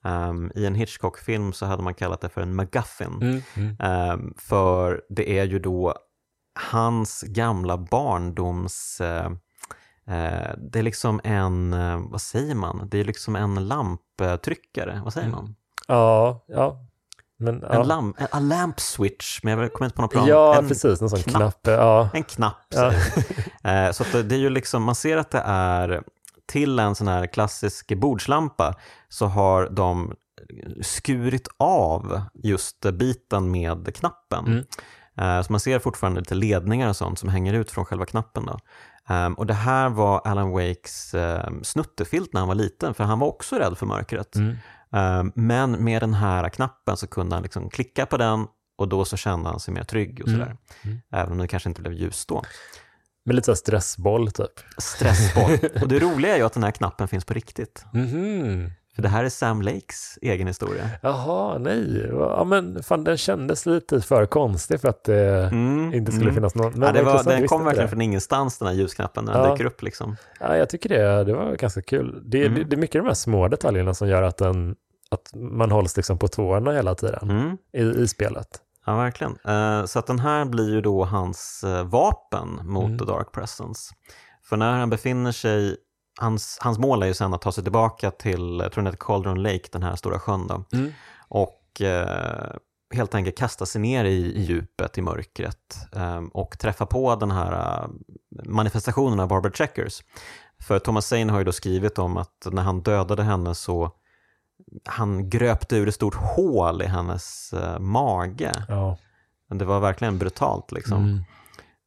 Ehm, 0.04 0.52
I 0.54 0.66
en 0.66 0.74
Hitchcock-film 0.74 1.52
så 1.52 1.66
hade 1.66 1.82
man 1.82 1.94
kallat 1.94 2.20
det 2.20 2.28
för 2.28 2.40
en 2.40 2.54
MacGuffin. 2.54 3.18
Mm, 3.22 3.42
mm. 3.56 3.76
Ehm, 3.80 4.34
för 4.38 5.02
det 5.08 5.38
är 5.38 5.44
ju 5.44 5.58
då 5.58 5.94
hans 6.70 7.22
gamla 7.22 7.76
barndoms... 7.78 9.00
eh, 9.00 9.30
det 10.58 10.78
är 10.78 10.82
liksom 10.82 11.20
en, 11.24 11.70
vad 12.10 12.20
säger 12.20 12.54
man? 12.54 12.88
Det 12.90 12.98
är 12.98 13.04
liksom 13.04 13.36
en 13.36 13.68
lamptryckare, 13.68 15.00
vad 15.04 15.12
säger 15.12 15.28
Mm. 15.28 15.38
man? 15.40 15.56
Ja, 15.88 16.44
ja. 16.48 16.78
Men, 17.38 17.54
En 17.64 17.68
ja. 17.72 17.82
lamp, 17.82 18.16
a 18.30 18.40
lamp 18.40 18.80
switch, 18.80 19.40
men 19.42 19.58
jag 19.58 19.72
kommer 19.72 19.86
inte 19.86 19.96
på 19.96 20.02
någon 20.02 20.08
plan. 20.08 20.26
ja, 20.26 20.56
en, 20.58 20.68
precis. 20.68 21.00
Någon 21.00 21.10
sån 21.10 21.22
knapp. 21.22 21.34
knapp. 21.36 21.58
Ja. 21.62 22.08
en 22.14 22.22
knapp. 22.24 22.66
Ja. 22.74 22.92
Eh, 23.64 23.90
så 23.92 24.02
att 24.02 24.28
det, 24.28 24.34
är 24.34 24.38
ju 24.38 24.50
liksom, 24.50 24.82
man 24.82 24.94
ser 24.94 25.16
att 25.16 25.30
det 25.30 25.42
är 25.46 26.02
till 26.46 26.78
en 26.78 26.94
sån 26.94 27.08
här 27.08 27.26
klassisk 27.26 27.92
bordslampa 27.96 28.74
så 29.08 29.26
har 29.26 29.68
de 29.70 30.14
skurit 30.82 31.48
av 31.58 32.20
just 32.34 32.80
biten 32.92 33.50
med 33.50 33.94
knappen. 33.96 34.46
Mm. 34.46 34.64
Eh, 35.18 35.42
Så 35.42 35.52
man 35.52 35.60
ser 35.60 35.78
fortfarande 35.78 36.20
lite 36.20 36.34
ledningar 36.34 36.88
och 36.88 36.96
sånt 36.96 37.18
som 37.18 37.28
hänger 37.28 37.52
ut 37.54 37.70
från 37.70 37.84
själva 37.84 38.04
knappen. 38.06 38.46
Då. 38.46 38.58
Ehm, 39.14 39.34
Och 39.34 39.46
det 39.46 39.54
här 39.54 39.88
var 39.88 40.20
Alan 40.24 40.50
Wakes 40.50 41.14
eh, 41.14 41.50
snuttefilt 41.62 42.32
när 42.32 42.40
han 42.40 42.48
var 42.48 42.54
liten, 42.54 42.94
för 42.94 43.04
han 43.04 43.18
var 43.18 43.26
också 43.28 43.56
rädd 43.56 43.78
för 43.78 43.86
mörkret. 43.86 44.36
Mm. 44.36 44.56
Ehm, 44.92 45.32
Men 45.34 45.84
med 45.84 46.02
den 46.02 46.14
här 46.14 46.48
knappen 46.48 46.96
så 46.96 47.06
kunde 47.06 47.36
han 47.36 47.42
liksom 47.42 47.70
klicka 47.70 48.06
på 48.06 48.16
den 48.16 48.46
och 48.78 48.88
då 48.88 49.04
så 49.04 49.16
kände 49.16 49.48
han 49.50 49.60
sig 49.60 49.74
mer 49.74 49.84
trygg 49.84 50.20
och 50.22 50.28
Mm. 50.28 50.40
sådär. 50.40 50.56
Mm. 50.82 51.00
Även 51.12 51.32
om 51.32 51.38
det 51.38 51.48
kanske 51.48 51.68
inte 51.68 51.80
blev 51.80 51.92
ljus 51.92 52.26
då. 52.26 52.42
Med 53.24 53.34
lite 53.36 53.46
så 53.46 53.56
stressboll 53.56 54.30
typ. 54.32 54.52
Stressboll. 54.78 55.58
och 55.82 55.88
det 55.88 55.98
roliga 55.98 56.32
är 56.34 56.36
ju 56.38 56.42
att 56.46 56.52
den 56.52 56.62
här 56.62 56.70
knappen 56.70 57.08
finns 57.08 57.24
på 57.24 57.34
riktigt. 57.34 57.84
Mhm. 57.92 58.70
För 58.94 59.02
det 59.02 59.08
här 59.08 59.24
är 59.24 59.28
Sam 59.28 59.62
Lakes 59.62 60.18
egen 60.22 60.46
historia. 60.46 60.90
Jaha, 61.02 61.58
nej. 61.58 62.06
Ja, 62.10 62.44
men 62.44 62.82
fan, 62.82 63.04
den 63.04 63.16
kändes 63.16 63.66
lite 63.66 64.00
för 64.00 64.26
konstig 64.26 64.80
för 64.80 64.88
att 64.88 65.04
det 65.04 65.44
Mm, 65.52 65.94
inte 65.94 66.12
skulle 66.12 66.24
mm. 66.24 66.34
finnas 66.34 66.54
någon. 66.54 66.72
Men 66.72 66.82
Ja, 66.82 66.92
det 66.92 67.02
var, 67.02 67.24
den 67.24 67.48
kom 67.48 67.64
verkligen 67.64 67.86
det. 67.86 67.90
från 67.90 68.00
ingenstans 68.00 68.58
den 68.58 68.68
här 68.68 68.74
ljusknappen 68.74 69.24
när 69.24 69.32
den 69.32 69.42
Ja. 69.44 69.52
dyker 69.52 69.64
upp. 69.64 69.82
Liksom. 69.82 70.16
Ja, 70.40 70.56
jag 70.56 70.68
tycker 70.68 70.88
det, 70.88 71.24
det 71.24 71.32
var 71.34 71.56
ganska 71.56 71.82
kul. 71.82 72.22
Det, 72.26 72.46
Mm. 72.46 72.58
det, 72.58 72.64
det 72.64 72.76
är 72.76 72.78
mycket 72.78 73.00
de 73.02 73.06
här 73.06 73.14
små 73.14 73.48
detaljerna 73.48 73.94
som 73.94 74.08
gör 74.08 74.22
att, 74.22 74.36
den, 74.36 74.74
att 75.10 75.30
man 75.34 75.70
hålls 75.70 75.96
liksom 75.96 76.18
på 76.18 76.28
tårna 76.28 76.72
hela 76.72 76.94
tiden 76.94 77.30
Mm. 77.30 77.56
i, 77.72 78.02
i 78.02 78.08
spelet. 78.08 78.48
Ja, 78.86 78.96
verkligen. 78.96 79.36
Eh, 79.44 79.84
Så 79.84 79.98
att 79.98 80.06
den 80.06 80.18
här 80.18 80.44
blir 80.44 80.70
ju 80.74 80.80
då 80.80 81.04
hans 81.04 81.64
eh, 81.64 81.84
vapen 81.84 82.60
mot 82.62 82.84
Mm. 82.86 82.98
The 82.98 83.04
Dark 83.04 83.32
Presence. 83.32 83.94
För 84.44 84.56
när 84.56 84.72
han 84.72 84.90
befinner 84.90 85.32
sig, 85.32 85.76
hans, 86.20 86.58
hans 86.60 86.78
mål 86.78 87.02
är 87.02 87.06
ju 87.06 87.14
sen 87.14 87.34
att 87.34 87.42
ta 87.42 87.52
sig 87.52 87.64
tillbaka 87.64 88.10
till, 88.10 88.58
jag 88.62 88.72
tror 88.72 88.82
den 88.82 88.92
heter 88.92 89.06
Cauldron 89.06 89.42
Lake, 89.42 89.68
den 89.72 89.82
här 89.82 89.96
stora 89.96 90.18
sjön 90.18 90.46
då. 90.46 90.64
Mm. 90.72 90.92
Och 91.28 91.80
eh, 91.80 92.54
helt 92.94 93.14
enkelt 93.14 93.38
kasta 93.38 93.66
sig 93.66 93.80
ner 93.80 94.04
i, 94.04 94.32
i 94.32 94.42
djupet, 94.42 94.98
i 94.98 95.02
mörkret 95.02 95.76
eh, 95.96 96.22
och 96.32 96.58
träffa 96.58 96.86
på 96.86 97.16
den 97.16 97.30
här 97.30 97.52
eh, 97.52 97.88
manifestationen 98.44 99.20
av 99.20 99.28
Barbara 99.28 99.52
Checkers. 99.52 100.02
För 100.62 100.78
Thomas 100.78 101.06
Zane 101.06 101.32
har 101.32 101.38
ju 101.38 101.44
då 101.44 101.52
skrivit 101.52 101.98
om 101.98 102.16
att 102.16 102.46
när 102.50 102.62
han 102.62 102.82
dödade 102.82 103.22
henne 103.22 103.54
så 103.54 103.90
han 104.84 105.30
gröpte 105.30 105.76
ur 105.76 105.88
ett 105.88 105.94
stort 105.94 106.14
hål 106.14 106.82
i 106.82 106.86
hennes 106.86 107.52
eh, 107.52 107.78
mage. 107.78 108.52
Ja. 108.68 108.98
Det 109.48 109.64
var 109.64 109.80
verkligen 109.80 110.18
brutalt 110.18 110.72
liksom. 110.72 111.04
Mm. 111.04 111.24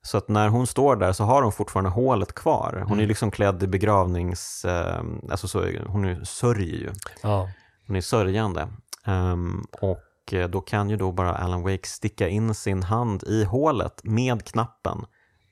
Så 0.06 0.18
att 0.18 0.28
när 0.28 0.50
hon 0.50 0.68
står 0.68 0.96
där 0.96 1.14
så 1.14 1.24
har 1.24 1.42
hon 1.44 1.52
fortfarande 1.52 1.90
hålet 1.90 2.34
kvar. 2.36 2.72
Hon 2.74 2.82
är 2.82 2.86
Mm. 2.86 3.00
ju 3.00 3.08
liksom 3.08 3.32
klädd 3.32 3.64
i 3.64 3.68
begravnings... 3.68 4.66
Eh, 4.66 5.04
alltså 5.32 5.48
så, 5.48 5.66
hon 5.88 6.06
är, 6.06 6.24
sörjer 6.24 6.76
ju. 6.78 6.90
ja. 7.24 7.50
Hon 7.88 7.96
är 7.96 8.02
sörjande. 8.02 8.68
Ehm, 9.06 9.66
och 9.82 10.34
eh, 10.34 10.50
då 10.50 10.62
kan 10.62 10.90
ju 10.90 10.98
då 10.98 11.12
bara 11.12 11.36
Alan 11.36 11.62
Wake 11.64 11.88
sticka 11.88 12.28
in 12.28 12.54
sin 12.56 12.84
hand 12.84 13.24
i 13.24 13.44
hålet 13.44 14.02
med 14.04 14.46
knappen, 14.46 15.06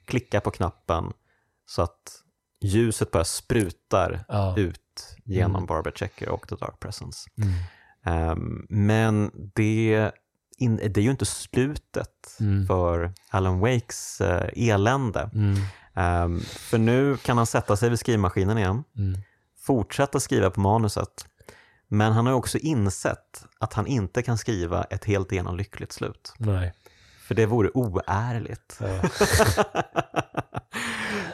klicka 0.05 0.41
på 0.41 0.51
knappen 0.51 1.11
så 1.65 1.81
att 1.81 1.99
ljuset 2.61 3.11
bara 3.11 3.23
sprutar 3.23 4.25
Ja. 4.27 4.57
ut 4.57 5.15
genom 5.25 5.55
Mm. 5.55 5.65
Barbara 5.65 5.93
Checker 5.95 6.29
och 6.29 6.47
The 6.47 6.55
Dark 6.55 6.79
Presence. 6.79 7.29
Mm. 7.37 7.53
Ehm, 8.05 8.65
men 8.69 9.31
det, 9.55 10.11
in, 10.63 10.75
det 10.75 10.97
är 10.97 11.03
ju 11.03 11.11
inte 11.11 11.25
slutet 11.25 12.09
Mm. 12.39 12.67
för 12.67 13.13
Alan 13.29 13.59
Wakes 13.59 14.21
eh, 14.21 14.69
elände. 14.71 15.29
Mm. 15.33 15.55
Ehm, 15.95 16.39
för 16.41 16.77
nu 16.77 17.17
kan 17.17 17.37
han 17.37 17.45
sätta 17.45 17.75
sig 17.77 17.89
vid 17.89 17.99
skrivmaskinen 17.99 18.57
igen, 18.57 18.83
Mm. 18.97 19.21
fortsätta 19.65 20.19
skriva 20.19 20.49
på 20.49 20.59
manuset. 20.59 21.25
Men 21.87 22.11
han 22.13 22.25
har 22.25 22.33
också 22.33 22.57
insett 22.57 23.45
att 23.59 23.73
han 23.73 23.87
inte 23.87 24.21
kan 24.21 24.37
skriva 24.37 24.83
ett 24.83 25.05
helt 25.05 25.31
igenom 25.31 25.57
lyckligt 25.57 25.91
slut. 25.91 26.33
Nej. 26.37 26.73
För 27.27 27.35
det 27.35 27.45
vore 27.45 27.69
oärligt. 27.73 28.77
Ja. 28.79 29.09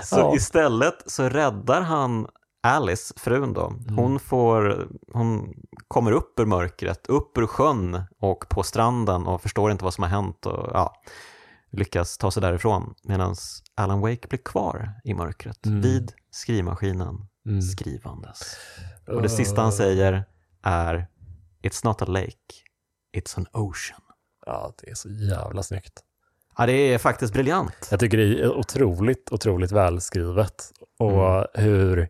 så 0.04 0.16
Ja. 0.20 0.36
istället 0.36 1.04
så 1.06 1.30
räddar 1.30 1.82
han 1.82 2.28
Alice, 2.62 3.14
frun 3.18 3.54
då. 3.54 3.74
Hon, 3.96 4.20
får, 4.20 4.88
hon 5.14 5.54
kommer 5.88 6.12
upp 6.12 6.40
ur 6.40 6.46
mörkret, 6.46 7.08
upp 7.08 7.38
ur 7.38 7.48
sjön 7.48 8.02
och 8.20 8.50
på 8.50 8.64
stranden 8.64 9.28
och 9.28 9.42
förstår 9.42 9.72
inte 9.72 9.84
vad 9.84 9.94
som 9.94 10.02
har 10.04 10.10
hänt 10.10 10.46
och 10.46 10.70
ja, 10.74 10.94
lyckas 11.72 12.18
ta 12.18 12.32
sig 12.32 12.42
därifrån. 12.42 12.94
Medan 13.04 13.36
Alan 13.76 14.00
Wake 14.02 14.28
blir 14.28 14.40
kvar 14.40 14.94
i 15.04 15.14
mörkret 15.14 15.66
Mm. 15.66 15.82
vid 15.82 16.12
skrivmaskinen 16.32 17.26
Mm. 17.46 17.62
skrivandes. 17.62 18.42
Och 19.08 19.22
det 19.22 19.30
sista 19.30 19.62
han 19.62 19.72
säger 19.72 20.26
är 20.64 21.08
It's 21.64 21.86
not 21.86 22.02
a 22.02 22.06
lake, 22.06 22.36
it's 23.18 23.38
an 23.38 23.46
ocean. 23.54 24.02
Ja, 24.46 24.74
det 24.82 24.90
är 24.92 24.96
så 24.96 25.10
jävla 25.10 25.64
snyggt. 25.64 25.94
Ja, 26.58 26.66
det 26.66 26.74
är 26.74 26.98
faktiskt 26.98 27.34
briljant. 27.34 27.88
Jag 27.92 28.00
tycker 28.00 28.18
det 28.18 28.42
är 28.42 28.58
otroligt, 28.58 29.32
otroligt 29.32 29.72
välskrivet. 29.72 30.72
Och 31.00 31.12
Mm. 31.36 31.46
hur, 31.54 32.10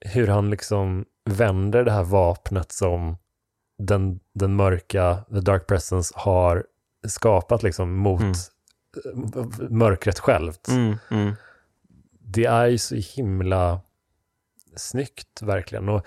hur 0.00 0.26
han 0.28 0.50
liksom 0.50 1.04
vänder 1.24 1.84
det 1.84 1.92
här 1.92 2.02
vapnet 2.02 2.72
som 2.72 3.16
den, 3.78 4.20
den 4.34 4.56
mörka, 4.56 5.18
the 5.30 5.40
dark 5.40 5.66
presence, 5.66 6.14
har 6.16 6.64
skapat 7.08 7.62
liksom 7.62 7.94
mot 7.96 8.20
Mm. 8.20 9.32
eh, 9.36 9.70
mörkret 9.70 10.18
självt. 10.18 10.68
Mm, 10.68 10.96
mm. 11.10 11.34
Det 12.20 12.44
är 12.44 12.66
ju 12.66 12.78
så 12.78 12.94
himla 12.94 13.80
snyggt 14.76 15.42
verkligen. 15.42 15.88
Och, 15.88 16.06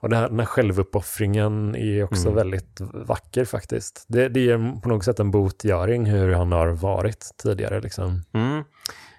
och 0.00 0.08
den 0.08 0.18
här, 0.18 0.28
den 0.28 0.38
här 0.38 0.46
självuppoffringen 0.46 1.74
är 1.76 2.02
också 2.04 2.22
Mm. 2.22 2.34
väldigt 2.34 2.80
vacker 2.80 3.44
faktiskt. 3.44 4.04
Det, 4.08 4.28
det 4.28 4.50
är 4.50 4.80
på 4.80 4.88
något 4.88 5.04
sätt 5.04 5.20
en 5.20 5.30
botgöring 5.30 6.06
hur 6.06 6.32
han 6.32 6.52
har 6.52 6.68
varit 6.68 7.30
tidigare. 7.36 7.80
Liksom. 7.80 8.22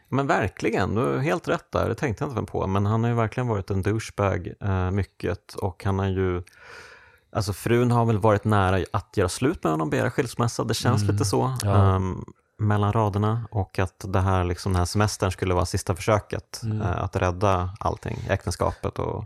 Men 0.10 0.28
verkligen, 0.28 0.96
du 0.96 1.02
har 1.02 1.18
helt 1.18 1.48
rätt 1.48 1.72
där, 1.72 1.90
det 1.90 1.96
tänkte 1.96 2.24
jag 2.24 2.32
inte 2.38 2.52
på. 2.52 2.68
Men 2.68 2.86
han 2.86 3.04
har 3.04 3.10
ju 3.10 3.16
verkligen 3.16 3.48
varit 3.48 3.70
en 3.72 3.82
douchebag 3.82 4.54
eh, 4.62 4.92
mycket 4.92 5.54
och 5.54 5.84
han 5.86 6.00
har 6.00 6.06
ju 6.08 6.44
Alltså 7.32 7.54
frun 7.54 7.92
har 7.92 8.06
väl 8.06 8.18
varit 8.18 8.44
nära 8.44 8.86
att 8.92 9.18
göra 9.18 9.30
slut 9.30 9.64
med 9.64 9.74
honom, 9.74 9.90
begära 9.90 10.12
skilsmässa, 10.12 10.64
det 10.64 10.74
känns 10.74 11.02
Mm. 11.04 11.14
lite 11.14 11.26
så. 11.26 11.54
Ja. 11.64 11.96
ehm, 11.96 12.24
mellan 12.60 12.94
raderna 12.94 13.48
och 13.52 13.80
att 13.80 14.06
det 14.08 14.20
här, 14.20 14.44
liksom, 14.44 14.72
den 14.74 14.78
här 14.80 14.86
semestern 14.86 15.32
skulle 15.32 15.54
vara 15.54 15.66
sista 15.66 15.96
försöket 15.96 16.62
Mm. 16.64 16.82
eh, 16.82 17.04
att 17.04 17.16
rädda 17.16 17.70
allting, 17.80 18.18
äktenskapet 18.30 19.00
och 19.00 19.26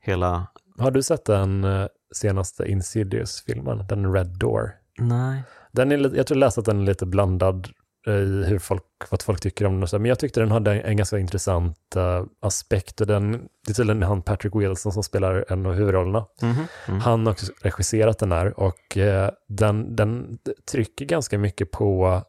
hela... 0.00 0.46
Har 0.78 0.90
du 0.90 1.02
sett 1.02 1.24
den 1.24 1.64
eh, 1.64 1.86
senaste 2.14 2.64
Insidious-filmen, 2.70 3.86
den 3.86 4.12
Red 4.14 4.38
Door? 4.38 4.70
Nej. 4.98 5.42
Den 5.72 5.92
är, 5.92 5.96
jag 6.16 6.26
tror 6.26 6.36
jag 6.36 6.40
läste 6.46 6.60
att 6.60 6.66
den 6.66 6.80
är 6.80 6.84
lite 6.84 7.06
blandad 7.06 7.68
i 8.06 8.44
hur 8.48 8.58
folk, 8.58 8.84
vad 9.10 9.22
folk 9.22 9.40
tycker 9.40 9.64
om 9.64 9.72
den. 9.72 9.82
och 9.82 9.90
så, 9.90 9.98
Men 9.98 10.08
jag 10.08 10.18
tyckte 10.18 10.40
den 10.40 10.50
hade 10.50 10.80
en, 10.80 10.96
ganska 10.96 11.18
intressant 11.18 11.96
eh, 11.96 12.24
aspekt. 12.40 13.00
Och 13.00 13.06
den, 13.06 13.32
det 13.66 13.72
är 13.72 13.74
tydligen 13.74 14.02
han 14.02 14.22
Patrick 14.22 14.54
Wilson 14.54 14.92
som 14.92 15.02
spelar 15.02 15.44
en 15.48 15.66
av 15.66 15.72
huvudrollerna. 15.72 16.26
Mhm. 16.42 16.66
Mm. 16.88 17.00
Han 17.00 17.26
har 17.26 17.32
också 17.32 17.52
regisserat 17.62 18.18
den 18.18 18.32
här 18.32 18.60
och 18.60 18.96
eh, 18.96 19.30
den, 19.48 19.96
den 19.96 20.38
trycker 20.70 21.04
ganska 21.04 21.38
mycket 21.38 21.70
på 21.70 22.22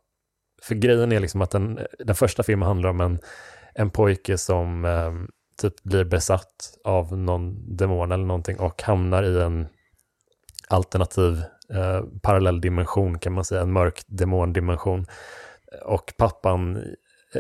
för 0.62 0.76
grejen 0.76 1.12
är 1.12 1.20
liksom 1.20 1.42
att 1.42 1.52
den, 1.52 1.80
den 2.00 2.16
första 2.16 2.44
filmen 2.44 2.68
handlar 2.68 2.90
om 2.90 3.02
en, 3.02 3.20
en 3.74 3.90
pojke 3.90 4.38
som 4.38 4.86
eh, 4.86 5.14
typ 5.62 5.84
blir 5.84 6.04
besatt 6.04 6.78
av 6.84 7.18
någon 7.18 7.76
demon 7.78 8.12
eller 8.12 8.26
någonting 8.26 8.60
och 8.60 8.82
hamnar 8.82 9.24
i 9.24 9.42
en 9.42 9.68
alternativ 10.68 11.44
eh, 11.74 12.02
parallell 12.22 12.62
dimension 12.62 13.20
kan 13.20 13.34
man 13.34 13.46
säga, 13.46 13.62
en 13.62 13.72
mörk 13.72 14.02
demondimension. 14.08 15.06
Och 15.86 16.14
pappan 16.18 16.84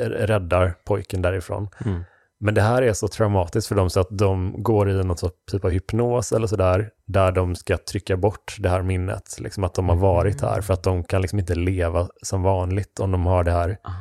räddar 0.04 0.74
pojken 0.86 1.22
därifrån. 1.22 1.70
Mm. 1.86 2.04
Men 2.40 2.54
det 2.54 2.62
här 2.62 2.82
är 2.82 2.94
så 2.94 3.08
traumatiskt 3.08 3.68
för 3.68 3.76
dem 3.76 3.90
så 3.90 4.00
att 4.00 4.08
de 4.18 4.64
går 4.64 4.90
i 4.90 4.94
någon 5.04 5.16
typ 5.52 5.66
av 5.66 5.72
hypnos 5.72 6.32
eller 6.32 6.48
sådär, 6.48 6.90
där 7.06 7.32
de 7.32 7.56
ska 7.56 7.78
trycka 7.78 8.18
bort 8.18 8.56
det 8.60 8.70
här 8.70 8.82
minnet, 8.82 9.36
liksom 9.40 9.64
att 9.64 9.74
de 9.74 9.90
har 9.90 9.96
varit 9.96 10.42
här, 10.42 10.62
för 10.62 10.74
att 10.74 10.84
de 10.84 11.04
kan 11.04 11.22
liksom 11.22 11.40
inte 11.40 11.56
leva 11.56 12.08
som 12.22 12.44
vanligt 12.44 13.00
om 13.00 13.12
de 13.12 13.26
har 13.26 13.44
det 13.44 13.52
här, 13.52 13.78
Ah. 13.84 13.92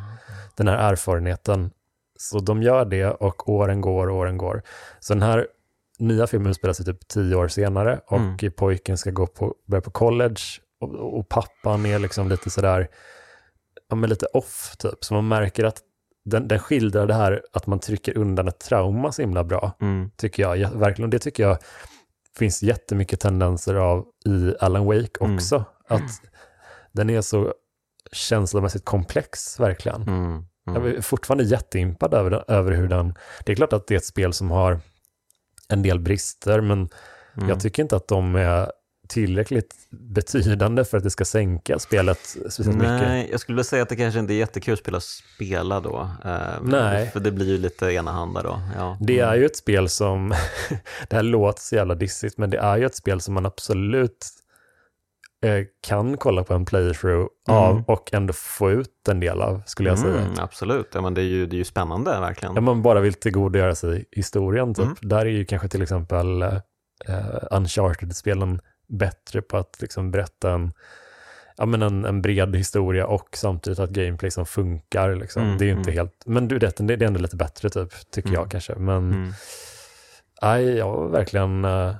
den 0.56 0.68
här 0.68 0.92
erfarenheten. 0.92 1.70
Så 2.18 2.38
de 2.38 2.62
gör 2.62 2.84
det 2.84 3.06
och 3.06 3.48
åren 3.48 3.80
går, 3.80 4.10
åren 4.10 4.36
går. 4.36 4.62
Så 5.00 5.14
den 5.14 5.22
här 5.22 5.46
nya 5.98 6.26
filmen 6.26 6.50
utspelar 6.50 6.72
sig 6.74 6.84
typ 6.86 7.08
tio 7.08 7.34
år 7.36 7.48
senare 7.48 8.00
och 8.06 8.18
Mm. 8.18 8.52
pojken 8.56 8.98
ska 8.98 9.10
gå 9.10 9.26
på, 9.26 9.54
börja 9.66 9.82
på 9.82 9.90
college 9.90 10.40
och, 10.80 11.18
och 11.18 11.28
pappan 11.28 11.86
är 11.86 11.98
liksom 11.98 12.28
lite 12.28 12.50
sådär, 12.50 12.88
ja 13.94 14.00
men 14.00 14.10
lite 14.10 14.26
off 14.26 14.76
typ. 14.78 15.04
Så 15.04 15.14
man 15.14 15.28
märker 15.28 15.64
att 15.64 15.80
den, 16.24 16.48
den 16.48 16.58
skildrar 16.58 17.06
det 17.06 17.14
här 17.14 17.42
att 17.52 17.66
man 17.66 17.78
trycker 17.80 18.18
undan 18.18 18.48
ett 18.48 18.58
trauma 18.60 19.12
så 19.12 19.22
himla 19.22 19.44
bra, 19.44 19.72
Mm. 19.80 20.10
tycker 20.16 20.42
jag. 20.42 20.56
Ja, 20.56 20.70
verkligen, 20.74 21.10
det 21.10 21.18
tycker 21.18 21.42
jag 21.42 21.58
finns 22.38 22.62
jättemycket 22.62 23.20
tendenser 23.20 23.74
av 23.74 24.06
i 24.26 24.54
Alan 24.60 24.84
Wake 24.86 25.10
Mm. 25.24 25.34
också. 25.36 25.64
Att 25.88 26.20
den 26.92 27.10
är 27.10 27.20
så 27.20 27.54
känslomässigt 28.12 28.84
komplex, 28.84 29.60
verkligen. 29.60 30.02
Mm. 30.02 30.44
Jag 30.66 30.76
Mm. 30.76 30.96
är 30.96 31.00
fortfarande 31.00 31.44
jätteimpad 31.44 32.14
över, 32.14 32.30
den- 32.30 32.44
över 32.48 32.72
hur 32.72 32.88
den... 32.88 33.14
Det 33.44 33.52
är 33.52 33.56
klart 33.56 33.72
att 33.72 33.86
det 33.86 33.94
är 33.94 33.98
ett 33.98 34.04
spel 34.04 34.32
som 34.32 34.50
har 34.50 34.80
en 35.68 35.82
del 35.82 36.00
brister, 36.00 36.60
men 36.60 36.88
Mm. 37.36 37.48
jag 37.48 37.60
tycker 37.60 37.82
inte 37.82 37.96
att 37.96 38.08
de 38.08 38.34
är 38.36 38.72
tillräckligt 39.08 39.74
betydande 39.90 40.84
för 40.84 40.96
att 40.98 41.04
det 41.04 41.10
ska 41.10 41.24
sänka 41.24 41.78
spelet 41.78 42.18
speciellt 42.18 42.76
mycket. 42.76 42.88
Nej, 42.90 43.28
jag 43.30 43.40
skulle 43.40 43.54
vilja 43.54 43.64
säga 43.64 43.82
att 43.82 43.88
det 43.88 43.96
kanske 43.96 44.20
inte 44.20 44.34
är 44.34 44.36
jättekul 44.36 44.94
att 44.94 45.02
spela 45.02 45.80
då. 45.80 46.10
Eh, 46.24 46.38
Nej. 46.62 47.10
För 47.10 47.20
det 47.20 47.30
blir 47.30 47.46
ju 47.46 47.58
lite 47.58 47.92
enahanda 47.92 48.42
då. 48.42 48.60
Ja. 48.78 48.98
Det 49.00 49.18
Mm. 49.20 49.30
är 49.30 49.36
ju 49.36 49.46
ett 49.46 49.56
spel 49.56 49.88
som, 49.88 50.28
det 51.08 51.16
här 51.16 51.22
låter 51.22 51.60
så 51.60 51.74
jävla 51.76 51.94
dissigt, 51.94 52.38
men 52.38 52.50
det 52.50 52.58
är 52.58 52.76
ju 52.76 52.86
ett 52.86 52.94
spel 52.96 53.20
som 53.20 53.34
man 53.34 53.46
absolut 53.46 54.26
eh, 55.46 55.64
kan 55.86 56.16
kolla 56.16 56.44
på 56.44 56.54
en 56.54 56.64
playthrough 56.64 57.26
av 57.48 57.70
Mm. 57.72 57.84
och 57.86 58.14
ändå 58.14 58.32
få 58.32 58.70
ut 58.70 59.08
en 59.08 59.20
del 59.20 59.40
av, 59.42 59.62
skulle 59.66 59.88
jag 59.88 59.98
säga. 59.98 60.20
Mm, 60.20 60.32
absolut, 60.38 60.88
ja, 60.94 61.00
men 61.00 61.14
det, 61.14 61.20
är 61.20 61.24
ju, 61.24 61.46
det 61.46 61.56
är 61.56 61.58
ju 61.58 61.64
spännande 61.64 62.10
verkligen. 62.20 62.58
Om 62.58 62.64
man 62.64 62.82
bara 62.82 63.00
vill 63.00 63.14
tillgodogöra 63.14 63.74
sig 63.74 64.04
historien, 64.10 64.74
typ. 64.74 64.84
Mm. 64.84 64.96
där 65.00 65.18
är 65.26 65.30
ju 65.30 65.44
kanske 65.44 65.68
till 65.68 65.82
exempel 65.82 66.42
eh, 66.42 66.56
Uncharted-spelen 67.50 68.60
bättre 68.86 69.42
på 69.42 69.56
att 69.56 69.80
liksom 69.80 70.10
berätta 70.10 70.52
en, 70.52 70.72
ja, 71.56 71.66
men 71.66 71.82
en, 71.82 72.04
en 72.04 72.22
bred 72.22 72.56
historia 72.56 73.06
och 73.06 73.28
samtidigt 73.36 73.78
att 73.78 73.90
gameplay 73.90 74.30
som 74.30 74.46
funkar. 74.46 75.14
Liksom. 75.14 75.42
Mm, 75.42 75.58
det 75.58 75.64
är 75.64 75.70
inte 75.70 75.90
mm. 75.90 75.94
helt, 75.94 76.22
men 76.26 76.48
du 76.48 76.58
det 76.58 76.76
det 76.78 76.94
är 76.94 77.02
ändå 77.02 77.20
lite 77.20 77.36
bättre 77.36 77.70
typ, 77.70 78.10
tycker 78.10 78.28
Mm. 78.28 78.40
jag 78.40 78.50
kanske. 78.50 78.74
Men 78.74 79.12
Mm. 79.12 79.32
nej, 80.42 80.64
jag 80.64 80.90
var 80.92 81.08
verkligen, 81.08 81.64
eh, 81.64 81.94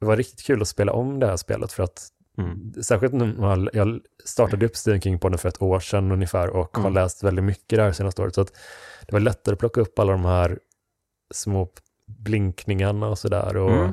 det 0.00 0.06
var 0.06 0.16
riktigt 0.16 0.42
kul 0.42 0.62
att 0.62 0.68
spela 0.68 0.92
om 0.92 1.20
det 1.20 1.26
här 1.26 1.36
spelet 1.36 1.72
för 1.72 1.82
att 1.82 2.10
Mm. 2.38 2.72
Särskilt 2.82 3.12
när 3.12 3.70
jag 3.72 4.00
startade 4.24 4.66
upp 4.66 4.76
Stephen 4.76 5.00
King 5.00 5.18
på 5.18 5.28
den 5.28 5.38
för 5.38 5.48
ett 5.48 5.62
år 5.62 5.80
sedan 5.80 6.12
ungefär 6.12 6.50
och 6.50 6.76
har 6.76 6.82
Mm. 6.82 6.94
läst 6.94 7.22
väldigt 7.24 7.44
mycket 7.44 7.76
det 7.78 7.82
här 7.82 7.92
senaste 7.92 8.22
året. 8.22 8.34
Så 8.34 8.40
att 8.40 8.52
det 9.06 9.12
var 9.12 9.20
lättare 9.20 9.52
att 9.52 9.58
plocka 9.58 9.80
upp 9.80 9.98
alla 9.98 10.12
de 10.12 10.24
här 10.24 10.58
små 11.34 11.68
blinkningarna 12.06 13.08
och 13.08 13.18
sådär. 13.18 13.56
Och. 13.56 13.90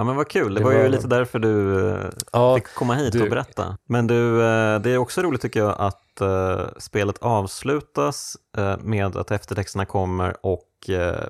Ja 0.00 0.04
men 0.04 0.16
vad 0.16 0.28
kul, 0.28 0.54
det, 0.54 0.60
Det 0.60 0.64
var, 0.64 0.72
ju 0.72 0.82
var- 0.82 0.88
lite 0.88 1.06
därför 1.06 1.38
du 1.38 1.88
eh, 1.90 1.96
Ja, 2.32 2.56
fick 2.56 2.74
komma 2.74 2.94
hit 2.94 3.12
du- 3.12 3.22
och 3.22 3.30
berätta. 3.30 3.76
Men 3.86 4.06
du, 4.06 4.42
eh, 4.42 4.80
det 4.80 4.90
är 4.90 4.96
också 4.96 5.22
roligt 5.22 5.40
tycker 5.42 5.60
jag 5.60 5.74
att 5.78 6.20
eh, 6.20 6.60
spelet 6.78 7.18
avslutas 7.20 8.36
med 8.80 9.16
att 9.16 9.30
eftertexterna 9.30 9.84
kommer 9.84 10.36
och 10.46 10.66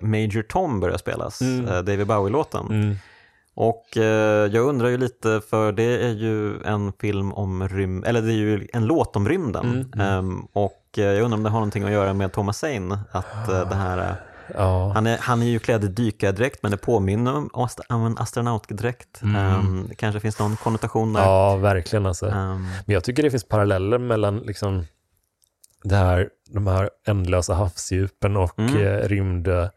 Major 0.00 0.42
Tom 0.42 0.80
börjar 0.80 0.98
spelas, 0.98 1.40
Mm. 1.40 1.64
David 1.66 2.06
Bowie-låten. 2.06 2.66
mm, 2.70 2.96
Och 3.54 3.86
jag 4.52 4.54
undrar 4.66 4.88
ju 4.88 4.96
lite, 4.98 5.40
för 5.50 5.72
det 5.72 6.04
är 6.06 6.12
ju 6.12 6.62
en 6.62 6.92
film 7.00 7.32
om 7.32 7.68
rym 7.68 8.04
eller 8.04 8.22
det 8.22 8.32
är 8.32 8.36
ju 8.36 8.68
en 8.72 8.86
låt 8.86 9.16
om 9.16 9.28
rymden. 9.28 9.64
Mm, 9.66 9.86
mm. 9.94 10.06
Ehm, 10.18 10.40
och 10.52 10.82
jag 10.94 11.20
undrar 11.22 11.36
om 11.38 11.42
det 11.42 11.50
har 11.50 11.58
någonting 11.58 11.84
att 11.84 11.90
göra 11.92 12.12
med 12.14 12.32
Thomas 12.32 12.58
Zane, 12.58 12.98
att 13.12 13.46
det 13.46 13.74
här 13.74 14.14
ja. 14.54 14.92
han 14.94 15.06
är, 15.06 15.18
han 15.18 15.42
är 15.42 15.46
ju 15.46 15.58
klädd 15.58 15.84
i 15.84 15.88
dykardräkt 15.88 16.62
men 16.62 16.70
det 16.72 16.76
påminner 16.78 17.36
om 17.88 18.06
en 18.06 18.18
astronautdräkt. 18.18 19.22
Mm. 19.22 19.86
Det 19.88 19.94
kanske 19.94 20.20
finns 20.20 20.38
någon 20.38 20.56
konnotation 20.56 21.12
där. 21.12 21.20
ja, 21.22 21.56
verkligen 21.56 22.06
alltså. 22.06 22.26
Ehm, 22.28 22.62
Men 22.86 22.94
jag 22.94 23.04
tycker 23.04 23.22
det 23.22 23.30
finns 23.30 23.48
paralleller 23.48 23.98
mellan 23.98 24.38
liksom 24.38 24.84
det 25.84 25.96
här, 25.96 26.28
de 26.50 26.66
här 26.66 26.90
ändlösa 27.06 27.54
havsdjupen 27.54 28.36
och 28.36 28.58
Mm. 28.58 28.76
eh, 28.86 29.08
rymd... 29.08 29.48
eh, 29.48 29.68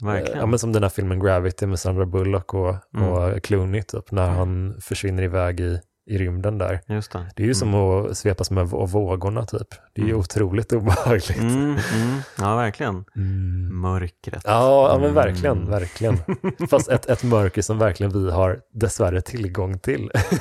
verkligen. 0.00 0.38
Ja, 0.40 0.46
men 0.46 0.58
som 0.58 0.72
den 0.72 0.82
här 0.82 0.90
filmen 0.90 1.20
Gravity 1.20 1.66
med 1.66 1.78
Sandra 1.78 2.06
Bullock 2.06 2.54
och, 2.54 2.74
Mm. 2.96 3.08
och 3.08 3.42
Clooney, 3.42 3.82
typ, 3.82 4.10
när 4.10 4.28
han 4.30 4.76
försvinner 4.80 5.22
iväg 5.22 5.60
i, 5.60 5.80
i 6.08 6.18
rymden 6.18 6.58
där. 6.58 6.80
Just 6.86 7.12
det. 7.12 7.26
Det 7.36 7.42
är 7.42 7.46
ju 7.46 7.54
som 7.54 7.74
att 7.74 8.16
svepas 8.18 8.50
med 8.50 8.66
vågorna 8.68 9.46
typ. 9.46 9.68
Det 9.94 10.00
är 10.00 10.04
ju 10.04 10.10
Mm. 10.10 10.20
otroligt 10.20 10.72
obehagligt. 10.78 11.38
Mm, 11.38 11.54
mm, 11.94 12.18
ja, 12.38 12.56
verkligen. 12.56 13.04
Mm. 13.16 13.80
Mörkret. 13.80 14.42
Ja, 14.44 14.88
ja, 14.88 14.94
men 14.94 15.02
Mm. 15.10 15.14
verkligen, 15.14 15.70
verkligen. 15.70 16.16
Fast 16.70 16.88
ett, 16.88 17.06
ett 17.06 17.22
mörker 17.22 17.62
som 17.62 17.78
verkligen 17.78 18.12
vi 18.12 18.30
har 18.30 18.60
dessvärre 18.74 19.20
tillgång 19.20 19.78
till. 19.78 20.10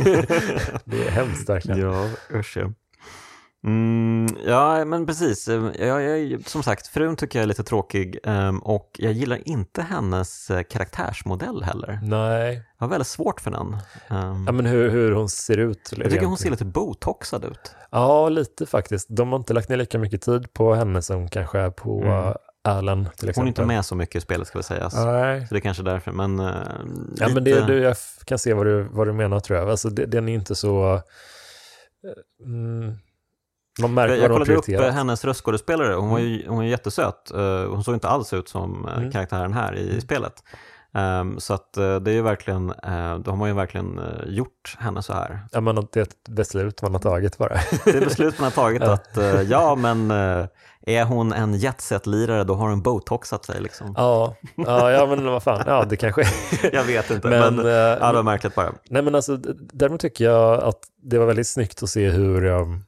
det 0.86 1.08
är 1.08 1.12
hemskt 1.12 1.50
verkligen. 1.50 1.80
Ja, 1.80 2.10
usch 2.34 2.58
ja. 2.58 2.72
Mm, 3.68 4.28
ja, 4.46 4.86
men 4.86 5.06
precis. 5.06 5.48
Eh, 5.48 5.72
Jag, 5.88 6.02
jag, 6.30 6.48
som 6.50 6.64
sagt, 6.64 6.88
frun 6.88 7.16
tycker 7.16 7.40
jag 7.40 7.44
är 7.44 7.48
lite 7.48 7.64
tråkig 7.64 8.20
ehm, 8.24 8.60
och 8.60 8.90
jag 9.00 9.12
gillar 9.14 9.48
inte 9.48 9.82
hennes 9.82 10.50
eh, 10.50 10.64
karaktärsmodell 10.64 11.64
heller. 11.64 12.00
Nej, 12.04 12.64
Jag 12.78 12.86
har 12.86 12.90
väldigt 12.90 13.08
svårt 13.08 13.42
för 13.42 13.52
den. 13.52 13.78
Ehm, 14.10 14.44
ja, 14.46 14.52
men 14.52 14.66
hur, 14.66 14.90
hur 14.90 15.12
hon 15.12 15.30
ser 15.30 15.58
ut. 15.58 15.94
jag 15.98 16.12
tycker 16.12 16.26
hon 16.26 16.38
ser 16.38 16.52
lite 16.52 16.66
botoxad 16.66 17.46
ut. 17.46 17.76
Ja, 17.92 18.30
lite 18.30 18.66
faktiskt. 18.66 19.08
De 19.10 19.30
har 19.32 19.40
inte 19.40 19.54
lagt 19.54 19.70
ner 19.70 19.78
lika 19.78 20.00
mycket 20.00 20.22
tid 20.22 20.54
på 20.54 20.74
henne 20.74 21.02
som 21.02 21.30
kanske 21.30 21.60
är 21.60 21.70
på 21.70 22.02
Mm. 22.02 22.14
uh, 22.28 22.34
Alan. 22.64 23.10
Hon 23.36 23.44
är 23.44 23.48
inte 23.48 23.66
med 23.66 23.86
så 23.86 23.96
mycket 23.96 24.16
i 24.16 24.22
spelet 24.22 24.48
ska 24.48 24.60
vi 24.60 24.64
säga. 24.64 24.90
Nej. 24.94 25.48
Så 25.48 25.54
det 25.54 25.58
är 25.60 25.62
kanske 25.62 25.84
därför, 25.84 26.12
men 26.12 26.40
eh, 26.40 26.46
Ja, 26.46 27.28
lite... 27.28 27.34
men 27.34 27.44
det, 27.44 27.66
du, 27.66 27.80
jag 27.80 27.96
kan 28.26 28.40
se 28.40 28.54
vad 28.54 28.66
du, 28.66 28.84
vad 28.84 29.08
du 29.08 29.14
menar 29.14 29.40
tror 29.40 29.60
jag. 29.60 29.70
Alltså, 29.70 29.90
det, 29.90 30.06
den 30.06 30.30
är 30.30 30.34
inte 30.34 30.56
så... 30.56 30.94
eh, 30.96 31.02
Mm, 32.46 32.94
man 33.82 33.94
märker 33.94 34.16
jag, 34.16 34.24
jag 34.24 34.32
kollade 34.32 34.56
upp 34.56 34.70
eh, 34.70 34.82
hennes 34.94 35.26
röstskådespelare, 35.26 35.94
hon 35.94 36.10
var 36.10 36.20
ju 36.20 36.48
hon 36.48 36.58
var 36.58 36.64
jättesöt. 36.64 37.32
Eh, 37.32 37.66
Hon 37.70 37.84
såg 37.84 37.94
inte 37.94 38.08
alls 38.08 38.34
ut 38.34 38.50
som 38.50 38.86
eh, 38.88 38.98
Mm. 38.98 39.12
karaktären 39.12 39.54
här 39.54 39.76
i 39.76 39.90
Mm. 39.90 40.02
spelet. 40.02 40.34
Ehm, 40.94 41.40
så 41.40 41.54
att 41.54 41.78
eh, 41.78 41.96
det 41.96 42.12
är 42.12 42.16
ju 42.16 42.22
verkligen, 42.22 42.70
uh, 42.70 43.20
de 43.20 43.40
har 43.40 43.48
ju 43.48 43.54
verkligen 43.54 44.00
eh, 44.00 44.06
gjort 44.28 44.78
henne 44.80 45.04
så 45.04 45.14
här. 45.14 45.40
Ja, 45.52 45.62
men 45.62 45.76
det 45.76 45.96
är 46.00 46.02
ett 46.04 46.30
beslut 46.30 46.82
man 46.82 46.94
har 46.94 47.00
tagit 47.00 47.38
bara. 47.38 47.58
Det 47.86 47.90
är 47.98 48.02
beslut 48.02 48.40
man 48.40 48.44
har 48.44 48.52
tagit 48.52 48.82
att, 48.84 49.18
ja 49.48 49.76
men 49.76 50.12
är 50.82 51.04
hon 51.04 51.34
en 51.34 51.54
jetset-lirare 51.54 52.44
då 52.44 52.54
har 52.54 52.70
hon 52.70 52.82
botoxat 52.82 53.46
sig 53.46 53.62
liksom. 53.62 53.94
ja, 53.98 54.36
ja, 54.56 54.92
ja, 54.92 55.06
men 55.06 55.26
vad 55.26 55.44
fan. 55.44 55.64
Ja, 55.68 55.86
det 55.90 55.96
kanske 55.98 56.24
Jag 56.74 56.84
vet 56.84 57.12
inte, 57.12 57.28
Men, 57.30 57.56
men, 57.56 57.66
ja, 57.66 58.08
det 58.08 58.14
var 58.16 58.24
märkligt 58.24 58.56
bara. 58.56 58.74
Nej 58.90 59.02
men 59.02 59.16
alltså, 59.16 59.38
däremot 59.74 60.02
tycker 60.02 60.26
jag 60.26 60.64
att 60.64 60.80
det 61.04 61.18
var 61.18 61.26
väldigt 61.26 61.48
snyggt 61.48 61.84
att 61.84 61.90
se 61.90 62.10
hur, 62.10 62.46
um, 62.46 62.84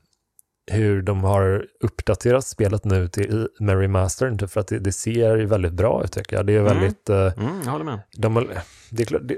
hur 0.72 1.02
de 1.02 1.24
har 1.24 1.66
uppdaterat 1.80 2.46
spelet 2.46 2.86
nu 2.86 3.08
till, 3.08 3.48
med 3.60 3.80
remastern, 3.80 4.38
typ, 4.38 4.50
för 4.50 4.60
att 4.60 4.68
det, 4.68 4.80
det 4.80 4.92
ser 4.92 5.36
ju 5.38 5.46
väldigt 5.46 5.74
bra 5.74 6.04
ut 6.04 6.12
tycker 6.12 6.36
jag. 6.36 6.46
Det 6.46 6.54
är 6.54 6.60
Mm. 6.60 6.74
väldigt, 6.78 7.10
eh, 7.10 7.16
Mm, 7.46 7.62
jag 7.66 7.72
håller 7.72 7.86
med. 7.86 8.00
de 8.18 8.48
det 8.92 9.06
det, 9.22 9.36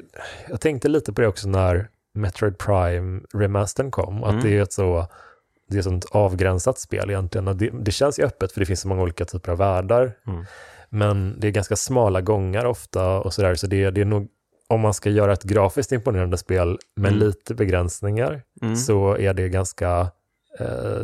jag 0.49 0.62
tänkte 0.62 0.88
lite 0.90 1.14
på 1.14 1.22
det 1.22 1.28
också 1.28 1.48
när 1.49 1.88
Metroid 2.14 2.58
Prime 2.58 3.22
remastern 3.34 3.91
kom, 3.91 4.24
att 4.24 4.30
Mm. 4.32 4.44
det 4.44 4.58
är 4.58 4.62
ett 4.62 4.74
så 4.74 5.08
det 5.70 5.76
är 5.78 5.80
ett 5.80 5.84
sånt 5.86 6.06
avgränsat 6.12 6.80
spel 6.80 7.10
egentligen. 7.10 7.58
Det, 7.58 7.70
det 7.82 7.91
känns 7.91 8.20
ju 8.20 8.24
öppet 8.24 8.52
för 8.52 8.60
det 8.60 8.66
finns 8.66 8.82
så 8.82 8.88
många 8.88 9.02
olika 9.02 9.26
typer 9.26 9.52
av 9.52 9.58
världar. 9.58 10.12
Mm. 10.28 10.45
Men 10.90 11.36
det 11.40 11.48
är 11.48 11.52
ganska 11.52 11.76
smala 11.76 12.22
gångar 12.22 12.66
ofta 12.66 13.20
och 13.20 13.34
sådär. 13.34 13.56
Så 13.56 13.68
det, 13.68 13.90
det 13.91 14.02
är 14.02 14.06
nog, 14.06 14.28
om 14.70 14.82
man 14.82 14.94
ska 14.94 15.10
göra 15.10 15.34
ett 15.34 15.44
grafiskt 15.44 15.91
imponerande 15.91 16.38
spel 16.38 16.78
med 16.95 17.12
Mm. 17.14 17.20
lite 17.28 17.56
begränsningar 17.56 18.41
Mm. 18.62 18.76
så 18.76 19.18
är 19.18 19.34
det 19.34 19.49
ganska, 19.49 20.12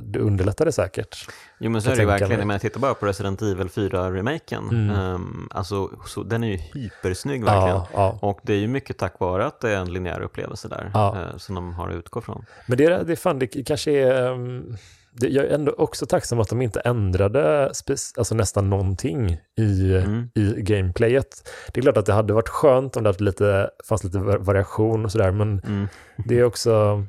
det 0.02 0.19
underlättar 0.19 0.65
det 0.65 0.72
säkert. 0.72 1.28
Jo 1.60 1.69
men 1.72 1.82
så 1.82 1.91
är 1.91 1.95
det 1.95 2.06
verkligen, 2.06 2.40
jag 2.40 2.48
menar 2.48 2.60
titta 2.60 2.80
bara 2.80 2.94
på 2.94 3.06
Resident 3.06 3.41
Evil 3.41 3.68
4-remaken. 3.68 4.69
Mm. 4.72 5.48
alltså, 5.52 5.90
så, 6.06 6.24
den 6.24 6.44
är 6.44 6.48
ju 6.48 6.57
hypersnygg 6.57 7.44
verkligen. 7.44 7.76
Ja, 7.76 7.88
ja. 7.94 8.19
Och 8.22 8.40
det 8.44 8.53
är 8.53 8.57
ju 8.57 8.68
mycket 8.68 8.98
tack 8.98 9.19
vare 9.19 9.45
att 9.45 9.61
det 9.61 9.69
är 9.72 9.78
en 9.78 9.94
linjär 9.94 10.22
upplevelse 10.22 10.68
där 10.68 10.91
Ja. 10.94 11.15
eh, 11.22 11.38
som 11.38 11.56
de 11.56 11.74
har 11.74 11.90
att 11.90 11.95
utgå 11.95 12.22
från. 12.22 12.45
Men 12.68 12.78
det, 12.78 13.03
det, 13.03 13.15
fan, 13.15 13.40
det 13.40 13.48
kanske 13.48 13.91
är, 13.91 14.32
ehm, 14.32 14.76
det, 15.11 15.28
jag 15.28 15.45
är 15.45 15.49
ändå 15.56 15.72
också 15.78 16.06
tacksam 16.06 16.40
att 16.40 16.49
de 16.49 16.61
inte 16.61 16.80
ändrade 16.80 17.72
alltså 18.18 18.36
nästan 18.36 18.69
någonting 18.69 19.38
i, 19.57 19.95
Mm. 19.95 20.30
i 20.36 20.53
gameplayet. 20.61 21.49
Det 21.74 21.80
är 21.80 21.82
klart 21.82 21.98
att 21.98 22.06
det 22.06 22.14
hade 22.14 22.34
varit 22.34 22.49
skönt 22.49 22.98
om 22.98 23.03
det 23.03 23.10
hade 23.10 23.24
lite, 23.24 23.69
fanns 23.90 24.03
lite 24.03 24.19
va- 24.19 24.38
variation 24.40 25.06
och 25.06 25.11
sådär, 25.11 25.32
men 25.32 25.60
Mm. 25.65 25.88
det 26.26 26.40
är 26.40 26.44
också 26.44 27.03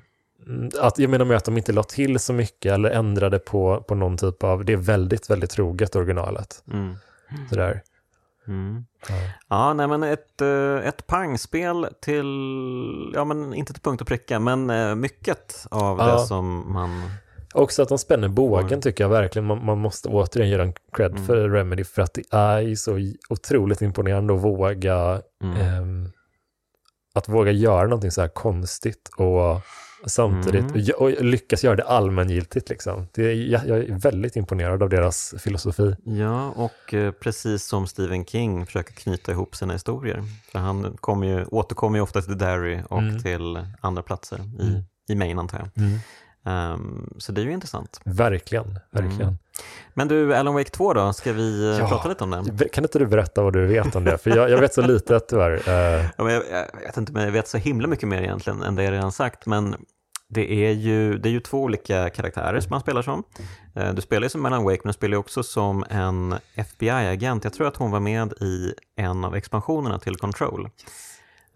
att, 0.81 0.99
jag 0.99 1.11
menar 1.11 1.25
med 1.25 1.37
att 1.37 1.45
de 1.45 1.57
inte 1.57 1.73
la 1.73 1.83
till 1.83 2.19
så 2.19 2.33
mycket 2.33 2.73
eller 2.73 2.91
ändrade 2.91 3.39
på, 3.39 3.85
på 3.89 3.95
någon 3.95 4.17
typ 4.17 4.45
av, 4.45 4.65
det 4.65 4.73
är 4.73 4.77
väldigt, 4.77 5.31
väldigt 5.31 5.51
troget 5.51 5.97
originalet. 5.97 6.63
Mm. 6.73 6.95
Sådär. 7.49 7.83
Mm. 8.49 8.85
Ja. 9.09 9.15
Ja, 9.49 9.73
nej 9.75 9.89
men 9.89 10.03
ett, 10.03 10.41
eh, 10.41 10.77
ett 10.77 11.07
pangspel 11.07 11.87
till, 12.01 12.27
ja 13.15 13.25
men 13.25 13.55
inte 13.55 13.73
till 13.73 13.83
punkt 13.83 14.01
och 14.01 14.07
pricka, 14.07 14.39
men 14.39 14.71
eh, 14.71 14.95
mycket 14.95 15.67
av 15.71 15.99
Ja. 15.99 16.13
det 16.13 16.19
som 16.27 16.73
man... 16.73 17.11
Också 17.55 17.83
att 17.83 17.89
de 17.89 17.99
spänner 17.99 18.29
bågen 18.29 18.67
Mm. 18.67 18.81
tycker 18.81 19.05
jag 19.05 19.09
verkligen. 19.09 19.47
Man, 19.47 19.65
man 19.65 19.79
måste 19.79 20.09
återigen 20.09 20.49
göra 20.51 20.63
en 20.63 20.73
cred 20.93 21.11
Mm. 21.13 21.27
för 21.27 21.49
Remedy 21.49 21.85
för 21.85 22.03
att 22.03 22.15
det 22.15 22.23
är 22.31 22.75
så 22.75 22.99
otroligt 23.31 23.83
imponerande 23.83 24.35
att 24.35 24.41
våga 24.41 25.23
Mm. 25.43 25.57
ehm, 25.57 26.11
att 27.15 27.29
våga 27.29 27.51
göra 27.51 27.83
någonting 27.85 28.11
så 28.11 28.21
här 28.21 28.29
konstigt 28.29 29.11
och 29.17 29.61
samtidigt 30.07 30.71
Mm. 30.71 30.83
och, 30.99 31.03
och 31.03 31.25
lyckas 31.25 31.65
göra 31.65 31.77
det 31.77 31.85
allmängiltigt. 31.85 32.69
Liksom. 32.69 33.07
Det 33.15 33.33
jag, 33.35 33.67
jag 33.69 33.79
är 33.79 33.99
väldigt 33.99 34.37
imponerad 34.37 34.83
av 34.83 34.89
deras 34.89 35.35
filosofi. 35.39 35.97
Ja, 36.05 36.51
och 36.51 36.95
eh, 36.95 37.13
precis 37.13 37.65
som 37.65 37.87
Stephen 37.87 38.25
King 38.25 38.67
försöker 38.67 38.93
knyta 38.95 39.33
ihop 39.33 39.57
sina 39.57 39.73
historier. 39.73 40.23
För 40.53 40.59
han 40.59 40.97
kommer 41.01 41.27
ju, 41.27 41.45
återkommer 41.45 41.99
ju 41.99 42.03
ofta 42.03 42.23
till 42.23 42.39
Derry 42.39 42.81
och 42.89 42.99
Mm. 43.03 43.19
till 43.23 43.67
andra 43.81 44.03
platser 44.03 44.39
i, 44.61 44.69
Mm. 44.69 44.83
i 45.09 45.15
Maine 45.15 45.39
antar 45.39 45.59
jag. 45.59 45.85
Mm. 45.85 45.99
Ehm, 46.49 47.11
så 47.19 47.33
det 47.33 47.41
är 47.41 47.45
ju 47.45 47.53
intressant. 47.53 48.01
Verkligen, 48.05 48.79
verkligen. 48.91 49.21
Mm. 49.23 49.39
Men 49.95 50.09
du, 50.09 50.35
Alan 50.35 50.55
Wake 50.55 50.71
2 50.71 50.93
då, 50.95 51.13
ska 51.13 51.33
vi 51.33 51.65
eh, 51.71 51.79
Ja. 51.79 51.89
prata 51.89 52.09
lite 52.09 52.25
om 52.25 52.31
det? 52.53 52.69
Kan 52.69 52.85
inte 52.85 52.99
du 52.99 53.07
berätta 53.07 53.43
vad 53.43 53.53
du 53.53 53.67
vet 53.67 53.97
om 53.97 54.05
det? 54.05 54.19
För 54.19 54.37
jag, 54.37 54.51
jag 54.51 54.59
vet 54.61 54.75
så 54.75 54.83
lite 54.83 55.21
tyvärr. 55.21 55.53
Eh, 55.69 56.07
Ja, 56.19 56.25
men 56.25 56.35
jag, 56.35 56.43
jag 56.73 56.81
vet 56.81 56.97
inte, 56.97 57.13
men 57.13 57.25
jag 57.25 57.33
vet 57.33 57.49
så 57.49 57.59
himla 57.59 57.89
mycket 57.89 58.09
mer 58.09 58.23
egentligen 58.23 58.63
än 58.63 58.75
det 58.77 58.83
jag 58.85 58.93
redan 58.93 59.13
sagt. 59.13 59.47
Men 59.47 59.77
det 60.31 60.53
är 60.67 60.73
ju, 60.73 61.19
det 61.19 61.29
är 61.29 61.31
ju 61.31 61.41
två 61.41 61.63
olika 61.63 62.11
karaktärer 62.11 62.61
som 62.61 62.71
man 62.71 62.81
spelar 62.81 63.03
som. 63.03 63.23
Eh, 63.75 63.93
Du 63.95 64.03
spelar 64.03 64.23
ju 64.23 64.29
som 64.29 64.47
Alan 64.47 64.65
Wake, 64.65 64.81
men 64.85 64.89
du 64.89 64.93
spelar 64.93 65.13
ju 65.15 65.19
också 65.19 65.43
som 65.43 65.85
en 65.91 66.35
FBI-agent. 66.55 67.45
Jag 67.45 67.53
tror 67.53 67.69
att 67.69 67.77
hon 67.77 67.91
var 67.91 68.01
med 68.01 68.33
i 68.33 68.75
en 68.97 69.25
av 69.25 69.35
expansionerna 69.37 69.99
till 69.99 70.17
Control. 70.17 70.69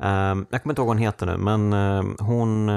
Ehm, 0.02 0.46
Jag 0.50 0.62
kommer 0.62 0.72
inte 0.72 0.80
ihåg 0.80 0.86
vad 0.88 0.96
hon 0.96 1.02
heter 1.02 1.26
nu, 1.26 1.36
men 1.36 1.72
ehm, 1.72 2.16
hon 2.20 2.68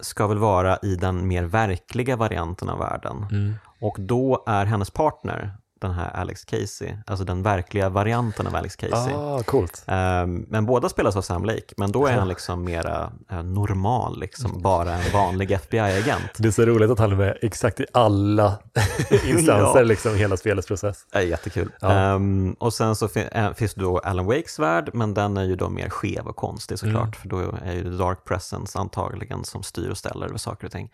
ska 0.00 0.26
väl 0.26 0.38
vara 0.38 0.78
i 0.82 0.96
den 0.96 1.28
mer 1.28 1.44
verkliga 1.44 2.16
varianten 2.16 2.68
av 2.68 2.78
världen. 2.78 3.26
mm. 3.30 3.54
Och 3.80 3.96
då 4.00 4.44
är 4.46 4.66
hennes 4.66 4.90
partner 4.90 5.56
den 5.84 5.94
här 5.94 6.10
Alex 6.10 6.44
Casey, 6.44 6.96
alltså 7.06 7.24
den 7.24 7.42
verkliga 7.42 7.88
varianten 7.88 8.46
av 8.46 8.56
Alex 8.56 8.76
Casey. 8.76 9.14
Ah, 9.14 9.42
coolt. 9.42 9.84
Ehm, 9.86 10.46
men 10.48 10.66
båda 10.66 10.88
spelas 10.88 11.16
av 11.16 11.22
Sam 11.22 11.44
Lake, 11.44 11.74
men 11.76 11.92
då 11.92 12.06
är 12.06 12.12
han 12.12 12.28
liksom 12.28 12.64
mera 12.64 13.12
eh, 13.30 13.42
normal, 13.42 14.20
liksom 14.20 14.62
bara 14.62 14.92
en 14.94 15.12
vanlig 15.12 15.50
FBI-agent. 15.52 16.30
Det 16.38 16.48
är 16.48 16.52
så 16.52 16.62
roligt 16.64 16.90
att 16.90 16.98
han 16.98 17.12
är 17.12 17.16
med 17.16 17.38
exakt 17.42 17.80
i 17.80 17.86
alla 17.92 18.58
instanser, 19.10 19.78
Ja. 19.78 19.82
liksom 19.82 20.14
hela 20.16 20.36
spelets 20.36 20.68
process. 20.68 21.06
Det 21.12 21.18
är 21.18 21.22
jättekul. 21.22 21.72
Ja. 21.80 21.92
Ehm, 21.92 22.56
och 22.58 22.72
sen 22.72 22.96
så 22.96 23.08
äh, 23.32 23.52
finns 23.52 23.74
då 23.74 23.98
Alan 23.98 24.26
Wakes 24.26 24.58
värld, 24.58 24.90
men 24.92 25.14
den 25.14 25.36
är 25.36 25.44
ju 25.44 25.56
då 25.56 25.68
mer 25.68 25.88
skev 25.88 26.26
och 26.26 26.36
konstig 26.36 26.78
såklart, 26.78 26.94
Mm. 27.04 27.12
för 27.12 27.28
då 27.28 27.38
är 27.64 27.72
ju 27.72 27.96
Dark 27.98 28.24
Presence 28.24 28.78
antagligen 28.78 29.44
som 29.44 29.62
styr 29.62 29.90
och 29.90 29.98
ställer 29.98 30.26
över 30.26 30.38
saker 30.38 30.66
och 30.66 30.72
ting. 30.72 30.90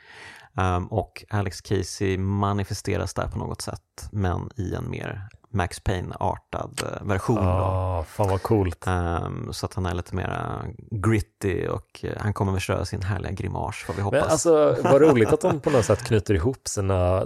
Ehm, 0.56 0.86
och 0.86 1.24
Alex 1.31 1.60
Casey 1.60 2.18
manifesteras 2.18 3.14
där 3.14 3.28
på 3.28 3.39
något 3.39 3.62
sätt, 3.62 4.09
men 4.12 4.51
i 4.56 4.74
en 4.74 4.90
mer 4.90 5.28
Max 5.52 5.81
Payne-artad 5.81 6.82
eh, 6.82 7.06
version. 7.06 7.36
Då. 7.36 7.43
Ah, 7.43 8.05
fan 8.05 8.28
vad 8.28 8.43
coolt. 8.43 8.86
Ehm, 8.86 9.52
så 9.52 9.66
att 9.66 9.74
han 9.74 9.86
är 9.86 9.94
lite 9.94 10.14
mer 10.14 10.62
gritty 10.90 11.66
och 11.66 12.05
eh, 12.05 12.12
han 12.18 12.35
kommer 12.35 12.52
väl 12.52 12.60
köra 12.60 12.85
sin 12.85 13.02
härliga 13.02 13.32
grimas 13.32 13.77
får 13.77 13.94
vi 13.94 14.02
hoppas. 14.02 14.20
Men 14.22 14.31
alltså, 14.31 14.77
vad 14.82 15.01
roligt 15.01 15.32
att 15.32 15.40
de 15.40 15.60
på 15.60 15.70
något 15.70 15.85
sätt 15.85 16.05
knyter 16.05 16.35
ihop 16.35 16.68
sina 16.68 17.24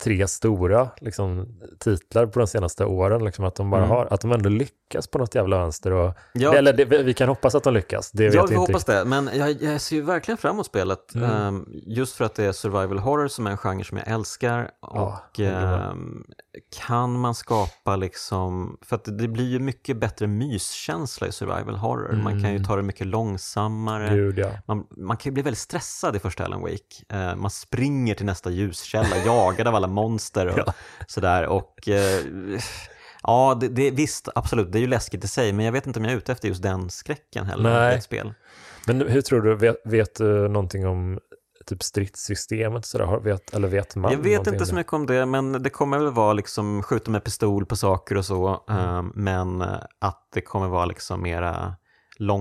tre 0.00 0.28
stora 0.28 0.88
liksom, 1.00 1.48
titlar 1.78 2.26
på 2.26 2.38
de 2.38 2.46
senaste 2.46 2.84
åren. 2.84 3.24
Liksom, 3.24 3.44
att 3.44 3.54
de 3.54 3.70
bara 3.70 3.80
Mm. 3.84 3.90
har, 3.90 4.08
att 4.10 4.20
de 4.20 4.32
ändå 4.32 4.48
lyckas 4.48 5.06
på 5.06 5.18
något 5.18 5.34
jävla 5.34 5.58
vänster. 5.58 5.90
Och, 5.92 6.14
Ja. 6.32 6.54
Eller 6.54 6.72
det, 6.72 6.84
vi 6.84 7.14
kan 7.14 7.28
hoppas 7.28 7.54
att 7.54 7.64
de 7.64 7.74
lyckas, 7.74 8.10
det 8.10 8.24
vet 8.24 8.34
Ja, 8.34 8.40
jag 8.40 8.48
vi 8.48 8.54
inte. 8.54 8.72
hoppas 8.72 8.84
det. 8.84 9.04
Men 9.04 9.30
jag, 9.34 9.62
jag 9.62 9.80
ser 9.80 9.96
ju 9.96 10.02
verkligen 10.02 10.38
fram 10.38 10.54
emot 10.54 10.66
spelet. 10.66 11.14
Mm. 11.14 11.30
Ehm, 11.30 11.66
just 11.86 12.14
för 12.16 12.24
att 12.24 12.34
det 12.34 12.44
är 12.44 12.52
survival 12.52 12.98
horror 12.98 13.28
som 13.28 13.46
är 13.46 13.50
en 13.50 13.56
genre 13.56 13.84
som 13.84 13.96
jag 13.98 14.08
älskar. 14.08 14.70
Ja, 14.82 15.20
Och 15.30 15.40
ehm, 15.40 16.24
kan 16.86 17.12
man 17.20 17.34
skapa 17.34 17.96
liksom, 17.96 18.76
för 18.82 18.96
att 18.96 19.04
det, 19.18 19.28
blir 19.28 19.48
ju 19.48 19.58
mycket 19.58 19.96
bättre 19.96 20.26
myskänsla 20.26 21.26
i 21.26 21.32
survival 21.32 21.76
horror. 21.76 22.12
Man 22.12 22.32
kan 22.32 22.50
ju 22.50 22.56
Mm. 22.56 22.64
ta 22.64 22.76
det 22.76 22.82
mycket 22.82 23.06
långsammare. 23.06 24.14
Gud, 24.14 24.38
ja. 24.38 24.48
Man, 24.66 24.86
man 24.96 25.16
kan 25.16 25.30
ju 25.30 25.34
bli 25.34 25.42
väldigt 25.42 25.58
stressad 25.58 26.16
i 26.16 26.18
första 26.18 26.44
Alan 26.44 26.60
Wake. 26.60 27.04
Eh, 27.08 27.36
man 27.36 27.50
springer 27.50 28.14
till 28.14 28.26
nästa 28.26 28.50
ljuskälla, 28.50 29.16
jagad 29.26 29.66
av 29.70 29.76
alla 29.76 29.86
monster 29.88 30.46
och 30.46 30.58
Ja. 30.58 30.72
sådär. 31.06 31.46
Och 31.46 31.88
eh, 31.88 32.20
ja, 33.22 33.58
det, 33.60 33.68
det, 33.68 33.90
visst, 33.90 34.28
absolut, 34.34 34.72
det 34.72 34.78
är 34.78 34.80
ju 34.80 34.86
läskigt 34.86 35.24
i 35.24 35.28
sig, 35.28 35.52
men 35.52 35.64
jag 35.64 35.72
vet 35.72 35.86
inte 35.86 35.98
om 35.98 36.04
jag 36.04 36.12
är 36.12 36.18
ute 36.18 36.32
efter 36.32 36.48
just 36.48 36.62
den 36.62 36.90
skräcken 36.90 37.46
heller 37.46 37.70
Nej. 37.80 37.96
ett 37.96 38.04
spel. 38.04 38.34
Men 38.86 39.00
hur 39.08 39.20
tror 39.22 39.40
du, 39.42 39.54
vet, 39.56 39.76
vet 39.84 40.14
du 40.14 40.48
någonting 40.48 40.86
om 40.86 41.18
typ 41.66 41.82
stridssystemet? 41.82 42.86
Sådär? 42.86 43.20
Vet, 43.20 43.54
eller 43.54 43.68
vet 43.68 43.96
man? 43.96 44.12
Jag 44.12 44.18
vet 44.18 44.46
inte 44.46 44.66
så 44.66 44.74
mycket 44.74 44.92
om 44.92 45.06
det, 45.06 45.26
men 45.26 45.62
det 45.62 45.70
kommer 45.70 45.98
väl 45.98 46.12
vara 46.12 46.32
liksom 46.32 46.82
skjuta 46.82 47.10
med 47.10 47.24
pistol 47.24 47.66
på 47.66 47.76
saker 47.76 48.16
och 48.16 48.24
så, 48.24 48.64
Mm. 48.68 48.84
eh, 48.96 49.02
men 49.14 49.62
att 49.98 50.28
det 50.34 50.40
kommer 50.40 50.68
vara 50.68 50.84
liksom 50.86 51.22
mera 51.22 51.74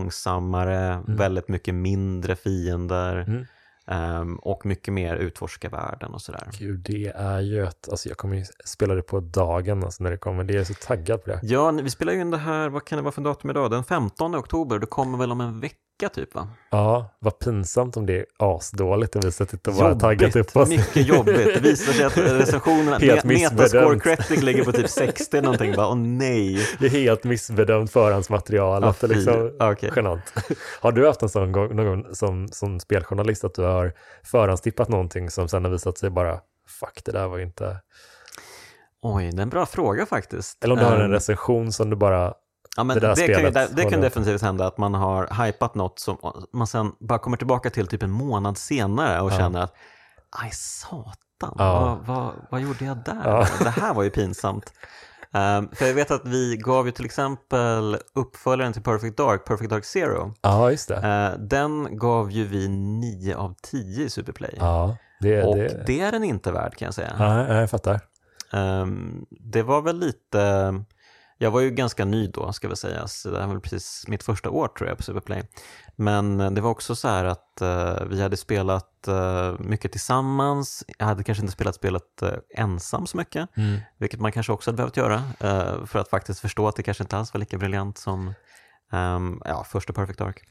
långsammare, 0.03 1.03
väldigt 1.07 1.47
mycket 1.47 1.75
mindre 1.75 2.35
fiender 2.35 3.15
Mm. 3.27 3.45
Ehm, 3.89 4.35
och 4.35 4.65
mycket 4.65 4.93
mer 4.93 5.15
utforska 5.15 5.69
världen 5.69 6.13
och 6.13 6.21
sådär. 6.21 6.49
Gud, 6.59 6.79
det 6.79 7.07
är 7.15 7.39
ju 7.39 7.63
ett, 7.63 7.89
alltså 7.89 8.09
jag 8.09 8.17
kommer 8.17 8.35
ju 8.35 8.45
spela 8.65 8.95
det 8.95 9.01
på 9.01 9.19
dagen 9.19 9.83
alltså 9.83 10.03
när 10.03 10.11
det 10.11 10.17
kommer, 10.17 10.43
det 10.43 10.57
är 10.57 10.63
så 10.63 10.73
taggad 10.73 11.23
på 11.23 11.29
det. 11.29 11.39
Ja, 11.43 11.71
vi 11.71 11.89
spelar 11.89 12.13
ju 12.13 12.21
in 12.21 12.31
det 12.31 12.37
här, 12.37 12.69
vad 12.69 12.85
kan 12.85 12.97
det 12.97 13.01
vara 13.01 13.11
för 13.11 13.21
datum 13.21 13.49
idag? 13.49 13.71
Den 13.71 13.83
15 13.83 14.35
oktober, 14.35 14.79
det 14.79 14.85
kommer 14.85 15.17
väl 15.17 15.31
om 15.31 15.41
en 15.41 15.59
vecka 15.59 15.75
typ 16.07 16.35
va? 16.35 16.47
Ja, 16.69 17.15
vad 17.19 17.39
pinsamt 17.39 17.97
om 17.97 18.05
det 18.05 18.19
är 18.19 18.25
asdåligt 18.37 19.15
och 19.15 19.25
vi 19.25 19.31
suttit 19.31 19.67
och 19.67 19.73
bara 19.73 19.95
taggat 19.95 20.35
upp 20.35 20.55
oss. 20.55 20.69
mycket 20.69 21.07
jobbigt. 21.07 21.35
Det 21.53 21.59
visar 21.59 21.93
sig 21.93 22.05
att 22.05 22.17
recensionerna, 22.17 22.97
Helt 23.01 23.23
Metascore. 23.23 23.99
Critic 23.99 24.43
ligger 24.43 24.63
på 24.63 24.71
typ 24.71 24.89
60 24.89 25.41
någonting, 25.41 25.75
bara 25.75 25.87
åh 25.87 25.95
nej. 25.95 26.67
Det 26.79 26.85
är 26.85 26.89
helt 26.89 27.23
missbedömt 27.23 27.91
förhandsmaterial. 27.91 28.83
Ja, 28.83 29.07
liksom, 29.07 29.51
Okej. 29.59 29.91
Genant. 29.95 30.33
Har 30.81 30.91
du 30.91 31.07
haft 31.07 31.21
en 31.21 31.29
sån 31.29 31.51
gång, 31.51 31.75
någon 31.75 31.85
gång 31.85 32.15
som, 32.15 32.47
som 32.47 32.79
speljournalist 32.79 33.43
att 33.43 33.53
du 33.53 33.61
har 33.61 33.93
förhandstippat 34.23 34.89
någonting 34.89 35.29
som 35.29 35.47
sen 35.47 35.63
har 35.65 35.71
visat 35.71 35.97
sig 35.97 36.09
bara 36.09 36.39
fuck 36.79 37.01
det 37.05 37.11
där 37.11 37.27
var 37.27 37.39
inte... 37.39 37.77
Oj, 39.01 39.31
det 39.31 39.37
är 39.37 39.41
en 39.41 39.49
bra 39.49 39.65
fråga 39.65 40.05
faktiskt. 40.05 40.63
Eller 40.63 40.73
om 40.73 40.79
du 40.79 40.85
har 40.85 40.95
en 40.95 41.01
Ehm, 41.05 41.11
recension 41.11 41.71
som 41.71 41.89
du 41.89 41.95
bara... 41.95 42.33
Ja, 42.77 42.83
men 42.83 42.99
Det 42.99 43.15
det, 43.15 43.27
kan 43.33 43.43
ju, 43.43 43.49
det, 43.49 43.69
det 43.75 43.85
kan 43.85 44.01
definitivt 44.01 44.41
hända 44.41 44.67
att 44.67 44.77
man 44.77 44.93
har 44.93 45.45
hypat 45.45 45.75
något 45.75 45.99
som 45.99 46.17
man 46.53 46.67
sen 46.67 46.91
bara 46.99 47.19
kommer 47.19 47.37
tillbaka 47.37 47.69
till 47.69 47.87
typ 47.87 48.03
en 48.03 48.11
månad 48.11 48.57
senare 48.57 49.21
och 49.21 49.31
Ja. 49.31 49.37
känner 49.37 49.59
att 49.61 49.73
aj 50.29 50.49
satan, 50.53 51.55
Ja. 51.57 51.99
vad, 52.07 52.15
vad, 52.17 52.33
vad 52.51 52.61
gjorde 52.61 52.85
jag 52.85 52.97
där? 53.05 53.21
Ja. 53.23 53.47
Det 53.63 53.69
här 53.69 53.93
var 53.93 54.03
ju 54.03 54.09
pinsamt. 54.09 54.73
Ehm, 55.33 55.69
för 55.73 55.85
jag 55.85 55.93
vet 55.93 56.11
att 56.11 56.25
vi 56.25 56.57
gav 56.57 56.85
ju 56.85 56.91
till 56.91 57.05
exempel 57.05 57.97
uppföljaren 58.15 58.73
till 58.73 58.83
Perfect 58.83 59.17
Dark, 59.17 59.45
Perfect 59.45 59.69
Dark 59.69 59.85
Zero. 59.85 60.33
Ja, 60.41 60.71
just 60.71 60.87
det. 60.87 60.95
Eh, 60.95 61.39
den 61.39 61.97
gav 61.97 62.31
ju 62.31 62.47
vi 62.47 62.67
9 62.67 63.35
av 63.35 63.55
10 63.61 64.03
i 64.05 64.09
Superplay. 64.09 64.55
Ja, 64.59 64.97
det... 65.19 65.43
och 65.43 65.55
det... 65.55 65.83
det 65.87 65.99
är 65.99 66.11
den 66.11 66.23
inte 66.23 66.51
värd 66.51 66.75
kan 66.75 66.85
jag 66.85 66.93
säga. 66.95 67.15
Ja, 67.19 67.53
jag 67.55 67.69
fattar. 67.69 67.99
Ehm, 68.53 69.25
det 69.29 69.63
var 69.63 69.81
väl 69.81 69.99
lite, 69.99 70.73
jag 71.41 71.51
var 71.51 71.59
ju 71.59 71.69
ganska 71.69 72.05
ny 72.05 72.27
då 72.27 72.53
ska 72.53 72.67
väl 72.67 72.77
sägas, 72.77 73.23
det 73.23 73.39
här 73.39 73.47
var 73.47 73.59
precis 73.59 74.03
mitt 74.07 74.23
första 74.23 74.49
år 74.49 74.67
tror 74.67 74.89
jag 74.89 74.97
på 74.97 75.03
Superplay. 75.03 75.43
Men 75.95 76.39
eh, 76.39 76.51
det 76.51 76.61
var 76.61 76.69
också 76.69 76.95
så 76.95 77.07
här 77.07 77.25
att 77.25 77.61
eh, 77.61 78.03
vi 78.05 78.21
hade 78.21 78.37
spelat 78.37 79.07
eh, 79.07 79.53
mycket 79.59 79.91
tillsammans, 79.91 80.83
jag 80.97 81.05
hade 81.05 81.23
kanske 81.23 81.41
inte 81.41 81.53
spelat 81.53 81.75
spelet 81.75 82.21
eh, 82.21 82.33
ensam 82.55 83.07
så 83.07 83.17
mycket, 83.17 83.49
Mm. 83.57 83.79
vilket 83.97 84.19
man 84.19 84.31
kanske 84.31 84.51
också 84.51 84.69
hade 84.69 84.77
behövt 84.77 84.97
göra 84.97 85.23
eh, 85.39 85.85
för 85.85 85.99
att 85.99 86.09
faktiskt 86.09 86.39
förstå 86.39 86.67
att 86.67 86.75
det 86.75 86.83
kanske 86.83 87.03
inte 87.03 87.17
alls 87.17 87.33
var 87.33 87.39
lika 87.39 87.57
briljant 87.57 87.97
som 87.97 88.33
ehm, 88.91 89.41
ja, 89.45 89.63
första 89.63 89.93
Perfect 89.93 90.19
Dark. 90.19 90.43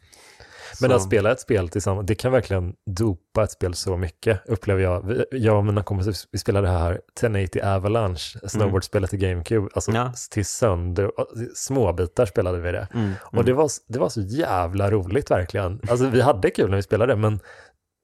Men 0.81 0.91
Så- 0.91 0.97
att 0.97 1.03
spela 1.03 1.33
ett 1.33 1.41
spel 1.41 1.69
tillsammans, 1.69 2.07
det 2.07 2.15
kan 2.15 2.33
verkligen 2.33 2.75
dopa 2.87 3.43
ett 3.45 3.51
spel 3.51 3.75
så 3.75 3.97
mycket, 3.97 4.41
upplever 4.47 4.83
jag. 4.83 5.25
Jag 5.31 5.57
och 5.59 5.65
mina 5.65 5.83
kompisar, 5.83 6.15
vi 6.33 6.39
spelade 6.39 6.67
det 6.67 6.73
här 6.73 7.01
1080 7.17 7.61
Avalanche, 7.65 8.39
snowboardspelet 8.49 9.15
i 9.15 9.17
GameCube, 9.17 9.69
alltså 9.75 9.91
Ja. 9.93 10.13
till 10.31 10.45
sönder, 10.47 11.11
små 11.55 11.93
bitar 11.93 12.27
spelade 12.27 12.61
vi 12.61 12.73
det. 12.73 12.89
Mm, 12.95 13.13
Och 13.23 13.45
det 13.45 13.53
var, 13.53 13.71
det 13.89 13.99
var 13.99 14.09
så 14.09 14.21
jävla 14.21 14.91
roligt 14.91 15.31
verkligen. 15.31 15.81
Alltså 15.89 16.07
vi 16.07 16.21
hade 16.21 16.51
kul 16.51 16.71
när 16.71 16.77
vi 16.77 16.83
spelade, 16.83 17.17
men 17.17 17.41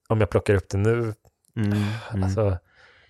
om 0.09 0.21
jag 0.21 0.31
plockar 0.31 0.55
upp 0.55 0.69
det 0.69 0.79
nu, 0.79 0.93
mm, 0.93 1.15
mm. 2.13 2.25
alltså, 2.25 2.59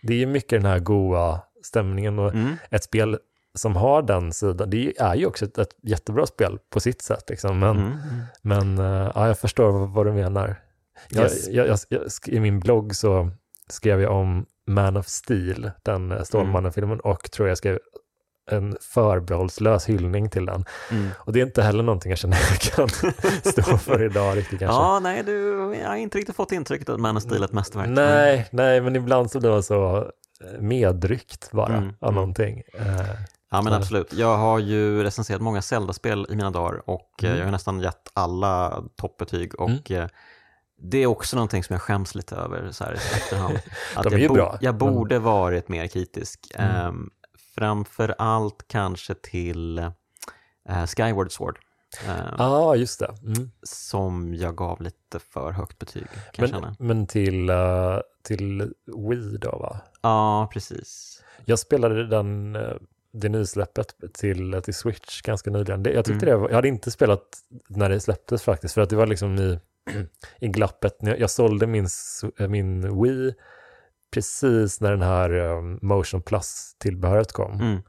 det 0.02 0.12
är 0.14 0.18
ju 0.18 0.26
mycket 0.26 0.62
den 0.62 0.70
här 0.70 0.78
goa 0.78 1.40
stämningen 1.62 2.18
och 2.18 2.34
Mm. 2.34 2.56
ett 2.70 2.84
spel 2.84 3.18
som 3.54 3.76
har 3.76 4.02
den 4.02 4.32
sidan, 4.32 4.70
det 4.70 4.92
är 5.00 5.14
ju 5.14 5.26
också 5.26 5.44
ett, 5.44 5.58
ett 5.58 5.74
jättebra 5.82 6.26
spel 6.26 6.58
på 6.70 6.80
sitt 6.80 7.02
sätt. 7.02 7.24
Liksom. 7.30 7.58
Men, 7.58 7.76
Mm. 7.76 7.92
men 8.42 8.78
eh, 8.78 9.10
ja, 9.14 9.26
jag 9.26 9.38
förstår 9.38 9.72
vad, 9.72 9.88
vad 9.88 10.06
du 10.06 10.12
menar. 10.12 10.56
Yes. 11.16 11.48
jag, 11.48 11.66
jag, 11.68 11.78
jag, 11.88 12.02
I 12.26 12.40
min 12.40 12.60
blogg 12.60 12.94
så 12.96 13.30
skrev 13.68 14.00
jag 14.00 14.12
om 14.12 14.46
Man 14.66 14.96
of 14.96 15.06
Steel, 15.08 15.70
den 15.82 16.12
eh, 16.12 16.22
Stålmannen-filmen, 16.22 17.00
och 17.00 17.30
tror 17.30 17.48
jag 17.48 17.58
skrev 17.58 17.78
en 18.50 18.76
förbehållslös 18.80 19.88
hyllning 19.88 20.30
till 20.30 20.46
den. 20.46 20.64
Mm. 20.90 21.08
Och 21.16 21.32
det 21.32 21.40
är 21.40 21.46
inte 21.46 21.62
heller 21.62 21.82
någonting 21.82 22.10
jag 22.10 22.18
känner 22.18 22.36
jag 22.50 22.60
kan 22.60 22.88
stå 23.52 23.78
för 23.78 24.02
idag 24.02 24.36
riktigt 24.36 24.58
kanske. 24.58 24.76
Ja, 24.76 25.00
nej, 25.02 25.22
du, 25.22 25.50
jag 25.82 25.88
har 25.88 25.96
inte 25.96 26.18
riktigt 26.18 26.36
fått 26.36 26.52
intrycket 26.52 26.88
att 26.88 27.00
Man 27.00 27.16
of 27.16 27.22
Steel 27.22 27.40
är 27.42 27.44
ett 27.44 27.52
mästerverk. 27.52 27.88
Nej, 27.88 28.48
nej, 28.50 28.80
men 28.80 28.96
ibland 28.96 29.30
så 29.30 29.40
blir 29.40 29.50
man 29.50 29.62
så 29.62 29.96
eh, 30.44 30.60
medryckt 30.60 31.50
bara 31.52 31.66
Mm, 31.76 31.88
av 32.00 32.08
mm. 32.08 32.14
någonting. 32.14 32.62
Eh, 32.74 33.00
Ja 33.56 33.62
men 33.62 33.72
absolut. 33.72 34.12
Jag 34.12 34.36
har 34.36 34.58
ju 34.58 35.02
recenserat 35.02 35.40
många 35.42 35.62
Zelda-spel 35.62 36.26
i 36.30 36.36
mina 36.36 36.50
dagar 36.50 36.90
och 36.90 37.10
eh, 37.24 37.26
Mm. 37.28 37.38
jag 37.38 37.44
har 37.46 37.52
nästan 37.52 37.80
gett 37.80 38.08
alla 38.12 38.82
toppbetyg 38.96 39.60
och 39.60 39.90
eh, 39.90 40.08
det 40.78 40.98
är 40.98 41.06
också 41.06 41.36
någonting 41.36 41.64
som 41.64 41.74
jag 41.74 41.82
skäms 41.82 42.14
lite 42.14 42.36
över 42.36 42.70
så 42.70 42.84
här 42.84 42.92
i 42.92 42.96
efterhand. 42.96 43.54
Att 43.96 44.02
De 44.04 44.08
är 44.08 44.12
jag, 44.12 44.20
ju 44.20 44.28
bra, 44.28 44.58
jag 44.60 44.72
men- 44.82 44.94
borde 44.94 45.18
varit 45.18 45.68
mer 45.68 45.86
kritisk. 45.86 46.46
Mm. 46.54 46.70
Ehm, 46.76 47.10
framför 47.54 48.14
allt 48.18 48.64
kanske 48.68 49.14
till 49.14 49.78
eh, 50.68 50.86
Skyward 50.86 51.32
Sword. 51.32 51.58
ehm, 52.08 52.34
Ja, 52.38 52.76
just 52.76 52.98
det. 53.00 53.14
Mm. 53.22 53.50
Som 53.62 54.34
jag 54.34 54.56
gav 54.56 54.80
lite 54.82 55.18
för 55.18 55.52
högt 55.52 55.78
betyg 55.78 56.06
Men, 56.38 56.76
men 56.78 57.06
till, 57.06 57.50
eh, 57.50 57.98
till 58.22 58.72
Wii 59.10 59.38
då 59.40 59.50
va? 59.58 59.80
Ja, 60.02 60.48
precis. 60.52 61.20
Jag 61.44 61.58
spelade 61.58 62.06
den, 62.06 62.56
det 63.14 63.28
nysläppet 63.28 63.94
till, 64.12 64.60
till 64.64 64.74
Switch 64.74 65.22
ganska 65.22 65.50
nyligen. 65.50 65.82
Det, 65.82 65.92
jag 65.92 66.04
tyckte 66.04 66.26
Mm. 66.26 66.34
det 66.34 66.42
var, 66.42 66.48
jag 66.48 66.54
hade 66.54 66.68
inte 66.68 66.90
spelat 66.90 67.22
när 67.68 67.88
det 67.88 68.00
släpptes 68.00 68.42
faktiskt, 68.42 68.74
för 68.74 68.80
att 68.80 68.90
det 68.90 68.96
var 68.96 69.06
liksom 69.06 69.38
i, 69.38 69.58
i 70.40 70.48
glappet. 70.48 70.96
Jag, 71.00 71.20
jag 71.20 71.30
sålde 71.30 71.66
min, 71.66 71.86
eh, 72.38 72.48
min 72.48 73.02
Wii 73.02 73.34
precis 74.14 74.80
när 74.80 74.90
den 74.90 75.02
här 75.02 75.30
eh, 75.30 75.60
Motion 75.82 76.22
Plus-tillbehöret 76.22 77.32
kom. 77.32 77.60
Mm. 77.60 77.82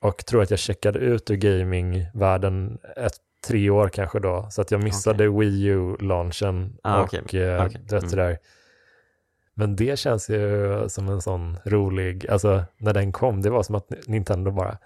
Och 0.00 0.26
tror 0.26 0.42
att 0.42 0.50
jag 0.50 0.58
checkade 0.58 0.98
ut 0.98 1.30
ur 1.30 1.36
gamingvärlden 1.36 2.78
ett, 2.96 3.12
tre 3.46 3.70
år 3.70 3.88
kanske 3.88 4.18
då, 4.20 4.46
så 4.50 4.60
att 4.62 4.70
jag 4.70 4.84
missade 4.84 5.28
Wii 5.28 5.64
U-launchen 5.64 6.76
Ah, 6.82 7.00
och 7.02 7.14
okej. 7.14 7.42
eh, 7.42 7.64
vet 7.64 7.92
Mm. 7.92 8.08
sådär. 8.10 8.38
Men 9.60 9.76
det 9.76 9.98
känns 9.98 10.30
ju 10.30 10.84
som 10.88 11.08
en 11.08 11.22
sån 11.22 11.58
rolig, 11.64 12.26
alltså 12.30 12.62
när 12.78 12.94
den 12.94 13.12
kom, 13.12 13.42
det 13.42 13.50
var 13.50 13.62
som 13.62 13.74
att 13.74 13.92
Nintendo 14.06 14.50
bara, 14.50 14.78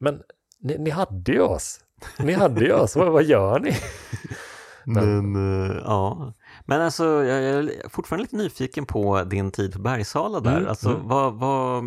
men 0.00 0.22
ni, 0.60 0.78
ni 0.78 0.90
hade 0.90 1.32
ju 1.32 1.40
oss, 1.40 1.80
ni 2.18 2.32
hade 2.32 2.64
ju 2.64 2.72
oss, 2.72 2.96
vad, 2.96 3.12
vad 3.12 3.24
gör 3.24 3.60
ni? 3.60 3.76
Men- 4.84 5.32
Men, 5.32 5.70
eh, 5.70 5.76
ja. 5.84 6.32
Men 6.64 6.80
alltså, 6.80 7.04
jag 7.04 7.42
är 7.44 7.88
fortfarande 7.88 8.22
lite 8.22 8.36
nyfiken 8.36 8.86
på 8.86 9.22
din 9.24 9.50
tid 9.50 9.72
på 9.72 9.78
Bergsala 9.78 10.40
där. 10.40 10.56
Mm, 10.56 10.68
Alltså, 10.68 10.88
mm. 10.88 11.08
vad, 11.08 11.34
vad, 11.34 11.84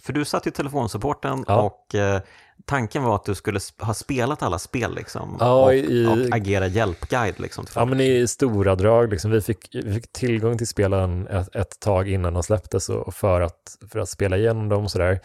för 0.00 0.12
du 0.12 0.24
satt 0.24 0.46
ju 0.46 0.50
telefonsupporten 0.50 1.44
Ja. 1.48 1.60
och 1.62 1.94
eh, 1.94 2.20
tanken 2.64 3.02
var 3.02 3.14
att 3.14 3.24
du 3.24 3.34
skulle 3.34 3.60
ha 3.80 3.94
spelat 3.94 4.42
alla 4.42 4.58
spel 4.58 4.94
liksom, 4.94 5.36
Ja, 5.40 5.64
och, 5.64 5.74
i- 5.74 6.06
och 6.06 6.36
agera 6.36 6.66
hjälpguide. 6.66 7.40
Liksom, 7.40 7.66
Ja, 7.74 7.84
men 7.84 8.00
i 8.00 8.26
stora 8.28 8.74
drag, 8.74 9.10
liksom, 9.10 9.30
vi, 9.30 9.40
fick, 9.40 9.68
vi 9.74 9.94
fick 9.94 10.12
tillgång 10.12 10.58
till 10.58 10.66
spelen 10.68 11.26
ett, 11.28 11.56
ett 11.56 11.80
tag 11.80 12.08
innan 12.08 12.34
de 12.34 12.42
släpptes 12.42 12.88
och 12.88 13.14
för 13.14 13.40
att, 13.40 13.76
för 13.90 13.98
att 13.98 14.08
spela 14.08 14.36
igenom 14.36 14.68
dem 14.68 14.88
sådär. 14.88 15.20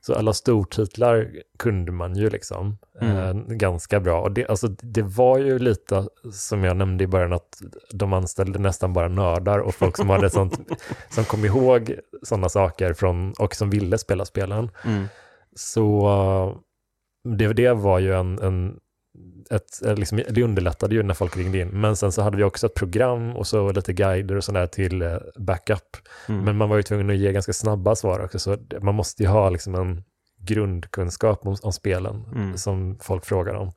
Så 0.00 0.14
alla 0.14 0.32
stortitlar 0.32 1.28
kunde 1.58 1.92
man 1.92 2.16
ju 2.16 2.30
liksom 2.30 2.78
Mm. 3.00 3.16
eh, 3.16 3.34
ganska 3.56 4.00
bra. 4.00 4.20
Och 4.20 4.32
det, 4.32 4.46
alltså, 4.48 4.68
det 4.68 5.02
var 5.02 5.38
ju 5.38 5.58
lite, 5.58 6.08
som 6.32 6.64
jag 6.64 6.76
nämnde 6.76 7.04
i 7.04 7.06
början, 7.06 7.32
att 7.32 7.58
de 7.92 8.12
anställde 8.12 8.58
nästan 8.58 8.92
bara 8.92 9.08
nördar 9.08 9.58
och 9.58 9.74
folk 9.74 9.96
som 9.96 10.10
hade 10.10 10.30
sånt, 10.30 10.58
som 11.10 11.24
kom 11.24 11.44
ihåg 11.44 11.94
sådana 12.22 12.48
saker 12.48 12.92
från, 12.94 13.32
och 13.32 13.54
som 13.54 13.70
ville 13.70 13.98
spela 13.98 14.24
spelen. 14.24 14.70
Mm. 14.84 15.08
Så 15.56 16.08
det, 17.24 17.52
det 17.52 17.72
var 17.72 17.98
ju 17.98 18.14
en, 18.14 18.38
en 18.38 18.78
ett, 19.50 19.86
eh, 19.86 19.94
liksom, 19.94 20.20
det 20.30 20.42
underlättade 20.42 20.94
ju 20.94 21.02
när 21.02 21.14
folk 21.14 21.36
ringde 21.36 21.58
in. 21.58 21.68
Men 21.68 21.96
sen 21.96 22.12
så 22.12 22.22
hade 22.22 22.36
vi 22.36 22.42
också 22.42 22.66
ett 22.66 22.74
program 22.74 23.36
och 23.36 23.46
så 23.46 23.72
lite 23.72 23.92
guider 23.92 24.36
och 24.36 24.44
sådär 24.44 24.66
till 24.66 25.02
eh, 25.02 25.16
backup. 25.36 25.96
Mm. 26.28 26.44
Men 26.44 26.56
man 26.56 26.68
var 26.68 26.76
ju 26.76 26.82
tvungen 26.82 27.10
att 27.10 27.16
ge 27.16 27.32
ganska 27.32 27.52
snabba 27.52 27.96
svar 27.96 28.20
också, 28.20 28.38
så 28.38 28.56
man 28.80 28.94
måste 28.94 29.22
ju 29.22 29.28
ha 29.28 29.50
liksom 29.50 29.74
en 29.74 30.02
grundkunskap 30.40 31.46
om, 31.46 31.56
om 31.62 31.72
spelen 31.72 32.24
Mm. 32.34 32.56
som 32.56 32.98
folk 33.00 33.24
frågar 33.24 33.54
om. 33.54 33.72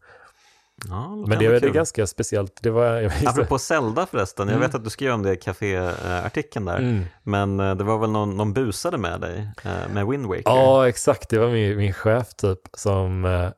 Ja, 0.90 1.16
Men 1.28 1.40
det, 1.40 1.60
det 1.60 1.68
är 1.68 1.72
ganska 1.74 2.08
speciellt. 2.08 2.60
Det 2.64 2.70
var, 2.70 3.12
Apropå 3.26 3.60
Zelda 3.60 4.06
förresten, 4.06 4.48
jag 4.48 4.56
Mm. 4.56 4.68
vet 4.68 4.76
att 4.76 4.84
du 4.84 4.90
skrev 4.90 5.14
om 5.14 5.24
det 5.24 5.34
i 5.34 5.38
café-artikeln 5.38 6.66
där, 6.66 6.78
mm. 6.78 7.04
men 7.24 7.60
eh, 7.60 7.76
det 7.76 7.84
var 7.84 7.98
väl 7.98 8.12
någon, 8.12 8.38
någon 8.38 8.54
busade 8.54 8.98
med 8.98 9.22
dig, 9.22 9.50
eh, 9.64 9.94
med 9.94 10.08
Wind 10.08 10.26
Waker? 10.26 10.44
Ja, 10.46 10.88
exakt. 10.88 11.30
Det 11.30 11.40
var 11.40 11.50
min, 11.50 11.78
min 11.78 11.94
chef 11.94 12.34
typ 12.34 12.60
som 12.74 13.26
eh, 13.26 13.50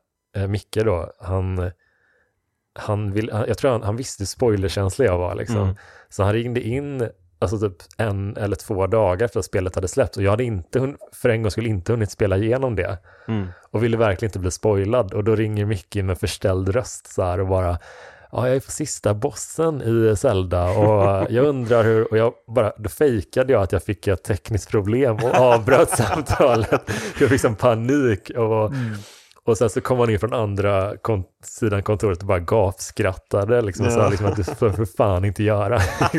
eh, 0.42 0.48
Micke 0.48 0.78
då. 0.84 1.12
Han, 1.20 1.70
han 2.78 3.12
vill, 3.12 3.30
han, 3.32 3.44
jag 3.48 3.58
tror 3.58 3.70
han, 3.70 3.82
han 3.82 3.96
visste 3.96 4.20
hur 4.22 4.26
spoilerkänslig 4.26 5.06
jag 5.06 5.18
var 5.18 5.34
liksom. 5.34 5.56
Mm. 5.62 5.76
Så 6.08 6.22
han 6.22 6.32
ringde 6.32 6.60
in 6.60 7.08
alltså 7.38 7.58
typ 7.58 7.76
en 7.98 8.36
eller 8.36 8.56
två 8.56 8.86
dagar 8.86 9.24
efter 9.24 9.38
att 9.38 9.44
spelet 9.44 9.74
hade 9.74 9.88
släppts. 9.88 10.16
Och 10.16 10.22
jag 10.22 10.30
hade 10.30 10.44
inte, 10.44 10.94
för 11.12 11.28
en 11.28 11.42
gång 11.42 11.50
skulle 11.50 11.68
inte 11.68 11.92
hunnit 11.92 12.10
spela 12.10 12.36
igenom 12.36 12.76
det. 12.76 12.98
Mm. 13.28 13.46
och 13.70 13.84
ville 13.84 13.96
verkligen 13.96 14.28
inte 14.28 14.38
bli 14.38 14.50
spoilad. 14.50 15.14
Och 15.14 15.24
då 15.24 15.36
ringer 15.36 15.64
Micke 15.64 15.96
in 15.96 16.06
med 16.06 16.18
förställd 16.18 16.68
röst 16.68 17.14
så 17.14 17.22
här 17.22 17.40
och 17.40 17.46
bara 17.46 17.78
Ja, 18.36 18.46
jag 18.46 18.56
är 18.56 18.60
på 18.60 18.70
sista 18.70 19.14
bossen 19.14 19.82
i 19.82 20.16
Zelda. 20.16 20.64
Och 20.64 21.26
jag 21.30 21.46
undrar 21.46 21.84
hur, 21.84 22.10
och 22.10 22.18
jag 22.18 22.32
bara, 22.46 22.72
då 22.76 22.88
fejkade 22.88 23.52
jag 23.52 23.62
att 23.62 23.72
jag 23.72 23.82
fick 23.82 24.06
ett 24.06 24.24
tekniskt 24.24 24.70
problem 24.70 25.16
och 25.16 25.34
avbröt 25.34 25.90
samtalet. 25.96 26.90
Jag 27.20 27.28
fick 27.28 27.40
sån 27.40 27.56
panik 27.56 28.30
och, 28.30 28.72
och 29.46 29.58
sen 29.58 29.70
så 29.70 29.80
kom 29.80 29.98
han 29.98 30.10
in 30.10 30.18
från 30.20 30.32
andra 30.32 30.96
kon- 30.96 31.24
sidan 31.44 31.82
kontoret 31.82 32.20
och 32.20 32.26
bara 32.26 32.38
gapskrattade 32.40 33.62
liksom, 33.62 33.86
och 33.86 33.92
sa 33.92 34.08
liksom 34.08 34.26
att 34.26 34.36
du 34.36 34.44
får 34.44 34.70
för 34.70 34.84
fan 34.84 35.24
inte 35.24 35.42
göra. 35.42 35.78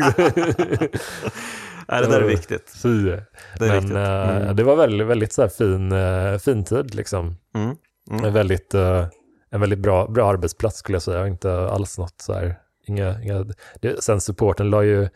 Nej, 1.88 2.02
det 2.02 2.06
där 2.08 2.20
är 2.20 2.28
viktigt. 2.28 2.72
Fy. 2.82 3.02
Det 3.10 3.16
är 3.58 3.68
Men 3.68 3.72
viktigt. 3.80 3.96
eh, 3.96 4.36
Mm. 4.36 4.56
det 4.56 4.62
var 4.64 4.76
väldigt, 4.76 5.06
väldigt 5.06 5.32
så 5.32 5.48
fin, 5.48 5.92
eh, 5.92 6.38
fin 6.38 6.64
tid 6.64 6.94
liksom. 6.94 7.36
Mm. 7.54 7.76
Mm. 8.10 8.24
En 8.24 8.32
väldigt, 8.32 8.74
eh, 8.74 9.06
en 9.50 9.60
väldigt 9.60 9.78
bra, 9.78 10.06
bra 10.06 10.30
arbetsplats 10.30 10.78
skulle 10.78 10.96
jag 10.96 11.02
säga, 11.02 11.26
inte 11.26 11.52
alls 11.68 11.98
något 11.98 12.14
så 12.20 12.32
här, 12.32 12.58
inga, 12.86 13.22
inga, 13.22 13.46
det, 13.80 14.02
sen 14.04 14.20
supporten 14.20 14.70
la 14.70 14.82
ju, 14.82 15.08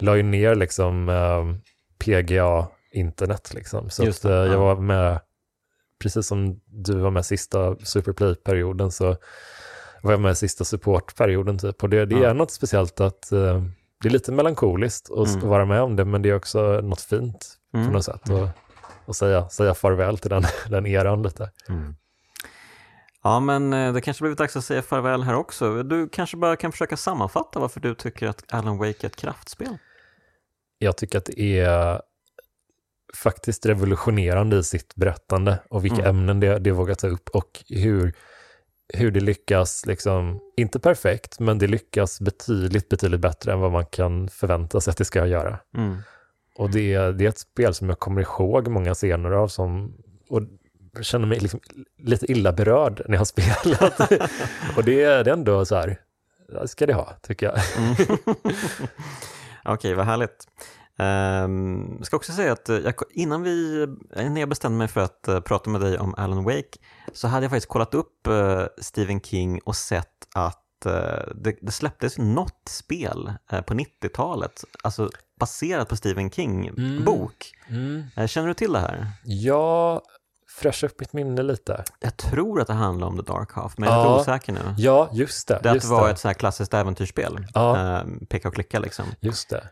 la 0.00 0.16
ju 0.16 0.22
ner 0.22 0.54
liksom 0.54 1.08
eh, 1.08 1.44
PGA 2.04 2.66
internet 2.92 3.54
liksom, 3.54 3.90
så 3.90 4.04
Just 4.04 4.24
att, 4.24 4.30
det, 4.30 4.36
jag 4.36 4.54
ja. 4.54 4.58
var 4.58 4.76
med, 4.76 5.20
precis 6.02 6.26
som 6.26 6.60
du 6.66 6.98
var 6.98 7.10
med 7.10 7.26
sista 7.26 7.76
Superplay-perioden 7.76 8.90
så 8.92 9.16
var 10.02 10.12
jag 10.12 10.20
med 10.20 10.38
sista 10.38 10.64
supportperioden 10.64 11.58
typ, 11.58 11.82
och 11.82 11.88
det, 11.88 12.06
det 12.06 12.14
Ja. 12.18 12.28
är 12.30 12.34
något 12.34 12.50
speciellt 12.50 13.00
att 13.00 13.32
eh, 13.32 13.62
det 14.02 14.08
är 14.08 14.12
lite 14.12 14.32
melankoliskt 14.32 15.10
att 15.10 15.28
Mm. 15.28 15.38
att 15.38 15.44
vara 15.44 15.64
med 15.64 15.82
om 15.82 15.96
det, 15.96 16.04
men 16.04 16.22
det 16.22 16.28
är 16.30 16.34
också 16.36 16.80
något 16.80 17.00
fint 17.00 17.46
på 17.72 17.78
Mm. 17.78 17.92
något 17.92 18.04
sätt. 18.04 18.28
Och, 18.30 18.48
och 19.06 19.16
säga, 19.16 19.48
säga 19.48 19.74
farväl 19.74 20.18
till 20.18 20.30
den, 20.30 20.42
den 20.70 20.86
eran 20.86 21.22
lite. 21.22 21.50
Mm. 21.68 21.94
Ja, 23.22 23.40
men 23.40 23.72
eh, 23.72 23.92
det 23.92 24.00
kanske 24.00 24.22
blivit 24.22 24.38
dags 24.38 24.56
att 24.56 24.64
säga 24.64 24.82
farväl 24.82 25.22
här 25.22 25.34
också. 25.34 25.82
Du 25.82 26.08
kanske 26.08 26.36
bara 26.36 26.56
kan 26.56 26.72
försöka 26.72 26.96
sammanfatta 26.96 27.60
varför 27.60 27.80
du 27.80 27.94
tycker 27.94 28.26
att 28.28 28.44
Alan 28.54 28.78
Wake 28.78 28.96
är 29.02 29.06
ett 29.06 29.16
kraftspel? 29.16 29.78
Jag 30.78 30.96
tycker 30.96 31.18
att 31.18 31.24
det 31.24 31.40
är 31.60 32.02
faktiskt 33.16 33.66
revolutionerande 33.66 34.56
i 34.56 34.62
sitt 34.62 34.94
berättande 34.94 35.58
och 35.70 35.84
vilka 35.84 35.96
Mm. 36.02 36.06
ämnen 36.08 36.40
det, 36.40 36.58
det 36.58 36.70
vågar 36.70 36.94
ta 36.94 37.06
upp 37.08 37.28
och 37.28 37.64
hur, 37.68 38.12
hur 38.94 39.10
det 39.10 39.20
lyckas, 39.20 39.86
liksom, 39.86 40.40
inte 40.56 40.80
perfekt, 40.80 41.40
men 41.40 41.58
det 41.58 41.66
lyckas 41.66 42.20
betydligt, 42.20 42.88
betydligt 42.88 43.20
bättre 43.20 43.52
än 43.52 43.60
vad 43.60 43.72
man 43.72 43.86
kan 43.86 44.28
förvänta 44.28 44.80
sig 44.80 44.90
att 44.90 44.96
det 44.96 45.04
ska 45.04 45.26
göra. 45.26 45.58
Mm. 45.76 45.96
Och 46.56 46.70
det, 46.70 46.94
är- 46.94 47.12
det 47.12 47.24
är 47.24 47.28
ett 47.28 47.38
spel 47.38 47.74
som 47.74 47.88
jag 47.88 47.98
kommer 47.98 48.20
ihåg 48.20 48.68
många 48.68 48.94
scener 48.94 49.30
av 49.30 49.48
som, 49.48 49.94
och 50.30 50.42
känner 51.02 51.26
mig 51.26 51.38
liksom 51.38 51.60
lite 51.98 52.32
illa 52.32 52.52
berörd 52.52 53.02
när 53.06 53.14
jag 53.14 53.20
har 53.20 53.24
spelat. 53.24 54.00
och 54.76 54.84
det, 54.84 55.02
är- 55.02 55.24
det 55.24 55.30
är 55.30 55.34
ändå 55.34 55.64
så 55.64 55.76
här, 55.76 56.00
ska 56.66 56.86
det 56.86 56.94
ha, 56.94 57.12
tycker 57.22 57.46
jag. 57.46 57.58
Mm. 57.78 58.18
Okej, 59.64 59.94
vad 59.94 60.06
härligt. 60.06 60.46
Um, 61.00 61.94
jag 61.98 62.06
ska 62.06 62.16
också 62.16 62.32
säga 62.32 62.52
att 62.52 62.68
eh, 62.68 62.76
jag, 62.76 62.94
innan 63.10 63.42
vi, 63.42 63.86
innan 64.16 64.36
jag 64.36 64.48
bestämde 64.48 64.78
mig 64.78 64.88
för 64.88 65.00
att 65.00 65.28
eh, 65.28 65.40
prata 65.40 65.70
med 65.70 65.80
dig 65.80 65.98
om 65.98 66.14
Alan 66.14 66.44
Wake 66.44 66.78
så 67.12 67.28
hade 67.28 67.44
jag 67.44 67.50
faktiskt 67.50 67.68
kollat 67.68 67.94
upp 67.94 68.26
eh, 68.26 68.64
Stephen 68.78 69.20
King 69.20 69.60
och 69.64 69.76
sett 69.76 70.28
att 70.34 70.86
eh, 70.86 70.92
det, 71.34 71.56
det 71.62 71.72
släpptes 71.72 72.18
något 72.18 72.62
spel 72.68 73.32
eh, 73.52 73.60
på 73.60 73.74
90-talet, 73.74 74.64
alltså 74.82 75.10
baserat 75.40 75.88
på 75.88 75.96
Stephen 75.96 76.30
King-bok. 76.30 77.52
Mm. 77.68 78.02
Eh, 78.16 78.26
Känner 78.26 78.48
du 78.48 78.54
till 78.54 78.72
det 78.72 78.78
här? 78.78 79.06
Jag 79.24 80.00
fräschar 80.60 80.88
upp 80.88 81.00
mitt 81.00 81.12
minne 81.12 81.42
lite. 81.42 81.84
Jag 82.00 82.16
tror 82.16 82.60
att 82.60 82.66
det 82.66 82.72
handlar 82.72 83.06
om 83.06 83.16
The 83.16 83.32
Dark 83.32 83.52
Half, 83.52 83.78
men 83.78 83.88
jag 83.88 83.98
är 83.98 84.02
Ja. 84.04 84.18
lite 84.18 84.30
osäker 84.30 84.52
nu. 84.52 84.60
Ja, 84.76 85.10
just 85.12 85.48
det. 85.48 85.60
Det 85.62 85.68
att 85.70 85.74
just 85.74 85.88
var 85.88 86.04
det. 86.06 86.12
ett 86.12 86.18
så 86.18 86.28
här 86.28 86.34
klassiskt 86.34 86.74
äventyrsspel. 86.74 87.46
Ja. 87.54 87.96
Eh, 87.98 88.04
peka 88.28 88.48
och 88.48 88.54
klicka 88.54 88.78
liksom. 88.78 89.04
Just 89.20 89.50
det. 89.50 89.68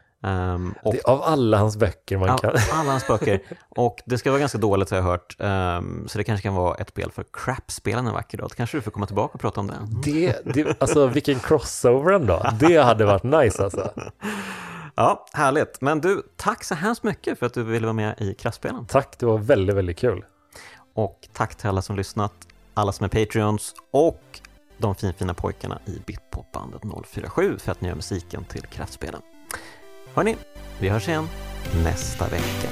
Och 0.83 0.95
det. 0.95 1.03
Av 1.05 1.23
alla 1.23 1.59
hans 1.59 1.77
böcker 1.77 2.17
man 2.17 2.39
kan... 2.39 2.53
alla 2.73 2.91
hans 2.91 3.07
böcker. 3.07 3.41
Och 3.69 4.03
det 4.07 4.19
ska 4.19 4.31
vara 4.31 4.41
ganska 4.41 4.59
dåligt 4.59 4.91
har 4.91 4.97
jag 4.97 5.05
hört. 5.05 5.37
Ehm, 5.39 6.09
så 6.09 6.19
det 6.19 6.25
kanske 6.25 6.43
kan 6.43 6.55
vara 6.55 6.75
ett 6.75 6.89
spel 6.89 7.11
för 7.13 7.25
crap-spelaren 7.33 8.07
en 8.07 8.13
vacker 8.13 8.39
dag. 8.39 8.51
Kanske 8.57 8.77
du 8.77 8.83
får 8.83 8.91
komma 8.91 9.07
tillbaka 9.07 9.35
och 9.35 9.41
prata 9.41 9.61
om 9.61 9.67
det. 9.67 9.77
Det, 10.03 10.55
det, 10.55 10.83
alltså 10.83 11.07
vilken 11.07 11.41
crossover 11.41 12.13
ändå. 12.13 12.47
Det 12.61 12.77
hade 12.77 13.05
varit 13.05 13.23
nice 13.23 13.65
alltså. 13.65 13.91
Ja, 14.99 15.27
härligt. 15.33 15.81
Men 15.81 16.01
du, 16.01 16.23
tack 16.37 16.65
så 16.65 16.75
hemskt 16.75 17.03
mycket 17.03 17.39
för 17.39 17.47
att 17.47 17.55
du 17.55 17.63
ville 17.63 17.87
vara 17.87 17.93
med 17.93 18.15
i 18.19 18.35
Kraftspelen. 18.35 18.87
Tack, 18.87 19.19
det 19.19 19.27
var 19.27 19.39
väldigt, 19.39 19.77
väldigt 19.77 19.99
kul. 19.99 20.25
Och 20.95 21.29
tack 21.33 21.55
till 21.55 21.69
alla 21.69 21.83
som 21.83 21.97
lyssnat, 21.97 22.33
alla 22.75 22.93
som 22.93 23.05
är 23.05 23.09
Patreons 23.09 23.75
och 23.91 24.41
de 24.79 24.95
finfina 24.95 25.35
pojkarna 25.35 25.79
i 25.87 26.03
Bitpopbandet 26.07 26.83
047 27.07 27.59
för 27.59 27.73
att 27.73 27.81
ni 27.81 27.89
gör 27.89 27.95
musiken 27.95 28.45
till 28.45 28.63
Kraftspelen. 28.63 29.23
Hörni, 30.17 30.37
vi 30.81 30.89
hörs 30.89 31.09
igen 31.09 31.29
nästa 31.85 32.29
vecka. 32.29 32.69